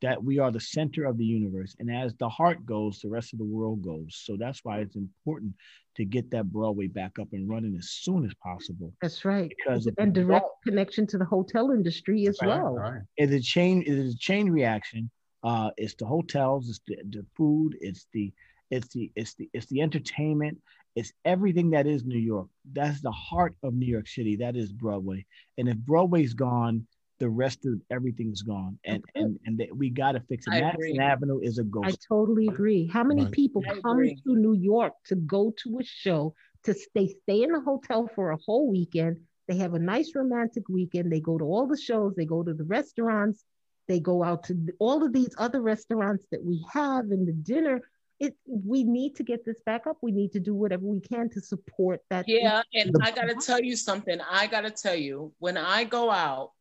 that 0.00 0.22
we 0.22 0.38
are 0.38 0.52
the 0.52 0.60
center 0.60 1.04
of 1.04 1.18
the 1.18 1.24
universe. 1.24 1.74
And 1.80 1.90
as 1.90 2.14
the 2.14 2.28
heart 2.28 2.64
goes, 2.64 3.00
the 3.00 3.08
rest 3.08 3.32
of 3.32 3.40
the 3.40 3.44
world 3.44 3.82
goes. 3.82 4.22
So 4.24 4.36
that's 4.38 4.60
why 4.64 4.78
it's 4.78 4.94
important 4.94 5.54
to 5.96 6.04
get 6.04 6.30
that 6.30 6.44
Broadway 6.52 6.86
back 6.86 7.18
up 7.18 7.28
and 7.32 7.48
running 7.48 7.74
as 7.76 7.90
soon 7.90 8.24
as 8.24 8.32
possible. 8.34 8.92
That's 9.02 9.24
right. 9.24 9.52
Because 9.56 9.88
and 9.98 10.14
direct 10.14 10.44
don't- 10.44 10.52
connection 10.72 11.06
to 11.08 11.18
the 11.18 11.24
hotel 11.24 11.72
industry 11.72 12.26
as 12.28 12.38
Right, 12.40 12.48
well. 12.48 13.02
It's 13.16 13.32
a 13.32 13.40
chain. 13.40 13.82
It 13.82 13.88
is 13.92 14.14
a 14.14 14.18
chain 14.18 14.50
reaction. 14.50 15.10
Uh, 15.42 15.70
it's 15.76 15.94
the 15.94 16.06
hotels. 16.06 16.68
It's 16.68 16.80
the, 16.86 16.96
the 17.10 17.26
food. 17.36 17.76
It's 17.80 18.06
the 18.12 18.32
it's 18.70 18.88
the 18.88 19.10
it's 19.16 19.34
the 19.34 19.48
it's 19.52 19.66
the 19.66 19.80
entertainment. 19.80 20.58
It's 20.98 21.12
everything 21.24 21.70
that 21.70 21.86
is 21.86 22.04
New 22.04 22.18
York. 22.18 22.48
That's 22.72 23.00
the 23.00 23.12
heart 23.12 23.54
of 23.62 23.74
New 23.74 23.86
York 23.86 24.08
City. 24.08 24.36
That 24.36 24.56
is 24.56 24.72
Broadway. 24.72 25.26
And 25.56 25.68
if 25.68 25.76
Broadway's 25.76 26.34
gone, 26.34 26.86
the 27.20 27.28
rest 27.28 27.66
of 27.66 27.80
everything's 27.90 28.42
gone. 28.42 28.78
And 28.84 29.04
and 29.14 29.38
and 29.46 29.58
that 29.58 29.76
we 29.76 29.90
got 29.90 30.12
to 30.12 30.20
fix 30.28 30.46
it. 30.46 30.54
I 30.54 30.60
Madison 30.60 30.98
agree. 30.98 30.98
Avenue 30.98 31.38
is 31.40 31.58
a 31.58 31.64
I 31.64 31.68
ghost. 31.70 32.06
totally 32.08 32.48
agree. 32.48 32.86
How 32.96 33.04
many 33.04 33.24
Right. 33.24 33.32
people 33.32 33.62
I 33.68 33.74
come 33.80 33.98
agree. 33.98 34.16
to 34.26 34.36
New 34.36 34.54
York 34.54 34.94
to 35.06 35.16
go 35.16 35.54
to 35.62 35.78
a 35.78 35.84
show 35.84 36.34
to 36.64 36.74
stay 36.74 37.06
stay 37.22 37.42
in 37.44 37.54
a 37.54 37.60
hotel 37.60 38.08
for 38.14 38.30
a 38.32 38.38
whole 38.46 38.68
weekend? 38.68 39.18
They 39.46 39.56
have 39.58 39.74
a 39.74 39.78
nice 39.78 40.10
romantic 40.14 40.68
weekend. 40.68 41.12
They 41.12 41.20
go 41.20 41.38
to 41.38 41.44
all 41.44 41.66
the 41.68 41.78
shows. 41.88 42.14
They 42.16 42.26
go 42.26 42.42
to 42.42 42.54
the 42.54 42.64
restaurants. 42.64 43.44
They 43.88 44.00
go 44.00 44.22
out 44.22 44.42
to 44.48 44.54
all 44.78 45.02
of 45.04 45.12
these 45.12 45.34
other 45.38 45.62
restaurants 45.62 46.26
that 46.32 46.44
we 46.44 46.64
have 46.72 47.04
and 47.10 47.26
the 47.26 47.32
dinner. 47.32 47.80
It 48.20 48.34
we 48.46 48.82
need 48.82 49.14
to 49.16 49.22
get 49.22 49.44
this 49.44 49.60
back 49.64 49.86
up. 49.86 49.98
We 50.02 50.10
need 50.10 50.32
to 50.32 50.40
do 50.40 50.54
whatever 50.54 50.84
we 50.84 51.00
can 51.00 51.30
to 51.30 51.40
support 51.40 52.02
that. 52.10 52.26
Yeah, 52.28 52.62
and 52.74 52.94
I 53.02 53.12
gotta 53.12 53.34
tell 53.34 53.60
you 53.60 53.76
something. 53.76 54.18
I 54.28 54.46
gotta 54.48 54.70
tell 54.70 54.96
you, 54.96 55.32
when 55.38 55.56
I 55.56 55.84
go 55.84 56.10
out, 56.10 56.52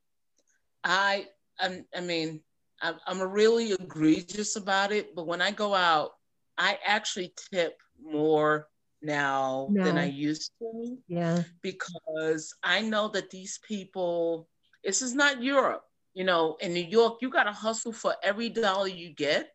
I 0.83 1.27
I'm, 1.59 1.85
I 1.95 2.01
mean, 2.01 2.41
I'm, 2.81 2.95
I'm 3.07 3.21
really 3.21 3.71
egregious 3.71 4.55
about 4.55 4.91
it, 4.91 5.15
but 5.15 5.27
when 5.27 5.41
I 5.41 5.51
go 5.51 5.73
out, 5.73 6.11
I 6.57 6.77
actually 6.85 7.33
tip 7.51 7.77
more 8.01 8.67
now 9.01 9.69
than 9.71 9.97
I 9.97 10.05
used 10.05 10.51
to 10.59 10.97
yeah. 11.07 11.43
because 11.61 12.55
I 12.63 12.81
know 12.81 13.07
that 13.09 13.29
these 13.29 13.59
people, 13.67 14.49
this 14.83 15.01
is 15.01 15.13
not 15.13 15.43
Europe. 15.43 15.83
You 16.13 16.23
know, 16.23 16.57
in 16.61 16.73
New 16.73 16.83
York, 16.83 17.19
you 17.21 17.29
got 17.29 17.43
to 17.43 17.51
hustle 17.51 17.91
for 17.91 18.15
every 18.23 18.49
dollar 18.49 18.87
you 18.87 19.13
get. 19.13 19.51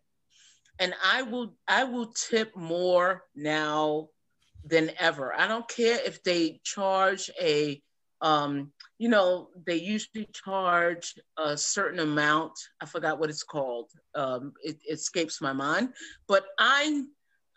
And 0.78 0.94
I 1.04 1.22
will, 1.22 1.54
I 1.68 1.84
will 1.84 2.12
tip 2.12 2.56
more 2.56 3.24
now 3.34 4.08
than 4.64 4.90
ever. 4.98 5.32
I 5.32 5.46
don't 5.46 5.68
care 5.68 5.98
if 6.04 6.22
they 6.22 6.60
charge 6.64 7.30
a, 7.40 7.80
um, 8.20 8.72
you 8.98 9.08
know, 9.08 9.48
they 9.66 9.76
usually 9.76 10.28
charge 10.32 11.14
a 11.36 11.56
certain 11.56 12.00
amount. 12.00 12.52
I 12.80 12.86
forgot 12.86 13.18
what 13.18 13.30
it's 13.30 13.42
called. 13.42 13.90
Um, 14.14 14.52
it, 14.62 14.76
it 14.88 14.94
escapes 14.94 15.40
my 15.40 15.52
mind. 15.52 15.90
But 16.28 16.44
I'm, 16.58 17.08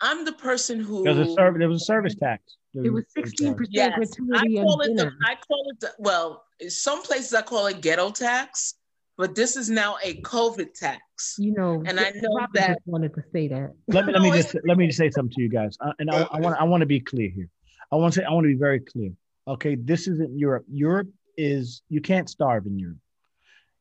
I'm 0.01 0.25
the 0.25 0.33
person 0.33 0.79
who. 0.79 1.03
There 1.03 1.13
was 1.13 1.29
a 1.29 1.33
service. 1.33 1.59
There 1.59 1.69
was 1.69 1.81
a 1.81 1.85
service 1.85 2.15
tax. 2.15 2.57
It 2.83 2.89
was 2.89 3.05
sixteen 3.15 3.53
percent 3.55 3.73
Yes, 3.73 4.11
I 4.33 4.45
call 4.45 4.81
on 4.81 4.89
it 4.89 4.97
the. 4.97 5.11
I 5.25 5.35
call 5.47 5.71
it 5.71 5.79
the, 5.79 5.93
well, 5.97 6.43
some 6.67 7.01
places 7.03 7.33
I 7.33 7.41
call 7.41 7.67
it 7.67 7.79
ghetto 7.79 8.11
tax, 8.11 8.75
but 9.17 9.35
this 9.35 9.55
is 9.55 9.69
now 9.69 9.97
a 10.03 10.21
COVID 10.21 10.73
tax. 10.73 11.35
You 11.39 11.53
know, 11.53 11.83
and 11.85 11.99
I 11.99 12.11
know 12.15 12.35
Robin 12.35 12.49
that 12.53 12.67
just 12.67 12.79
wanted 12.85 13.13
to 13.15 13.23
say 13.31 13.47
that. 13.47 13.71
let 13.87 14.05
me 14.05 14.13
let 14.13 14.21
me 14.21 14.31
just 14.31 14.55
let 14.65 14.77
me 14.77 14.87
just 14.87 14.97
say 14.97 15.09
something 15.09 15.33
to 15.35 15.41
you 15.41 15.49
guys, 15.49 15.77
uh, 15.81 15.93
and 15.99 16.09
I, 16.09 16.27
I 16.31 16.39
want 16.39 16.59
I 16.59 16.63
want 16.63 16.81
to 16.81 16.87
be 16.87 16.99
clear 16.99 17.29
here. 17.29 17.49
I 17.91 17.95
want 17.95 18.13
to 18.13 18.19
say 18.19 18.25
I 18.25 18.31
want 18.31 18.45
to 18.45 18.49
be 18.49 18.59
very 18.59 18.79
clear. 18.79 19.11
Okay, 19.47 19.75
this 19.75 20.07
isn't 20.07 20.37
Europe. 20.37 20.65
Europe 20.69 21.09
is 21.37 21.81
you 21.89 22.01
can't 22.01 22.29
starve 22.29 22.65
in 22.65 22.79
Europe. 22.79 22.97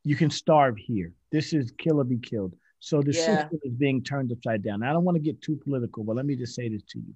You 0.05 0.17
can 0.17 0.31
starve 0.31 0.77
here. 0.77 1.13
This 1.33 1.53
is 1.53 1.73
kill 1.79 2.01
or 2.01 2.05
be 2.05 2.19
killed. 2.19 2.55
So 2.81 3.01
the 3.01 3.13
Yeah. 3.13 3.39
system 3.39 3.59
is 3.63 3.73
being 3.73 4.03
turned 4.03 4.31
upside 4.31 4.63
down. 4.63 4.83
I 4.83 4.93
don't 4.93 5.05
want 5.05 5.17
to 5.17 5.23
get 5.23 5.41
too 5.41 5.57
political, 5.57 6.05
but 6.05 6.17
let 6.17 6.27
me 6.27 6.37
just 6.37 6.55
say 6.55 6.69
this 6.69 6.83
to 6.91 6.99
you. 6.99 7.15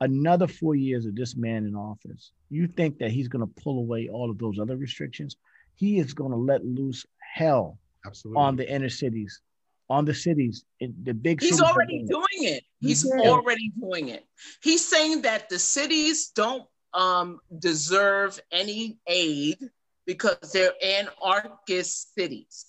Another 0.00 0.46
four 0.48 0.74
years 0.74 1.04
of 1.04 1.14
this 1.14 1.36
man 1.36 1.66
in 1.66 1.76
office, 1.76 2.32
you 2.48 2.66
think 2.66 2.98
that 2.98 3.10
he's 3.10 3.28
going 3.28 3.46
to 3.46 3.62
pull 3.62 3.78
away 3.78 4.08
all 4.08 4.30
of 4.30 4.38
those 4.38 4.58
other 4.58 4.76
restrictions? 4.76 5.36
He 5.74 5.98
is 5.98 6.14
going 6.14 6.30
to 6.30 6.36
let 6.38 6.64
loose 6.64 7.04
hell 7.32 7.78
Absolutely. 8.06 8.42
on 8.42 8.56
the 8.56 8.70
inner 8.70 8.88
cities, 8.88 9.40
on 9.88 10.04
the 10.04 10.14
cities, 10.14 10.64
in 10.80 10.94
the 11.02 11.14
big 11.14 11.40
He's 11.40 11.60
already 11.60 11.98
doing 12.04 12.08
it. 12.08 12.10
doing 12.40 12.54
it. 12.56 12.64
He's 12.80 13.04
Yeah. 13.04 13.30
already 13.30 13.68
doing 13.80 14.08
it. 14.08 14.24
He's 14.62 14.86
saying 14.86 15.22
that 15.22 15.48
the 15.48 15.58
cities 15.58 16.28
don't 16.34 16.64
um, 16.94 17.40
deserve 17.58 18.38
any 18.50 18.98
aid 19.06 19.56
because 20.04 20.36
they're 20.52 20.74
anarchist 20.84 22.14
cities. 22.14 22.66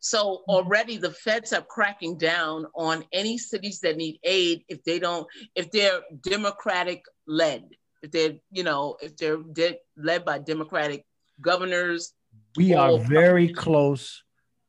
So 0.00 0.42
already 0.48 0.98
the 0.98 1.12
feds 1.12 1.52
are 1.54 1.62
cracking 1.62 2.18
down 2.18 2.66
on 2.74 3.04
any 3.12 3.38
cities 3.38 3.80
that 3.80 3.96
need 3.96 4.18
aid 4.24 4.64
if 4.68 4.82
they 4.84 4.98
don't, 4.98 5.26
if 5.54 5.70
they're 5.70 6.00
democratic 6.22 7.02
led, 7.26 7.62
if 8.02 8.10
they're, 8.10 8.34
you 8.50 8.64
know, 8.64 8.96
if 9.00 9.16
they're 9.16 9.38
de- 9.38 9.78
led 9.96 10.24
by 10.24 10.38
democratic 10.38 11.06
governors. 11.40 12.12
We 12.56 12.74
are 12.74 12.98
very 12.98 13.48
close 13.48 14.22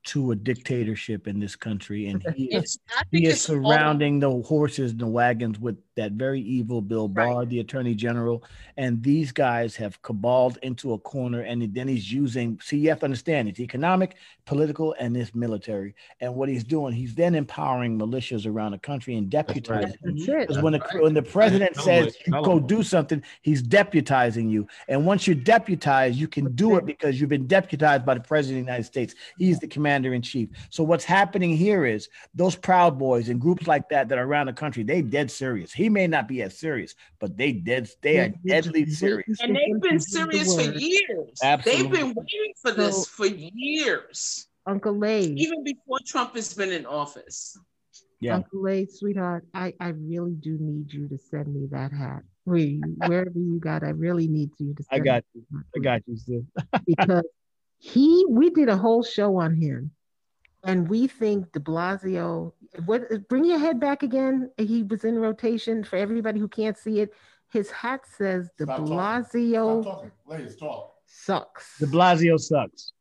to 0.06 0.32
a 0.32 0.36
dictatorship 0.36 1.28
in 1.28 1.40
this 1.40 1.56
country, 1.56 2.08
and 2.08 2.22
he 2.36 2.46
is, 2.46 2.76
It's- 2.76 2.78
I 2.98 3.04
think 3.06 3.24
he 3.24 3.30
is 3.30 3.50
all- 3.50 3.56
surrounding 3.56 4.20
the 4.20 4.30
horses 4.42 4.92
and 4.92 5.00
the 5.00 5.08
wagons 5.08 5.60
with 5.60 5.78
that 5.96 6.14
very 6.14 6.42
evil 6.42 6.82
Bill 6.82 7.08
Barr, 7.08 7.46
the 7.46 7.60
Attorney 7.60 7.96
General, 7.96 8.44
and 8.78 9.02
these 9.04 9.32
guys 9.32 9.76
have 9.76 10.02
cabaled 10.02 10.58
into 10.62 10.94
a 10.94 10.98
corner. 11.00 11.42
And 11.42 11.74
then 11.74 11.88
he's 11.88 12.12
using. 12.12 12.60
See, 12.62 12.78
you 12.78 12.90
have 12.90 13.00
to 13.00 13.06
understand 13.06 13.48
it's 13.48 13.60
economic, 13.60 14.16
political, 14.46 14.96
and 15.00 15.16
this 15.16 15.34
military. 15.36 15.96
And 16.20 16.36
what 16.36 16.50
he's 16.50 16.64
doing, 16.64 16.94
he's 16.94 17.16
then 17.16 17.36
empowering 17.36 17.98
militias 17.98 18.46
around 18.46 18.72
the 18.72 18.80
country 18.80 19.16
and 19.16 19.30
deputizing. 19.32 19.96
That's 20.04 20.28
it. 20.28 20.48
Because 20.48 20.62
when 20.62 20.74
the 20.74 20.82
when 21.00 21.14
the 21.14 21.22
president 21.22 21.76
Tell 21.76 21.84
says 21.84 22.16
you 22.26 22.34
go 22.44 22.60
do 22.60 22.84
something, 22.84 23.22
he's 23.42 23.62
deputizing 23.62 24.50
you. 24.50 24.68
And 24.88 25.06
once 25.06 25.28
you're 25.28 25.36
deputized, 25.36 26.18
you 26.18 26.28
can 26.28 26.54
do 26.56 26.78
it 26.78 26.86
because 26.86 27.20
you've 27.20 27.30
been 27.30 27.48
deputized 27.48 28.06
by 28.06 28.14
the 28.14 28.20
president 28.22 28.62
of 28.62 28.66
the 28.66 28.72
United 28.72 28.86
States. 28.86 29.16
He's 29.38 29.60
the 29.60 29.68
commander 29.68 30.14
in 30.14 30.22
chief. 30.22 30.50
So 30.70 30.84
what's 30.84 31.06
happening 31.06 31.56
here 31.56 31.86
is 31.86 32.10
those 32.34 32.56
proud 32.56 32.98
boys 32.98 33.30
and 33.30 33.40
groups 33.40 33.68
like 33.68 33.90
that 33.90 34.10
that 34.10 34.18
are 34.18 34.26
around 34.26 34.48
the 34.48 34.54
country, 34.54 34.84
they 34.84 35.02
dead 35.02 35.30
serious. 35.30 35.72
He 35.74 35.83
may 35.90 36.08
not 36.08 36.28
be 36.28 36.42
as 36.42 36.58
serious, 36.58 36.96
but 37.20 37.38
they 37.38 37.52
dead 37.54 37.90
they 38.02 38.20
are 38.20 38.34
deadly 38.46 38.86
serious. 38.86 39.40
And 39.42 39.56
they've 39.56 39.82
been 39.82 40.00
serious 40.00 40.54
for 40.56 40.62
years. 40.62 41.40
Absolutely. 41.42 41.82
They've 41.84 41.92
been 41.92 42.14
waiting 42.16 42.54
for 42.62 42.72
this 42.72 42.96
So- 42.96 43.04
for 43.06 43.26
years. 43.28 44.48
Uncle 44.66 44.98
Lay, 44.98 45.26
Even 45.26 45.64
before 45.64 46.00
Trump 46.06 46.36
has 46.36 46.54
been 46.54 46.72
in 46.72 46.86
office. 46.86 47.58
Yeah. 48.22 48.36
Uncle 48.36 48.62
Lay, 48.62 48.86
sweetheart, 48.86 49.46
I, 49.54 49.74
I 49.78 49.90
really 49.90 50.36
do 50.36 50.58
need 50.58 50.94
you 50.94 51.10
to 51.10 51.18
send 51.18 51.54
me 51.54 51.68
that 51.72 51.92
hat. 51.92 52.22
Where 52.46 52.58
you, 52.58 52.82
wherever 53.06 53.32
you 53.36 53.60
got, 53.60 53.84
I 53.84 53.90
really 53.90 54.28
need 54.28 54.52
you 54.60 54.74
to. 54.74 54.84
I 54.90 54.96
Send 54.96 55.06
got 55.06 55.24
me 55.36 55.42
you. 55.52 55.64
that 55.74 55.80
I 55.80 55.84
got 55.84 56.02
you, 56.08 56.18
Sid. 56.18 56.48
because 56.88 57.24
he 57.80 58.26
we 58.30 58.50
did 58.52 58.70
a 58.70 58.78
whole 58.78 59.04
show 59.04 59.36
on 59.38 59.56
him 59.56 59.92
and 60.64 60.88
we 60.88 61.08
think 61.08 61.52
de 61.52 61.60
blasio 61.60 62.54
what 62.86 63.02
bring 63.30 63.46
your 63.46 63.60
head 63.60 63.80
back 63.80 64.04
again 64.04 64.50
he 64.58 64.84
was 64.84 65.04
in 65.04 65.18
rotation 65.20 65.84
for 65.84 65.96
everybody 65.98 66.40
who 66.40 66.48
can't 66.48 66.78
see 66.78 67.00
it 67.02 67.14
his 67.52 67.70
hat 67.72 68.02
says 68.18 68.50
de 68.58 68.64
Stop 68.64 68.78
talking. 68.78 68.94
blasio 68.94 69.82
Stop 69.84 69.96
talking. 69.96 70.12
Ladies, 70.28 70.56
talk. 70.56 70.94
sucks 71.06 71.78
De 71.80 71.86
Blasio 71.86 72.40
sucks. 72.40 72.92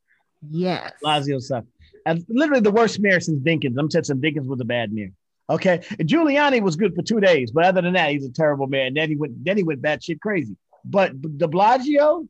yes 0.50 0.92
Blasio 1.04 1.40
sucks. 1.40 1.66
And 2.04 2.24
literally 2.28 2.60
the 2.60 2.70
worst 2.72 2.98
mayor 3.00 3.20
since 3.20 3.40
Dinkins. 3.42 3.76
I'm 3.78 3.88
telling 3.88 4.04
you, 4.22 4.30
Dinkins 4.30 4.46
was 4.46 4.60
a 4.60 4.64
bad 4.64 4.92
mayor. 4.92 5.12
Okay. 5.48 5.80
And 5.98 6.08
Giuliani 6.08 6.60
was 6.60 6.74
good 6.74 6.94
for 6.96 7.02
two 7.02 7.20
days, 7.20 7.52
but 7.52 7.64
other 7.64 7.80
than 7.80 7.92
that, 7.94 8.10
he's 8.10 8.26
a 8.26 8.32
terrible 8.32 8.66
man. 8.66 8.94
Then 8.94 9.08
he 9.08 9.14
went 9.16 9.44
then 9.44 9.56
he 9.56 9.62
went 9.62 9.80
batshit 9.82 10.20
crazy. 10.20 10.56
But 10.84 11.20
de 11.22 11.46
Blasio, 11.46 12.26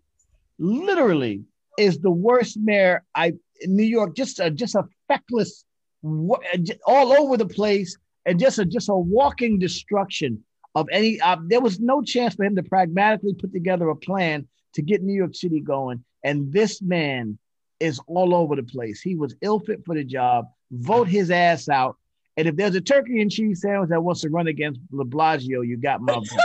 literally, 0.58 1.42
is 1.78 1.98
the 1.98 2.10
worst 2.10 2.58
mayor 2.58 3.02
I 3.14 3.32
in 3.60 3.76
New 3.76 3.82
York. 3.84 4.14
Just 4.14 4.40
a 4.40 4.50
just 4.50 4.74
a 4.74 4.84
feckless, 5.08 5.24
wa- 5.30 5.48
j- 5.54 5.64
all 6.04 7.12
over 7.12 7.36
the 7.36 7.46
place, 7.46 7.96
and 8.26 8.38
just 8.38 8.58
a 8.58 8.64
just 8.64 8.88
a 8.88 8.94
walking 8.94 9.58
destruction 9.58 10.42
of 10.74 10.88
any. 10.92 11.20
Uh, 11.20 11.36
there 11.46 11.60
was 11.60 11.80
no 11.80 12.02
chance 12.02 12.34
for 12.34 12.44
him 12.44 12.56
to 12.56 12.62
pragmatically 12.62 13.34
put 13.34 13.52
together 13.52 13.88
a 13.88 13.96
plan 13.96 14.46
to 14.74 14.82
get 14.82 15.02
New 15.02 15.14
York 15.14 15.34
City 15.34 15.60
going. 15.60 16.04
And 16.24 16.52
this 16.52 16.80
man 16.80 17.38
is 17.80 18.00
all 18.06 18.34
over 18.34 18.56
the 18.56 18.62
place. 18.62 19.00
He 19.00 19.16
was 19.16 19.34
ill 19.42 19.58
fit 19.58 19.84
for 19.84 19.94
the 19.94 20.04
job. 20.04 20.46
Vote 20.70 21.08
his 21.08 21.30
ass 21.30 21.68
out. 21.68 21.96
And 22.36 22.48
if 22.48 22.56
there's 22.56 22.74
a 22.74 22.80
turkey 22.80 23.20
and 23.20 23.30
cheese 23.30 23.60
sandwich 23.60 23.90
that 23.90 24.02
wants 24.02 24.22
to 24.22 24.30
run 24.30 24.46
against 24.46 24.80
De 24.90 25.04
Blasio, 25.04 25.66
you 25.66 25.76
got 25.76 26.00
my 26.00 26.14
vote. 26.14 26.26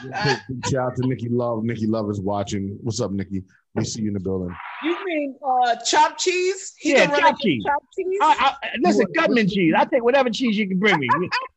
Big, 0.00 0.12
big 0.48 0.66
shout 0.66 0.92
out 0.92 0.96
to 0.96 1.08
Nikki 1.08 1.28
Love. 1.28 1.64
Nikki 1.64 1.88
Love 1.88 2.08
is 2.08 2.20
watching. 2.20 2.78
What's 2.82 3.00
up, 3.00 3.10
Nikki? 3.10 3.42
We 3.78 3.84
see 3.84 4.02
you 4.02 4.08
in 4.08 4.14
the 4.14 4.20
building. 4.20 4.54
You 4.84 4.96
mean 5.04 5.36
uh, 5.46 5.76
chopped 5.84 6.20
cheese? 6.20 6.74
He 6.78 6.90
Yeah, 6.90 7.06
can 7.06 7.10
run 7.10 7.20
chopped 7.20 7.32
up 7.34 7.40
cheese. 7.40 7.64
Chopped 7.64 7.86
cheese? 7.96 8.18
I, 8.22 8.54
I, 8.62 8.68
listen, 8.80 9.06
government 9.14 9.50
cheese. 9.50 9.74
I 9.76 9.84
take 9.84 10.02
whatever 10.02 10.30
cheese 10.30 10.56
you 10.56 10.68
can 10.68 10.78
bring 10.78 10.98
me. 10.98 11.08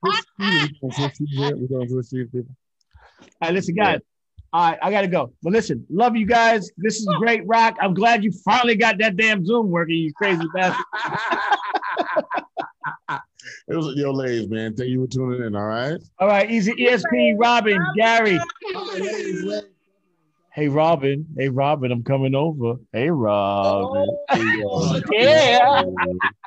We're 0.02 1.68
going 1.68 1.88
to 1.88 2.04
see 2.04 2.24
people. 2.26 2.46
All 3.42 3.42
right, 3.42 3.54
listen, 3.54 3.76
guys. 3.76 4.00
All 4.54 4.70
right, 4.70 4.80
I 4.82 4.92
gotta 4.92 5.08
go. 5.08 5.32
But 5.42 5.54
listen, 5.54 5.86
love 5.90 6.18
you 6.18 6.26
guys. 6.26 6.70
This 6.76 6.98
is 6.98 7.08
great 7.18 7.48
rock. 7.48 7.78
I'm 7.80 7.94
glad 7.94 8.22
you 8.22 8.34
finally 8.44 8.76
got 8.76 8.98
that 8.98 9.16
damn 9.16 9.46
Zoom 9.46 9.70
working, 9.70 9.96
you 9.96 10.14
crazy 10.14 10.44
bastard. 10.54 10.86
It 13.68 13.76
was 13.76 13.96
yo, 13.96 14.12
ladies, 14.12 14.50
man. 14.50 14.76
Thank 14.76 14.90
you 14.90 15.06
for 15.06 15.12
tuning 15.12 15.44
in. 15.44 15.56
All 15.56 15.66
right. 15.66 16.00
All 16.20 16.28
right, 16.28 16.50
easy 16.50 16.74
ESP, 16.74 17.36
Robin, 17.38 17.80
Gary. 17.96 18.40
Hey 20.54 20.68
Robin, 20.68 21.26
hey 21.38 21.48
Robin, 21.48 21.94
I'm 21.94 22.04
coming 22.04 22.36
over. 22.36 22.76
Hey 22.92 23.10
Robin. 23.10 24.18
Hey, 24.34 24.44
Robin. 24.62 25.02
yeah. 25.10 25.82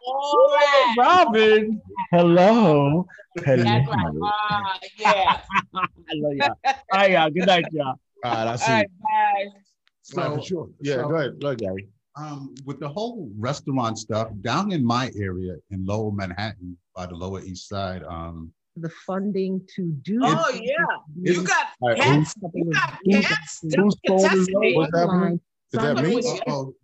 Oh, 0.06 0.94
Robin. 0.98 1.80
Hello. 2.10 3.06
Hello. 3.46 3.64
That's 3.64 3.88
right. 3.88 4.12
Ah, 4.22 4.78
yeah. 4.98 5.40
I 5.74 5.86
love 6.16 6.34
y'all. 6.34 6.54
All 6.66 6.74
right, 6.92 7.10
y'all. 7.12 7.30
Good 7.30 7.46
night, 7.46 7.64
y'all. 7.72 7.86
All 7.86 7.96
right, 8.30 8.46
I 8.46 8.50
All 8.50 8.58
see. 8.58 8.72
right, 8.72 8.86
bye. 9.00 9.60
So, 10.02 10.36
for 10.36 10.42
sure. 10.42 10.68
Yeah, 10.82 10.96
so- 10.96 11.08
go 11.08 11.16
ahead. 11.16 11.40
Go 11.40 11.46
ahead, 11.48 11.58
Gary. 11.60 11.88
Um, 12.16 12.54
with 12.66 12.80
the 12.80 12.88
whole 12.88 13.30
restaurant 13.38 13.96
stuff 13.98 14.28
down 14.42 14.70
in 14.70 14.84
my 14.84 15.10
area 15.16 15.56
in 15.70 15.86
Lower 15.86 16.12
Manhattan 16.12 16.76
by 16.94 17.06
the 17.06 17.14
Lower 17.14 17.40
East 17.40 17.68
Side, 17.70 18.04
um, 18.04 18.52
The 18.76 18.88
funding 19.06 19.64
to 19.76 19.92
do. 20.02 20.18
Oh 20.24 20.50
yeah, 20.52 20.74
you 21.14 21.42
got 21.46 21.66
All 21.80 21.90
right, 21.90 21.96
cats. 21.98 22.34
who's- 22.52 22.74
You 23.04 23.22
got 23.22 23.28
cats. 23.28 23.60
whose 23.62 23.96
phone 24.06 24.34
is 24.34 24.46
that? 24.46 24.58
me. 24.58 24.74
What's 24.76 24.96
happening? 24.98 25.40
Is 25.72 25.80
that 25.80 26.02
me? 26.02 26.16
was- 26.16 26.40
oh, 26.48 26.74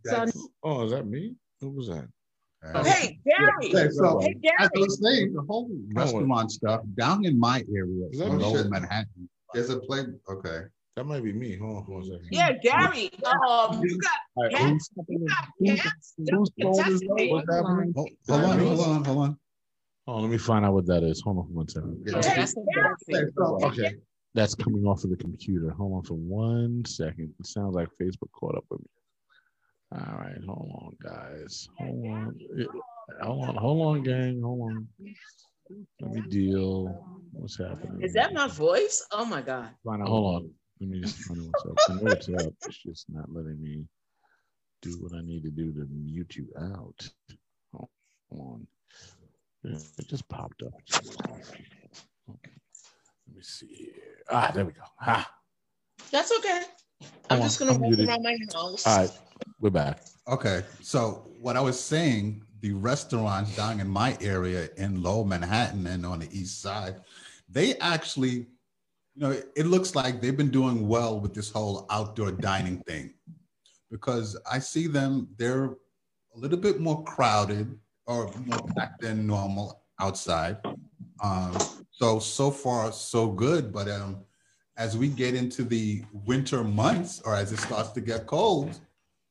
Oh, 0.63 0.85
is 0.85 0.93
that 0.93 1.07
me? 1.07 1.35
Who 1.61 1.71
was 1.71 1.89
that? 1.89 2.09
uh, 2.63 2.85
Hey 2.85 3.19
Gary. 3.27 3.75
Okay, 3.75 3.91
so 3.91 4.21
Hey 4.21 4.37
as 4.61 4.69
I 4.73 4.79
Gary. 4.79 4.83
was 4.83 5.01
saying, 5.03 5.33
the 5.33 5.43
whole 5.43 5.69
restaurant 5.93 6.53
stuff 6.53 6.83
down 6.95 7.25
in 7.25 7.39
my 7.41 7.65
area 7.75 8.07
Is 8.13 8.21
that 8.21 8.27
in 8.31 8.37
me? 8.39 8.45
Lower 8.45 8.69
Manhattan, 8.69 9.29
there's 9.53 9.71
a 9.71 9.81
play. 9.81 10.05
Okay, 10.29 10.61
That 10.95 11.05
might 11.05 11.25
be 11.25 11.33
me. 11.33 11.57
Hold 11.57 11.79
on 11.79 11.85
for 11.87 12.01
a 12.03 12.05
second. 12.05 12.29
Yeah, 12.31 12.53
Gary. 12.63 13.11
Um, 13.25 13.81
you 13.83 13.99
got 13.99 14.13
All 14.37 14.45
right, 14.45 14.53
cats. 14.53 14.91
who's, 14.95 15.07
You 15.59 15.77
got 15.77 15.83
cats. 15.83 16.15
whose 16.19 16.51
phone 16.63 16.73
is 16.73 17.01
contesting 17.01 17.09
that? 17.09 17.15
me. 17.17 17.31
What's 17.33 17.53
happening? 17.53 17.93
hold, 17.97 18.11
hold 18.29 18.45
on, 18.45 18.59
hold 18.61 18.81
on, 18.81 19.05
hold 19.05 19.19
on. 19.19 19.39
Oh, 20.11 20.19
let 20.19 20.29
me 20.29 20.39
find 20.39 20.65
out 20.65 20.75
what 20.75 20.87
that 20.87 21.05
is. 21.05 21.21
Hold 21.21 21.39
on 21.39 21.47
for 21.47 21.53
one 21.53 21.69
second. 21.69 22.03
Yeah. 22.05 22.15
That's 22.15 22.57
Okay, 22.57 23.25
Okay. 23.39 23.95
That's 24.35 24.57
coming 24.57 24.85
off 24.85 25.05
of 25.05 25.11
the 25.11 25.17
computer. 25.17 25.71
Hold 25.71 25.99
on 25.99 26.03
for 26.03 26.15
one 26.15 26.85
second. 26.85 27.33
It 27.39 27.47
sounds 27.47 27.77
like 27.77 27.89
Facebook 28.03 28.33
caught 28.33 28.57
up 28.57 28.65
with 28.71 28.81
me. 28.81 28.87
All 29.93 30.19
right, 30.19 30.39
hold 30.45 30.71
on, 30.83 30.97
guys. 31.01 31.69
Hold 31.79 32.07
on. 32.07 32.41
Hold 33.23 33.49
on, 33.51 33.55
hold 33.55 33.87
on, 33.87 34.03
gang. 34.03 34.43
Hold 34.43 34.61
on. 34.63 34.89
Let 36.01 36.11
me 36.11 36.23
deal. 36.29 37.07
What's 37.33 37.59
happening? 37.59 38.03
Is 38.03 38.15
that 38.15 38.35
my 38.35 38.49
voice? 38.49 39.07
Oh 39.13 39.25
my 39.25 39.43
God. 39.43 39.69
Find 39.85 40.03
out. 40.03 40.09
Hold 40.09 40.35
on. 40.35 40.51
Let 40.81 40.91
me 40.91 41.01
just 41.03 41.19
find 41.19 41.39
out 41.39 41.47
what's 41.47 41.65
up. 41.67 41.79
I 41.89 42.05
know 42.05 42.13
it's 42.13 42.29
up. 42.31 42.53
It's 42.67 42.83
just 42.83 43.07
not 43.11 43.33
letting 43.33 43.63
me 43.63 43.85
do 44.83 44.91
what 45.01 45.17
I 45.17 45.23
need 45.23 45.45
to 45.45 45.51
do 45.51 45.73
to 45.73 45.87
mute 45.89 46.35
you 46.35 46.49
out. 46.59 47.09
Hold 47.73 47.91
on. 48.33 48.67
Yeah, 49.63 49.77
It 49.99 50.09
just 50.09 50.29
popped 50.29 50.63
up. 50.63 50.73
Let 52.29 52.39
me 53.35 53.43
see 53.43 53.67
here. 53.67 54.23
Ah, 54.31 54.51
there 54.55 54.65
we 54.65 54.73
go. 54.73 54.83
Ah, 55.01 55.31
That's 56.11 56.33
okay. 56.39 56.63
I'm 57.29 57.39
Hold 57.39 57.43
just 57.43 57.59
gonna 57.59 57.73
I'm 57.73 57.81
walk 57.81 57.89
muted. 57.91 58.09
around 58.09 58.23
my 58.23 58.37
house. 58.53 58.87
all 58.87 58.99
right. 58.99 59.11
We're 59.61 59.71
back. 59.71 60.03
Okay, 60.29 60.63
so 60.81 61.29
what 61.41 61.57
I 61.57 61.61
was 61.61 61.79
saying, 61.79 62.43
the 62.61 62.73
restaurants 62.73 63.55
down 63.57 63.81
in 63.81 63.89
my 63.89 64.17
area 64.21 64.69
in 64.77 65.03
Lower 65.03 65.25
Manhattan 65.25 65.87
and 65.87 66.05
on 66.07 66.21
the 66.21 66.29
East 66.31 66.61
Side, 66.63 66.97
they 67.49 67.75
actually, 67.79 68.31
you 68.31 68.47
know, 69.17 69.31
it, 69.33 69.51
it 69.57 69.67
looks 69.67 69.95
like 69.95 70.21
they've 70.21 70.37
been 70.37 70.51
doing 70.51 70.87
well 70.89 71.21
with 71.21 71.35
this 71.35 71.51
whole 71.51 71.87
outdoor 71.91 72.33
dining 72.33 72.79
thing, 72.87 73.13
because 73.91 74.37
I 74.51 74.59
see 74.61 74.87
them, 74.87 75.29
they're 75.37 75.65
a 75.67 76.39
little 76.39 76.59
bit 76.59 76.81
more 76.81 77.03
crowded 77.05 77.79
or 78.07 78.31
more 78.47 78.67
packed 78.77 79.03
than 79.03 79.27
normal 79.27 79.83
outside. 80.01 80.59
Um, 81.23 81.57
so 81.91 82.19
so 82.19 82.51
far 82.51 82.93
so 82.93 83.29
good, 83.29 83.73
but 83.73 83.89
um, 83.89 84.25
as 84.77 84.97
we 84.97 85.09
get 85.09 85.35
into 85.35 85.63
the 85.63 86.03
winter 86.25 86.65
months 86.65 87.21
or 87.25 87.37
as 87.37 87.53
it 87.53 87.59
starts 87.59 87.91
to 87.91 88.01
get 88.01 88.27
cold, 88.27 88.81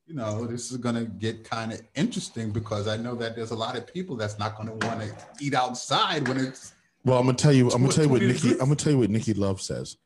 you 0.06 0.16
know, 0.16 0.46
this 0.46 0.72
is 0.72 0.78
going 0.78 0.96
to 0.96 1.06
get 1.06 1.44
kind 1.44 1.72
of 1.72 1.82
interesting 1.96 2.52
because 2.52 2.88
I 2.88 2.98
know 2.98 3.16
that 3.16 3.36
there's 3.36 3.52
a 3.52 3.56
lot 3.56 3.76
of 3.78 3.92
people 3.92 4.16
that's 4.16 4.40
not 4.40 4.56
going 4.56 4.68
to 4.68 4.88
want 4.88 5.02
to 5.02 5.16
eat 5.40 5.54
outside 5.54 6.28
when 6.28 6.38
it's 6.38 6.74
Well, 7.04 7.20
I'm 7.20 7.26
gonna 7.26 7.38
tell 7.38 7.54
you. 7.54 7.70
I'm 7.72 7.82
gonna 7.82 7.94
tell 7.94 8.06
you 8.06 8.10
what 8.10 8.22
Nikki. 8.22 8.52
I'm 8.54 8.58
gonna 8.60 8.76
tell 8.76 8.94
you 8.94 9.00
what 9.00 9.10
Nikki 9.10 9.34
Love 9.34 9.62
says. 9.62 9.98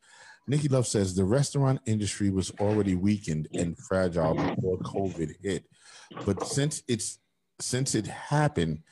Nikki 0.46 0.68
Love 0.68 0.86
says 0.86 1.14
the 1.14 1.24
restaurant 1.24 1.80
industry 1.86 2.30
was 2.30 2.50
already 2.60 2.94
weakened 2.94 3.48
and 3.54 3.76
fragile 3.78 4.34
before 4.34 4.78
COVID 4.78 5.32
hit, 5.42 5.64
but 6.26 6.46
since 6.46 6.82
it's 6.86 7.18
since 7.60 7.94
it 7.94 8.06
happened, 8.06 8.82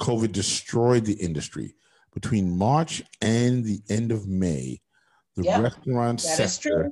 COVID 0.00 0.32
destroyed 0.32 1.04
the 1.04 1.14
industry. 1.14 1.74
Between 2.14 2.56
March 2.56 3.02
and 3.20 3.64
the 3.64 3.80
end 3.88 4.12
of 4.12 4.26
May, 4.28 4.80
the 5.36 5.44
Yep, 5.44 5.62
restaurant 5.62 6.22
that 6.22 6.40
is 6.40 6.52
sector 6.54 6.90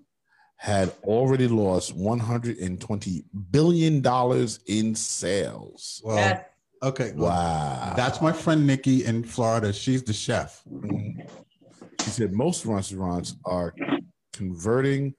had 0.57 0.93
already 1.05 1.47
lost 1.48 1.94
120 1.94 3.24
billion 3.51 4.01
dollars 4.01 4.61
in 4.66 4.94
sales. 4.94 6.01
well, 6.05 6.16
That- 6.16 6.52
okay. 6.82 7.12
well, 7.15 7.28
Wow. 7.28 7.94
That's 7.97 8.20
my 8.23 8.32
friend 8.32 8.66
Nikki 8.66 9.05
in 9.05 9.24
Florida. 9.24 9.73
She's 9.73 10.02
the 10.02 10.12
chef. 10.12 10.62
Mm-hmm. 10.70 11.20
She 12.02 12.11
said 12.11 12.32
most 12.32 12.65
restaurants 12.65 13.36
are 13.44 13.74
converting 14.32 15.15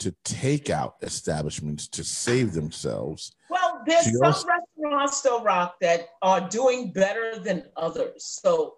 to 0.00 0.12
takeout 0.24 0.94
establishments 1.02 1.88
to 1.88 2.04
save 2.04 2.52
themselves. 2.52 3.32
Well, 3.48 3.80
there's 3.86 4.04
She 4.04 4.10
some 4.12 4.24
also- 4.24 4.46
restaurants 4.86 5.20
though, 5.22 5.42
Rock, 5.42 5.76
that 5.80 6.08
are 6.22 6.48
doing 6.48 6.92
better 6.92 7.38
than 7.38 7.64
others. 7.76 8.38
So, 8.42 8.76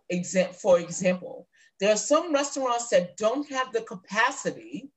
for 0.60 0.80
example, 0.80 1.48
there 1.80 1.92
are 1.92 1.96
some 1.96 2.32
restaurants 2.32 2.88
that 2.88 3.16
don't 3.16 3.48
have 3.50 3.72
the 3.72 3.82
capacity 3.82 4.90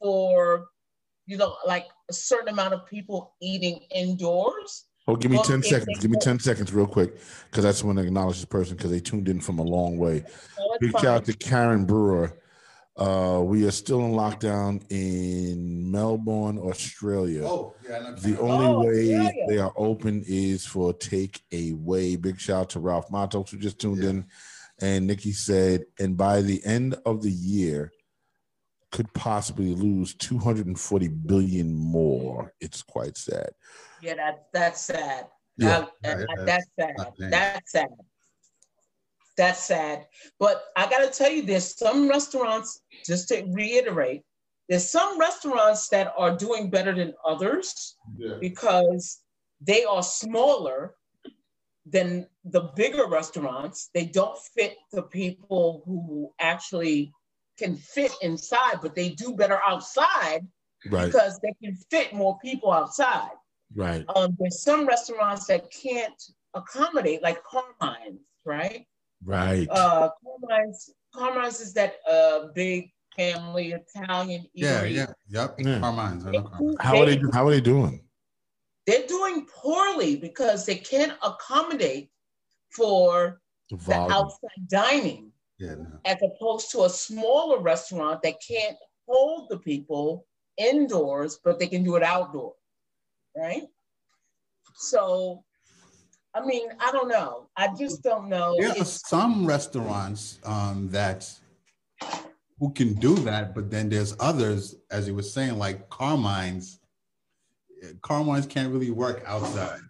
for, 0.00 0.66
you 1.26 1.36
know, 1.36 1.56
like 1.66 1.86
a 2.10 2.12
certain 2.12 2.48
amount 2.48 2.74
of 2.74 2.86
people 2.86 3.34
eating 3.40 3.80
indoors. 3.94 4.84
Oh, 5.08 5.14
give 5.14 5.30
me 5.30 5.36
Well, 5.36 5.44
10 5.44 5.62
seconds. 5.62 6.00
Give 6.00 6.10
me 6.10 6.18
10 6.20 6.40
seconds, 6.40 6.72
real 6.72 6.86
quick, 6.86 7.16
because 7.48 7.64
I 7.64 7.68
just 7.68 7.84
want 7.84 7.98
to 7.98 8.04
acknowledge 8.04 8.36
this 8.36 8.44
person 8.44 8.76
because 8.76 8.90
they 8.90 8.98
tuned 8.98 9.28
in 9.28 9.40
from 9.40 9.60
a 9.60 9.62
long 9.62 9.98
way. 9.98 10.16
It's 10.16 10.78
Big 10.80 10.90
shout 10.92 11.06
out 11.06 11.24
to 11.26 11.32
Karen 11.32 11.84
Brewer. 11.84 12.36
Uh, 12.96 13.42
we 13.44 13.66
are 13.66 13.70
still 13.70 14.00
in 14.06 14.12
lockdown 14.12 14.82
in 14.90 15.90
Melbourne, 15.90 16.58
Australia. 16.58 17.44
Oh, 17.46 17.74
yeah. 17.86 17.98
no, 17.98 18.14
The 18.14 18.40
only 18.40 18.66
Oh, 18.66 18.80
way 18.80 19.14
Australia. 19.14 19.46
they 19.48 19.58
are 19.58 19.72
open 19.76 20.24
is 20.26 20.64
for 20.64 20.94
take 20.94 21.42
away. 21.52 22.16
Big 22.16 22.40
shout 22.40 22.60
out 22.62 22.70
to 22.70 22.80
Ralph 22.80 23.10
Matos 23.10 23.50
who 23.50 23.58
just 23.58 23.78
tuned 23.78 24.02
Yeah. 24.02 24.10
in. 24.10 24.26
And 24.80 25.06
Nikki 25.06 25.32
said, 25.32 25.84
and 25.98 26.16
by 26.16 26.40
the 26.40 26.64
end 26.64 26.94
of 27.04 27.22
the 27.22 27.30
year, 27.30 27.92
could 28.92 29.12
possibly 29.12 29.74
lose 29.74 30.14
240 30.14 31.08
billion 31.08 31.74
more. 31.74 32.52
It's 32.60 32.82
quite 32.82 33.18
sad. 33.18 33.50
Yeah, 34.00 34.14
that, 34.14 34.46
that's 34.54 34.80
sad. 34.80 35.26
Yeah, 35.58 35.86
That- 36.02 36.18
yeah, 36.20 36.44
that's 36.44 36.66
sad. 36.78 36.94
That's 37.18 37.72
sad. 37.72 37.88
That's 39.36 39.64
sad. 39.64 40.06
But 40.38 40.64
I 40.76 40.88
got 40.88 40.98
to 41.00 41.10
tell 41.16 41.30
you, 41.30 41.42
there's 41.42 41.76
some 41.76 42.08
restaurants, 42.08 42.80
just 43.04 43.28
to 43.28 43.44
reiterate, 43.52 44.22
there's 44.68 44.88
some 44.88 45.18
restaurants 45.18 45.88
that 45.88 46.12
are 46.16 46.36
doing 46.36 46.70
better 46.70 46.92
than 46.94 47.14
others 47.24 47.96
because 48.40 49.20
they 49.60 49.84
are 49.84 50.02
smaller 50.02 50.94
than 51.88 52.26
the 52.44 52.62
bigger 52.74 53.06
restaurants. 53.06 53.90
They 53.94 54.06
don't 54.06 54.36
fit 54.56 54.76
the 54.92 55.02
people 55.02 55.82
who 55.86 56.32
actually 56.40 57.12
can 57.58 57.76
fit 57.76 58.12
inside, 58.22 58.80
but 58.82 58.94
they 58.94 59.10
do 59.10 59.34
better 59.34 59.60
outside 59.64 60.46
Right. 60.90 61.06
because 61.06 61.38
they 61.40 61.52
can 61.62 61.76
fit 61.90 62.12
more 62.12 62.38
people 62.40 62.70
outside. 62.70 63.30
Right. 63.74 64.04
Um, 64.14 64.36
there's 64.38 64.62
some 64.62 64.86
restaurants 64.86 65.46
that 65.46 65.70
can't 65.70 66.22
accommodate, 66.54 67.22
like 67.22 67.42
Carmine's, 67.44 68.20
right? 68.44 68.86
Right. 69.26 69.66
Uh, 69.70 70.10
Carmine's, 70.24 70.94
Carmine's 71.12 71.60
is 71.60 71.74
that 71.74 71.96
uh 72.08 72.48
big 72.54 72.92
family 73.16 73.72
Italian 73.72 74.46
Yeah, 74.54 74.82
eatery. 74.84 74.92
yeah, 74.94 75.06
yep. 75.28 75.56
Yeah. 75.58 75.80
Carmine's. 75.80 76.24
I 76.26 76.32
Carmine's. 76.32 76.76
How 76.80 77.00
are 77.02 77.06
they? 77.06 77.20
How 77.32 77.46
are 77.46 77.50
they 77.50 77.60
doing? 77.60 78.02
They're 78.86 79.06
doing 79.08 79.46
poorly 79.52 80.14
because 80.16 80.64
they 80.64 80.76
can't 80.76 81.14
accommodate 81.22 82.10
for 82.70 83.40
The 83.68 83.76
the 83.76 83.94
outside 83.94 84.62
dining, 84.68 85.32
Yeah, 85.58 85.74
no. 85.74 85.98
as 86.04 86.18
opposed 86.22 86.70
to 86.72 86.84
a 86.84 86.88
smaller 86.88 87.58
restaurant 87.58 88.22
that 88.22 88.36
can't 88.46 88.76
hold 89.08 89.48
the 89.50 89.58
people 89.58 90.26
indoors, 90.56 91.40
but 91.42 91.58
they 91.58 91.66
can 91.66 91.82
do 91.82 91.96
it 91.96 92.04
outdoors, 92.04 92.54
right? 93.36 93.64
So, 94.76 95.42
I 96.36 96.44
mean, 96.44 96.68
I 96.80 96.92
don't 96.92 97.08
know. 97.08 97.48
I 97.56 97.68
just 97.78 98.02
don't 98.02 98.28
know. 98.28 98.56
There 98.58 98.70
are 98.78 98.84
some 98.84 99.46
restaurants 99.46 100.38
um, 100.44 100.88
that 100.90 101.28
who 102.58 102.72
can 102.72 102.94
do 102.94 103.14
that, 103.16 103.54
but 103.54 103.70
then 103.70 103.88
there's 103.88 104.14
others, 104.20 104.76
as 104.90 105.08
you 105.08 105.14
were 105.14 105.22
saying, 105.22 105.58
like 105.58 105.88
Carmine's. 105.88 106.80
Carmine's 108.02 108.46
can't 108.46 108.72
really 108.72 108.90
work 108.90 109.22
outside. 109.26 109.80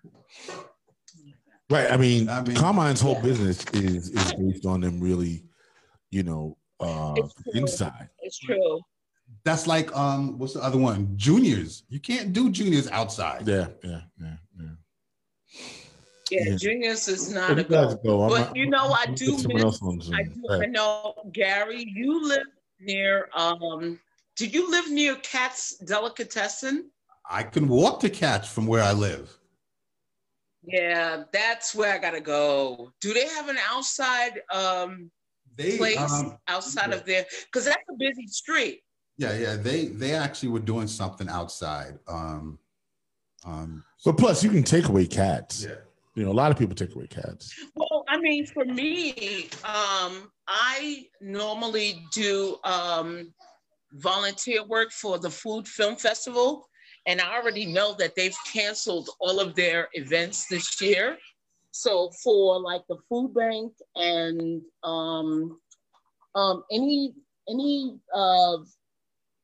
Right. 1.70 1.90
I 1.90 1.96
mean, 1.96 2.28
I 2.28 2.42
mean- 2.42 2.56
Carmine's 2.56 3.00
whole 3.00 3.14
Yeah. 3.14 3.22
business 3.22 3.64
is 3.72 4.10
is 4.10 4.32
based 4.34 4.66
on 4.66 4.80
them 4.80 5.00
really, 5.00 5.44
you 6.10 6.22
know, 6.22 6.56
uh 6.78 7.14
It's 7.16 7.34
inside. 7.54 8.08
It's 8.20 8.38
true. 8.38 8.80
That's 9.44 9.66
like 9.66 9.96
um, 9.96 10.38
what's 10.38 10.54
the 10.54 10.62
other 10.62 10.78
one? 10.78 11.16
Juniors. 11.16 11.84
You 11.88 12.00
can't 12.00 12.32
do 12.32 12.50
juniors 12.50 12.88
outside. 12.88 13.46
Yeah, 13.48 13.68
yeah, 13.82 14.00
yeah, 14.20 14.36
yeah. 14.60 15.60
Yeah, 16.30 16.42
Yeah. 16.46 16.56
Juniors 16.56 17.06
is 17.08 17.30
not 17.30 17.50
you 17.56 17.60
a 17.62 17.64
guys 17.64 17.94
go. 17.96 18.00
go, 18.04 18.28
But 18.28 18.38
not- 18.40 18.56
you 18.56 18.66
know, 18.68 18.92
I 18.92 19.06
do 19.06 19.36
miss- 19.48 19.62
else 19.62 19.80
on 19.82 20.00
I 20.14 20.22
do. 20.24 20.42
Right. 20.48 20.62
I 20.62 20.66
know, 20.66 21.14
Gary. 21.32 21.84
You 21.88 22.26
live 22.26 22.46
near. 22.80 23.28
Um, 23.34 24.00
did 24.36 24.52
you 24.52 24.70
live 24.70 24.90
near 24.90 25.16
Katz's 25.16 25.78
Delicatessen? 25.78 26.90
I 27.28 27.42
can 27.44 27.68
walk 27.68 28.00
to 28.00 28.10
Katz's 28.10 28.52
from 28.52 28.66
where 28.66 28.82
I 28.82 28.92
live. 28.92 29.36
Yeah, 30.62 31.24
that's 31.32 31.74
where 31.74 31.94
I 31.94 31.98
gotta 31.98 32.20
go. 32.20 32.92
Do 33.00 33.12
they 33.14 33.26
have 33.28 33.48
an 33.48 33.58
outside 33.70 34.40
um 34.52 35.10
They 35.54 35.76
place 35.78 35.98
um, 36.12 36.38
outside 36.48 36.92
of 36.92 37.04
there? 37.04 37.24
Because 37.46 37.66
that's 37.66 37.82
a 37.88 37.94
busy 37.96 38.26
street. 38.26 38.82
yeah, 39.16 39.36
yeah. 39.38 39.54
They 39.56 39.86
they 39.86 40.12
actually 40.14 40.48
were 40.50 40.58
doing 40.60 40.88
something 40.88 41.28
outside. 41.28 41.98
Um, 42.08 42.58
um, 43.44 43.84
But 44.04 44.18
plus, 44.18 44.42
you 44.42 44.50
can 44.50 44.64
take 44.64 44.88
away 44.88 45.06
cats. 45.06 45.62
yeah. 45.62 45.76
You 46.16 46.24
know, 46.24 46.30
a 46.30 46.32
lot 46.32 46.50
of 46.50 46.58
people 46.58 46.74
take 46.74 46.94
away 46.94 47.06
cats. 47.08 47.54
Well, 47.74 48.04
I 48.08 48.18
mean, 48.18 48.46
for 48.46 48.64
me, 48.64 49.50
um, 49.64 50.32
I 50.48 51.04
normally 51.20 52.02
do 52.10 52.56
um, 52.64 53.34
volunteer 53.92 54.64
work 54.64 54.92
for 54.92 55.18
the 55.18 55.28
Food 55.28 55.68
Film 55.68 55.94
Festival, 55.96 56.66
and 57.06 57.20
I 57.20 57.36
already 57.36 57.66
know 57.66 57.94
that 57.98 58.14
they've 58.16 58.36
canceled 58.50 59.10
all 59.20 59.40
of 59.40 59.54
their 59.54 59.88
events 59.92 60.46
this 60.48 60.80
year. 60.80 61.18
So 61.72 62.10
for 62.24 62.58
like 62.60 62.80
the 62.88 62.96
food 63.10 63.34
bank 63.34 63.74
and 63.94 64.62
um, 64.84 65.60
um, 66.34 66.64
any 66.72 67.12
any 67.46 67.98
uh, 68.14 68.56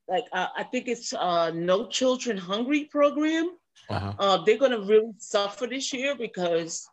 like 0.08 0.24
uh, 0.32 0.46
I 0.56 0.62
think 0.64 0.88
it's 0.88 1.12
uh, 1.12 1.50
No 1.50 1.86
Children 1.88 2.38
Hungry 2.38 2.84
program 2.90 3.58
Uh-huh. 3.88 4.12
uh, 4.18 4.44
they're 4.44 4.58
going 4.58 4.72
to 4.72 4.80
really 4.80 5.12
suffer 5.18 5.66
this 5.66 5.92
year 5.92 6.14
because, 6.16 6.88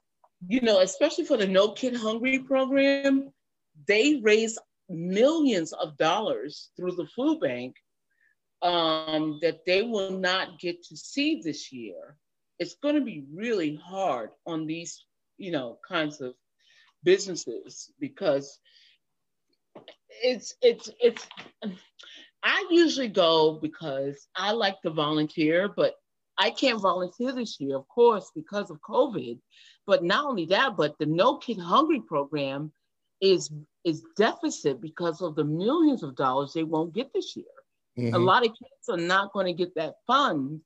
you 0.48 0.62
know, 0.62 0.82
especially 0.82 1.26
for 1.26 1.38
the 1.38 1.48
No 1.48 1.72
Kid 1.72 1.96
Hungry 1.96 2.40
program, 2.40 3.32
they 3.88 4.20
raise 4.22 4.58
millions 4.90 5.72
of 5.74 5.98
dollars 5.98 6.72
through 6.76 6.94
the 6.94 7.08
food 7.16 7.40
bank 7.40 7.76
um, 8.62 9.40
that 9.42 9.66
they 9.66 9.84
will 9.84 10.12
not 10.12 10.60
get 10.60 10.84
to 10.84 10.98
see 10.98 11.42
this 11.42 11.72
year. 11.72 12.18
It's 12.58 12.76
going 12.76 12.96
to 12.96 13.02
be 13.02 13.24
really 13.34 13.76
hard 13.76 14.32
on 14.46 14.66
these, 14.66 15.06
you 15.38 15.52
know, 15.52 15.78
kinds 15.88 16.20
of 16.20 16.34
businesses 17.04 17.92
because 18.00 18.60
it's 20.24 20.56
it's 20.62 20.90
it's. 21.00 21.26
I 22.44 22.68
usually 22.72 23.10
go 23.10 23.60
because 23.62 24.28
I 24.36 24.52
like 24.52 24.82
to 24.82 24.90
volunteer, 24.90 25.70
but 25.70 25.96
I 26.40 26.50
can't 26.50 26.82
volunteer 26.82 27.34
this 27.34 27.60
year, 27.60 27.76
of 27.76 27.88
course, 27.90 28.32
because 28.34 28.72
of 28.72 28.80
COVID. 28.82 29.40
But 29.86 30.04
not 30.04 30.26
only 30.26 30.46
that, 30.46 30.78
but 30.78 30.98
the 30.98 31.06
No 31.06 31.38
Kid 31.38 31.60
Hungry 31.60 32.02
program 32.02 32.72
is 33.22 33.52
is 33.84 34.06
deficit 34.18 34.82
because 34.82 35.22
of 35.22 35.36
the 35.36 35.44
millions 35.44 36.04
of 36.04 36.16
dollars 36.16 36.54
they 36.54 36.64
won't 36.64 36.94
get 36.94 37.12
this 37.14 37.36
year. 37.36 37.46
Mhm. 37.98 38.14
A 38.14 38.18
lot 38.18 38.46
of 38.46 38.50
kids 38.50 38.90
are 38.90 38.98
not 38.98 39.34
going 39.34 39.46
to 39.46 39.54
get 39.54 39.76
that 39.76 39.96
fund 40.08 40.62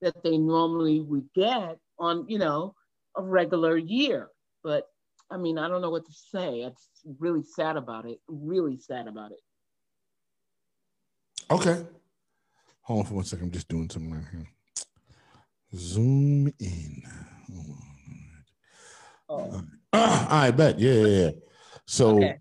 that 0.00 0.22
they 0.22 0.36
normally 0.38 1.00
would 1.00 1.28
get 1.34 1.78
on, 1.98 2.28
you 2.28 2.38
know, 2.38 2.74
a 3.16 3.22
regular 3.22 3.76
year. 3.76 4.30
But 4.62 4.88
I 5.30 5.36
mean, 5.36 5.58
I 5.58 5.68
don't 5.68 5.80
know 5.80 5.90
what 5.90 6.06
to 6.06 6.12
say. 6.12 6.62
It's 6.62 6.88
really 7.18 7.42
sad 7.42 7.76
about 7.76 8.06
it. 8.06 8.20
Really 8.28 8.78
sad 8.78 9.06
about 9.08 9.32
it. 9.32 9.40
Okay. 11.50 11.86
Hold 12.82 13.00
on 13.00 13.06
for 13.06 13.14
one 13.14 13.24
second. 13.24 13.46
I'm 13.46 13.52
just 13.52 13.68
doing 13.68 13.90
something 13.90 14.12
right 14.12 14.24
here. 14.30 14.48
Zoom 15.76 16.52
in. 16.58 17.02
Hold 17.52 17.66
on. 19.28 19.62
Oh, 19.62 19.62
I 19.92 20.50
bet. 20.50 20.78
Yeah, 20.78 20.92
yeah, 20.92 21.06
yeah. 21.24 21.30
So, 21.86 22.16
Okay. 22.16 22.38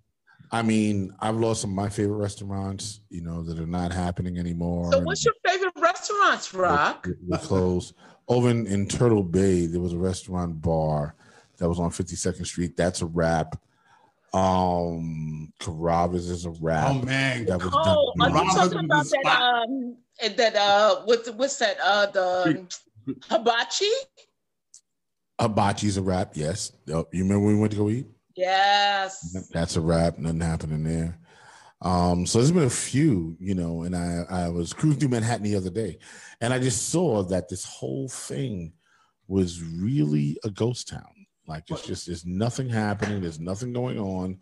I 0.52 0.62
mean, 0.62 1.14
I've 1.20 1.36
lost 1.36 1.62
some 1.62 1.72
of 1.72 1.76
my 1.76 1.90
favorite 1.90 2.18
restaurants, 2.18 3.02
you 3.10 3.22
know, 3.22 3.41
that 3.44 3.60
are 3.60 3.66
not 3.66 3.91
happening 3.91 4.38
anymore. 4.38 4.91
so 4.91 4.99
what's 4.99 5.26
your 5.26 5.34
favorite 5.45 5.74
restaurants, 5.78 6.53
Rock? 6.53 7.03
They're, 7.06 7.16
they're 7.28 7.40
closed. 7.40 7.95
Over 8.28 8.49
in, 8.49 8.66
in 8.68 8.88
Turtle 8.88 9.24
Bay, 9.24 9.66
there 9.66 9.82
was 9.82 9.94
a 9.94 9.98
restaurant 9.98 10.62
bar 10.62 11.16
that 11.57 11.68
was 11.68 11.80
on 11.80 11.90
52nd 11.90 12.45
Street. 12.45 12.78
That's 12.78 13.02
a 13.02 13.06
wrap. 13.06 13.60
Um, 14.34 15.52
Carrabba's 15.60 16.30
is 16.30 16.45
a 16.45 16.52
wrap. 16.62 16.90
Oh 16.91 16.94
man, 17.02 17.45
That 17.45 17.64
was 17.64 17.74
Oh, 17.74 18.14
done. 18.18 18.32
are 18.36 18.44
you 18.44 18.52
talking 18.52 18.86
about 18.86 19.06
that? 19.24 19.41
Um, 19.41 19.98
that 20.36 20.56
uh, 20.56 21.02
with 21.07 21.28
what's 21.36 21.57
that? 21.57 21.78
Uh, 21.84 22.06
the 22.07 22.68
hibachi. 23.30 23.91
Hibachi's 25.40 25.98
a 25.98 26.02
wrap. 26.02 26.32
Yes. 26.36 26.72
You 26.88 27.06
remember 27.14 27.40
when 27.40 27.56
we 27.56 27.60
went 27.60 27.72
to 27.72 27.77
go 27.77 27.90
eat? 27.90 28.07
Yes. 28.36 29.48
That's 29.52 29.76
a 29.76 29.82
wrap. 29.82 30.18
Nothing 30.18 30.41
happening 30.41 30.84
there. 30.84 31.19
Um, 31.82 32.26
so 32.26 32.40
there's 32.40 32.52
been 32.52 32.64
a 32.64 32.69
few, 32.69 33.36
you 33.40 33.53
know, 33.53 33.84
and 33.84 33.95
I, 33.95 34.23
I 34.30 34.49
was 34.49 34.73
cruising 34.73 34.99
through 34.99 35.10
Manhattan 35.10 35.44
the 35.44 35.56
other 35.56 35.69
day 35.69 35.99
and 36.41 36.53
I 36.53 36.60
just 36.60 36.90
saw 36.90 37.23
that 37.23 37.49
this 37.49 37.65
whole 37.65 38.07
thing 38.07 38.73
was 39.27 39.61
really 39.61 40.38
a 40.44 40.49
ghost 40.49 40.88
town. 40.88 41.26
Like 41.48 41.69
it's 41.69 41.86
just 41.86 42.07
there's 42.07 42.26
nothing 42.26 42.69
happening, 42.69 43.22
there's 43.22 43.40
nothing 43.40 43.73
going 43.73 43.99
on. 43.99 44.40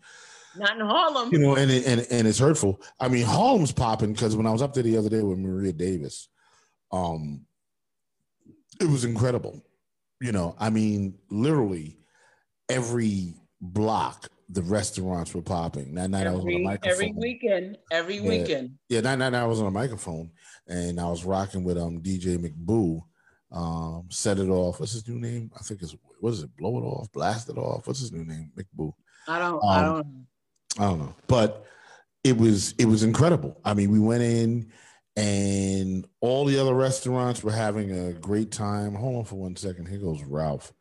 Not 0.56 0.78
in 0.78 0.86
Harlem. 0.86 1.30
You 1.32 1.38
know, 1.38 1.56
and 1.56 1.70
it, 1.70 1.86
and 1.86 2.06
and 2.10 2.28
it's 2.28 2.38
hurtful. 2.38 2.80
I 3.00 3.08
mean, 3.08 3.26
Harlem's 3.26 3.72
popping 3.72 4.12
because 4.12 4.36
when 4.36 4.46
I 4.46 4.52
was 4.52 4.62
up 4.62 4.72
there 4.72 4.82
the 4.82 4.96
other 4.96 5.08
day 5.08 5.20
with 5.20 5.38
Maria 5.38 5.72
Davis, 5.72 6.28
um, 6.92 7.42
it 8.80 8.88
was 8.88 9.04
incredible. 9.04 9.62
You 10.20 10.32
know, 10.32 10.54
I 10.58 10.70
mean, 10.70 11.18
literally 11.30 11.98
every 12.68 13.34
block 13.60 14.28
the 14.50 14.62
restaurants 14.62 15.34
were 15.34 15.42
popping. 15.42 15.94
That 15.94 16.10
night 16.10 16.26
I 16.26 16.32
was 16.32 16.44
on 16.44 16.52
a 16.54 16.58
microphone. 16.58 16.92
every 16.92 17.12
weekend. 17.16 17.78
Every 17.90 18.16
Yeah. 18.16 18.28
weekend. 18.28 18.78
Yeah, 18.88 19.00
that 19.00 19.16
night 19.18 19.34
I 19.34 19.46
was 19.46 19.60
on 19.60 19.66
a 19.66 19.70
microphone 19.70 20.30
and 20.66 21.00
I 21.00 21.08
was 21.08 21.24
rocking 21.24 21.64
with 21.64 21.78
um 21.78 22.00
DJ 22.02 22.36
McBoo. 22.38 23.00
Um, 23.50 24.08
set 24.10 24.38
it 24.38 24.48
off. 24.48 24.80
What's 24.80 24.92
his 24.92 25.06
new 25.08 25.18
name? 25.18 25.50
I 25.58 25.62
think 25.62 25.80
it's 25.82 25.94
what 26.20 26.30
is 26.32 26.42
it? 26.42 26.56
Blow 26.56 26.78
it 26.78 26.82
off, 26.82 27.10
blast 27.12 27.48
it 27.48 27.56
off. 27.56 27.86
What's 27.86 28.00
his 28.00 28.12
new 28.12 28.24
name? 28.24 28.50
McBoo. 28.56 28.92
I 29.28 29.38
don't. 29.38 29.64
I 29.64 29.78
Um, 29.80 29.84
don't. 29.94 30.26
I 30.78 30.88
don't 30.90 30.98
know, 30.98 31.14
but 31.28 31.64
it 32.24 32.36
was 32.36 32.74
it 32.78 32.86
was 32.86 33.02
incredible. 33.02 33.60
I 33.64 33.74
mean, 33.74 33.90
we 33.90 33.98
went 34.00 34.22
in, 34.22 34.72
and 35.16 36.06
all 36.20 36.44
the 36.44 36.58
other 36.58 36.74
restaurants 36.74 37.42
were 37.42 37.52
having 37.52 37.92
a 37.92 38.12
great 38.12 38.50
time. 38.50 38.94
Hold 38.94 39.16
on 39.16 39.24
for 39.24 39.36
one 39.36 39.56
second. 39.56 39.86
Here 39.86 39.98
goes 39.98 40.22
Ralph. 40.24 40.72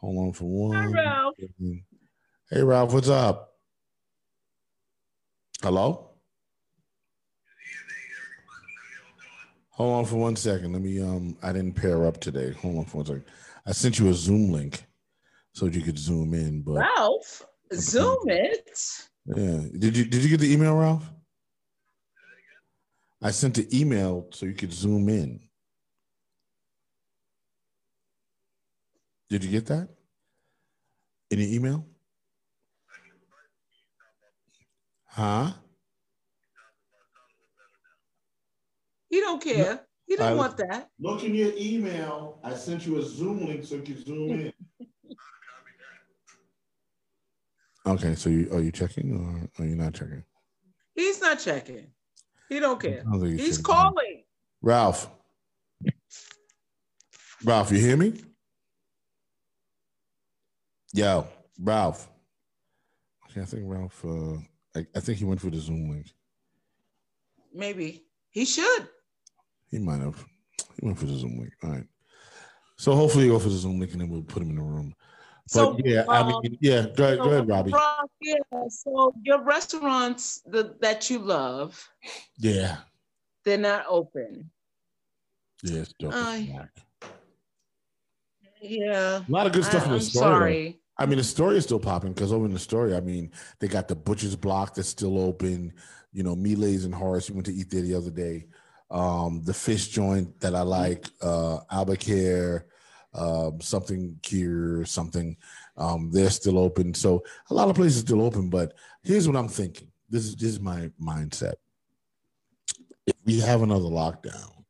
Hold 0.00 0.26
on 0.28 0.32
for 0.32 0.44
one. 0.44 0.76
Hi, 0.76 0.86
Ralph. 0.86 1.34
second. 1.38 1.82
Hey, 2.50 2.62
Ralph, 2.62 2.92
what's 2.92 3.08
up? 3.08 3.52
Hello. 5.62 6.04
Hold 9.70 9.94
on 9.94 10.04
for 10.06 10.16
one 10.16 10.34
second. 10.34 10.72
Let 10.72 10.82
me. 10.82 11.00
Um, 11.00 11.36
I 11.42 11.52
didn't 11.52 11.74
pair 11.74 12.06
up 12.06 12.20
today. 12.20 12.52
Hold 12.52 12.78
on 12.78 12.84
for 12.84 12.96
one 12.98 13.06
second. 13.06 13.24
I 13.66 13.72
sent 13.72 13.98
you 13.98 14.08
a 14.08 14.14
Zoom 14.14 14.50
link 14.50 14.84
so 15.52 15.66
you 15.66 15.82
could 15.82 15.98
zoom 15.98 16.34
in, 16.34 16.62
but. 16.62 16.78
Ralph, 16.78 17.44
Zoom 17.74 18.28
it. 18.28 18.70
Yeah. 19.26 19.60
Did 19.78 19.96
you 19.96 20.04
did 20.04 20.22
you 20.22 20.30
get 20.30 20.40
the 20.40 20.52
email, 20.52 20.74
Ralph? 20.74 21.08
I 23.20 23.30
sent 23.32 23.58
an 23.58 23.66
email 23.74 24.28
so 24.32 24.46
you 24.46 24.54
could 24.54 24.72
zoom 24.72 25.08
in. 25.08 25.40
Did 29.28 29.44
you 29.44 29.50
get 29.50 29.66
that? 29.66 29.88
Any 31.30 31.54
email? 31.54 31.84
Huh? 35.06 35.52
He 39.10 39.20
don't 39.20 39.42
care. 39.42 39.80
He 40.06 40.16
don't 40.16 40.32
I- 40.32 40.34
want 40.34 40.56
that. 40.58 40.88
Look 41.00 41.24
in 41.24 41.34
your 41.34 41.52
email. 41.56 42.38
I 42.42 42.54
sent 42.54 42.86
you 42.86 42.98
a 42.98 43.02
Zoom 43.02 43.44
link 43.46 43.64
so 43.64 43.76
you 43.76 43.82
can 43.82 44.04
zoom 44.04 44.30
in. 44.30 44.52
Okay, 47.86 48.14
so 48.16 48.28
you 48.28 48.50
are 48.52 48.60
you 48.60 48.70
checking 48.70 49.16
or 49.16 49.62
are 49.64 49.66
you 49.66 49.74
not 49.74 49.94
checking? 49.94 50.22
He's 50.94 51.22
not 51.22 51.38
checking. 51.38 51.86
He 52.48 52.60
don't 52.60 52.80
care. 52.80 53.02
Don't 53.02 53.24
He's 53.24 53.58
calling. 53.58 54.24
Ralph. 54.62 55.10
Ralph, 57.44 57.70
you 57.70 57.78
hear 57.78 57.96
me? 57.96 58.14
Yo, 60.92 61.26
Ralph. 61.60 62.08
Okay, 63.30 63.42
I 63.42 63.44
think 63.44 63.62
Ralph. 63.66 64.04
Uh, 64.04 64.38
I, 64.74 64.86
I 64.96 65.00
think 65.00 65.18
he 65.18 65.24
went 65.24 65.40
for 65.40 65.50
the 65.50 65.58
Zoom 65.58 65.90
link. 65.90 66.06
Maybe 67.54 68.04
he 68.30 68.44
should. 68.44 68.88
He 69.70 69.78
might 69.78 70.00
have. 70.00 70.24
He 70.80 70.86
went 70.86 70.98
for 70.98 71.06
the 71.06 71.16
Zoom 71.16 71.38
link. 71.38 71.52
All 71.62 71.70
right. 71.70 71.84
So 72.76 72.94
hopefully 72.94 73.24
he 73.24 73.30
go 73.30 73.38
for 73.38 73.48
the 73.48 73.56
Zoom 73.56 73.78
link 73.78 73.92
and 73.92 74.00
then 74.00 74.08
we'll 74.08 74.22
put 74.22 74.42
him 74.42 74.50
in 74.50 74.56
the 74.56 74.62
room. 74.62 74.94
But 75.52 75.60
So, 75.60 75.78
yeah, 75.82 76.04
I 76.08 76.18
um, 76.18 76.42
mean, 76.42 76.58
yeah. 76.60 76.86
Go 76.94 77.04
ahead, 77.04 77.18
go 77.18 77.30
ahead, 77.30 77.48
Robbie. 77.48 77.72
Rob, 77.72 78.10
yeah. 78.20 78.36
So 78.68 79.14
your 79.22 79.42
restaurants 79.42 80.42
the, 80.46 80.76
that 80.80 81.08
you 81.08 81.20
love, 81.20 81.88
Yeah, 82.38 82.78
they're 83.44 83.56
not 83.56 83.86
open. 83.88 84.50
yeah. 85.62 85.84
Yeah. 88.60 89.22
A 89.26 89.30
lot 89.30 89.46
of 89.46 89.52
good 89.52 89.64
stuff 89.64 89.82
I, 89.82 89.84
in 89.86 89.90
the 89.90 89.96
I'm 89.96 90.00
story. 90.02 90.24
sorry. 90.24 90.80
I 90.98 91.06
mean, 91.06 91.18
Astoria 91.20 91.58
is 91.58 91.64
still 91.64 91.78
popping 91.78 92.12
because 92.12 92.32
over 92.32 92.44
in 92.44 92.54
Astoria, 92.54 92.96
I 92.96 93.00
mean, 93.00 93.30
they 93.60 93.68
got 93.68 93.86
the 93.88 93.94
Butcher's 93.94 94.34
Block 94.36 94.74
that's 94.74 94.88
still 94.88 95.18
open. 95.18 95.72
You 96.12 96.24
know, 96.24 96.34
Miles 96.34 96.84
and 96.84 96.94
Horace, 96.94 97.30
we 97.30 97.36
went 97.36 97.46
to 97.46 97.54
eat 97.54 97.70
there 97.70 97.82
the 97.82 97.94
other 97.94 98.10
day. 98.10 98.46
Um, 98.90 99.42
the 99.44 99.54
fish 99.54 99.88
joint 99.88 100.40
that 100.40 100.54
I 100.56 100.62
like, 100.62 101.06
uh, 101.22 101.60
Albacare, 101.70 102.64
um, 103.14 103.60
something 103.60 104.18
Cure, 104.22 104.84
something. 104.84 105.36
Um, 105.76 106.10
they're 106.12 106.30
still 106.30 106.58
open. 106.58 106.94
So 106.94 107.22
a 107.50 107.54
lot 107.54 107.68
of 107.68 107.76
places 107.76 108.00
still 108.00 108.22
open. 108.22 108.50
But 108.50 108.74
here's 109.02 109.26
what 109.28 109.36
I'm 109.36 109.48
thinking. 109.48 109.88
This 110.10 110.24
is 110.24 110.36
this 110.36 110.50
is 110.50 110.60
my 110.60 110.90
mindset. 111.00 111.54
If 113.06 113.14
we 113.24 113.40
have 113.40 113.62
another 113.62 113.84
lockdown, 113.88 114.64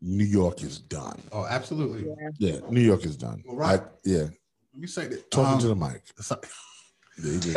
New 0.00 0.24
York 0.24 0.62
is 0.62 0.78
done. 0.78 1.20
Oh, 1.32 1.44
absolutely. 1.46 2.06
Yeah, 2.38 2.60
New 2.70 2.80
York 2.80 3.04
is 3.04 3.16
done. 3.16 3.42
Well, 3.46 3.56
right. 3.56 3.80
I- 3.80 3.84
yeah. 4.04 4.26
Let 4.72 4.80
me 4.82 4.86
say 4.86 5.06
that. 5.08 5.30
Talking 5.30 5.54
um, 5.54 5.58
to 5.60 5.68
the 5.68 5.76
mic. 5.76 6.02
so- 6.20 6.40
Yeah. 7.22 7.54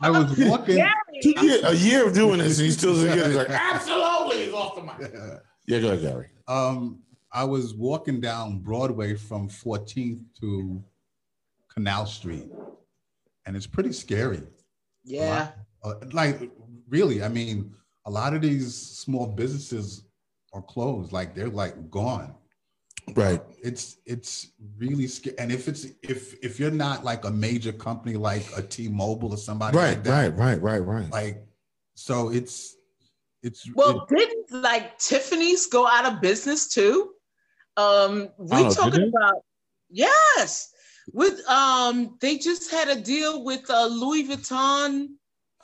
I 0.00 0.10
was 0.10 0.38
walking. 0.38 0.84
Two 1.22 1.46
year- 1.46 1.60
a 1.64 1.74
year 1.74 2.06
of 2.06 2.14
doing 2.14 2.38
this, 2.38 2.58
and 2.58 2.66
he 2.66 2.72
still 2.72 2.94
doesn't 2.94 3.08
get 3.08 3.18
it. 3.18 3.26
He's 3.26 3.36
like, 3.36 3.50
absolutely, 3.50 4.44
he's 4.44 4.54
off 4.54 4.74
the 4.76 4.82
mic. 4.82 5.42
Yeah, 5.66 5.78
go 5.78 5.88
ahead, 5.92 6.02
Gary. 6.02 6.28
Um, 6.48 6.98
I 7.32 7.44
was 7.44 7.74
walking 7.74 8.20
down 8.20 8.58
Broadway 8.58 9.14
from 9.14 9.48
14th 9.48 10.22
to 10.40 10.82
Canal 11.72 12.06
Street, 12.06 12.50
and 13.46 13.56
it's 13.56 13.66
pretty 13.66 13.92
scary. 13.92 14.42
Yeah. 15.04 15.52
Uh, 15.82 15.94
like, 16.12 16.50
really, 16.88 17.22
I 17.22 17.28
mean, 17.28 17.74
a 18.04 18.10
lot 18.10 18.34
of 18.34 18.42
these 18.42 18.74
small 18.74 19.26
businesses 19.26 20.04
are 20.52 20.62
closed. 20.62 21.12
Like, 21.12 21.34
they're 21.34 21.48
like 21.48 21.90
gone. 21.90 22.34
Right. 23.14 23.42
It's 23.62 23.96
it's 24.06 24.52
really 24.78 25.08
scary. 25.08 25.36
And 25.38 25.50
if 25.50 25.66
it's 25.66 25.86
if 26.02 26.34
if 26.44 26.60
you're 26.60 26.70
not 26.70 27.02
like 27.04 27.24
a 27.24 27.30
major 27.30 27.72
company 27.72 28.16
like 28.16 28.46
a 28.56 28.62
T-Mobile 28.62 29.32
or 29.32 29.36
somebody 29.36 29.76
Right, 29.76 29.94
like 29.94 30.04
that, 30.04 30.36
right, 30.36 30.60
right, 30.60 30.62
right, 30.62 30.78
right. 30.78 31.10
like, 31.10 31.44
so 31.94 32.28
it's 32.30 32.76
it's 33.42 33.68
Well, 33.74 34.06
didn't 34.08 34.52
like 34.52 34.98
Tiffany's 34.98 35.66
go 35.66 35.86
out 35.86 36.04
of 36.04 36.20
business 36.20 36.68
too? 36.68 37.11
Um, 37.76 38.28
we 38.38 38.56
Oh, 38.56 38.72
talking 38.72 39.08
about 39.08 39.42
yes. 39.90 40.70
With 41.12 41.40
um, 41.48 42.16
they 42.20 42.38
just 42.38 42.70
had 42.70 42.88
a 42.88 43.00
deal 43.00 43.44
with 43.44 43.68
uh, 43.68 43.86
Louis 43.86 44.28
Vuitton, 44.28 45.08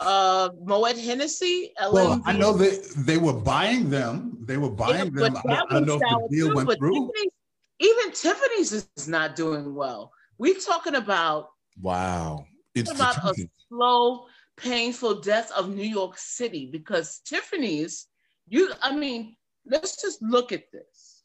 uh, 0.01 0.49
Moet 0.65 0.99
Hennessy. 0.99 1.73
Well, 1.93 2.21
I 2.25 2.33
know 2.33 2.53
they 2.53 2.79
they 2.97 3.19
were 3.19 3.35
buying 3.35 3.89
them. 3.89 4.39
They 4.41 4.57
were 4.57 4.71
buying 4.71 5.11
but 5.11 5.33
them. 5.33 5.37
I, 5.49 5.63
I 5.71 5.75
don't 5.75 5.87
know 5.87 5.95
if 5.95 6.01
the 6.01 6.29
deal 6.31 6.49
too, 6.49 6.55
went 6.57 6.79
through. 6.79 6.93
Tiffany's, 6.93 7.33
even 7.79 8.13
Tiffany's 8.13 8.73
is 8.73 9.09
not 9.09 9.37
doing 9.37 9.75
well. 9.77 10.13
We're 10.39 10.59
talking 10.59 10.97
about 10.97 11.51
Wow. 11.81 12.47
It's 12.75 12.91
about 12.91 13.17
a 13.25 13.35
slow, 13.69 14.27
painful 14.57 15.21
death 15.21 15.51
of 15.53 15.75
New 15.75 15.87
York 15.87 16.19
City 16.19 16.69
because 16.71 17.21
Tiffany's, 17.25 18.07
you, 18.49 18.73
I 18.83 18.95
mean, 18.95 19.37
let's 19.67 20.01
just 20.01 20.23
look 20.23 20.53
at 20.53 20.71
this. 20.73 21.18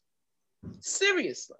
Seriously. 0.80 1.56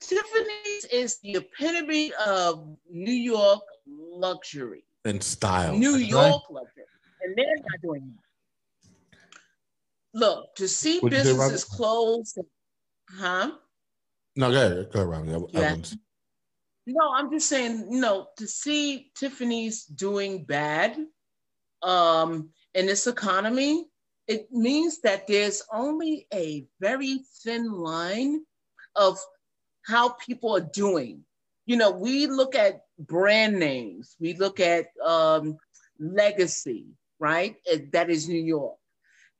Tiffany's 0.00 0.84
is 0.92 1.18
the 1.20 1.36
epitome 1.36 2.12
of 2.26 2.76
New 2.90 3.12
York 3.12 3.62
luxury. 3.86 4.84
and 5.04 5.22
style. 5.22 5.76
New 5.76 5.94
Right. 5.94 6.08
York 6.08 6.42
luxury. 6.50 6.84
And 7.22 7.34
they're 7.36 7.56
not 7.56 7.80
doing 7.82 8.14
that. 8.14 8.90
Look, 10.14 10.54
to 10.56 10.68
see 10.68 10.98
What'd 11.00 11.18
say, 11.18 11.22
businesses 11.32 11.64
Robert? 11.68 11.76
close, 11.76 12.38
huh? 13.10 13.52
No, 14.36 14.50
go 14.50 14.66
ahead, 14.66 14.92
go 14.92 15.10
ahead. 15.10 15.28
I, 15.28 15.34
I 15.36 15.38
Yeah. 15.60 15.70
wouldn't- 15.72 15.94
No, 16.86 17.12
I'm 17.12 17.30
just 17.30 17.48
saying, 17.48 17.92
you 17.92 18.00
know, 18.00 18.28
to 18.38 18.46
see 18.46 19.10
Tiffany's 19.14 19.84
doing 19.84 20.44
bad 20.44 20.98
um, 21.82 22.52
in 22.74 22.86
this 22.86 23.06
economy, 23.06 23.88
it 24.28 24.52
means 24.52 25.00
that 25.00 25.26
there's 25.26 25.62
only 25.72 26.26
a 26.32 26.66
very 26.80 27.20
thin 27.42 27.72
line 27.72 28.44
of 28.94 29.18
how 29.86 30.10
people 30.10 30.54
are 30.54 30.68
doing. 30.72 31.24
You 31.64 31.76
know, 31.76 31.90
we 31.90 32.26
look 32.26 32.54
at 32.54 32.82
brand 32.98 33.58
names, 33.58 34.16
we 34.20 34.34
look 34.34 34.60
at 34.60 34.88
um, 35.04 35.56
legacy, 35.98 36.86
right? 37.18 37.56
That 37.92 38.10
is 38.10 38.28
New 38.28 38.42
York. 38.42 38.76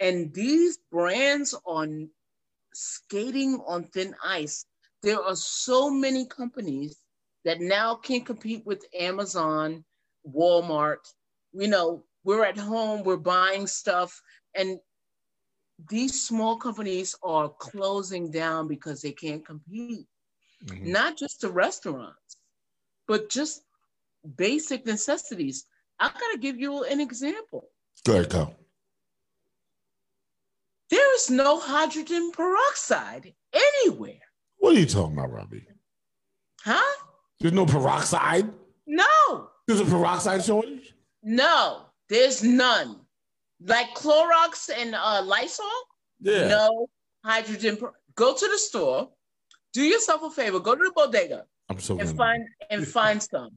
And 0.01 0.33
these 0.33 0.79
brands 0.91 1.55
are 1.67 1.87
skating 2.73 3.61
on 3.67 3.85
thin 3.85 4.15
ice. 4.25 4.65
There 5.03 5.21
are 5.21 5.37
so 5.37 5.91
many 5.91 6.27
companies 6.27 6.97
that 7.45 7.61
now 7.61 7.95
can 7.95 8.23
compete 8.25 8.65
with 8.65 8.85
Amazon, 8.99 9.85
Walmart. 10.27 11.13
You 11.53 11.69
know, 11.69 12.05
we're 12.25 12.45
at 12.45 12.59
home, 12.59 13.05
we're 13.05 13.17
buying 13.17 13.67
stuff, 13.67 14.21
and 14.55 14.79
these 15.91 16.25
small 16.27 16.57
companies 16.57 17.15
are 17.23 17.49
closing 17.49 18.31
down 18.31 18.67
because 18.69 19.01
they 19.01 19.13
can't 19.13 19.45
compete. 19.47 20.07
Mm-hmm. 20.67 20.91
Not 20.91 21.17
just 21.17 21.41
the 21.41 21.51
restaurants, 21.51 22.37
but 23.07 23.29
just 23.31 23.63
basic 24.37 24.85
necessities. 24.87 25.67
I've 26.01 26.15
gotta 26.15 26.39
give 26.39 26.59
you 26.59 26.83
an 26.85 27.01
example. 27.01 27.69
Go 28.05 28.15
ahead, 28.15 28.31
go. 28.31 28.55
There 30.91 31.15
is 31.17 31.31
no 31.31 31.59
hydrogen 31.61 32.31
peroxide 32.33 33.35
anywhere, 33.53 34.21
What 34.59 34.75
are 34.75 34.79
you 34.81 34.87
talking 34.87 35.19
about, 35.19 35.31
Robbie? 35.33 35.67
huh? 36.65 37.05
There's 37.41 37.53
no 37.55 37.67
peroxide. 37.67 38.51
No, 38.87 39.51
There's 39.67 39.81
a 39.81 39.85
peroxide 39.85 40.45
shortage. 40.45 40.95
no, 41.23 41.83
there's 42.09 42.43
none. 42.43 43.01
Like 43.65 43.95
Clorox 43.95 44.71
and 44.75 44.95
uh, 44.95 45.23
Lysol, 45.25 45.65
Yeah. 46.21 46.49
no 46.49 46.89
hydrogen. 47.25 47.77
Per- 47.77 47.93
go 48.15 48.35
to 48.35 48.47
the 48.49 48.59
store, 48.59 49.09
do 49.73 49.83
yourself 49.83 50.23
a 50.23 50.31
favor, 50.31 50.61
go 50.61 50.75
to 50.75 50.83
the 50.85 50.93
bodega 50.95 51.45
I'm 51.69 51.79
so 51.81 51.99
and 51.99 52.17
find 52.17 52.45
and 52.71 52.87
find 52.87 53.23
some. 53.23 53.51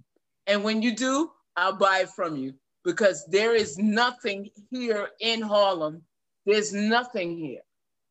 And 0.47 0.63
when 0.63 0.81
you 0.81 0.95
do, 0.95 1.31
I'll 1.55 1.75
buy 1.77 1.99
it 1.99 2.09
from 2.09 2.35
you 2.35 2.53
because 2.83 3.25
there 3.29 3.53
is 3.55 3.77
nothing 3.77 4.49
here 4.71 5.09
in 5.19 5.41
Harlem. 5.41 6.01
There's 6.45 6.73
nothing 6.73 7.37
here. 7.37 7.61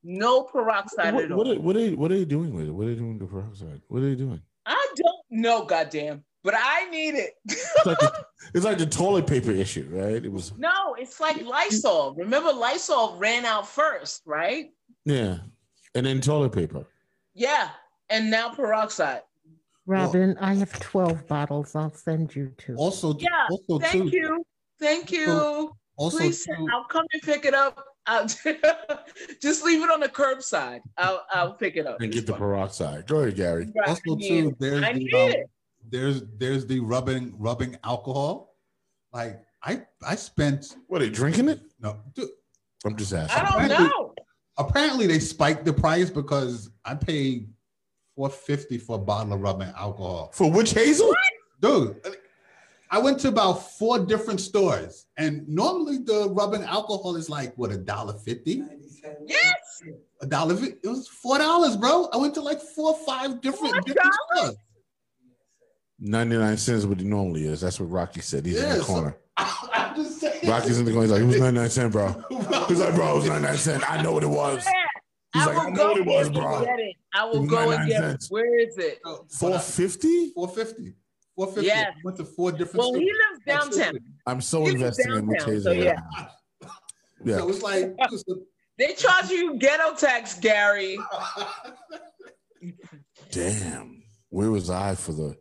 No 0.04 0.44
peroxide 0.44 1.12
What, 1.14 1.24
at 1.24 1.32
all. 1.32 1.38
what, 1.38 1.46
are, 1.48 1.60
what, 1.60 1.76
are, 1.76 1.90
what 1.90 2.12
are 2.12 2.18
they 2.18 2.24
doing 2.24 2.54
with 2.54 2.68
it? 2.68 2.70
What 2.70 2.86
are 2.86 2.90
they 2.90 2.94
doing 2.94 3.18
with 3.18 3.28
the 3.28 3.34
peroxide? 3.34 3.82
What 3.88 4.02
are 4.02 4.08
they 4.08 4.14
doing? 4.14 4.40
I 4.64 4.86
don't 4.96 5.24
know, 5.42 5.64
goddamn, 5.64 6.24
but 6.42 6.54
I 6.56 6.88
need 6.90 7.14
it. 7.14 7.32
It's 7.46 7.86
like, 7.86 7.98
the, 7.98 8.24
it's 8.54 8.64
like 8.64 8.78
the 8.78 8.86
toilet 8.86 9.26
paper 9.26 9.50
issue, 9.50 9.88
right? 9.90 10.24
It 10.24 10.32
was, 10.32 10.52
no, 10.58 10.94
it's 10.98 11.20
like 11.20 11.42
Lysol. 11.44 12.14
Remember, 12.14 12.52
Lysol 12.52 13.16
ran 13.18 13.44
out 13.44 13.68
first, 13.68 14.22
right? 14.26 14.66
yeah. 15.04 15.38
And 15.94 16.06
then 16.06 16.20
toilet 16.20 16.52
paper. 16.52 16.86
Yeah, 17.34 17.70
and 18.10 18.30
now 18.30 18.50
peroxide. 18.50 19.22
Robin, 19.86 20.36
I 20.40 20.54
have 20.54 20.72
12 20.78 21.26
bottles. 21.26 21.74
I'll 21.74 21.92
send 21.92 22.36
you 22.36 22.52
two. 22.58 22.76
Also, 22.76 23.16
Yeah, 23.18 23.28
also 23.50 23.80
thank 23.80 24.12
too, 24.12 24.16
you, 24.16 24.44
thank 24.78 25.10
you. 25.10 25.72
also 25.96 26.18
Please, 26.18 26.44
too, 26.44 26.68
I'll 26.72 26.84
come 26.84 27.04
and 27.12 27.22
pick 27.22 27.44
it 27.44 27.54
up. 27.54 27.84
I'll 28.06 28.26
just 29.42 29.64
leave 29.64 29.82
it 29.82 29.90
on 29.90 29.98
the 30.00 30.08
curbside. 30.08 30.80
I'll 30.96 31.24
I'll 31.32 31.54
pick 31.54 31.76
it 31.76 31.86
up. 31.86 32.00
And 32.00 32.12
get 32.12 32.26
the 32.26 32.32
peroxide. 32.34 33.06
Go 33.08 33.20
ahead, 33.20 33.36
Gary. 33.36 33.66
Right, 33.76 33.88
Also, 33.88 34.16
too, 34.16 34.54
there's 34.60 34.82
I 34.84 34.92
the 34.92 34.98
need 35.00 35.14
um, 35.14 35.30
it. 35.30 35.50
There's 35.90 36.22
there's 36.38 36.66
the 36.66 36.80
rubbing 36.80 37.34
rubbing 37.38 37.76
alcohol. 37.84 38.54
Like 39.12 39.42
I 39.62 39.82
I 40.06 40.14
spent 40.16 40.76
What 40.88 41.02
are 41.02 41.06
they 41.06 41.10
drinking 41.10 41.48
it? 41.48 41.60
no 41.80 42.00
dude, 42.14 42.28
I'm 42.84 42.96
just 42.96 43.12
asking. 43.12 43.36
I 43.38 43.44
don't 43.44 43.54
apparently- 43.64 43.86
know. 43.88 44.14
apparently 44.58 45.06
they 45.06 45.18
spiked 45.18 45.64
the 45.64 45.72
price 45.72 46.10
because 46.10 46.70
I 46.84 46.94
paid 46.94 47.48
four 48.14 48.30
fifty 48.30 48.78
for 48.78 48.96
a 48.96 48.98
bottle 48.98 49.32
of 49.34 49.40
rubbing 49.40 49.72
alcohol. 49.76 50.30
For 50.32 50.50
witch 50.50 50.72
hazel? 50.72 51.12
Dude, 51.60 51.96
I 52.90 52.98
went 52.98 53.18
to 53.20 53.28
about 53.28 53.54
four 53.78 53.98
different 53.98 54.40
stores, 54.40 55.06
and 55.16 55.46
normally 55.48 55.98
the 55.98 56.28
rubbing 56.30 56.62
alcohol 56.62 57.16
is 57.16 57.28
like 57.28 57.56
what 57.58 57.70
a 57.70 57.76
dollar 57.76 58.14
fifty. 58.14 58.62
Yes. 59.26 59.82
A 60.22 60.26
dollar. 60.26 60.54
It 60.62 60.86
was 60.86 61.08
four 61.08 61.38
dollars, 61.38 61.76
bro. 61.76 62.08
I 62.12 62.16
went 62.18 62.34
to 62.34 62.40
like 62.42 62.60
four 62.60 62.90
or 62.94 62.98
five 63.06 63.40
different, 63.40 63.84
different 63.86 64.14
stores. 64.36 64.56
99 66.00 66.56
cents 66.56 66.84
what 66.86 66.98
he 67.00 67.06
normally 67.06 67.44
is. 67.44 67.60
That's 67.60 67.78
what 67.78 67.90
Rocky 67.90 68.20
said. 68.20 68.46
He's 68.46 68.56
in 68.58 68.64
Yeah, 68.68 68.76
the 68.76 68.80
so- 68.82 68.86
corner. 68.86 69.16
I'm 69.36 69.94
just 69.96 70.20
saying. 70.20 70.48
Rocky's 70.48 70.78
in 70.78 70.84
the 70.86 70.92
corner. 70.92 71.06
He's 71.06 71.12
like, 71.12 71.22
it 71.22 71.26
was 71.26 71.40
99 71.40 71.70
cents, 71.70 71.92
bro. 71.94 72.08
He's 72.68 72.78
like, 72.80 72.94
bro, 72.94 73.12
it 73.12 73.16
was 73.16 73.26
99 73.28 73.56
cents. 73.56 73.84
I 73.88 74.02
know 74.02 74.12
what 74.12 74.22
it 74.22 74.28
was. 74.28 74.64
He's 75.32 75.42
I 75.42 75.46
like, 75.46 75.54
will 75.54 75.60
I 75.60 75.70
know 75.70 75.76
go 75.76 75.88
what 75.92 75.98
it 76.00 76.06
was, 76.06 76.26
and 76.26 76.34
bro. 76.36 76.64
Get 76.64 76.78
it. 76.80 76.96
I 77.14 77.24
will 77.24 77.46
go 77.46 77.56
99 77.70 77.80
and 77.80 77.88
get 77.88 78.00
cents. 78.00 78.24
it. 78.26 78.32
Where 78.32 78.58
is 78.60 78.78
it? 78.78 78.98
450? 79.04 80.32
450. 80.34 80.94
450. 81.36 81.66
Yes. 81.66 81.92
Went 82.04 82.16
to 82.18 82.24
four 82.24 82.52
different 82.52 82.78
Well, 82.78 82.88
stores. 82.88 83.00
he 83.00 83.06
lives 83.12 83.70
downtown. 83.76 83.98
I'm 84.26 84.40
so 84.40 84.64
He 84.64 84.72
lives 84.72 84.98
invested 84.98 85.12
in 85.14 85.26
witch 85.26 85.38
downtown, 85.38 85.54
hazel. 85.54 85.72
so 85.74 85.78
yeah. 85.78 86.00
Yeah. 87.24 87.36
So 87.38 87.48
it's 87.50 87.62
like 87.62 87.94
They 88.78 88.94
charge 88.94 89.28
you 89.30 89.56
ghetto 89.58 89.94
tax, 89.94 90.38
Gary. 90.38 90.98
Damn. 93.30 94.02
Where 94.30 94.50
was 94.50 94.70
I 94.70 94.94
for 94.94 95.12
the 95.12 95.36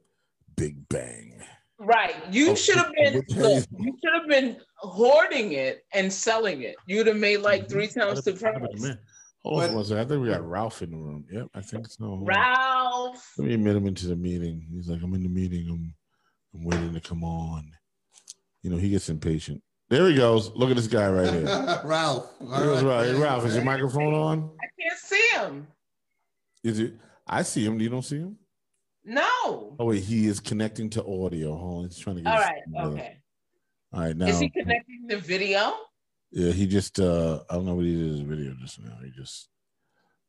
Big 0.60 0.90
Bang? 0.90 1.42
Right. 1.80 2.16
You 2.32 2.52
Oh, 2.52 2.56
should 2.56 2.76
have 2.76 2.92
been 2.94 3.24
look, 3.30 3.66
you 3.78 3.98
should 4.04 4.14
have 4.14 4.28
been 4.28 4.58
hoarding 4.76 5.54
it 5.54 5.86
and 5.94 6.12
selling 6.12 6.64
it. 6.64 6.76
You'd 6.86 7.08
have 7.08 7.16
made 7.16 7.38
like 7.38 7.62
mm-hmm. 7.62 7.72
three 7.72 7.88
times 7.88 8.24
the 8.26 8.34
price. 8.34 8.98
Hold 9.44 9.64
on 9.64 9.70
for 9.70 9.76
one 9.76 9.86
second. 9.86 10.00
I 10.00 10.06
think 10.06 10.22
we 10.22 10.30
got 10.30 10.46
Ralph 10.46 10.82
in 10.82 10.92
the 10.92 10.98
room. 10.98 11.24
Yep, 11.32 11.48
I 11.56 11.62
think 11.62 11.88
so. 11.88 12.20
Ralph. 12.24 13.34
Let 13.38 13.48
me 13.48 13.54
admit 13.54 13.78
him 13.78 13.88
into 13.88 14.08
the 14.08 14.18
meeting. 14.18 14.68
He's 14.70 14.90
like, 14.90 15.02
I'm 15.02 15.14
in 15.14 15.24
the 15.24 15.30
meeting. 15.30 15.70
I'm, 15.70 15.96
I'm 16.54 16.66
waiting 16.66 16.94
to 16.94 17.00
come 17.00 17.24
on. 17.24 17.72
You 18.62 18.72
know, 18.72 18.78
he 18.78 18.90
gets 18.90 19.08
impatient. 19.08 19.64
There 19.88 20.10
he 20.10 20.16
goes. 20.16 20.52
Look 20.52 20.70
at 20.70 20.76
this 20.76 20.88
guy 20.88 21.10
right 21.10 21.32
here. 21.32 21.46
Ralph. 21.86 22.34
There 22.42 22.66
goes 22.66 22.84
Ralph. 22.84 23.06
Hey, 23.06 23.14
Ralph, 23.14 23.46
is 23.46 23.56
your 23.56 23.64
microphone 23.64 24.14
on? 24.14 24.52
I 24.62 24.68
can't 24.78 25.00
see 25.00 25.30
him. 25.38 25.68
Is 26.66 26.80
it? 26.80 26.96
I 27.26 27.44
see 27.44 27.64
him. 27.64 27.80
You 27.80 27.88
don't 27.88 28.04
see 28.04 28.18
him? 28.18 28.38
No. 29.10 29.76
Oh 29.80 29.86
wait, 29.86 30.04
he 30.04 30.28
is 30.28 30.40
connecting 30.40 30.88
to 30.92 31.04
audio. 31.04 31.56
Hold 31.58 31.78
on, 31.78 31.84
he's 31.90 31.98
trying 31.98 32.18
to 32.18 32.22
get. 32.22 32.32
All 32.32 32.40
right. 32.40 32.62
Okay. 32.94 33.18
All 33.92 34.02
right, 34.02 34.16
now. 34.16 34.28
Is 34.28 34.40
he 34.40 34.50
connecting 34.50 35.08
the 35.08 35.18
video? 35.18 35.74
Yeah, 36.32 36.52
he 36.52 36.68
just. 36.68 37.00
uh 37.00 37.40
I 37.50 37.56
don't 37.56 37.66
know 37.66 37.74
what 37.74 37.86
he 37.86 37.96
did 37.96 38.08
his 38.12 38.20
video 38.20 38.54
just 38.62 38.80
now. 38.80 38.96
He 39.04 39.10
just. 39.10 39.50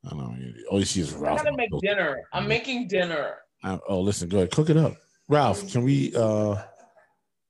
I 0.06 0.10
don't 0.10 0.18
know. 0.18 0.32
He- 0.32 0.64
All 0.70 0.78
you 0.78 0.86
see 0.86 1.02
is 1.02 1.12
I'm 1.12 1.20
gotta 1.20 1.52
make 1.54 1.70
dinner. 1.82 2.22
I'm 2.32 2.48
making 2.48 2.88
dinner. 2.88 3.36
Uh, 3.62 3.76
oh, 3.86 4.00
listen, 4.00 4.30
go 4.30 4.38
ahead, 4.38 4.50
cook 4.50 4.70
it 4.70 4.78
up, 4.78 4.96
Ralph. 5.28 5.70
Can 5.70 5.82
we? 5.82 6.16
uh 6.16 6.56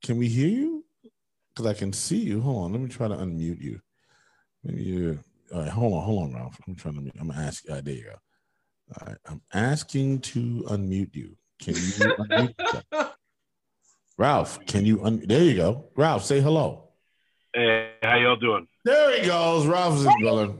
Can 0.03 0.17
we 0.17 0.27
hear 0.27 0.49
you? 0.49 0.83
Because 1.55 1.65
I 1.65 1.73
can 1.73 1.93
see 1.93 2.17
you. 2.17 2.41
Hold 2.41 2.65
on, 2.65 2.71
let 2.73 2.81
me 2.81 2.89
try 2.89 3.07
to 3.07 3.15
unmute 3.15 3.61
you. 3.61 3.79
Maybe 4.65 4.83
you. 4.83 5.19
All 5.53 5.61
right, 5.61 5.69
hold 5.69 5.93
on, 5.93 6.03
hold 6.03 6.23
on, 6.23 6.33
Ralph. 6.33 6.57
I'm 6.67 6.75
trying 6.75 6.95
to. 6.95 7.11
I'm 7.21 7.29
gonna 7.29 7.41
ask. 7.41 7.63
Uh, 7.69 7.79
there 7.79 7.93
you 7.93 8.03
go. 8.03 8.15
All 8.99 9.07
right, 9.07 9.17
I'm 9.25 9.41
asking 9.53 10.19
to 10.19 10.63
unmute 10.67 11.15
you. 11.15 11.35
Can 11.59 11.75
you 11.75 11.81
unmute 11.81 12.59
yourself? 12.59 13.15
Ralph? 14.17 14.65
Can 14.65 14.85
you? 14.85 15.03
Un- 15.05 15.23
there 15.25 15.43
you 15.43 15.55
go. 15.55 15.85
Ralph, 15.95 16.25
say 16.25 16.41
hello. 16.41 16.89
Hey, 17.53 17.91
how 18.03 18.15
y'all 18.17 18.35
doing? 18.35 18.67
There 18.83 19.19
he 19.21 19.25
goes. 19.25 19.65
Ralph's 19.65 19.99
in 20.01 20.05
the 20.07 20.17
building. 20.21 20.59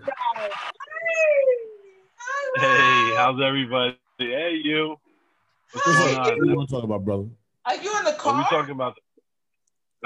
Hey, 2.55 3.13
how's 3.15 3.41
everybody? 3.41 3.97
Hey, 4.17 4.59
you. 4.63 4.95
What's 5.71 5.85
What's 5.87 5.99
going 5.99 6.17
on? 6.17 6.23
What 6.55 6.61
you 6.61 6.67
talking 6.67 6.83
about, 6.85 7.05
brother? 7.05 7.25
Are 7.65 7.75
you 7.75 7.97
in 7.97 8.03
the 8.05 8.11
What 8.11 8.17
car? 8.19 8.37
we 8.37 8.43
talking 8.43 8.71
about? 8.71 8.97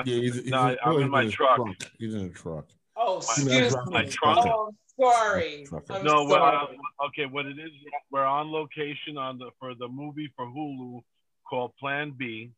Yeah, 0.06 0.16
he's, 0.16 0.36
he's 0.36 0.46
No, 0.48 0.58
I- 0.60 0.78
I'm 0.84 0.94
oh, 0.94 0.98
in 1.00 1.10
my 1.10 1.24
his 1.24 1.34
truck. 1.34 1.60
He's 1.98 2.14
in 2.14 2.28
the 2.30 2.34
truck. 2.34 2.66
Oh, 2.98 3.16
My- 3.16 3.20
excuse 3.20 3.76
my 3.88 4.04
me. 4.04 4.10
truck. 4.10 4.46
Oh, 4.46 4.72
sorry. 5.00 5.66
I'm 5.90 6.04
no, 6.06 6.24
what, 6.24 6.38
sorry. 6.40 6.56
uh, 7.02 7.06
okay. 7.08 7.26
What 7.26 7.46
it 7.46 7.60
is, 7.60 7.72
we're 8.12 8.24
on 8.24 8.52
location 8.52 9.18
on 9.18 9.38
the 9.38 9.50
for 9.60 9.76
the 9.76 9.88
movie 9.88 10.32
for 10.36 10.46
Hulu 10.46 11.02
called 11.50 11.74
Plan 11.80 12.14
B, 12.18 12.52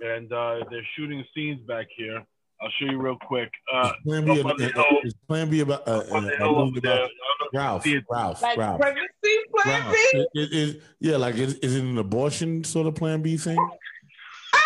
and 0.00 0.32
uh, 0.32 0.60
they're 0.70 0.86
shooting 0.96 1.24
scenes 1.34 1.60
back 1.66 1.86
here. 1.96 2.22
I'll 2.60 2.70
show 2.78 2.92
you 2.92 2.98
real 3.00 3.16
quick. 3.26 3.50
Uh, 3.74 3.92
Plan 4.06 4.24
B, 4.24 4.38
up 4.40 4.46
on 4.46 4.62
uh, 4.62 4.68
hill- 4.68 4.84
is 5.04 5.14
Plan 5.26 5.50
B 5.50 5.60
about 5.60 5.88
uh, 5.88 6.04
uh, 6.12 6.20
the 6.20 6.44
a 6.44 6.48
movie 6.52 6.76
up 6.78 6.82
there. 6.84 6.94
about 6.98 7.10
Ralph? 7.54 7.86
Ralph, 8.10 8.42
Like 8.42 8.56
Ralph, 8.58 8.80
pregnancy 8.80 9.38
plan 9.54 9.82
Ralph. 9.82 9.92
B? 9.92 10.18
It- 10.18 10.28
it- 10.34 10.52
it- 10.76 10.82
yeah, 11.00 11.16
like 11.16 11.34
is, 11.36 11.54
is 11.54 11.74
it 11.76 11.82
an 11.82 11.98
abortion 11.98 12.62
sort 12.64 12.86
of 12.86 12.94
Plan 12.94 13.20
B 13.22 13.36
thing? 13.36 13.56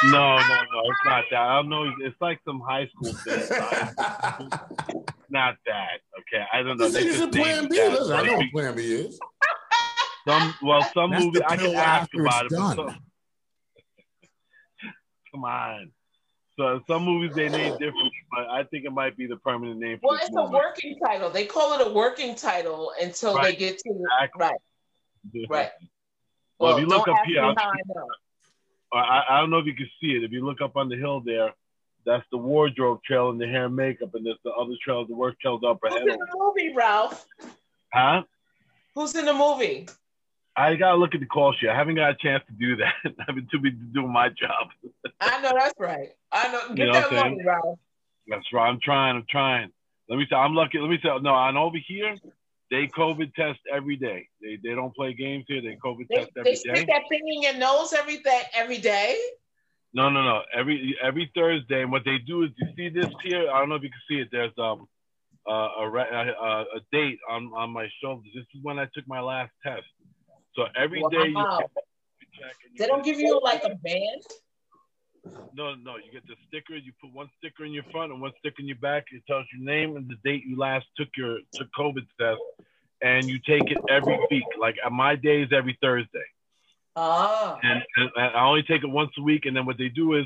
No, 0.04 0.36
no, 0.36 0.38
no, 0.38 0.82
it's 0.84 1.04
not 1.04 1.24
that. 1.30 1.40
I 1.40 1.56
don't 1.56 1.68
know. 1.68 1.90
It's 2.02 2.16
like 2.20 2.38
some 2.44 2.60
high 2.60 2.86
school 2.88 3.12
thing. 3.14 3.40
not 5.30 5.56
that. 5.66 6.00
Okay, 6.20 6.44
I 6.52 6.62
don't 6.62 6.76
know. 6.78 6.88
This 6.88 7.02
They 7.02 7.08
is 7.08 7.20
a 7.20 7.28
Plan 7.28 7.56
named 7.60 7.70
B. 7.70 7.76
that. 7.78 7.92
Listen, 7.92 8.12
I 8.16 8.22
know 8.22 8.36
what 8.36 8.50
Plan 8.52 8.74
B 8.76 8.82
is. 8.92 9.18
Some 10.28 10.54
well, 10.62 10.82
some 10.92 11.10
That's 11.12 11.24
movies 11.24 11.42
I 11.46 11.56
can 11.56 11.66
pill 11.70 11.76
ask 11.78 12.02
after 12.02 12.20
about 12.22 12.44
it. 12.46 12.52
it's 12.52 12.74
some- 12.74 12.76
come 15.32 15.44
on. 15.44 15.92
So 16.58 16.80
some 16.86 17.04
movies 17.04 17.34
they 17.36 17.48
name 17.50 17.72
differently, 17.72 18.10
but 18.34 18.48
I 18.48 18.64
think 18.64 18.86
it 18.86 18.90
might 18.92 19.16
be 19.16 19.26
the 19.26 19.36
permanent 19.36 19.78
name 19.78 19.98
for 20.00 20.08
Well, 20.08 20.16
this 20.18 20.28
it's 20.28 20.36
a 20.38 20.44
working 20.44 20.98
title. 21.04 21.28
They 21.30 21.44
call 21.44 21.78
it 21.78 21.86
a 21.86 21.90
working 21.92 22.34
title 22.34 22.92
until 23.00 23.40
they 23.40 23.54
get 23.54 23.78
to 23.78 23.90
Exactly. 23.90 24.40
right, 24.40 24.52
right. 25.50 25.70
Well, 26.58 26.70
Well, 26.70 26.76
if 26.76 26.80
you 26.80 26.86
look 26.86 27.06
up 27.08 27.16
here, 27.26 27.42
I'll- 27.42 27.54
how 27.58 27.70
I. 28.92 29.22
I, 29.28 29.40
don't 29.40 29.50
know 29.50 29.58
if 29.58 29.66
you 29.66 29.74
can 29.74 29.88
see 30.00 30.12
it. 30.12 30.24
If 30.24 30.32
you 30.32 30.44
look 30.44 30.60
up 30.60 30.76
on 30.76 30.88
the 30.88 30.96
hill 30.96 31.20
there, 31.20 31.52
that's 32.04 32.24
the 32.30 32.38
wardrobe 32.38 33.00
trail 33.04 33.30
and 33.30 33.40
the 33.40 33.46
hair 33.46 33.66
and 33.66 33.76
makeup, 33.76 34.14
and 34.14 34.24
there's 34.24 34.38
the 34.44 34.52
other 34.52 34.74
trail, 34.82 35.06
the 35.06 35.14
work 35.14 35.38
trails 35.40 35.62
up 35.66 35.80
ahead. 35.84 36.02
Who's 36.02 36.12
in 36.12 36.18
the 36.18 36.36
movie, 36.38 36.72
Ralph? 36.74 37.26
Huh? 37.92 38.22
Who's 38.94 39.14
in 39.14 39.24
the 39.24 39.34
movie? 39.34 39.88
I 40.56 40.74
gotta 40.76 40.96
look 40.96 41.14
at 41.14 41.20
the 41.20 41.26
call 41.26 41.52
sheet. 41.52 41.68
I 41.68 41.76
haven't 41.76 41.96
got 41.96 42.10
a 42.10 42.14
chance 42.14 42.42
to 42.46 42.52
do 42.54 42.76
that. 42.76 42.94
I've 43.28 43.34
been 43.34 43.48
too 43.50 43.58
busy 43.58 43.76
doing 43.92 44.12
my 44.12 44.28
job. 44.28 44.68
I 45.20 45.40
know 45.42 45.52
that's 45.58 45.74
right. 45.78 46.10
I 46.32 46.50
know. 46.50 46.74
Get 46.74 46.86
You 46.86 46.92
know 46.92 47.00
that 47.00 47.12
money, 47.12 47.44
Ralph. 47.44 47.78
That's 48.26 48.46
right. 48.52 48.68
I'm 48.68 48.80
trying. 48.80 49.16
I'm 49.16 49.26
trying. 49.28 49.70
Let 50.08 50.16
me 50.16 50.26
say, 50.30 50.36
I'm 50.36 50.54
lucky. 50.54 50.78
Let 50.78 50.88
me 50.88 50.98
say, 51.02 51.08
no, 51.20 51.34
and 51.34 51.58
over 51.58 51.76
here, 51.86 52.14
they 52.70 52.88
COVID 52.88 53.32
test 53.34 53.60
every 53.72 53.96
day. 53.96 54.28
They 54.42 54.58
they 54.62 54.74
don't 54.74 54.94
play 54.94 55.14
games 55.14 55.44
here. 55.48 55.62
They 55.62 55.76
COVID 55.84 56.06
They, 56.10 56.16
test 56.16 56.30
every 56.36 56.50
they 56.50 56.56
day. 56.56 56.60
stick 56.74 56.86
that 56.88 57.02
thing 57.08 57.22
in 57.28 57.42
your 57.42 57.54
nose 57.54 57.92
every 57.92 58.18
day. 58.18 58.42
Every 58.54 58.78
day. 58.78 59.16
No, 59.94 60.10
no, 60.10 60.22
no. 60.22 60.42
Every 60.52 60.96
every 61.02 61.30
Thursday, 61.34 61.82
and 61.82 61.90
what 61.92 62.04
they 62.04 62.18
do 62.18 62.42
is, 62.44 62.50
you 62.58 62.66
see 62.76 62.88
this 62.88 63.08
here. 63.24 63.48
I 63.50 63.58
don't 63.60 63.68
know 63.68 63.76
if 63.76 63.82
you 63.82 63.90
can 63.90 64.00
see 64.08 64.20
it. 64.20 64.28
There's 64.32 64.52
um 64.58 64.88
uh, 65.48 65.68
a 65.80 65.88
re- 65.88 66.34
uh, 66.40 66.64
a 66.76 66.80
date 66.92 67.18
on 67.30 67.50
on 67.56 67.70
my 67.70 67.88
shoulder. 68.02 68.22
This 68.34 68.44
is 68.54 68.60
when 68.62 68.78
I 68.78 68.86
took 68.94 69.06
my 69.06 69.20
last 69.20 69.52
test. 69.64 69.86
So 70.54 70.64
every 70.76 71.00
day 71.10 71.28
Wow. 71.28 71.58
you 71.60 71.66
They 72.78 72.86
don't 72.86 73.04
give 73.04 73.18
you 73.20 73.40
like 73.42 73.64
a 73.64 73.74
band. 73.76 74.22
No 75.54 75.74
no 75.74 75.96
you 75.96 76.12
get 76.12 76.26
the 76.26 76.34
sticker. 76.48 76.76
You 76.76 76.92
put 77.00 77.12
one 77.12 77.28
sticker 77.38 77.64
in 77.64 77.72
your 77.72 77.84
front 77.90 78.12
and 78.12 78.20
one 78.20 78.32
sticker 78.38 78.60
in 78.60 78.66
your 78.68 78.76
back. 78.78 79.06
It 79.12 79.22
tells 79.26 79.46
your 79.54 79.64
name 79.64 79.96
and 79.96 80.08
the 80.08 80.16
date 80.24 80.44
you 80.46 80.56
last 80.56 80.86
took 80.96 81.08
your 81.16 81.38
took 81.52 81.68
COVID 81.78 82.06
test, 82.20 82.40
and 83.02 83.26
you 83.26 83.38
take 83.46 83.70
it 83.70 83.78
every 83.88 84.18
week. 84.30 84.44
Like 84.58 84.76
uh, 84.84 84.90
my 84.90 85.16
day 85.16 85.42
is 85.42 85.48
every 85.52 85.78
Thursday. 85.80 86.26
Ah. 86.98 87.58
and, 87.62 87.82
and 87.96 88.10
I 88.16 88.46
only 88.46 88.62
take 88.62 88.82
it 88.82 88.88
once 88.88 89.10
a 89.18 89.22
week. 89.22 89.44
And 89.44 89.54
then 89.54 89.66
what 89.66 89.76
they 89.76 89.90
do 89.90 90.14
is 90.14 90.24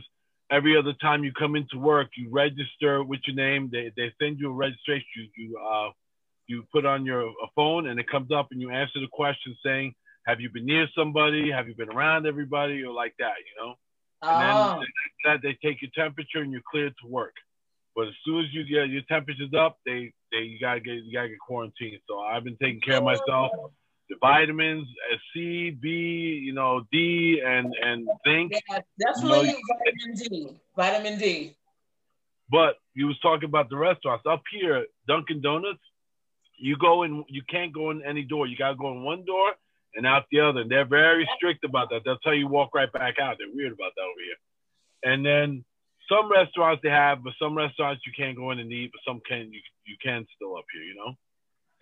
every 0.53 0.77
other 0.77 0.93
time 0.93 1.25
you 1.25 1.33
come 1.33 1.57
into 1.57 1.79
work, 1.79 2.11
you 2.17 2.29
register 2.31 3.03
with 3.03 3.21
your 3.27 3.35
name. 3.35 3.71
They, 3.73 3.91
they 3.97 4.13
send 4.23 4.39
you 4.39 4.51
a 4.51 4.55
registration. 4.55 5.05
You 5.17 5.29
you 5.37 5.59
uh 5.59 5.91
you 6.47 6.65
put 6.73 6.85
on 6.85 7.05
your 7.05 7.23
a 7.23 7.49
phone 7.55 7.89
and 7.89 7.99
it 8.01 8.09
comes 8.09 8.31
up 8.33 8.49
and 8.51 8.61
you 8.61 8.71
answer 8.71 9.01
the 9.01 9.09
question 9.13 9.57
saying, 9.65 9.95
have 10.27 10.41
you 10.41 10.51
been 10.51 10.67
near 10.67 10.89
somebody? 10.97 11.51
Have 11.51 11.69
you 11.69 11.75
been 11.75 11.91
around 11.91 12.27
everybody 12.27 12.83
or 12.83 12.93
like 12.93 13.15
that? 13.19 13.35
You 13.39 13.65
know. 13.65 13.75
And 14.23 14.41
then 14.41 14.87
that 15.25 15.43
they 15.43 15.57
take 15.67 15.81
your 15.83 15.91
temperature 15.95 16.41
and 16.41 16.53
you're 16.53 16.63
cleared 16.71 16.95
to 17.03 17.09
work. 17.09 17.35
But 17.97 18.09
as 18.09 18.15
soon 18.25 18.45
as 18.45 18.53
you 18.53 18.65
get 18.65 18.89
your 18.89 19.03
temperature's 19.03 19.53
up, 19.55 19.79
they 19.85 20.13
they 20.31 20.39
you 20.39 20.59
gotta 20.61 20.81
get 20.81 20.95
you 21.05 21.13
gotta 21.13 21.29
get 21.29 21.39
quarantined. 21.39 22.01
So 22.09 22.21
I've 22.21 22.45
been 22.45 22.57
taking 22.57 22.81
care 22.81 22.99
of 22.99 23.05
myself. 23.05 23.51
The 24.09 24.17
vitamins, 24.21 24.89
uh, 25.13 25.17
C, 25.33 25.71
B, 25.71 25.89
you 26.45 26.53
know, 26.53 26.83
D, 26.91 27.41
and 27.45 27.75
and 27.83 28.09
zinc. 28.27 28.53
Yeah, 28.53 28.81
that's 28.99 29.23
You 29.23 29.29
know, 29.29 29.43
vitamin 29.43 30.15
D. 30.17 30.49
Vitamin 30.77 31.19
D. 31.19 31.57
But 32.51 32.77
you 32.95 33.07
was 33.07 33.19
talking 33.21 33.49
about 33.49 33.71
the 33.71 33.77
restaurants 33.77 34.25
up 34.29 34.43
here, 34.51 34.87
Dunkin' 35.07 35.41
Donuts. 35.41 35.79
you 36.59 36.77
go 36.77 37.05
in, 37.05 37.25
you 37.29 37.43
can't 37.49 37.73
go 37.73 37.91
in 37.91 38.03
any 38.05 38.23
door. 38.25 38.47
You 38.47 38.57
gotta 38.57 38.75
go 38.75 38.91
in 38.93 39.03
one 39.03 39.25
door 39.25 39.53
and 39.95 40.07
out 40.07 40.25
the 40.31 40.41
other. 40.41 40.61
And 40.61 40.71
they're 40.71 40.85
very 40.87 41.29
strict 41.37 41.65
about 41.65 41.91
that. 41.91 42.03
They'll 42.05 42.19
tell 42.19 42.35
you 42.35 42.49
walk 42.49 42.75
right 42.75 42.93
back 42.93 43.19
out. 43.21 43.37
They're 43.39 43.55
weird 43.55 43.73
about 43.73 43.93
that 43.97 44.03
over 44.03 44.21
here. 44.25 45.13
And 45.13 45.25
then 45.25 45.65
some 46.11 46.31
restaurants 46.31 46.81
they 46.83 46.91
have, 46.91 47.23
but 47.23 47.33
some 47.41 47.57
restaurants 47.57 48.03
you 48.07 48.13
can't 48.17 48.37
go 48.37 48.51
in 48.51 48.59
and 48.59 48.71
eat, 48.73 48.91
but 48.93 49.01
some 49.07 49.21
can 49.29 49.53
you 49.53 49.61
you 49.87 49.97
can 50.03 50.27
still 50.37 50.57
up 50.57 50.65
here, 50.73 50.83
you 50.83 50.95
know. 50.95 51.15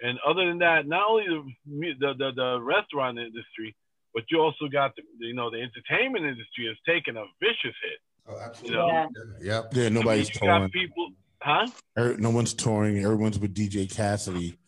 And 0.00 0.18
other 0.26 0.46
than 0.46 0.58
that, 0.58 0.86
not 0.86 1.08
only 1.08 1.24
the 1.66 1.94
the 1.98 2.14
the, 2.18 2.30
the 2.36 2.60
restaurant 2.60 3.18
industry, 3.18 3.74
but 4.14 4.24
you 4.30 4.38
also 4.40 4.68
got 4.70 4.94
the 4.96 5.02
you 5.26 5.34
know 5.34 5.50
the 5.50 5.60
entertainment 5.60 6.24
industry 6.24 6.66
has 6.66 6.76
taken 6.86 7.16
a 7.16 7.24
vicious 7.40 7.76
hit. 7.82 8.00
Oh, 8.28 8.38
absolutely. 8.38 8.76
You 8.76 8.82
know? 8.82 9.08
Yep. 9.40 9.68
Yeah, 9.72 9.88
nobody's 9.88 10.28
you 10.28 10.40
got 10.40 10.58
touring. 10.58 10.70
people, 10.70 11.08
huh? 11.40 11.66
Er- 11.96 12.16
No 12.18 12.30
one's 12.30 12.52
touring. 12.54 12.98
Everyone's 13.02 13.38
with 13.38 13.54
DJ 13.54 13.90
Cassidy, 13.92 14.58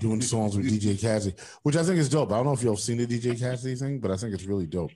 doing 0.00 0.20
songs 0.20 0.56
with 0.56 0.66
DJ 0.66 1.00
Cassidy, 1.00 1.36
which 1.62 1.76
I 1.76 1.82
think 1.84 1.98
is 1.98 2.08
dope. 2.08 2.32
I 2.32 2.36
don't 2.36 2.46
know 2.46 2.52
if 2.52 2.62
y'all 2.62 2.76
seen 2.76 2.98
the 2.98 3.06
DJ 3.06 3.38
Cassidy 3.38 3.76
thing, 3.76 4.00
but 4.00 4.10
I 4.10 4.16
think 4.16 4.34
it's 4.34 4.44
really 4.44 4.66
dope. 4.66 4.90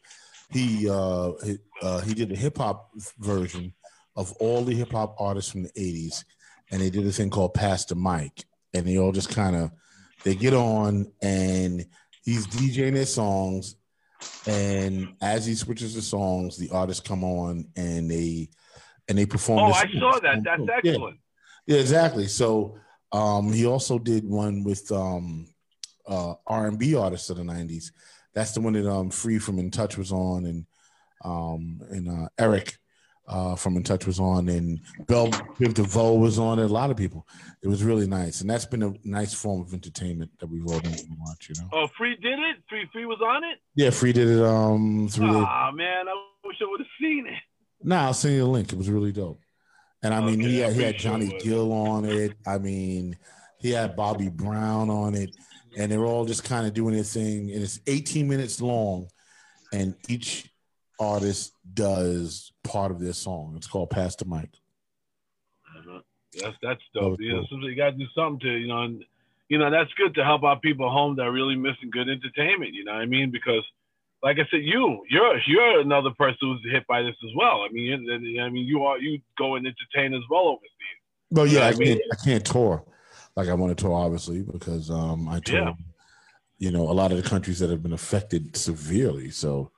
He 0.50 0.88
uh, 0.90 1.32
he, 1.44 1.58
uh, 1.82 2.00
he 2.00 2.14
did 2.14 2.30
the 2.30 2.36
hip 2.36 2.58
hop 2.58 2.90
version 3.18 3.72
of 4.16 4.32
all 4.40 4.62
the 4.64 4.74
hip 4.74 4.92
hop 4.92 5.14
artists 5.18 5.52
from 5.52 5.62
the 5.62 5.70
'80s, 5.70 6.24
and 6.72 6.80
they 6.80 6.90
did 6.90 7.06
a 7.06 7.12
thing 7.12 7.30
called 7.30 7.54
Pass 7.54 7.84
the 7.84 7.94
Mic, 7.94 8.44
and 8.72 8.86
they 8.86 8.98
all 8.98 9.12
just 9.12 9.30
kind 9.30 9.54
of 9.54 9.70
they 10.24 10.34
get 10.34 10.54
on 10.54 11.12
and 11.22 11.84
he's 12.24 12.46
DJing 12.46 12.94
their 12.94 13.06
songs, 13.06 13.76
and 14.46 15.14
as 15.20 15.46
he 15.46 15.54
switches 15.54 15.94
the 15.94 16.02
songs, 16.02 16.56
the 16.56 16.70
artists 16.70 17.06
come 17.06 17.24
on 17.24 17.66
and 17.76 18.10
they 18.10 18.48
and 19.08 19.18
they 19.18 19.26
perform. 19.26 19.60
Oh, 19.70 19.72
I 19.72 19.86
saw 19.98 20.18
that. 20.20 20.42
That's 20.44 20.62
Yeah. 20.82 20.92
excellent. 20.92 21.18
Yeah, 21.66 21.78
exactly. 21.78 22.26
So 22.28 22.78
um, 23.14 23.52
he 23.52 23.64
also 23.64 23.98
did 23.98 24.28
one 24.28 24.64
with 24.64 24.90
um, 24.90 25.46
uh, 26.06 26.34
R 26.48 26.66
and 26.66 26.78
B 26.78 26.96
artists 26.96 27.30
of 27.30 27.36
the 27.36 27.44
'90s. 27.44 27.92
That's 28.34 28.52
the 28.52 28.60
one 28.60 28.72
that 28.72 28.90
um, 28.90 29.10
Free 29.10 29.38
from 29.38 29.60
In 29.60 29.70
Touch 29.70 29.96
was 29.96 30.10
on, 30.10 30.46
and 30.46 30.66
um, 31.24 31.80
and 31.90 32.08
uh, 32.08 32.28
Eric 32.38 32.76
uh, 33.28 33.54
from 33.54 33.76
In 33.76 33.84
Touch 33.84 34.04
was 34.04 34.18
on, 34.18 34.48
and 34.48 34.80
Bell 35.06 35.28
Biv 35.28 35.74
DeVoe 35.74 36.14
was 36.14 36.40
on. 36.40 36.58
And 36.58 36.68
a 36.68 36.72
lot 36.72 36.90
of 36.90 36.96
people. 36.96 37.24
It 37.62 37.68
was 37.68 37.84
really 37.84 38.08
nice, 38.08 38.40
and 38.40 38.50
that's 38.50 38.66
been 38.66 38.82
a 38.82 38.92
nice 39.04 39.32
form 39.32 39.62
of 39.62 39.72
entertainment 39.72 40.32
that 40.40 40.48
we've 40.48 40.66
all 40.66 40.80
been 40.80 40.94
able 40.94 41.04
to 41.04 41.16
watch. 41.20 41.48
You 41.48 41.62
know. 41.62 41.68
Oh, 41.72 41.86
Free 41.96 42.16
did 42.16 42.40
it. 42.40 42.56
Free 42.68 42.88
Free 42.92 43.06
was 43.06 43.20
on 43.24 43.44
it. 43.44 43.60
Yeah, 43.76 43.90
Free 43.90 44.12
did 44.12 44.26
it 44.26 44.42
um 44.42 45.08
through. 45.08 45.44
Ah 45.46 45.70
man, 45.72 46.08
I 46.08 46.14
wish 46.44 46.56
I 46.60 46.68
would 46.68 46.80
have 46.80 46.88
seen 47.00 47.28
it. 47.28 47.38
Nah, 47.80 48.06
I'll 48.06 48.14
send 48.14 48.34
you 48.34 48.40
the 48.40 48.46
link. 48.46 48.72
It 48.72 48.76
was 48.76 48.90
really 48.90 49.12
dope. 49.12 49.40
And 50.04 50.12
I 50.12 50.20
mean, 50.20 50.38
he 50.38 50.62
Okay, 50.62 50.64
I 50.64 50.66
had, 50.66 50.76
he 50.76 50.82
had 50.82 50.98
Johnny. 50.98 51.38
Gill 51.42 51.72
on 51.72 52.04
it. 52.04 52.34
I 52.46 52.58
mean, 52.58 53.16
he 53.58 53.70
had 53.70 53.96
Bobby 53.96 54.28
Brown 54.28 54.90
on 54.90 55.14
it, 55.14 55.34
and 55.76 55.90
they're 55.90 56.04
all 56.04 56.26
just 56.26 56.44
kind 56.44 56.66
of 56.66 56.74
doing 56.74 56.94
their 56.94 57.02
thing. 57.02 57.50
And 57.50 57.62
it's 57.62 57.80
18 57.86 58.28
minutes 58.28 58.60
long, 58.60 59.08
and 59.72 59.94
each 60.08 60.52
artist 61.00 61.54
does 61.72 62.52
part 62.62 62.90
of 62.90 63.00
their 63.00 63.14
song. 63.14 63.54
It's 63.56 63.66
called 63.66 63.88
Pass 63.90 64.14
the 64.16 64.26
Mic. 64.26 64.50
Uh-huh. 65.78 66.00
That's 66.40 66.56
that's 66.62 66.82
dope. 66.94 67.18
You 67.20 67.36
know, 67.36 67.44
cool. 67.48 67.70
you 67.70 67.74
got 67.74 67.90
to 67.90 67.96
do 67.96 68.06
something 68.14 68.40
to 68.40 68.56
you 68.56 68.68
know, 68.68 68.82
and 68.82 69.04
you 69.48 69.58
know 69.58 69.70
that's 69.70 69.92
good 69.94 70.14
to 70.16 70.24
help 70.24 70.44
out 70.44 70.62
people 70.62 70.90
home 70.90 71.16
that 71.16 71.22
are 71.22 71.32
really 71.32 71.56
missing 71.56 71.90
good 71.90 72.08
entertainment. 72.08 72.74
You 72.74 72.84
know 72.84 72.92
what 72.92 73.00
I 73.00 73.06
mean? 73.06 73.30
Because, 73.30 73.64
like 74.24 74.38
I 74.38 74.46
said, 74.50 74.62
you 74.64 75.04
you're 75.10 75.38
you're 75.46 75.80
another 75.80 76.10
person 76.18 76.38
who's 76.40 76.72
hit 76.72 76.86
by 76.88 77.02
this 77.02 77.14
as 77.22 77.30
well. 77.36 77.60
I 77.62 77.68
mean, 77.70 77.84
you- 77.84 78.40
I 78.42 78.48
mean, 78.48 78.66
you 78.66 78.82
are 78.82 78.98
you 78.98 79.20
go 79.38 79.54
and 79.56 79.66
entertain 79.66 80.14
as 80.14 80.22
well 80.30 80.48
overseas. 80.48 80.98
Well, 81.30 81.46
You 81.46 81.54
know 81.54 81.60
yeah, 81.60 81.66
I 81.66 81.70
I 81.70 81.74
mean? 81.74 81.88
can't, 81.98 82.00
I 82.12 82.24
can't 82.24 82.44
tour 82.46 82.84
like 83.36 83.48
I 83.48 83.54
want 83.54 83.76
to 83.76 83.82
tour, 83.84 83.92
obviously, 83.92 84.42
because 84.42 84.90
um, 84.90 85.28
I 85.28 85.40
tour, 85.40 85.58
Yeah. 85.58 85.72
you 86.58 86.70
know, 86.70 86.88
a 86.90 86.94
lot 86.94 87.12
of 87.12 87.22
the 87.22 87.28
countries 87.28 87.58
that 87.58 87.68
have 87.70 87.82
been 87.82 87.92
affected 87.92 88.56
severely. 88.56 89.30
So, 89.30 89.70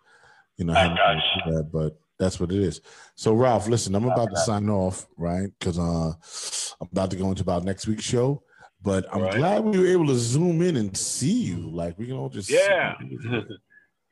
you 0.58 0.64
know, 0.64 0.74
I 0.74 0.78
haven't 0.82 0.96
been 0.98 1.10
able 1.10 1.22
to 1.22 1.50
do 1.50 1.56
that, 1.56 1.72
but 1.72 1.98
that's 2.18 2.38
what 2.38 2.52
it 2.52 2.58
is. 2.60 2.80
So, 3.14 3.32
Ralph, 3.34 3.66
listen, 3.66 3.94
I'm 3.94 4.04
about 4.04 4.30
to 4.30 4.36
sign 4.36 4.68
off, 4.68 5.06
right? 5.16 5.48
Because 5.58 5.78
uh, 5.78 6.12
I'm 6.80 6.88
about 6.92 7.10
to 7.10 7.16
go 7.16 7.28
into 7.30 7.42
about 7.42 7.64
next 7.64 7.86
week's 7.86 8.04
show. 8.04 8.42
But 8.82 9.06
I'm 9.12 9.22
Right. 9.22 9.34
glad 9.38 9.64
we 9.64 9.78
were 9.78 9.86
able 9.86 10.06
to 10.08 10.14
zoom 10.16 10.60
in 10.62 10.76
and 10.76 10.94
see 10.96 11.32
you. 11.32 11.68
Like 11.70 11.98
we 11.98 12.06
can 12.06 12.16
all 12.16 12.28
just 12.28 12.50
Yeah. 12.50 12.94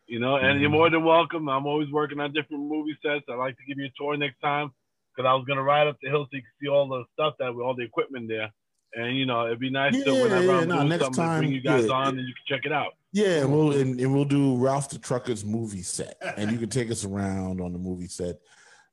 you. 0.06 0.18
know, 0.20 0.36
and 0.36 0.44
Mm-hmm. 0.46 0.60
you're 0.60 0.70
more 0.70 0.90
than 0.90 1.04
welcome. 1.04 1.48
I'm 1.48 1.66
always 1.66 1.90
working 1.90 2.20
on 2.20 2.32
different 2.32 2.62
movie 2.64 2.96
sets. 3.04 3.24
I'd 3.28 3.34
like 3.36 3.56
to 3.56 3.64
give 3.66 3.78
you 3.78 3.86
a 3.86 3.92
tour 3.98 4.16
next 4.16 4.40
time 4.40 4.70
because 5.14 5.28
I 5.28 5.34
was 5.34 5.44
gonna 5.46 5.62
ride 5.62 5.86
up 5.86 5.96
the 6.02 6.08
hill 6.10 6.24
so 6.24 6.28
you 6.32 6.42
can 6.42 6.50
see 6.60 6.68
all 6.68 6.88
the 6.88 7.04
stuff 7.14 7.34
that 7.38 7.54
we 7.54 7.62
all 7.62 7.74
the 7.74 7.84
equipment 7.84 8.28
there. 8.28 8.50
And 8.96 9.16
you 9.16 9.26
know, 9.26 9.46
it'd 9.46 9.58
be 9.60 9.70
nice 9.70 9.92
to 9.92 9.98
Yeah, 10.12 10.22
whenever 10.22 10.44
yeah, 10.46 10.58
I'm 10.60 10.68
doing 10.68 10.90
something 11.00 11.10
to 11.12 11.16
time, 11.16 11.40
bring 11.40 11.52
you 11.52 11.60
guys 11.60 11.86
yeah. 11.86 11.92
on 11.92 12.18
and 12.18 12.26
you 12.28 12.34
can 12.34 12.56
check 12.56 12.64
it 12.66 12.72
out. 12.72 12.92
Yeah, 13.12 13.40
and 13.42 13.52
we'll 13.52 13.72
and, 13.72 13.98
and 14.00 14.12
we'll 14.14 14.24
do 14.24 14.56
Ralph 14.56 14.90
the 14.90 14.98
Trucker's 14.98 15.44
movie 15.44 15.82
set, 15.82 16.16
and 16.36 16.50
you 16.50 16.58
can 16.58 16.68
take 16.68 16.90
us 16.90 17.04
around 17.04 17.60
on 17.60 17.72
the 17.72 17.78
movie 17.78 18.08
set, 18.08 18.36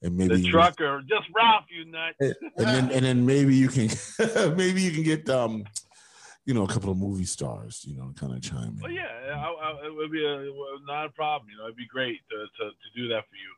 and 0.04 0.16
maybe 0.16 0.38
The 0.42 0.50
trucker, 0.50 1.02
just 1.08 1.28
Ralph, 1.36 1.66
you 1.76 1.86
nut. 1.86 2.16
and 2.20 2.36
then 2.58 2.92
and 2.92 3.06
then 3.06 3.26
maybe 3.26 3.56
you 3.56 3.68
can 3.68 3.90
maybe 4.56 4.82
you 4.82 4.92
can 4.92 5.04
get 5.04 5.28
um 5.30 5.64
you 6.46 6.54
know 6.54 6.64
a 6.64 6.68
couple 6.68 6.92
of 6.92 6.98
movie 6.98 7.26
stars 7.26 7.84
you 7.88 7.96
know 7.96 8.12
kind 8.20 8.34
of 8.34 8.42
chime 8.42 8.76
in. 8.76 8.82
Well, 8.82 8.92
yeah, 8.92 9.36
I, 9.36 9.48
I, 9.48 9.86
it 9.88 9.96
would 9.96 10.12
be 10.12 10.26
a, 10.26 10.50
not 10.88 11.06
a 11.06 11.10
problem. 11.10 11.50
You 11.52 11.58
know, 11.58 11.66
it'd 11.66 11.76
be 11.78 11.88
great 11.88 12.20
to, 12.30 12.38
to, 12.38 12.70
to 12.72 12.88
do 12.96 13.08
that 13.10 13.24
for 13.30 13.36
you 13.36 13.52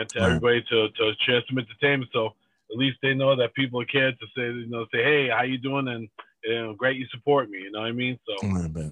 and 0.00 0.08
to 0.10 0.18
Right. 0.20 0.26
everybody 0.26 0.62
to, 0.70 0.88
to 0.90 1.12
share 1.24 1.42
some 1.48 1.58
entertainment. 1.58 2.10
So 2.12 2.26
at 2.70 2.76
least 2.76 2.98
they 3.02 3.14
know 3.14 3.36
that 3.36 3.54
people 3.54 3.82
care 3.86 4.12
to 4.12 4.26
say, 4.36 4.42
you 4.52 4.66
know, 4.68 4.84
say, 4.92 5.02
hey, 5.02 5.28
how 5.28 5.44
you 5.44 5.58
doing? 5.58 5.88
And 5.88 6.08
you 6.44 6.62
know, 6.62 6.74
great, 6.74 6.96
you 6.96 7.06
support 7.10 7.48
me. 7.50 7.58
You 7.58 7.72
know 7.72 7.80
what 7.80 7.88
I 7.88 7.92
mean? 7.92 8.18
So, 8.26 8.34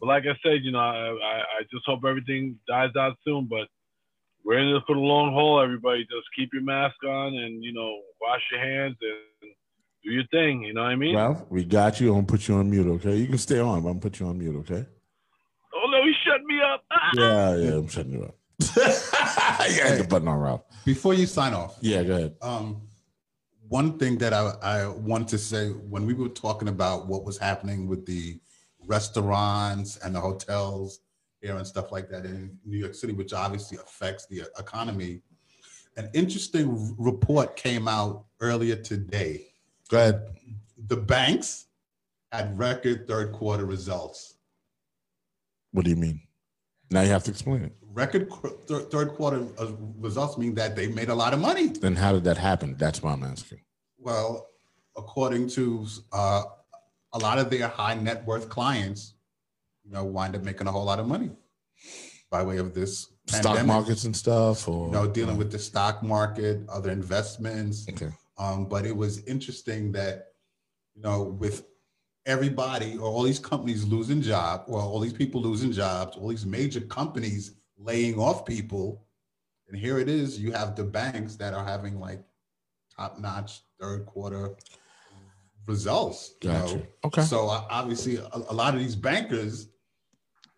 but 0.00 0.06
like 0.06 0.24
I 0.24 0.36
said, 0.42 0.64
you 0.64 0.72
know, 0.72 0.78
I, 0.78 1.10
I, 1.10 1.38
I 1.58 1.62
just 1.70 1.84
hope 1.86 2.04
everything 2.04 2.58
dies 2.66 2.90
out 2.98 3.16
soon. 3.24 3.46
But 3.48 3.68
we're 4.44 4.58
in 4.58 4.72
this 4.72 4.82
for 4.86 4.94
the 4.94 5.00
long 5.00 5.32
haul. 5.32 5.60
Everybody, 5.60 6.02
just 6.04 6.26
keep 6.36 6.50
your 6.52 6.62
mask 6.62 6.96
on 7.04 7.34
and 7.34 7.62
you 7.62 7.72
know, 7.72 8.00
wash 8.20 8.42
your 8.50 8.60
hands 8.60 8.96
and 9.00 9.52
do 10.04 10.10
your 10.10 10.26
thing. 10.30 10.62
You 10.62 10.74
know 10.74 10.82
what 10.82 10.90
I 10.90 10.96
mean? 10.96 11.16
Ralph, 11.16 11.44
we 11.50 11.64
got 11.64 12.00
you. 12.00 12.08
I'm 12.08 12.14
gonna 12.16 12.26
put 12.26 12.46
you 12.48 12.54
on 12.56 12.70
mute, 12.70 12.86
okay? 12.96 13.16
You 13.16 13.26
can 13.26 13.38
stay 13.38 13.58
on, 13.58 13.82
but 13.82 13.88
I'm 13.88 13.94
gonna 13.94 14.00
put 14.00 14.20
you 14.20 14.26
on 14.26 14.38
mute, 14.38 14.56
okay? 14.60 14.86
Oh 15.74 15.90
no, 15.90 16.04
he 16.04 16.12
shut 16.24 16.42
me 16.44 16.60
up. 16.60 16.84
Yeah, 17.14 17.56
yeah, 17.56 17.74
I'm 17.76 17.88
shutting 17.88 18.12
you 18.12 18.22
up. 18.24 18.34
you 18.60 19.82
got 19.82 19.98
the 19.98 20.06
button 20.08 20.28
on, 20.28 20.38
Ralph. 20.38 20.62
Before 20.84 21.14
you 21.14 21.26
sign 21.26 21.54
off, 21.54 21.76
Yeah, 21.80 22.02
go 22.02 22.16
ahead. 22.16 22.34
um, 22.42 22.82
one 23.68 23.98
thing 23.98 24.18
that 24.18 24.32
I, 24.32 24.52
I 24.62 24.86
want 24.88 25.28
to 25.28 25.38
say 25.38 25.68
when 25.70 26.06
we 26.06 26.14
were 26.14 26.28
talking 26.28 26.68
about 26.68 27.06
what 27.06 27.24
was 27.24 27.38
happening 27.38 27.88
with 27.88 28.04
the 28.06 28.38
restaurants 28.86 29.96
and 29.98 30.14
the 30.14 30.20
hotels 30.20 31.00
here 31.40 31.56
and 31.56 31.66
stuff 31.66 31.90
like 31.92 32.08
that 32.10 32.24
in 32.24 32.56
New 32.64 32.78
York 32.78 32.94
City, 32.94 33.12
which 33.12 33.32
obviously 33.32 33.78
affects 33.78 34.26
the 34.26 34.42
economy, 34.58 35.20
an 35.96 36.10
interesting 36.14 36.94
report 36.98 37.56
came 37.56 37.86
out 37.88 38.24
earlier 38.40 38.76
today. 38.76 39.46
Go 39.90 39.98
ahead. 39.98 40.26
The 40.86 40.96
banks 40.96 41.66
had 42.32 42.58
record 42.58 43.06
third 43.06 43.32
quarter 43.32 43.64
results. 43.64 44.34
What 45.72 45.84
do 45.84 45.90
you 45.90 45.96
mean? 45.96 46.20
Now 46.90 47.02
you 47.02 47.10
have 47.10 47.24
to 47.24 47.30
explain 47.30 47.62
it. 47.62 47.72
Record 47.92 48.30
third 48.66 49.10
quarter 49.14 49.46
uh, 49.58 49.72
results 49.98 50.36
mean 50.36 50.54
that 50.56 50.74
they 50.74 50.88
made 50.88 51.08
a 51.10 51.14
lot 51.14 51.32
of 51.32 51.40
money. 51.40 51.68
Then 51.68 51.94
how 51.96 52.12
did 52.12 52.24
that 52.24 52.36
happen? 52.36 52.76
That's 52.76 53.02
why 53.02 53.12
I'm 53.12 53.22
asking. 53.22 53.60
Well, 53.98 54.48
according 54.96 55.48
to 55.50 55.86
uh, 56.12 56.42
a 57.12 57.18
lot 57.18 57.38
of 57.38 57.50
their 57.50 57.68
high 57.68 57.94
net 57.94 58.24
worth 58.26 58.48
clients, 58.48 59.14
you 59.84 59.92
know, 59.92 60.04
wind 60.04 60.34
up 60.34 60.42
making 60.42 60.66
a 60.66 60.72
whole 60.72 60.84
lot 60.84 60.98
of 60.98 61.06
money 61.06 61.30
by 62.30 62.42
way 62.42 62.56
of 62.58 62.74
this 62.74 63.12
Stock 63.26 63.42
pandemic. 63.42 63.66
markets 63.66 64.04
and 64.04 64.16
stuff, 64.16 64.68
or 64.68 64.86
You 64.86 64.92
know, 64.92 65.06
dealing 65.06 65.36
with 65.36 65.50
the 65.52 65.58
stock 65.58 66.02
market, 66.02 66.60
other 66.68 66.90
investments. 66.90 67.86
Okay. 67.88 68.10
Um, 68.36 68.68
but 68.68 68.84
it 68.84 68.96
was 68.96 69.24
interesting 69.24 69.92
that, 69.92 70.28
you 70.94 71.02
know, 71.02 71.22
with 71.22 71.66
everybody 72.26 72.96
or 72.96 73.06
all 73.06 73.22
these 73.22 73.38
companies 73.38 73.84
losing 73.84 74.22
job, 74.22 74.64
or 74.66 74.80
all 74.80 74.98
these 74.98 75.12
people 75.12 75.40
losing 75.40 75.72
jobs, 75.72 76.16
all 76.16 76.28
these 76.28 76.46
major 76.46 76.80
companies 76.80 77.56
laying 77.78 78.18
off 78.18 78.44
people, 78.46 79.04
and 79.68 79.76
here 79.76 79.98
it 79.98 80.08
is, 80.08 80.38
you 80.38 80.52
have 80.52 80.74
the 80.74 80.84
banks 80.84 81.36
that 81.36 81.54
are 81.54 81.64
having 81.64 81.98
like 82.00 82.22
top 82.94 83.18
notch 83.18 83.62
third 83.80 84.06
quarter 84.06 84.56
results. 85.66 86.34
You 86.42 86.50
Gotcha. 86.50 86.76
know? 86.76 86.86
Okay. 87.04 87.22
So 87.22 87.48
obviously, 87.48 88.16
a, 88.16 88.28
a 88.48 88.54
lot 88.54 88.74
of 88.74 88.80
these 88.80 88.96
bankers, 88.96 89.68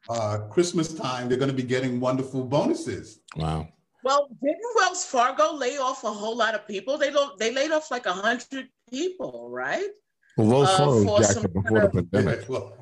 uh, 0.09 0.39
Christmas 0.51 0.95
time, 0.95 1.29
they're 1.29 1.39
going 1.39 1.51
to 1.51 1.57
be 1.57 1.63
getting 1.63 2.01
wonderful 2.01 2.45
bonuses. 2.45 3.21
Wow. 3.37 3.69
Well, 4.07 4.29
didn't 4.41 4.61
Wells 4.77 5.05
Fargo 5.05 5.53
lay 5.53 5.79
off 5.79 6.05
a 6.05 6.13
whole 6.13 6.37
lot 6.37 6.55
of 6.55 6.65
people? 6.69 6.97
They 6.97 7.11
don't. 7.11 7.37
They 7.41 7.53
laid 7.53 7.73
off 7.73 7.91
like 7.91 8.07
a 8.07 8.13
hundred 8.13 8.69
people, 8.89 9.51
right? 9.51 9.89
Well, 10.37 10.47
Wells 10.47 10.69
Uh, 10.69 10.77
Fargo 10.77 11.05
for 11.05 11.11
was 11.11 11.27
jacked 11.27 11.45
up 11.45 11.53
before 11.53 11.81
the 11.81 11.89
pandemic. 11.89 12.41
Yeah, 12.43 12.47
well, 12.49 12.73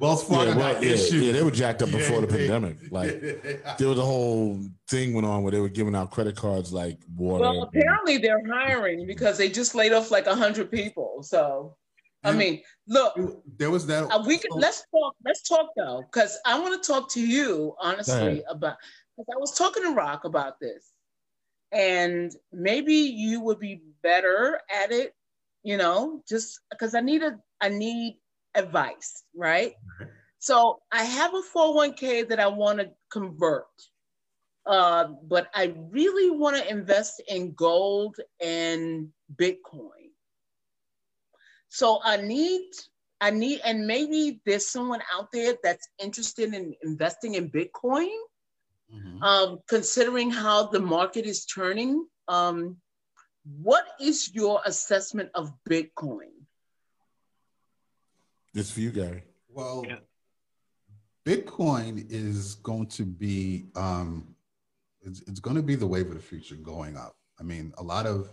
Wells 0.00 0.24
Fargo 0.24 0.50
yeah, 0.50 0.56
well, 0.56 0.84
yeah, 0.84 0.96
yeah, 0.96 1.32
they 1.32 1.42
were 1.44 1.52
jacked 1.52 1.82
up 1.82 1.92
before 1.92 2.20
the 2.20 2.26
pandemic. 2.36 2.78
Like 2.90 3.20
there 3.78 3.88
was 3.90 3.98
a 4.00 4.04
whole 4.04 4.58
thing 4.90 5.14
went 5.14 5.24
on 5.24 5.44
where 5.44 5.52
they 5.52 5.60
were 5.60 5.68
giving 5.68 5.94
out 5.94 6.10
credit 6.10 6.34
cards 6.34 6.72
like 6.72 6.98
water. 7.14 7.44
Well, 7.44 7.62
apparently 7.62 8.18
they're 8.18 8.44
hiring 8.44 9.06
because 9.06 9.38
they 9.38 9.50
just 9.50 9.76
laid 9.76 9.92
off 9.92 10.10
like 10.10 10.26
a 10.26 10.34
hundred 10.34 10.68
people. 10.72 11.22
So 11.22 11.76
I 12.24 12.32
mean, 12.32 12.62
look, 12.88 13.14
there 13.56 13.70
was 13.70 13.86
that. 13.86 14.04
uh, 14.04 14.22
we 14.26 14.38
can 14.38 14.50
let's 14.54 14.84
talk. 14.90 15.14
Let's 15.24 15.48
talk 15.48 15.70
though, 15.76 16.02
because 16.10 16.38
I 16.44 16.58
want 16.58 16.82
to 16.82 16.92
talk 16.92 17.08
to 17.12 17.20
you 17.24 17.76
honestly 17.80 18.42
about. 18.48 18.76
Because 19.16 19.28
I 19.34 19.38
was 19.38 19.56
talking 19.56 19.82
to 19.84 19.90
Rock 19.90 20.24
about 20.24 20.60
this, 20.60 20.90
and 21.72 22.34
maybe 22.52 22.94
you 22.94 23.40
would 23.40 23.58
be 23.58 23.82
better 24.02 24.60
at 24.74 24.92
it. 24.92 25.14
You 25.62 25.76
know, 25.76 26.22
just 26.28 26.60
because 26.70 26.94
I 26.94 27.00
need 27.00 27.22
a 27.22 27.38
I 27.60 27.68
need 27.68 28.18
advice, 28.54 29.22
right? 29.34 29.74
So 30.38 30.80
I 30.90 31.04
have 31.04 31.34
a 31.34 31.42
401k 31.56 32.28
that 32.30 32.40
I 32.40 32.48
want 32.48 32.80
to 32.80 32.90
convert, 33.12 33.66
uh, 34.66 35.06
but 35.28 35.46
I 35.54 35.72
really 35.90 36.36
want 36.36 36.56
to 36.56 36.68
invest 36.68 37.22
in 37.28 37.52
gold 37.52 38.16
and 38.40 39.08
Bitcoin. 39.36 40.10
So 41.68 42.00
I 42.02 42.16
need, 42.16 42.70
I 43.20 43.30
need, 43.30 43.60
and 43.64 43.86
maybe 43.86 44.40
there's 44.44 44.68
someone 44.68 45.00
out 45.14 45.28
there 45.32 45.54
that's 45.62 45.88
interested 46.02 46.52
in 46.52 46.74
investing 46.82 47.36
in 47.36 47.48
Bitcoin, 47.48 48.10
um, 49.22 49.58
considering 49.68 50.30
how 50.30 50.66
the 50.66 50.80
market 50.80 51.26
is 51.26 51.44
turning. 51.44 52.06
Um, 52.28 52.76
what 53.60 53.84
is 54.00 54.34
your 54.34 54.60
assessment 54.64 55.30
of 55.34 55.52
Bitcoin? 55.68 56.30
This 58.54 58.70
for 58.70 58.80
you, 58.80 58.90
Gary. 58.90 59.22
Well, 59.48 59.84
Bitcoin 61.24 62.06
is 62.10 62.56
going 62.56 62.86
to 62.88 63.04
be 63.04 63.66
um, 63.76 64.34
it's, 65.00 65.20
it's 65.22 65.40
going 65.40 65.56
to 65.56 65.62
be 65.62 65.74
the 65.74 65.86
wave 65.86 66.08
of 66.08 66.14
the 66.14 66.20
future 66.20 66.56
going 66.56 66.96
up. 66.96 67.16
I 67.40 67.42
mean, 67.42 67.72
a 67.78 67.82
lot 67.82 68.06
of 68.06 68.32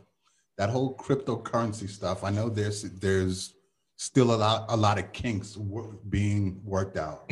that 0.57 0.69
whole 0.69 0.95
cryptocurrency 0.97 1.89
stuff. 1.89 2.23
I 2.23 2.29
know 2.29 2.49
there's 2.49 2.83
there's 2.83 3.55
still 3.95 4.33
a 4.33 4.37
lot 4.37 4.65
a 4.69 4.77
lot 4.77 4.99
of 4.99 5.11
kinks 5.13 5.55
wor- 5.57 5.97
being 6.09 6.61
worked 6.63 6.97
out 6.97 7.31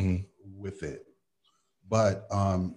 with 0.56 0.84
it, 0.84 1.06
but 1.88 2.26
um, 2.32 2.76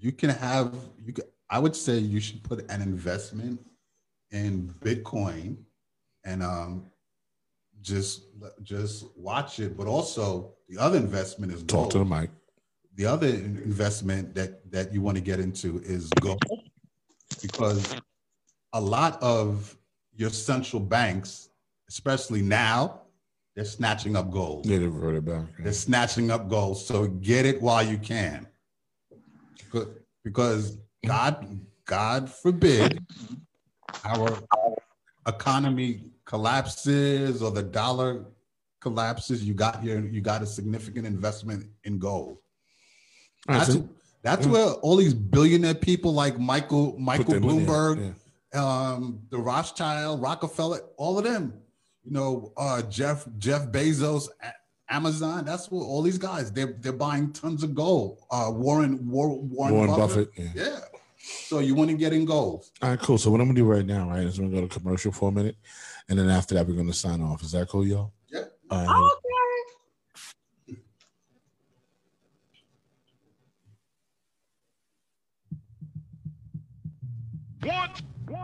you 0.00 0.12
can 0.12 0.30
have 0.30 0.74
you. 1.04 1.12
Can, 1.12 1.24
I 1.50 1.58
would 1.58 1.74
say 1.74 1.98
you 1.98 2.20
should 2.20 2.42
put 2.42 2.70
an 2.70 2.82
investment 2.82 3.60
in 4.30 4.74
Bitcoin 4.84 5.56
and 6.24 6.42
um, 6.42 6.86
just 7.80 8.22
just 8.62 9.06
watch 9.16 9.60
it. 9.60 9.76
But 9.76 9.86
also 9.86 10.54
the 10.68 10.78
other 10.78 10.98
investment 10.98 11.52
is 11.52 11.62
Talk 11.62 11.90
to 11.90 11.98
the 11.98 12.04
gold. 12.04 12.20
mic. 12.20 12.30
The 12.96 13.06
other 13.06 13.28
investment 13.28 14.34
that 14.34 14.70
that 14.70 14.92
you 14.92 15.00
want 15.00 15.16
to 15.16 15.22
get 15.22 15.40
into 15.40 15.80
is 15.84 16.08
gold, 16.20 16.42
because 17.40 17.94
a 18.72 18.80
lot 18.80 19.22
of 19.22 19.76
your 20.14 20.30
central 20.30 20.80
banks, 20.80 21.48
especially 21.88 22.42
now, 22.42 23.02
they're 23.54 23.64
snatching 23.64 24.16
up 24.16 24.30
gold. 24.30 24.66
Yeah, 24.66 24.78
they 24.78 24.86
reverted 24.86 25.24
back. 25.24 25.44
They're 25.60 25.72
snatching 25.72 26.30
up 26.30 26.48
gold. 26.48 26.78
So 26.78 27.06
get 27.06 27.46
it 27.46 27.62
while 27.62 27.84
you 27.84 27.98
can. 27.98 28.46
Because- 29.70 29.88
Because 30.24 30.78
God, 31.06 31.60
God 31.86 32.28
forbid 32.30 33.04
our 34.04 34.38
economy 35.26 36.02
collapses 36.24 37.40
or 37.42 37.50
the 37.50 37.62
dollar 37.62 38.26
collapses, 38.80 39.44
you 39.44 39.54
got 39.54 39.82
your 39.82 40.00
you 40.06 40.20
got 40.20 40.42
a 40.42 40.46
significant 40.46 41.06
investment 41.06 41.66
in 41.84 41.98
gold. 41.98 42.38
That's, 43.46 43.78
that's 44.22 44.46
yeah. 44.46 44.52
where 44.52 44.66
all 44.82 44.96
these 44.96 45.14
billionaire 45.14 45.74
people 45.74 46.12
like 46.12 46.38
Michael 46.38 46.98
Michael 46.98 47.24
their 47.24 47.40
money 47.40 47.58
in, 47.58 47.66
Bloomberg, 47.66 48.14
um, 48.54 49.20
the 49.30 49.38
Rothschild, 49.38 50.20
Rockefeller, 50.20 50.80
all 50.98 51.16
of 51.18 51.24
them, 51.24 51.54
you 52.04 52.12
know, 52.12 52.52
uh, 52.56 52.82
Jeff 52.82 53.26
Jeff 53.38 53.68
Bezos, 53.68 54.28
Amazon. 54.90 55.44
That's 55.44 55.70
what 55.70 55.82
all 55.82 56.02
these 56.02 56.18
guys 56.18 56.50
they're 56.52 56.74
they're 56.80 56.92
buying 56.92 57.32
tons 57.32 57.62
of 57.62 57.74
gold. 57.74 58.20
Uh, 58.30 58.50
Warren 58.52 59.06
War, 59.08 59.38
Warren, 59.38 59.74
Warren 59.74 59.90
Buffett. 59.90 60.34
Buffett, 60.34 60.56
Yeah. 60.56 60.80
So 61.20 61.58
you 61.58 61.74
want 61.74 61.90
to 61.90 61.96
get 61.96 62.12
in 62.12 62.24
gold. 62.24 62.64
All 62.80 62.90
right, 62.90 62.98
cool. 62.98 63.18
So 63.18 63.30
what 63.30 63.40
I'm 63.40 63.48
gonna 63.48 63.58
do 63.58 63.64
right 63.64 63.84
now, 63.84 64.08
right, 64.08 64.24
is 64.24 64.40
we're 64.40 64.48
gonna 64.48 64.62
go 64.62 64.66
to 64.68 64.80
commercial 64.80 65.12
for 65.12 65.28
a 65.28 65.32
minute, 65.32 65.56
and 66.08 66.18
then 66.18 66.28
after 66.30 66.54
that, 66.54 66.66
we're 66.66 66.76
gonna 66.76 66.92
sign 66.92 67.20
off. 67.20 67.42
Is 67.42 67.52
that 67.52 67.68
cool, 67.68 67.86
y'all? 67.86 68.12
Yeah. 68.30 68.44
All 68.70 68.86
right. 68.86 69.14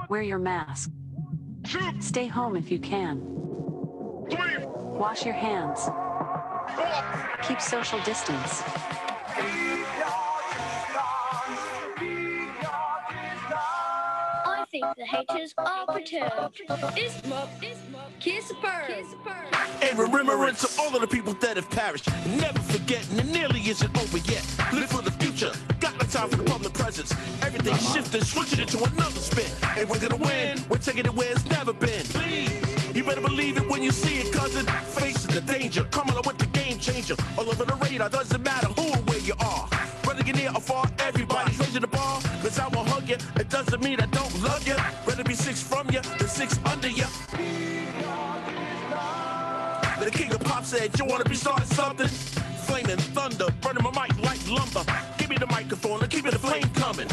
Wear 0.09 0.23
your 0.23 0.39
mask. 0.39 0.91
Stay 2.01 2.27
home 2.27 2.57
if 2.57 2.71
you 2.71 2.79
can. 2.79 3.21
Wash 4.95 5.25
your 5.25 5.35
hands. 5.35 5.89
Keep 7.43 7.61
social 7.61 8.01
distance. 8.01 8.63
I 14.47 14.65
think 14.71 14.85
the 14.97 15.05
haters 15.05 15.55
are 15.59 15.87
perturbed. 15.87 16.63
This 16.95 17.25
mob, 17.27 17.49
this 17.61 17.79
mob, 17.93 18.11
kiss 18.19 18.51
a 18.51 18.55
bird. 18.55 19.05
In 19.83 19.97
remembrance 19.97 20.65
of 20.65 20.79
all 20.81 20.95
of 20.95 21.01
the 21.01 21.07
people 21.07 21.35
that 21.35 21.57
have 21.57 21.69
perished. 21.71 22.09
Never 22.27 22.61
forgetting, 22.61 23.19
and 23.19 23.29
it 23.29 23.33
nearly 23.33 23.61
isn't 23.69 23.97
over 23.99 24.19
yet. 24.19 24.45
Live 24.73 24.91
for 24.91 25.03
the 25.03 25.11
future. 25.35 25.53
Got 25.81 25.99
no 25.99 26.07
time 26.07 26.29
for 26.29 26.37
the 26.37 26.45
public 26.45 26.73
presence. 26.73 27.13
Everything's 27.43 27.79
uh-huh. 27.79 27.95
shifting, 27.95 28.23
switching 28.23 28.61
into 28.61 28.79
another 28.79 29.21
spin. 29.21 29.51
And 29.77 29.89
we're 29.89 29.99
gonna 29.99 30.17
win. 30.17 30.63
We're 30.69 30.79
taking 30.79 31.05
it 31.05 31.15
where 31.15 31.31
it's 31.33 31.45
never 31.47 31.73
been. 31.73 32.05
You 32.95 33.03
better 33.03 33.21
believe 33.21 33.57
it 33.57 33.69
when 33.69 33.83
you 33.83 33.91
see 33.91 34.21
it, 34.21 34.33
cousin. 34.33 34.67
Facing 34.67 35.35
the 35.35 35.41
danger, 35.41 35.85
coming 35.85 36.17
up 36.17 36.27
with 36.27 36.39
the 36.39 36.47
game 36.47 36.79
changer. 36.79 37.17
All 37.37 37.49
over 37.49 37.65
the 37.65 37.75
radar, 37.77 38.09
doesn't 38.09 38.43
matter 38.43 38.69
who 38.69 38.83
or 38.83 39.03
where 39.09 39.19
you 39.19 39.35
are. 39.41 39.67
Whether 40.05 40.23
you're 40.25 40.37
near 40.37 40.53
or 40.55 40.61
far, 40.61 40.87
everybody's 41.01 41.59
raising 41.59 41.81
the 41.81 41.89
bar. 41.89 42.21
Cause 42.43 42.59
I 42.59 42.69
will 42.69 42.85
hug 42.85 43.09
you. 43.09 43.17
It 43.37 43.49
doesn't 43.49 43.83
mean 43.83 44.01
I 44.01 44.07
don't 44.07 44.43
love 44.43 44.67
you. 44.67 44.77
Rather 45.07 45.25
be 45.25 45.35
six 45.35 45.63
from 45.63 45.91
you 45.91 46.01
than 46.19 46.29
six 46.29 46.59
under 46.65 46.89
you. 46.89 47.07
The 50.01 50.11
king 50.11 50.33
of 50.33 50.41
pop 50.41 50.65
said, 50.65 50.97
You 50.99 51.07
wanna 51.07 51.25
be 51.25 51.35
starting 51.35 51.67
something? 51.67 52.09
Flaming 52.67 52.99
thunder, 53.17 53.49
burning 53.63 53.83
my 53.83 53.91
mic 53.91 54.23
like 54.23 54.41
lumber. 54.49 54.85
Give 55.25 55.31
me 55.31 55.39
the 55.39 55.47
microphone 55.47 56.03
and 56.03 56.11
keep 56.11 56.27
it 56.27 56.33
the 56.33 56.39
flame 56.39 56.69
coming. 56.75 57.09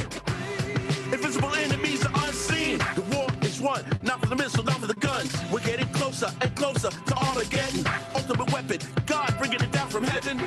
Invisible 1.14 1.56
enemies 1.56 2.06
are 2.06 2.28
unseen. 2.28 2.78
The 2.94 3.04
war 3.16 3.28
is 3.42 3.62
won, 3.62 3.86
not 4.02 4.20
for 4.20 4.26
the 4.26 4.36
missile, 4.36 4.66
not 4.66 4.80
for 4.82 4.88
the 4.88 4.96
guns. 4.96 5.34
We're 5.50 5.62
getting 5.62 5.88
closer 5.94 6.30
and 6.42 6.54
closer 6.54 6.90
to 6.90 7.16
Armageddon. 7.16 7.86
Ultimate 8.14 8.52
weapon, 8.52 8.80
God 9.06 9.34
bringing 9.38 9.62
it 9.62 9.72
down 9.72 9.88
from 9.88 10.04
heaven. 10.04 10.42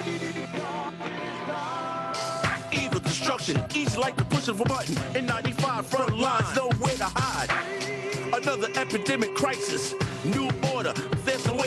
Evil 2.70 3.00
destruction, 3.00 3.64
easy 3.74 3.98
like 3.98 4.16
the 4.16 4.26
push 4.26 4.48
of 4.48 4.60
a 4.60 4.64
button. 4.64 4.98
In 5.16 5.24
95 5.24 5.86
front 5.86 6.18
lines, 6.18 6.54
nowhere 6.54 6.96
to 6.98 7.10
hide. 7.14 7.48
Another 8.34 8.68
epidemic 8.76 9.34
crisis, 9.34 9.94
new 10.22 10.50
order. 10.74 10.92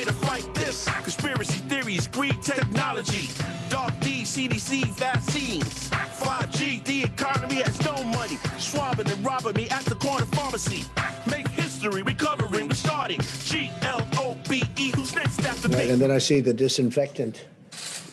To 0.07 0.13
fight 0.13 0.53
this. 0.53 0.85
Conspiracy 0.85 1.59
theories, 1.67 2.07
greed, 2.07 2.41
technology, 2.41 3.27
dark 3.67 3.99
deeds, 3.99 4.37
CDC, 4.37 4.85
vaccines, 4.95 5.89
5G. 5.89 6.81
The 6.85 7.03
economy 7.03 7.55
has 7.55 7.77
no 7.83 8.05
money. 8.05 8.37
Swabbing 8.57 9.11
and 9.11 9.25
robbing 9.25 9.55
me 9.55 9.69
at 9.69 9.83
the 9.83 9.95
corner 9.95 10.25
pharmacy. 10.27 10.85
Make 11.29 11.49
history, 11.49 12.03
recovering, 12.03 12.69
restarting. 12.69 13.19
G 13.43 13.69
L 13.81 14.07
O 14.13 14.37
B 14.47 14.63
E. 14.77 14.91
Who's 14.95 15.13
next 15.13 15.43
after 15.45 15.67
me? 15.67 15.89
and 15.89 16.01
then 16.01 16.11
I 16.11 16.19
see 16.19 16.39
the 16.39 16.53
disinfectant 16.53 17.45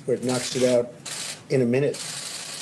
where 0.04 0.16
it 0.16 0.24
knocks 0.24 0.56
it 0.56 0.64
out 0.68 0.92
in 1.50 1.62
a 1.62 1.66
minute, 1.66 1.96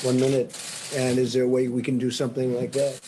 one 0.03 0.19
minute. 0.19 0.55
And 0.95 1.17
is 1.17 1.33
there 1.33 1.45
a 1.45 1.47
way 1.47 1.69
we 1.69 1.81
can 1.81 1.97
do 1.97 2.11
something 2.11 2.53
like 2.55 2.71
that? 2.73 3.01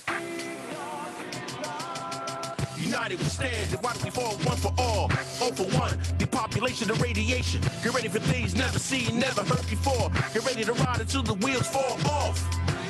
United 2.86 3.18
we 3.18 3.26
stand, 3.26 3.56
and 3.56 3.72
divided 3.72 4.03
we 4.03 4.10
fall, 4.12 4.34
one 4.45 4.57
for 4.57 4.74
all. 4.78 5.12
All 5.41 5.52
for 5.53 5.68
one, 5.78 5.98
depopulation 6.20 6.90
and 6.91 7.02
radiation. 7.02 7.60
Get 7.84 7.94
ready 7.95 8.07
for 8.07 8.20
things 8.20 8.53
never 8.53 8.78
seen, 8.78 9.20
never 9.20 9.44
heard 9.44 9.68
before. 9.68 10.12
Get 10.34 10.45
ready 10.45 10.64
to 10.64 10.74
ride 10.74 11.02
until 11.02 11.24
the 11.24 11.34
wheels 11.34 11.68
fall 11.68 11.98
off. 12.12 12.38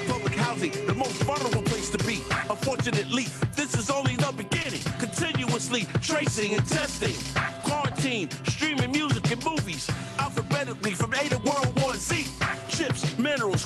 Public 0.08 0.36
housing, 0.36 0.72
the 0.86 0.94
most 0.94 1.24
vulnerable 1.24 1.62
place 1.64 1.90
to 1.92 1.98
be. 2.00 2.22
Unfortunately, 2.50 3.28
this 3.56 3.74
is 3.76 3.90
only 3.90 4.16
the 4.18 4.34
beginning. 4.36 4.82
Continuously 5.00 5.88
tracing 6.02 6.54
and 6.54 6.68
testing. 6.68 7.16
Quarantine, 7.64 8.30
streaming 8.48 8.92
music 8.92 9.32
and 9.32 9.44
movies. 9.46 9.90
Alphabetically 10.20 10.92
from 10.92 11.14
A 11.14 11.30
to 11.30 11.38
World 11.38 11.82
War 11.82 11.94
Z. 11.94 12.28
Chips, 12.68 13.18
minerals, 13.18 13.64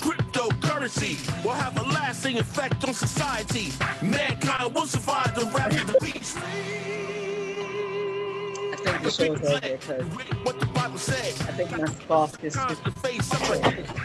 cryptocurrency 0.89 1.43
will 1.43 1.51
have 1.51 1.77
a 1.77 1.83
lasting 1.83 2.37
effect 2.37 2.83
on 2.87 2.93
society. 2.93 3.71
Mankind 4.01 4.73
will 4.73 4.85
survive 4.85 5.33
the 5.35 5.45
wrath 5.45 5.79
of 5.81 5.87
the 5.87 5.99
beast. 5.99 6.37
I 8.71 8.75
think 8.75 9.03
the 9.03 9.11
show's 9.11 9.41
over 9.41 9.59
because 9.59 10.35
What 10.43 10.59
the 10.59 10.65
Bible 10.67 10.97
said. 10.97 11.33
I 11.47 11.51
think 11.53 11.71
my 11.71 11.85
scarf 11.85 12.43
is 12.43 12.53
the 12.53 12.91
face. 13.01 13.29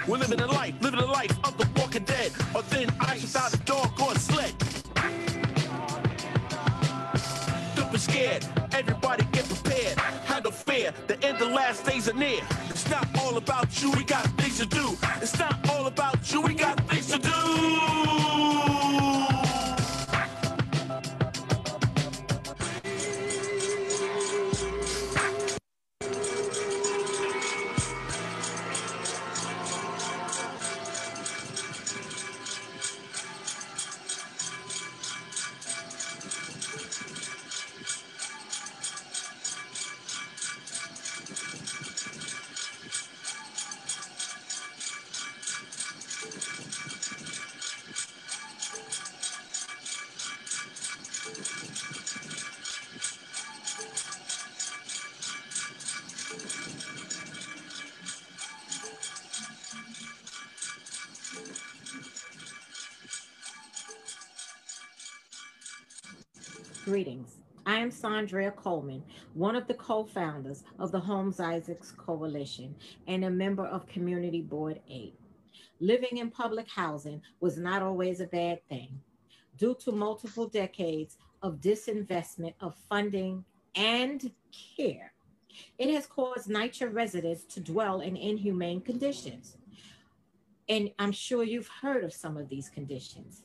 We're 0.09 0.19
living 0.19 0.41
a 0.41 0.47
life, 0.47 0.75
living 0.81 1.01
a 1.01 1.07
life 1.07 1.37
of 1.45 1.57
the 1.59 1.69
walking 1.81 2.05
dead. 2.05 2.33
Or 2.55 2.63
then 2.63 2.91
ice 3.01 3.23
without 3.23 3.55
a 3.55 3.59
dog 3.59 4.01
or 4.01 4.13
a 4.13 4.19
sled. 4.19 4.55
Don't 7.77 7.93
be 7.93 7.99
scared. 7.99 8.47
Everybody 8.73 9.25
get 9.33 9.49
prepared. 9.49 9.99
Handle 10.27 10.53
fear. 10.53 10.75
fear. 10.75 10.93
The 11.07 11.25
end 11.25 11.41
of 11.41 11.51
last 11.53 11.85
days 11.87 12.09
are 12.09 12.15
near. 12.15 12.41
It's 12.69 12.89
not 12.91 13.07
all 13.21 13.37
about 13.37 13.81
you, 13.81 13.91
we 13.93 14.05
got 14.05 14.25
things 14.39 14.59
to 14.59 14.67
do. 14.67 14.97
It's 15.23 15.39
not 15.39 15.57
all 15.71 15.87
about 15.87 16.14
you, 16.14 16.14
we 16.45 16.53
got 16.53 16.79
things 16.89 17.07
to 17.07 17.19
do. 17.19 18.14
I 67.67 67.77
am 67.77 67.91
Sandra 67.91 68.51
Coleman, 68.51 69.03
one 69.33 69.57
of 69.57 69.67
the 69.67 69.75
co 69.75 70.05
founders 70.05 70.65
of 70.79 70.93
the 70.93 71.01
Holmes 71.01 71.41
Isaacs 71.41 71.93
Coalition 71.93 72.75
and 73.07 73.25
a 73.25 73.31
member 73.31 73.65
of 73.65 73.87
Community 73.87 74.43
Board 74.43 74.81
8. 74.89 75.15
Living 75.81 76.19
in 76.19 76.31
public 76.31 76.69
housing 76.69 77.23
was 77.41 77.57
not 77.57 77.83
always 77.83 78.21
a 78.21 78.27
bad 78.27 78.61
thing. 78.69 79.01
Due 79.57 79.75
to 79.77 79.93
multiple 79.93 80.47
decades 80.47 81.17
of 81.43 81.61
disinvestment 81.63 82.53
of 82.61 82.75
funding 82.91 83.45
and 83.75 84.31
care, 84.77 85.15
it 85.79 85.89
has 85.89 86.07
caused 86.07 86.51
NYCHA 86.51 86.93
residents 86.93 87.45
to 87.45 87.61
dwell 87.61 88.01
in 88.01 88.17
inhumane 88.17 88.83
conditions. 88.83 89.57
And 90.69 90.91
I'm 90.99 91.13
sure 91.13 91.45
you've 91.45 91.71
heard 91.81 92.05
of 92.05 92.13
some 92.13 92.37
of 92.37 92.51
these 92.51 92.69
conditions 92.69 93.43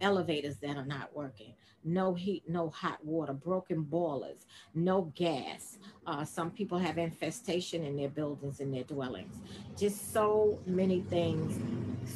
elevators 0.00 0.56
that 0.56 0.76
are 0.76 0.86
not 0.86 1.14
working, 1.14 1.54
no 1.84 2.14
heat, 2.14 2.42
no 2.48 2.70
hot 2.70 3.04
water, 3.04 3.32
broken 3.32 3.82
boilers, 3.82 4.46
no 4.74 5.12
gas. 5.14 5.78
Uh, 6.06 6.24
some 6.24 6.50
people 6.50 6.78
have 6.78 6.98
infestation 6.98 7.84
in 7.84 7.96
their 7.96 8.08
buildings 8.08 8.60
and 8.60 8.72
their 8.72 8.84
dwellings. 8.84 9.36
Just 9.76 10.12
so 10.12 10.58
many 10.66 11.00
things, 11.02 11.58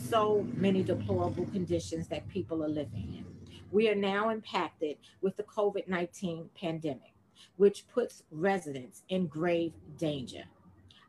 so 0.09 0.47
many 0.55 0.82
deplorable 0.82 1.47
conditions 1.47 2.09
that 2.09 2.28
people 2.28 2.62
are 2.65 2.69
living 2.69 3.15
in. 3.16 3.24
We 3.70 3.89
are 3.89 3.95
now 3.95 4.28
impacted 4.28 4.99
with 5.20 5.36
the 5.36 5.43
COVID 5.45 5.89
19 5.89 6.51
pandemic, 6.55 7.15
which 7.57 7.89
puts 7.89 8.23
residents 8.31 9.03
in 9.09 9.27
grave 9.27 9.73
danger. 9.99 10.45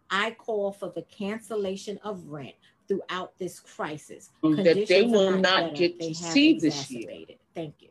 I 0.09 0.31
call 0.31 0.71
for 0.71 0.89
the 0.89 1.03
cancellation 1.03 1.99
of 2.03 2.27
rent 2.27 2.55
throughout 2.87 3.37
this 3.37 3.59
crisis. 3.59 4.29
That 4.41 4.85
they 4.87 5.03
will 5.03 5.31
not 5.31 5.41
better, 5.41 5.75
get 5.75 5.99
to 5.99 6.13
see 6.13 6.59
this 6.59 6.89
year. 6.89 7.25
Thank 7.53 7.75
you. 7.79 7.89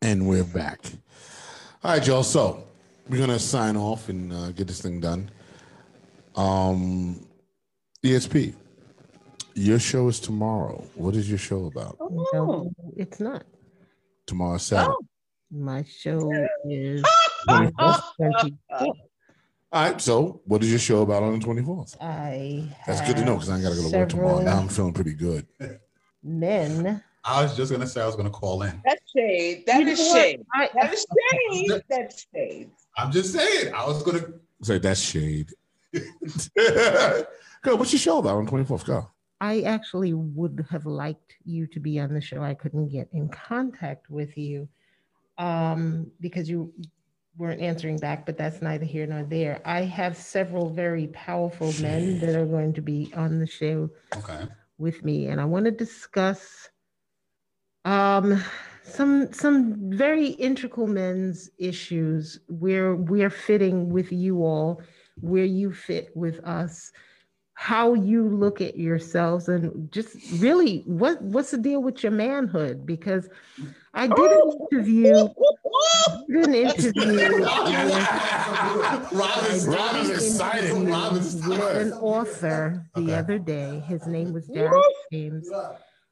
And 0.00 0.28
we're 0.28 0.44
back. 0.44 0.80
All 1.82 1.92
right, 1.92 2.06
y'all. 2.06 2.22
So 2.22 2.64
we're 3.08 3.18
gonna 3.18 3.38
sign 3.38 3.76
off 3.76 4.08
and 4.08 4.32
uh, 4.32 4.52
get 4.52 4.68
this 4.68 4.80
thing 4.80 5.00
done. 5.00 5.28
Um, 6.36 7.26
ESP, 8.04 8.54
your 9.54 9.80
show 9.80 10.06
is 10.06 10.20
tomorrow. 10.20 10.84
What 10.94 11.16
is 11.16 11.28
your 11.28 11.38
show 11.38 11.66
about? 11.66 11.96
No, 12.32 12.70
it's 12.96 13.18
not. 13.18 13.44
Tomorrow, 14.26 14.58
Saturday. 14.58 14.94
My 15.50 15.82
show 15.84 16.30
is 16.64 17.02
Oh. 17.48 17.70
All 17.78 18.00
All 18.70 18.92
right. 19.72 20.00
So, 20.00 20.42
what 20.44 20.62
is 20.62 20.70
your 20.70 20.78
show 20.78 21.02
about 21.02 21.24
on 21.24 21.38
the 21.38 21.44
twenty 21.44 21.62
fourth? 21.62 21.96
I 22.00 22.68
That's 22.86 23.00
good 23.00 23.16
to 23.16 23.24
know 23.24 23.34
because 23.34 23.50
I 23.50 23.54
ain't 23.54 23.64
gotta 23.64 23.76
go 23.76 23.90
to 23.90 23.98
work 23.98 24.08
tomorrow. 24.10 24.42
Now 24.42 24.58
I'm 24.58 24.68
feeling 24.68 24.92
pretty 24.92 25.14
good. 25.14 25.46
men. 26.22 27.02
I 27.24 27.42
was 27.42 27.56
just 27.56 27.70
gonna 27.72 27.86
say 27.86 28.00
I 28.00 28.06
was 28.06 28.16
gonna 28.16 28.30
call 28.30 28.62
in. 28.62 28.80
That's 28.84 29.02
shade. 29.14 29.64
That 29.66 29.80
You 29.82 29.88
is 29.88 29.98
shade. 30.12 30.44
I- 30.54 30.70
That 30.74 30.92
is 30.94 31.06
shade. 31.52 31.82
That's 31.90 32.26
shade. 32.34 32.70
I'm 32.96 33.10
just 33.12 33.32
saying. 33.32 33.74
I 33.74 33.86
was 33.86 34.02
gonna. 34.02 34.24
Say 34.62 34.78
that's 34.78 35.00
shade. 35.00 35.50
Go. 37.62 37.76
What's 37.76 37.92
your 37.92 38.00
show 38.00 38.18
about 38.18 38.36
on 38.36 38.46
twenty 38.46 38.64
fourth? 38.64 38.84
Go. 38.86 39.08
I 39.40 39.60
actually 39.62 40.14
would 40.14 40.66
have 40.70 40.84
liked 40.84 41.34
you 41.44 41.66
to 41.68 41.78
be 41.80 42.00
on 42.00 42.12
the 42.12 42.20
show. 42.20 42.42
I 42.42 42.54
couldn't 42.54 42.88
get 42.88 43.08
in 43.12 43.28
contact 43.28 44.10
with 44.10 44.36
you 44.36 44.68
um, 45.38 46.10
because 46.20 46.50
you 46.50 46.72
weren't 47.36 47.60
answering 47.60 47.98
back, 47.98 48.26
but 48.26 48.36
that's 48.36 48.60
neither 48.62 48.84
here 48.84 49.06
nor 49.06 49.22
there. 49.22 49.60
I 49.64 49.82
have 49.82 50.16
several 50.16 50.70
very 50.70 51.06
powerful 51.08 51.72
men 51.80 52.18
that 52.18 52.34
are 52.34 52.46
going 52.46 52.72
to 52.74 52.82
be 52.82 53.12
on 53.14 53.38
the 53.38 53.46
show 53.46 53.88
Okay. 54.16 54.48
with 54.78 55.04
me, 55.04 55.26
and 55.28 55.40
I 55.40 55.44
want 55.44 55.66
to 55.66 55.70
discuss 55.70 56.68
um, 57.88 58.44
some 58.82 59.32
some 59.32 59.74
very 59.90 60.28
integral 60.28 60.86
men's 60.86 61.50
issues 61.58 62.38
where 62.48 62.94
we're 62.94 63.30
fitting 63.30 63.88
with 63.88 64.12
you 64.12 64.44
all, 64.44 64.82
where 65.20 65.44
you 65.44 65.72
fit 65.72 66.10
with 66.14 66.38
us, 66.44 66.92
how 67.54 67.94
you 67.94 68.28
look 68.28 68.60
at 68.60 68.76
yourselves, 68.78 69.48
and 69.48 69.90
just 69.90 70.16
really 70.40 70.82
what 70.86 71.20
what's 71.22 71.50
the 71.50 71.56
deal 71.58 71.82
with 71.82 72.02
your 72.02 72.12
manhood? 72.12 72.84
Because 72.84 73.28
I 73.94 74.06
did 74.06 74.18
an 74.32 74.52
interview. 74.70 75.28
Did 76.28 76.46
an 76.46 76.54
interview. 76.54 76.92
with- 77.16 77.48
Robin's, 79.12 79.66
Robin's 79.66 80.10
excited. 80.10 80.72
Robin's 80.72 81.34
with 81.46 81.60
an 81.76 81.92
author 81.94 82.86
the 82.94 83.00
Okay. 83.02 83.14
other 83.14 83.38
day. 83.38 83.82
His 83.86 84.06
name 84.06 84.32
was 84.34 84.46
Darren 84.48 84.82
James, 85.10 85.48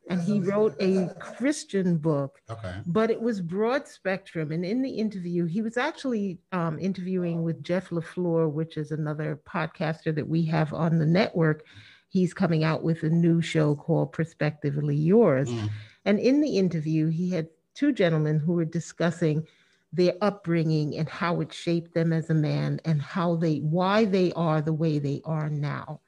and 0.09 0.21
he 0.23 0.41
wrote 0.41 0.77
a 0.81 1.09
Christian 1.19 1.97
book, 1.97 2.41
Okay. 2.49 2.75
but 2.87 3.11
it 3.11 3.21
was 3.21 3.41
broad 3.41 3.89
spectrum. 3.89 4.53
And 4.53 4.65
in 4.65 4.83
the 4.83 4.91
interview, 4.91 5.47
he 5.47 5.63
was 5.63 5.77
actually 5.77 6.39
um, 6.53 6.79
interviewing 6.79 7.43
with 7.43 7.63
Jeff 7.63 7.91
LaFleur, 7.91 8.51
which 8.51 8.77
is 8.77 8.93
another 8.93 9.41
podcaster 9.47 10.15
that 10.15 10.29
we 10.29 10.45
have 10.45 10.73
on 10.73 10.99
the 10.99 11.07
network. 11.07 11.65
He's 12.09 12.33
coming 12.33 12.63
out 12.63 12.83
with 12.85 13.03
a 13.03 13.09
new 13.09 13.43
show 13.43 13.75
called 13.75 14.13
Prospectively 14.13 14.97
Yours. 14.97 15.49
Mm. 15.49 15.71
And 16.05 16.21
in 16.21 16.41
the 16.41 16.57
interview, 16.57 17.09
he 17.09 17.31
had 17.31 17.49
two 17.75 17.93
gentlemen 17.93 18.39
who 18.39 18.53
were 18.53 18.65
discussing 18.65 19.47
their 19.93 20.15
upbringing 20.21 20.97
and 20.97 21.09
how 21.09 21.41
it 21.41 21.53
shaped 21.53 21.95
them 21.95 22.13
as 22.13 22.31
a 22.31 22.35
man 22.35 22.81
and 22.85 23.01
how 23.03 23.35
they 23.37 23.59
why 23.59 24.05
they 24.05 24.33
are 24.33 24.61
the 24.61 24.73
way 24.73 24.99
they 24.99 25.21
are 25.25 25.49
now. 25.49 26.01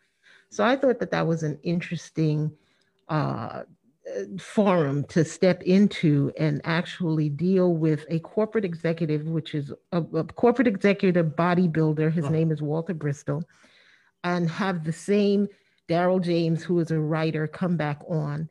So 0.50 0.64
I 0.64 0.76
thought 0.76 0.98
that 1.00 1.10
that 1.10 1.26
was 1.26 1.42
an 1.42 1.58
interesting 1.62 2.52
uh, 3.08 3.12
uh, 3.12 3.62
forum 4.38 5.04
to 5.04 5.24
step 5.24 5.62
into 5.62 6.32
and 6.38 6.60
actually 6.64 7.28
deal 7.28 7.74
with 7.74 8.04
a 8.08 8.18
corporate 8.20 8.64
executive, 8.64 9.26
which 9.26 9.54
is 9.54 9.72
a, 9.92 10.02
a 10.02 10.24
corporate 10.24 10.68
executive 10.68 11.26
bodybuilder. 11.36 12.12
His 12.12 12.24
Right. 12.24 12.32
name 12.32 12.52
is 12.52 12.62
Walter 12.62 12.94
Bristol, 12.94 13.42
and 14.24 14.48
have 14.50 14.84
the 14.84 14.92
same 14.92 15.48
Daryl 15.88 16.20
James, 16.22 16.62
who 16.62 16.78
is 16.80 16.90
a 16.90 16.98
writer, 17.00 17.46
come 17.46 17.76
back 17.76 18.02
on. 18.08 18.48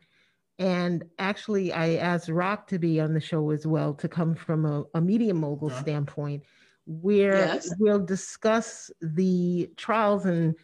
And 0.59 1.03
actually, 1.19 1.71
I 1.71 1.95
asked 1.95 2.29
Rock 2.29 2.67
to 2.67 2.79
be 2.79 2.99
on 2.99 3.13
the 3.13 3.19
show 3.19 3.51
as 3.51 3.67
well 3.67 3.93
to 3.95 4.07
come 4.07 4.33
from 4.33 4.65
a, 4.65 4.83
a 4.95 5.01
media 5.01 5.33
mogul 5.33 5.69
Yeah. 5.69 5.81
standpoint, 5.81 6.43
where 6.87 7.37
Yes. 7.37 7.75
we'll 7.77 7.99
discuss 7.99 8.89
the 9.01 9.69
trials 9.77 10.25
and 10.25 10.55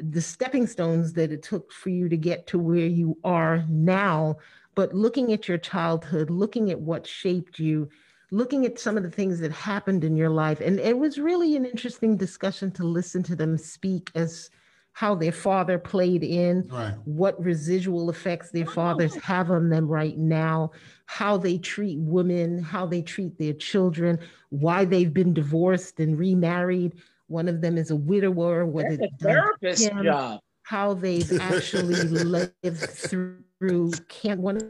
the 0.00 0.20
stepping 0.20 0.66
stones 0.66 1.12
that 1.14 1.32
it 1.32 1.42
took 1.42 1.72
for 1.72 1.90
you 1.90 2.08
to 2.08 2.16
get 2.16 2.46
to 2.48 2.58
where 2.58 2.86
you 2.86 3.16
are 3.24 3.64
now. 3.68 4.36
But 4.74 4.94
looking 4.94 5.32
at 5.32 5.48
your 5.48 5.58
childhood, 5.58 6.30
looking 6.30 6.70
at 6.70 6.80
what 6.80 7.06
shaped 7.06 7.58
you, 7.58 7.88
looking 8.30 8.66
at 8.66 8.78
some 8.78 8.96
of 8.96 9.02
the 9.02 9.10
things 9.10 9.40
that 9.40 9.52
happened 9.52 10.04
in 10.04 10.16
your 10.16 10.30
life. 10.30 10.60
And 10.60 10.78
it 10.78 10.98
was 10.98 11.18
really 11.18 11.56
an 11.56 11.64
interesting 11.64 12.16
discussion 12.16 12.70
to 12.72 12.84
listen 12.84 13.22
to 13.24 13.36
them 13.36 13.56
speak 13.56 14.10
as 14.14 14.50
how 14.92 15.14
their 15.14 15.32
father 15.32 15.78
played 15.78 16.24
in 16.24 16.68
Right. 16.68 16.94
what 17.04 17.42
residual 17.42 18.10
effects 18.10 18.50
their 18.50 18.66
fathers 18.66 19.14
have 19.16 19.50
on 19.50 19.68
them 19.68 19.86
right 19.86 20.18
now, 20.18 20.72
how 21.06 21.36
they 21.36 21.56
treat 21.58 21.98
women, 22.00 22.58
how 22.58 22.84
they 22.84 23.02
treat 23.02 23.38
their 23.38 23.52
children, 23.52 24.18
why 24.50 24.84
they've 24.84 25.14
been 25.14 25.32
divorced 25.32 26.00
and 26.00 26.18
remarried. 26.18 26.94
One 27.28 27.48
of 27.48 27.60
them 27.60 27.78
is 27.78 27.90
a 27.90 27.96
widower. 27.96 28.66
What 28.66 28.86
That's 28.88 29.02
a 29.02 29.24
therapist 29.24 29.88
him, 29.88 30.02
job. 30.02 30.40
How 30.62 30.94
they've 30.94 31.40
actually 31.40 31.94
lived 31.94 32.52
through 32.62 33.92
Can't 34.08 34.40
one 34.40 34.56
of 34.56 34.64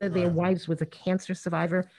of 0.00 0.14
their 0.14 0.28
wives 0.28 0.68
was 0.68 0.82
a 0.82 0.86
cancer 0.86 1.34
survivor. 1.34 1.90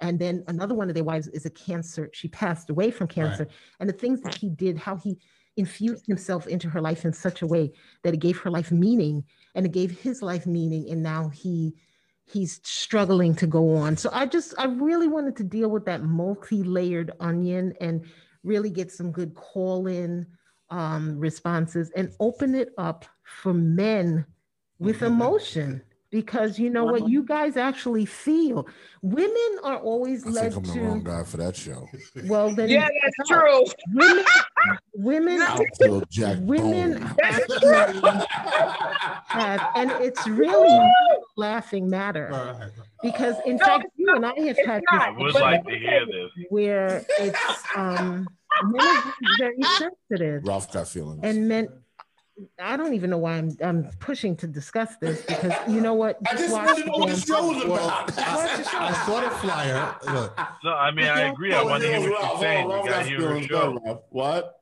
And 0.00 0.18
then 0.18 0.44
another 0.48 0.74
one 0.74 0.88
of 0.88 0.94
their 0.94 1.04
wives 1.04 1.28
is 1.28 1.46
a 1.46 1.50
cancer. 1.50 2.10
She 2.12 2.28
passed 2.28 2.70
away 2.70 2.90
from 2.90 3.08
cancer. 3.08 3.48
And 3.80 3.88
the 3.88 3.94
things 3.94 4.20
that 4.22 4.34
he 4.34 4.50
did, 4.50 4.76
how 4.76 4.96
he 4.96 5.18
infused 5.56 6.06
himself 6.06 6.46
into 6.46 6.68
her 6.68 6.80
life 6.80 7.04
in 7.04 7.12
such 7.12 7.42
a 7.42 7.46
way 7.46 7.72
that 8.02 8.12
it 8.12 8.20
gave 8.20 8.38
her 8.38 8.50
life 8.50 8.72
meaning 8.72 9.24
and 9.54 9.64
it 9.64 9.72
gave 9.72 9.92
his 10.00 10.20
life 10.20 10.46
meaning. 10.46 10.90
And 10.90 11.02
now 11.02 11.28
he 11.28 11.74
he's 12.26 12.60
struggling 12.62 13.34
to 13.36 13.46
go 13.46 13.76
on. 13.76 13.96
So 13.96 14.10
I 14.12 14.26
just 14.26 14.54
I 14.58 14.64
really 14.66 15.08
wanted 15.08 15.36
to 15.36 15.44
deal 15.44 15.70
with 15.70 15.84
that 15.86 16.02
multi-layered 16.02 17.12
onion 17.20 17.74
and 17.80 18.04
really 18.42 18.70
get 18.70 18.90
some 18.90 19.10
good 19.10 19.34
call-in 19.34 20.26
um, 20.70 21.18
responses 21.18 21.90
and 21.94 22.12
open 22.20 22.54
it 22.54 22.70
up 22.78 23.04
for 23.22 23.54
men 23.54 24.26
with 24.78 25.02
emotion 25.02 25.82
because 26.14 26.60
you 26.60 26.70
know 26.70 26.84
what? 26.84 27.08
You 27.08 27.24
guys 27.24 27.56
actually 27.56 28.06
feel. 28.06 28.68
Women 29.02 29.58
are 29.64 29.78
always 29.78 30.24
I 30.24 30.30
led 30.30 30.52
think 30.54 30.68
I'm 30.68 30.74
the 30.74 30.80
wrong 30.80 31.02
guy 31.02 31.24
for 31.24 31.38
that 31.38 31.56
show. 31.56 31.88
well 32.26 32.54
then 32.54 32.68
Yeah, 32.68 32.88
that's 33.02 33.28
true. 33.28 33.64
women 33.94 34.24
women 34.94 35.42
I 35.42 35.64
feel 35.80 36.04
Jack 36.08 36.38
women 36.42 37.02
have 39.28 39.68
and 39.74 39.90
it's 40.00 40.24
really 40.28 40.68
a 40.76 40.90
laughing 41.36 41.88
matter. 41.90 42.70
Because 43.02 43.34
in 43.44 43.58
fact 43.58 43.86
you 43.96 44.14
and 44.14 44.24
i 44.24 44.32
have 44.40 44.56
had 44.64 44.82
I 44.90 45.10
this 45.12 45.18
would 45.18 45.34
like 45.34 45.64
to 45.66 45.76
hear 45.76 46.06
this. 46.06 46.30
where 46.48 47.04
it's 47.18 47.62
um 47.76 48.26
men 48.62 48.80
are 48.86 49.12
very 49.38 49.62
sensitive 49.78 50.44
Ralph 50.44 50.72
got 50.72 50.86
feelings. 50.88 51.20
and 51.24 51.48
men 51.48 51.68
I 52.60 52.76
don't 52.76 52.94
even 52.94 53.10
know 53.10 53.18
why 53.18 53.36
I'm 53.36 53.56
I'm 53.62 53.90
pushing 54.00 54.34
to 54.38 54.46
discuss 54.48 54.96
this 54.96 55.22
because 55.22 55.52
you 55.68 55.80
know 55.80 55.94
what? 55.94 56.18
I 56.26 56.34
just 56.34 56.52
Watch 56.52 56.66
wanted 56.66 56.82
to 56.84 56.86
know 56.90 56.98
what 56.98 57.08
the 57.08 57.14
damn 57.14 57.26
show 57.26 57.46
was 57.48 57.64
about. 57.64 58.16
Watch 58.16 58.56
the 58.56 58.64
show. 58.70 58.78
I 58.78 58.92
saw 59.06 59.20
the 59.20 59.30
flyer. 59.30 59.96
Look, 60.12 60.38
No, 60.64 60.72
I 60.74 60.90
mean 60.90 61.06
I 61.06 61.20
agree. 61.30 61.54
I 61.54 61.62
want 61.62 61.82
to 61.84 61.88
hear 61.88 62.00
what 62.10 62.20
Ralph, 62.20 62.30
she's 62.32 62.40
saying. 62.40 62.66
You 62.66 62.72
got 62.76 62.86
gotta 62.88 63.04
hear 63.04 63.20
her 63.28 63.42
show. 63.42 64.02
What? 64.10 64.60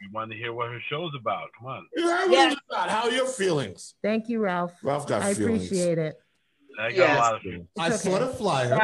You 0.00 0.08
want 0.12 0.30
to 0.32 0.36
hear 0.36 0.52
what 0.52 0.70
her 0.70 0.80
show's 0.88 1.12
about. 1.18 1.48
Come 1.58 1.68
on. 1.68 1.86
You 1.96 2.08
heard 2.08 2.30
what 2.30 2.52
it's 2.52 2.60
about. 2.70 2.88
How 2.90 3.02
are 3.04 3.10
your 3.10 3.26
feelings? 3.26 3.94
Thank 4.02 4.28
you, 4.28 4.40
Ralph. 4.40 4.72
Ralph 4.82 5.06
got 5.06 5.22
I 5.22 5.34
feelings. 5.34 5.66
appreciate 5.66 5.98
it. 5.98 6.16
I 6.80 6.90
got 6.90 6.96
Yes. 6.96 7.16
a 7.16 7.20
lot 7.20 7.34
of 7.36 7.42
feelings. 7.42 7.68
I 7.78 7.86
It's 7.88 8.02
saw 8.02 8.18
the 8.18 8.26
flyer 8.28 8.78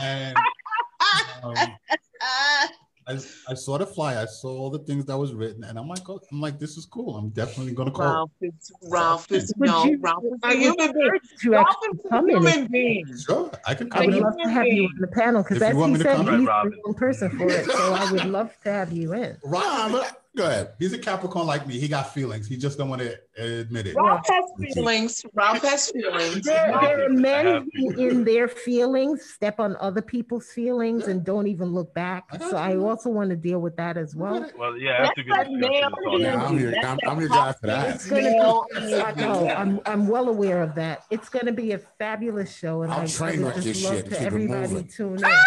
and 0.00 0.36
um, 1.42 1.54
I, 3.08 3.18
I 3.48 3.54
saw 3.54 3.78
the 3.78 3.86
flyer. 3.86 4.18
I 4.18 4.24
saw 4.26 4.48
all 4.58 4.70
the 4.70 4.80
things 4.80 5.04
that 5.06 5.16
was 5.16 5.32
written, 5.32 5.62
and 5.62 5.78
I'm 5.78 5.86
like, 5.88 6.08
oh, 6.10 6.20
I'm 6.32 6.40
like, 6.40 6.58
this 6.58 6.76
is 6.76 6.86
cool. 6.86 7.16
I'm 7.16 7.28
definitely 7.30 7.72
gonna 7.72 7.92
call. 7.92 8.04
Ralph 8.06 8.30
is 8.40 8.72
Ralph 8.90 9.30
is 9.30 9.52
Would 9.58 9.68
no 9.68 9.84
you- 9.84 9.98
Ralph 10.00 10.24
is 10.24 10.40
I 10.42 10.52
a 10.52 10.56
would 10.56 10.62
human 10.62 10.92
being. 10.92 11.10
to 11.42 11.50
Ralph 11.52 11.66
actually 11.68 11.98
is 11.98 12.04
a 12.04 12.08
come 12.08 12.30
in. 12.30 12.36
human 12.36 12.66
being. 12.66 13.16
Sure, 13.18 13.50
I 13.64 13.74
can 13.74 13.88
I 13.92 14.00
would 14.06 14.14
in. 14.14 14.22
love 14.22 14.34
to 14.42 14.50
have 14.50 14.66
you 14.66 14.84
on 14.84 14.94
the 14.98 15.06
panel 15.06 15.42
because 15.44 15.62
If 15.62 15.72
you 15.74 15.84
as 15.84 15.90
he 15.90 15.96
said, 16.02 16.16
come 16.16 16.26
he's 16.26 16.34
in. 16.34 16.40
the 16.40 16.46
Robin. 16.46 16.72
person 16.96 17.30
for 17.38 17.48
it. 17.48 17.64
So 17.66 17.94
I 17.94 18.10
would 18.10 18.24
love 18.24 18.52
to 18.64 18.72
have 18.72 18.92
you 18.92 19.12
in. 19.14 19.36
Nah, 19.44 19.88
but 19.88 20.22
go 20.36 20.44
ahead. 20.46 20.72
He's 20.80 20.92
a 20.92 20.98
Capricorn 20.98 21.46
like 21.46 21.64
me. 21.66 21.78
He 21.78 21.86
got 21.86 22.12
feelings. 22.12 22.48
He 22.48 22.56
just 22.56 22.76
don't 22.76 22.88
want 22.88 23.02
to 23.02 23.16
admit 23.36 23.86
it. 23.88 23.96
Ralph 23.96 24.26
has 24.28 24.44
feelings. 24.74 25.24
Ralph 25.34 25.62
has 25.62 25.90
feelings. 25.90 26.44
There, 26.44 26.66
there 26.80 27.04
are 27.04 27.08
men 27.08 27.68
who, 27.74 27.90
in 27.92 28.24
their 28.24 28.48
feelings, 28.48 29.24
step 29.24 29.60
on 29.60 29.76
other 29.80 30.02
people's 30.02 30.50
feelings 30.50 31.06
and 31.08 31.24
don't 31.24 31.46
even 31.46 31.72
look 31.72 31.92
back. 31.94 32.24
I 32.32 32.38
So. 32.38 32.56
I 32.56 32.76
also 32.76 33.10
want 33.10 33.30
to 33.30 33.36
deal 33.36 33.60
with 33.60 33.76
that 33.76 33.96
as 33.96 34.14
well. 34.14 34.48
Well, 34.58 34.76
yeah, 34.76 35.02
that's 35.02 35.18
a 35.18 35.22
good 35.22 35.34
That's 35.36 35.50
male 35.50 35.90
Yeah. 36.18 36.44
I'm 36.44 36.58
your, 36.58 36.78
I'm, 36.84 36.98
I'm 37.06 37.20
your 37.20 37.28
guy 37.28 37.52
for 37.52 37.66
that. 37.66 37.94
It's 37.96 38.06
gonna 38.08 38.22
be. 38.74 38.94
I 38.94 39.12
know. 39.14 39.48
I'm 39.48 39.80
I'm 39.86 40.08
well 40.08 40.28
aware 40.28 40.62
of 40.62 40.74
that. 40.76 41.04
It's 41.10 41.28
gonna 41.28 41.52
be 41.52 41.72
a 41.72 41.78
fabulous 41.78 42.54
show, 42.54 42.82
and 42.82 42.92
I'll 42.92 43.00
I, 43.00 43.04
I 43.04 43.06
train 43.06 43.42
would 43.44 43.54
just 43.54 43.66
this 43.66 43.84
love 43.84 43.94
shit 43.96 44.04
to 44.06 44.10
keep 44.12 44.20
everybody 44.22 44.82
tune 44.84 45.24
in. 45.24 45.30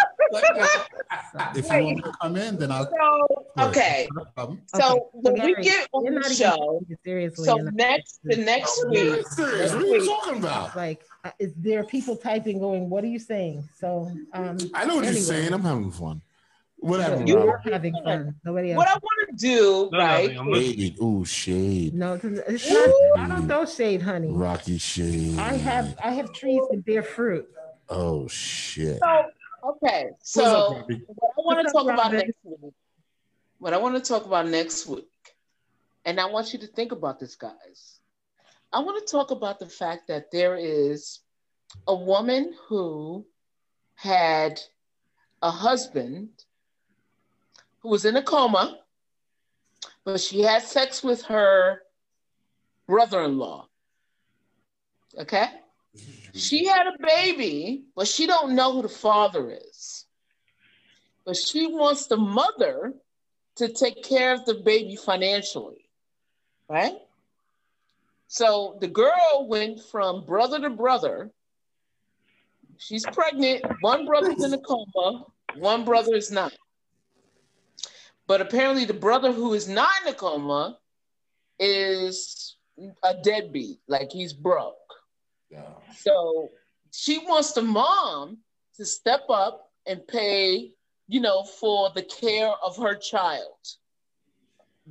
If 1.56 1.72
you 1.72 1.84
want 1.84 2.04
to 2.06 2.12
come 2.22 2.36
in, 2.36 2.58
then 2.58 2.72
I'll. 2.72 2.86
So 2.86 3.46
okay, 3.68 4.08
No 4.14 4.58
so 4.68 5.10
Okay. 5.26 5.42
when 5.42 5.46
we 5.46 5.56
get 5.64 5.88
on 5.92 6.14
the 6.16 6.34
show, 6.34 6.82
seriously. 7.04 7.46
so 7.46 7.58
and 7.58 7.70
I- 7.70 7.72
next 7.80 8.20
the 8.24 8.36
next 8.38 8.82
I'm 8.84 8.90
week, 8.92 9.00
being 9.12 9.24
serious. 9.24 9.74
What 9.74 9.84
are 9.84 9.88
you 9.88 10.06
talking 10.06 10.38
about? 10.38 10.76
like, 10.76 11.02
uh, 11.24 11.32
is 11.40 11.54
there 11.56 11.84
people 11.84 12.16
typing 12.16 12.60
going? 12.60 12.90
What 12.90 13.04
are 13.04 13.08
you 13.16 13.20
saying? 13.20 13.68
So 13.78 14.12
um, 14.34 14.58
I 14.74 14.86
know 14.86 14.96
what 14.96 15.06
anyway, 15.06 15.14
you're 15.14 15.14
saying. 15.34 15.54
I'm 15.54 15.62
having 15.62 15.92
fun. 15.92 16.22
What 16.82 17.02
happened, 17.02 17.28
You- 17.28 17.38
Robert? 17.38 17.62
You're 17.66 17.74
having 17.74 17.94
fun. 18.06 18.36
Nobody 18.46 18.72
else. 18.72 18.78
what 18.78 18.88
I 18.88 18.94
want 18.94 19.30
to 19.32 19.36
do, 19.36 19.90
No, 19.92 19.98
right? 20.00 20.34
nothing. 20.34 20.54
Shade. 20.56 20.98
Ooh, 21.02 21.26
shade. 21.26 21.94
No, 21.94 22.14
it's 22.14 22.24
it's 22.24 22.72
not. 22.72 22.90
I 23.18 23.28
don't 23.28 23.48
throw 23.48 23.66
shade, 23.66 24.02
honey. 24.02 24.32
Rocky 24.32 24.78
shade. 24.78 25.38
I 25.40 25.54
have 25.56 25.98
I 26.04 26.12
have 26.12 26.32
trees 26.34 26.62
that 26.72 26.86
bear 26.86 27.04
fruit. 27.04 27.48
Oh 27.90 28.28
shit. 28.30 29.00
So 29.00 29.24
okay, 29.72 30.10
What's 30.12 30.38
up, 30.38 30.46
so 30.46 30.74
Robbie? 30.78 31.02
what 31.08 31.34
I 31.38 31.42
want 31.42 31.60
to 31.60 31.68
up, 31.68 31.74
talk 31.74 31.94
about 31.94 32.12
next 32.14 32.38
week, 32.44 32.74
what 33.58 33.74
I 33.74 33.78
want 33.78 33.96
to 33.96 34.02
talk 34.02 34.26
about 34.26 34.48
next 34.48 34.88
week, 34.88 35.08
and 36.10 36.20
I 36.20 36.26
want 36.26 36.54
you 36.54 36.60
to 36.60 36.68
think 36.68 36.92
about 36.92 37.20
this, 37.20 37.36
guys. 37.36 38.00
I 38.74 38.80
want 38.80 39.06
to 39.06 39.12
talk 39.12 39.30
about 39.30 39.60
the 39.60 39.68
fact 39.68 40.08
that 40.08 40.32
there 40.32 40.56
is 40.56 41.20
a 41.86 41.96
woman 41.96 42.52
who 42.68 43.28
had 43.94 44.60
a 45.44 45.52
husband 45.52 46.30
who 47.82 47.90
was 47.90 48.06
in 48.06 48.16
a 48.16 48.24
coma, 48.24 48.80
but 50.04 50.20
she 50.20 50.42
had 50.42 50.64
sex 50.64 51.04
with 51.04 51.22
her 51.26 51.84
brother-in-law. 52.88 53.68
Okay? 55.20 55.46
She 56.34 56.66
had 56.66 56.88
a 56.88 57.06
baby, 57.06 57.84
but 57.96 58.08
she 58.08 58.26
don't 58.26 58.56
know 58.56 58.74
who 58.74 58.82
the 58.82 58.90
father 58.90 59.52
is. 59.52 60.06
But 61.24 61.38
she 61.38 61.68
wants 61.68 62.08
the 62.08 62.18
mother 62.18 62.94
to 63.58 63.68
take 63.68 64.04
care 64.04 64.34
of 64.34 64.46
the 64.46 64.56
baby 64.56 64.96
financially. 64.96 65.89
Right? 66.70 66.94
So 68.28 68.78
the 68.80 68.88
girl 68.88 69.48
went 69.48 69.82
from 69.82 70.24
brother 70.26 70.60
to 70.62 70.70
brother. 70.70 71.32
She's 72.78 73.06
pregnant. 73.06 73.66
One 73.82 74.06
brother's 74.06 74.44
in 74.44 74.54
a 74.54 74.60
coma, 74.60 75.26
one 75.58 75.84
brother 75.84 76.16
is 76.16 76.32
not. 76.32 76.54
But 78.28 78.42
apparently, 78.42 78.86
the 78.86 78.94
brother 78.94 79.32
who 79.34 79.54
is 79.54 79.68
not 79.68 79.90
in 80.04 80.14
a 80.14 80.16
coma 80.16 80.78
is 81.58 82.56
a 83.04 83.16
deadbeat, 83.24 83.80
like 83.88 84.12
he's 84.12 84.34
broke. 84.34 84.76
Yeah. 85.50 85.74
So 85.98 86.50
she 86.92 87.18
wants 87.18 87.54
the 87.54 87.64
mom 87.64 88.38
to 88.78 88.86
step 88.86 89.24
up 89.30 89.72
and 89.88 90.08
pay, 90.08 90.72
you 91.08 91.20
know, 91.20 91.44
for 91.44 91.90
the 91.96 92.04
care 92.04 92.52
of 92.64 92.78
her 92.78 92.96
child. 92.96 93.58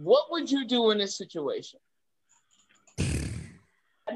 What 0.01 0.31
would 0.31 0.51
you 0.51 0.67
do 0.67 0.91
in 0.91 0.99
this 0.99 1.17
situation? 1.17 1.81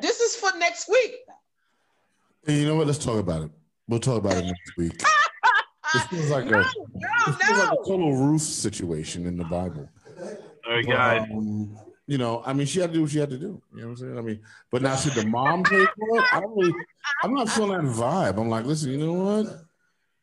This 0.00 0.20
is 0.20 0.34
for 0.36 0.56
next 0.58 0.88
week. 0.88 1.16
Hey, 2.46 2.60
you 2.60 2.66
know 2.66 2.76
what? 2.76 2.86
Let's 2.86 3.04
talk 3.04 3.18
about 3.18 3.42
it. 3.42 3.50
We'll 3.86 4.00
talk 4.00 4.16
about 4.16 4.38
it 4.38 4.44
next 4.46 4.76
week. 4.78 5.02
This 5.92 6.04
feels 6.04 6.30
like 6.30 6.46
No, 6.46 6.60
a 6.60 6.62
no, 6.62 6.66
this 7.26 7.36
feels 7.36 7.58
like 7.58 7.72
a 7.72 7.76
total 7.86 8.16
Ruth 8.16 8.40
situation 8.40 9.26
in 9.26 9.36
the 9.36 9.44
Bible. 9.44 9.86
All 10.66 10.72
right, 10.72 10.86
guys. 10.86 11.28
Um, 11.30 11.76
you 12.06 12.16
know, 12.16 12.42
I 12.46 12.54
mean, 12.54 12.66
she 12.66 12.80
had 12.80 12.88
to 12.90 12.94
do 12.94 13.02
what 13.02 13.10
she 13.10 13.18
had 13.18 13.28
to 13.28 13.36
do. 13.36 13.60
You 13.74 13.80
know 13.82 13.88
what 13.88 13.90
I'm 13.90 13.96
saying? 13.98 14.18
I 14.18 14.22
mean, 14.22 14.40
but 14.70 14.80
now 14.80 14.96
should 14.96 15.12
the 15.12 15.26
mom 15.26 15.62
pay 15.64 15.84
for 15.84 16.18
it? 16.18 16.24
I 16.32 16.40
don't 16.40 16.56
really. 16.56 16.72
I'm 17.22 17.34
not 17.34 17.50
feeling 17.50 17.72
that 17.86 17.94
vibe. 17.94 18.40
I'm 18.40 18.48
like, 18.48 18.64
listen, 18.64 18.90
you 18.92 18.96
know 19.04 19.12
what? 19.12 19.64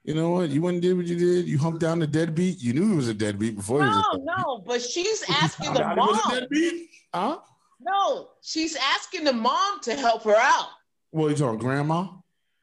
You 0.09 0.15
know 0.15 0.31
what? 0.31 0.49
You 0.49 0.63
went 0.63 0.73
and 0.73 0.81
did 0.81 0.97
what 0.97 1.05
you 1.05 1.15
did. 1.19 1.47
You 1.47 1.59
humped 1.59 1.81
down 1.81 1.99
the 1.99 2.07
deadbeat. 2.07 2.63
You 2.63 2.73
knew 2.73 2.89
he 2.89 2.95
was 2.95 3.09
a 3.09 3.13
deadbeat 3.13 3.55
before 3.57 3.83
he 3.83 3.89
was 3.89 3.95
a 3.95 4.01
No, 4.01 4.11
deadbeat. 4.13 4.25
no, 4.25 4.57
but 4.65 4.81
she's 4.81 5.23
asking 5.29 5.73
the 5.73 5.81
Found 5.81 5.99
out 5.99 6.07
he 6.07 6.11
was 6.13 6.25
a 6.25 6.27
mom. 6.29 6.39
deadbeat? 6.39 6.89
Huh? 7.13 7.37
No, 7.79 8.29
she's 8.41 8.75
asking 8.75 9.23
the 9.23 9.33
mom 9.33 9.79
to 9.81 9.93
help 9.95 10.23
her 10.23 10.35
out. 10.35 10.65
What 11.11 11.27
are 11.27 11.29
you 11.29 11.35
talking, 11.35 11.59
grandma? 11.59 12.07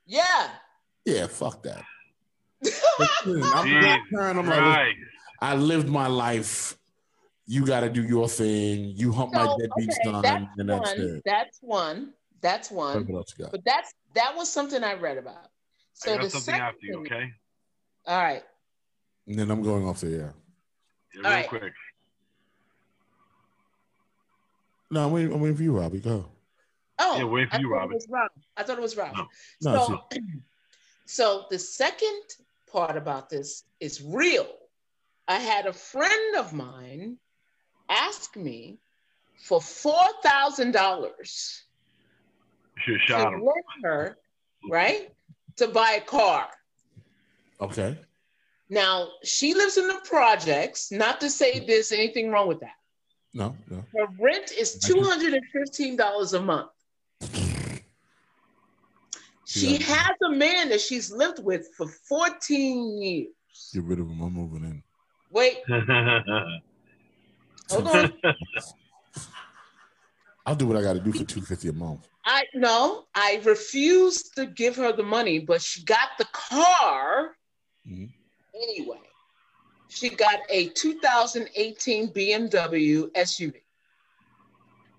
Yeah. 0.06 0.48
Yeah, 1.05 1.28
fuck 1.28 1.62
that. 1.62 1.85
Listen, 2.62 3.43
I'm 3.44 3.77
a 3.77 3.81
black 3.81 4.01
parent. 4.12 4.39
I'm 4.40 4.47
like. 4.48 4.97
I 5.40 5.55
lived 5.55 5.89
my 5.89 6.09
life. 6.09 6.77
You 7.47 7.64
got 7.64 7.82
to 7.82 7.90
do 7.90 8.02
your 8.02 8.28
thing. 8.28 8.86
You 8.97 9.12
hump 9.12 9.32
my 9.32 9.44
So, 9.44 9.56
deadbeat 9.56 9.90
okay, 9.93 10.02
son, 10.02 10.23
that's 10.23 10.44
and 10.59 10.68
that's 10.68 10.90
one. 10.97 11.01
it. 11.01 11.23
That's 11.24 11.59
one. 11.60 12.12
That's 12.40 12.70
What 12.73 13.06
one. 13.06 13.14
else 13.14 13.35
got? 13.35 13.52
But 13.52 13.64
that's 13.64 13.94
that 14.14 14.35
was 14.36 14.51
something 14.51 14.82
I 14.82 14.94
read 14.94 15.16
about. 15.16 15.51
So 15.98 16.12
I 16.12 16.16
the 16.16 16.23
got 16.24 16.31
something 16.31 16.40
second 16.55 16.60
after 16.60 16.78
you, 16.86 16.98
okay? 17.01 17.31
All 18.06 18.23
right. 18.23 18.43
And 19.27 19.39
then 19.39 19.51
I'm 19.51 19.62
going 19.62 19.86
off 19.89 20.01
the 20.02 20.09
air. 20.09 20.35
Yeah, 21.14 21.20
real 21.23 21.31
right. 21.31 21.48
quick. 21.48 21.73
No, 24.90 25.06
I'm 25.06 25.12
waiting, 25.12 25.32
I'm 25.32 25.40
waiting 25.40 25.56
for 25.56 25.62
you, 25.62 25.77
Robbie. 25.77 26.01
Go. 26.01 26.27
Oh, 26.98 27.16
Yeah, 27.16 27.24
wait 27.24 27.48
for 27.48 27.56
I 27.56 27.60
you, 27.60 27.70
thought 27.70 27.85
it 27.90 27.94
was 27.94 28.06
Rob. 28.10 28.31
I 28.59 28.62
thought 28.62 28.78
it 28.78 28.82
was 28.82 28.97
Rob. 28.97 29.16
No. 29.16 29.27
No, 29.62 29.86
so, 29.86 30.18
so 31.06 31.44
the 31.51 31.59
second 31.59 32.23
part 32.70 32.97
about 32.98 33.31
this 33.31 33.64
is 33.81 34.02
real. 34.02 34.47
I 35.28 35.39
had 35.39 35.64
a 35.66 35.73
friend 35.73 36.36
of 36.36 36.52
mine 36.52 37.16
ask 37.89 38.36
me 38.36 38.78
for 39.44 39.60
four 39.62 40.05
thousand 40.23 40.73
dollars 40.73 41.64
You 42.86 42.98
should 42.98 43.09
to 43.09 43.14
have 43.14 43.23
shot 43.23 43.32
him. 43.35 43.40
lend 43.40 43.85
her 43.85 44.18
right? 44.70 45.10
To 45.56 45.68
buy 45.68 45.92
a 45.92 46.00
car. 46.04 46.48
Okay. 47.60 47.98
Now, 48.68 49.08
she 49.22 49.54
lives 49.54 49.76
in 49.78 49.86
the 49.88 50.00
projects, 50.04 50.90
not 50.90 51.20
to 51.20 51.30
say 51.30 51.60
there's 51.66 51.92
anything 51.92 52.30
wrong 52.30 52.48
with 52.48 52.60
that. 52.60 52.74
No, 53.32 53.56
no. 53.70 53.84
Her 53.96 54.06
rent 54.18 54.52
is 54.52 54.76
$215 54.84 56.32
a 56.34 56.40
month. 56.40 56.70
She 59.48 59.76
Yeah. 59.76 59.84
has 59.84 60.16
a 60.24 60.30
man 60.30 60.68
that 60.70 60.80
she's 60.80 61.12
lived 61.12 61.38
with 61.42 61.68
for 61.76 61.86
14 61.86 63.00
years. 63.00 63.28
Get 63.72 63.84
rid 63.84 64.00
of 64.00 64.08
him. 64.08 64.20
I'm 64.20 64.32
moving 64.32 64.64
in. 64.64 64.82
Wait, 65.30 65.58
hold 67.70 67.86
on. 67.86 68.12
I'll 70.47 70.55
do 70.55 70.66
what 70.66 70.77
I 70.77 70.82
got 70.82 70.93
to 70.94 71.01
do 71.01 71.12
for 71.12 71.24
two 71.24 71.40
fifty 71.43 71.68
a 71.68 71.73
month. 71.73 72.09
I 72.24 72.44
no, 72.55 73.05
I 73.14 73.40
refused 73.44 74.35
to 74.36 74.47
give 74.47 74.77
her 74.77 74.93
the 74.93 75.02
money, 75.02 75.39
but 75.40 75.60
she 75.60 75.82
got 75.85 76.10
the 76.18 76.27
car 76.32 77.36
Mhm. 77.86 78.10
anyway. 78.55 79.01
She 79.89 80.09
got 80.10 80.40
a 80.51 80.68
2018 80.70 82.09
BMW 82.12 83.10
SUV. 83.14 83.55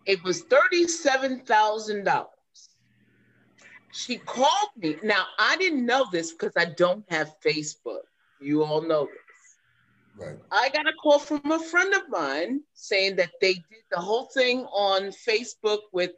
It 0.06 0.24
was 0.24 0.44
$37,000. 0.44 2.28
She 3.91 4.18
called 4.19 4.69
me. 4.78 4.95
Now, 5.03 5.26
I 5.38 5.57
didn't 5.57 5.86
know 5.86 6.06
this 6.11 6.32
because 6.32 6.53
I 6.56 6.65
don't 6.65 7.03
have 7.11 7.36
Facebook. 7.45 8.03
You 8.40 8.64
all 8.64 8.82
know 8.82 9.06
this. 9.06 9.27
Right. 10.18 10.38
I 10.52 10.69
got 10.69 10.88
a 10.88 10.94
call 10.94 11.19
from 11.19 11.52
a 11.52 11.60
friend 11.60 11.94
of 11.94 12.10
mine 12.10 12.61
saying 12.73 13.18
that 13.18 13.31
they 13.39 13.53
did 13.53 13.84
the 13.91 13.99
whole 13.99 14.26
thing 14.26 14.61
on 14.65 15.11
Facebook 15.11 15.81
with 15.94 16.11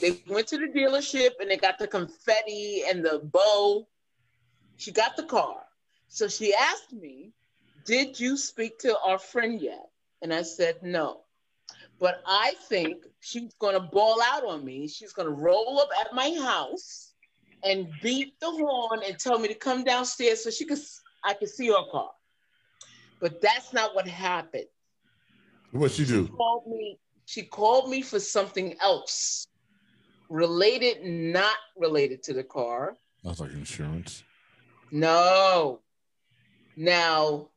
they 0.00 0.22
went 0.28 0.48
to 0.48 0.58
the 0.58 0.66
dealership 0.66 1.30
and 1.40 1.50
they 1.50 1.56
got 1.56 1.78
the 1.78 1.86
confetti 1.86 2.82
and 2.88 3.04
the 3.04 3.20
bow. 3.22 3.86
She 4.76 4.92
got 4.92 5.16
the 5.16 5.24
car. 5.24 5.56
So 6.08 6.26
she 6.26 6.54
asked 6.54 6.92
me, 6.92 7.32
Did 7.84 8.18
you 8.18 8.36
speak 8.36 8.78
to 8.80 8.98
our 8.98 9.18
friend 9.18 9.60
yet? 9.60 9.90
And 10.22 10.32
I 10.32 10.42
said, 10.42 10.76
No. 10.82 11.20
But 11.98 12.22
I 12.26 12.54
think 12.68 13.04
she's 13.20 13.52
going 13.60 13.74
to 13.74 13.80
ball 13.80 14.20
out 14.22 14.44
on 14.44 14.64
me. 14.64 14.88
She's 14.88 15.12
going 15.12 15.28
to 15.28 15.34
roll 15.34 15.80
up 15.80 15.90
at 16.00 16.14
my 16.14 16.34
house 16.42 17.12
and 17.62 17.88
beat 18.02 18.40
the 18.40 18.50
horn 18.50 19.02
and 19.06 19.18
tell 19.18 19.38
me 19.38 19.48
to 19.48 19.54
come 19.54 19.84
downstairs 19.84 20.42
so 20.42 20.50
she 20.50 20.64
could 20.64 20.78
I 21.22 21.34
could 21.34 21.50
see 21.50 21.68
her 21.68 21.84
car. 21.92 22.10
But 23.20 23.40
that's 23.40 23.72
not 23.72 23.94
what 23.94 24.08
happened. 24.08 24.66
What 25.72 25.92
she 25.92 26.04
do? 26.04 26.26
Called 26.28 26.66
me. 26.66 26.98
She 27.26 27.42
called 27.42 27.90
me 27.90 28.02
for 28.02 28.18
something 28.18 28.74
else, 28.82 29.46
related, 30.28 31.04
not 31.04 31.54
related 31.76 32.22
to 32.24 32.32
the 32.32 32.42
car. 32.42 32.96
That's 33.22 33.38
like 33.38 33.52
insurance. 33.52 34.24
No. 34.90 35.80
Now, 36.76 37.50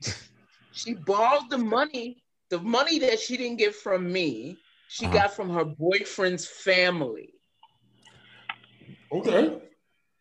she 0.72 0.94
borrowed 0.94 1.50
the 1.50 1.58
money, 1.58 2.22
the 2.48 2.60
money 2.60 2.98
that 3.00 3.18
she 3.18 3.36
didn't 3.36 3.58
get 3.58 3.74
from 3.74 4.10
me, 4.10 4.56
she 4.88 5.04
Uh-huh. 5.06 5.14
got 5.14 5.34
from 5.34 5.50
her 5.50 5.64
boyfriend's 5.64 6.46
family. 6.46 7.34
Okay. 9.12 9.58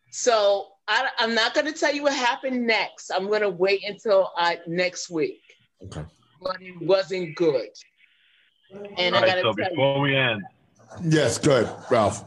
So 0.10 0.68
I, 0.88 1.10
I'm 1.20 1.36
not 1.36 1.54
going 1.54 1.66
to 1.66 1.74
tell 1.74 1.94
you 1.94 2.04
what 2.04 2.14
happened 2.14 2.66
next. 2.66 3.12
I'm 3.12 3.28
going 3.28 3.42
to 3.42 3.50
wait 3.50 3.84
until 3.86 4.32
I, 4.38 4.60
next 4.68 5.10
week. 5.10 5.42
Okay. 5.84 6.04
But 6.42 6.62
it 6.62 6.82
wasn't 6.82 7.36
good. 7.36 7.70
And 8.98 9.16
All 9.16 9.24
I 9.24 9.28
right, 9.28 9.28
got 9.28 9.36
to 9.36 9.42
so 9.42 9.54
tell 9.54 9.64
you, 9.64 9.70
before 9.70 10.00
we 10.02 10.16
end, 10.16 10.44
Yes, 11.04 11.38
good, 11.38 11.70
Ralph. 11.90 12.24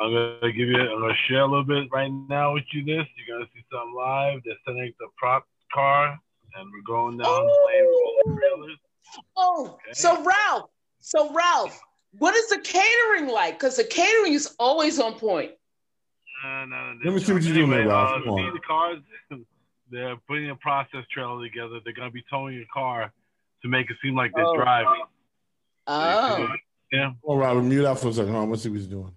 I'm 0.00 0.12
gonna 0.12 0.52
give 0.52 0.68
you. 0.68 0.78
I'm 0.78 1.00
gonna 1.00 1.14
share 1.28 1.40
a 1.40 1.46
little 1.46 1.64
bit 1.64 1.88
right 1.90 2.10
now 2.28 2.54
with 2.54 2.64
you. 2.72 2.84
This 2.84 3.06
you're 3.16 3.38
gonna 3.38 3.48
see 3.54 3.64
something 3.72 3.94
live. 3.94 4.40
They're 4.44 4.54
sending 4.66 4.92
the 4.98 5.06
prop 5.16 5.44
car, 5.72 6.18
and 6.56 6.70
we're 6.70 6.82
going 6.86 7.16
down 7.16 7.26
the 7.26 7.52
oh! 7.52 7.66
lane 7.66 7.86
with 8.26 8.40
trailers. 8.40 8.78
oh, 9.36 9.78
so 9.92 10.22
Ralph, 10.22 10.70
so 11.00 11.32
Ralph, 11.32 11.80
what 12.18 12.34
is 12.34 12.48
the 12.48 12.58
catering 12.58 13.28
like? 13.28 13.58
Because 13.58 13.76
the 13.76 13.84
catering 13.84 14.34
is 14.34 14.54
always 14.58 14.98
on 14.98 15.14
point. 15.14 15.52
Uh, 16.42 16.64
no, 16.66 16.92
no, 16.94 17.00
Let 17.04 17.14
me 17.14 17.20
see 17.20 17.32
what 17.32 17.42
you're 17.42 17.54
doing 17.54 17.70
there, 17.70 17.80
anyway, 17.80 17.94
Ralph. 17.94 18.22
uh, 18.22 18.24
Come 18.24 18.36
see 18.38 18.50
the 18.52 18.60
cars. 18.66 18.98
They're 19.90 20.16
putting 20.28 20.50
a 20.50 20.56
process 20.56 21.04
trailer 21.12 21.42
together. 21.44 21.80
They're 21.84 21.92
gonna 21.92 22.10
be 22.12 22.22
towing 22.30 22.58
a 22.58 22.66
car 22.72 23.12
to 23.62 23.68
make 23.68 23.90
it 23.90 23.96
seem 24.02 24.14
like 24.14 24.32
they're 24.34 24.46
Oh. 24.46 24.56
driving. 24.56 25.02
Oh, 25.86 26.48
Yeah. 26.92 27.12
Oh, 27.24 27.36
Robert, 27.36 27.62
mute 27.62 27.84
out 27.84 27.98
for 27.98 28.08
a 28.08 28.12
second. 28.12 28.30
Hold 28.32 28.44
on, 28.44 28.50
let's 28.50 28.62
see 28.62 28.68
what 28.68 28.78
he's 28.78 28.86
doing. 28.86 29.12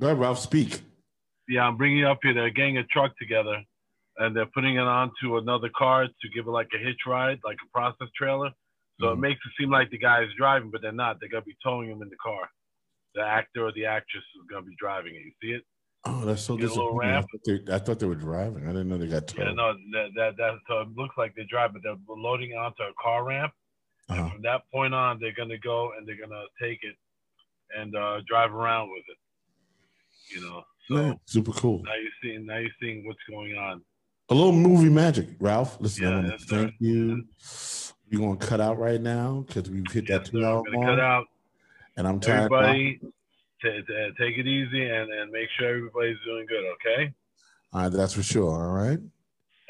Go 0.00 0.06
ahead, 0.08 0.18
Ralph. 0.18 0.38
Speak. 0.40 0.80
Yeah, 1.48 1.66
I'm 1.66 1.76
bringing 1.76 2.00
it 2.00 2.04
up 2.06 2.18
here. 2.22 2.34
They're 2.34 2.50
getting 2.50 2.78
a 2.78 2.84
truck 2.84 3.16
together, 3.18 3.62
and 4.18 4.34
they're 4.36 4.46
putting 4.46 4.74
it 4.76 4.80
onto 4.80 5.36
another 5.38 5.68
car 5.76 6.06
to 6.06 6.28
give 6.34 6.46
it 6.46 6.50
like 6.50 6.68
a 6.74 6.78
hitch 6.78 7.00
ride, 7.06 7.38
like 7.44 7.58
a 7.64 7.68
process 7.72 8.08
trailer. 8.16 8.50
So 9.00 9.10
it 9.12 9.16
Mhm. 9.16 9.20
makes 9.20 9.40
it 9.46 9.52
seem 9.58 9.70
like 9.70 9.90
the 9.90 9.98
guy 9.98 10.22
is 10.22 10.32
driving, 10.34 10.70
but 10.70 10.82
they're 10.82 10.92
not. 10.92 11.20
They're 11.20 11.28
gonna 11.28 11.42
be 11.42 11.56
towing 11.62 11.90
him 11.90 12.02
in 12.02 12.08
the 12.08 12.16
car. 12.16 12.50
The 13.14 13.22
actor 13.22 13.66
or 13.66 13.72
the 13.72 13.86
actress 13.86 14.24
is 14.36 14.46
gonna 14.50 14.66
be 14.66 14.74
driving 14.78 15.14
it. 15.14 15.22
You 15.24 15.32
see 15.42 15.54
it? 15.56 15.62
Oh, 16.04 16.24
that's 16.24 16.42
so 16.42 16.56
disappointing. 16.56 17.10
I 17.12 17.20
thought, 17.20 17.40
they, 17.46 17.74
I 17.74 17.78
thought 17.78 17.98
they 18.00 18.06
were 18.06 18.14
driving. 18.16 18.64
I 18.64 18.72
didn't 18.72 18.88
know 18.88 18.98
they 18.98 19.06
got 19.06 19.28
towed. 19.28 19.46
Yeah, 19.46 19.52
no, 19.52 19.72
that 19.92 20.08
that, 20.16 20.36
that 20.38 20.54
so 20.68 20.80
it 20.80 20.88
looks 20.96 21.16
like 21.16 21.34
they 21.36 21.44
drive, 21.44 21.72
but 21.74 21.82
they're 21.84 21.94
loading 22.08 22.52
onto 22.54 22.82
a 22.82 22.92
car 23.00 23.24
ramp. 23.24 23.52
Uh-huh. 24.08 24.30
From 24.30 24.42
that 24.42 24.62
point 24.72 24.94
on, 24.94 25.18
they're 25.20 25.34
gonna 25.36 25.58
go 25.58 25.92
and 25.96 26.06
they're 26.06 26.18
gonna 26.18 26.42
take 26.60 26.80
it 26.82 26.96
and 27.78 27.94
uh, 27.96 28.20
drive 28.28 28.52
around 28.52 28.90
with 28.90 29.04
it. 29.08 29.16
You 30.34 30.40
know, 30.46 30.62
so 30.88 30.96
Yeah, 30.96 31.14
super 31.26 31.52
cool. 31.52 31.82
now 31.84 31.92
you're 31.94 32.10
seeing 32.22 32.46
now 32.46 32.58
you're 32.58 32.70
seeing 32.80 33.06
what's 33.06 33.20
going 33.30 33.56
on. 33.56 33.82
A 34.30 34.34
little 34.34 34.52
movie 34.52 34.88
magic, 34.88 35.28
Ralph. 35.40 35.78
Listen, 35.80 36.04
Yeah, 36.04 36.30
to 36.32 36.38
thank 36.46 36.74
you. 36.80 37.24
We're 38.10 38.18
going 38.18 38.38
to 38.38 38.46
cut 38.46 38.60
out 38.60 38.78
right 38.78 39.00
now 39.00 39.44
because 39.46 39.70
we've 39.70 39.90
hit 39.90 40.06
that 40.08 40.26
two 40.26 40.44
hour 40.44 40.58
I'm 40.66 40.72
cut 40.74 40.80
mark. 40.80 41.00
out. 41.00 41.24
And 41.96 42.06
I'm 42.06 42.20
tired. 42.20 42.50
now. 42.50 42.58
Everybody, 42.58 43.00
t- 43.62 43.82
t- 43.86 44.10
take 44.18 44.38
it 44.38 44.46
easy 44.46 44.84
and, 44.88 45.10
and 45.12 45.30
make 45.30 45.48
sure 45.58 45.68
everybody's 45.68 46.16
doing 46.24 46.46
good, 46.46 46.64
okay? 46.74 47.12
All 47.72 47.82
right, 47.82 47.92
that's 47.92 48.14
for 48.14 48.22
sure. 48.22 48.50
All 48.50 48.72
right. 48.72 48.98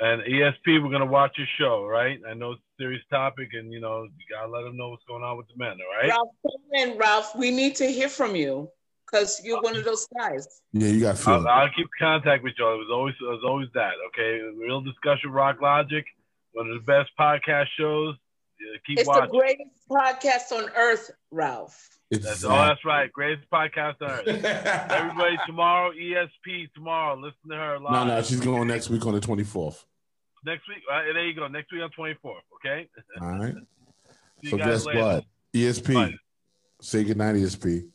And 0.01 0.23
ESP, 0.23 0.82
we're 0.82 0.90
gonna 0.90 1.07
watch 1.07 1.36
your 1.39 1.47
show, 1.59 1.86
right? 1.86 2.19
I 2.28 2.35
know 2.35 2.53
it's 2.53 2.61
a 2.61 2.82
serious 2.82 3.03
topic, 3.09 3.51
and 3.53 3.73
you 3.73 3.81
know 3.81 4.03
you 4.03 4.24
gotta 4.28 4.51
let 4.51 4.62
them 4.62 4.77
know 4.77 4.89
what's 4.90 5.05
going 5.05 5.23
on 5.23 5.36
with 5.36 5.47
the 5.47 5.55
men, 5.57 5.77
all 5.81 6.03
right? 6.03 6.09
Ralph, 6.09 6.28
come 6.43 6.61
in, 6.90 6.99
Ralph. 6.99 7.36
We 7.36 7.53
need 7.53 7.77
to 7.77 7.86
hear 7.86 8.09
from 8.09 8.35
you 8.35 8.69
because 9.07 9.40
you're 9.44 9.61
one 9.61 9.77
of 9.77 9.85
those 9.85 10.09
guys. 10.19 10.49
Yeah, 10.73 10.89
you 10.89 11.01
got 11.01 11.19
feeling. 11.19 11.47
I'll, 11.47 11.62
I'll 11.65 11.70
keep 11.77 11.86
contact 12.01 12.43
with 12.43 12.55
y'all. 12.59 12.74
It 12.74 12.78
was 12.78 12.89
always 12.90 13.15
it 13.20 13.24
was 13.24 13.43
always 13.47 13.69
that, 13.74 13.93
okay? 14.09 14.40
Real 14.59 14.81
discussion, 14.81 15.31
Rock 15.31 15.61
Logic, 15.61 16.05
one 16.53 16.69
of 16.69 16.74
the 16.74 16.85
best 16.85 17.11
podcast 17.20 17.66
shows. 17.78 18.16
Yeah, 18.61 18.78
keep 18.85 18.99
It's 18.99 19.07
watching. 19.07 19.31
the 19.31 19.39
greatest 19.39 19.70
podcast 19.89 20.51
on 20.57 20.69
earth, 20.77 21.12
Ralph. 21.31 21.89
That's, 22.20 22.44
oh, 22.44 22.51
that's 22.51 22.84
right. 22.84 23.10
Greatest 23.10 23.48
podcast 23.51 24.02
on 24.02 24.10
earth. 24.10 24.28
Everybody 24.90 25.39
tomorrow, 25.47 25.93
ESP 25.93 26.70
tomorrow. 26.74 27.16
Listen 27.16 27.51
to 27.51 27.56
her 27.56 27.78
live. 27.78 28.06
No, 28.06 28.16
no, 28.16 28.22
she's 28.22 28.40
going 28.40 28.68
next 28.68 28.90
week 28.90 29.06
on 29.06 29.14
the 29.14 29.20
24th. 29.20 29.84
Next 30.44 30.68
week, 30.68 30.78
uh, 30.93 31.01
there 31.14 31.24
you 31.24 31.34
go. 31.34 31.48
Next 31.48 31.72
week 31.72 31.82
on 31.82 31.90
24th, 31.90 32.40
okay? 32.56 32.89
All 33.20 33.39
right. 33.39 33.55
So 34.44 34.56
guess 34.56 34.84
later. 34.84 35.01
what? 35.01 35.24
ESP. 35.55 36.18
Say 36.80 37.05
goodnight, 37.05 37.36
ESP. 37.36 37.89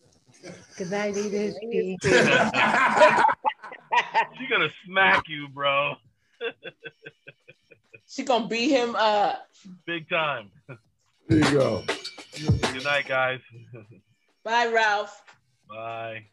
Good 0.78 0.92
night, 0.92 1.14
ESP. 1.14 1.96
She's 4.38 4.50
gonna 4.50 4.70
smack 4.86 5.24
you, 5.28 5.50
bro. 5.50 5.96
She 8.08 8.24
gonna 8.24 8.48
beat 8.48 8.70
him 8.70 8.96
up. 8.96 9.46
Big 9.86 10.08
time. 10.08 10.52
There 11.28 11.40
you 11.40 11.52
go. 11.52 11.84
Good 12.34 12.86
night, 12.86 13.08
guys. 13.10 13.42
Bye, 14.48 14.72
Ralph. 14.72 15.24
Bye. 15.68 16.24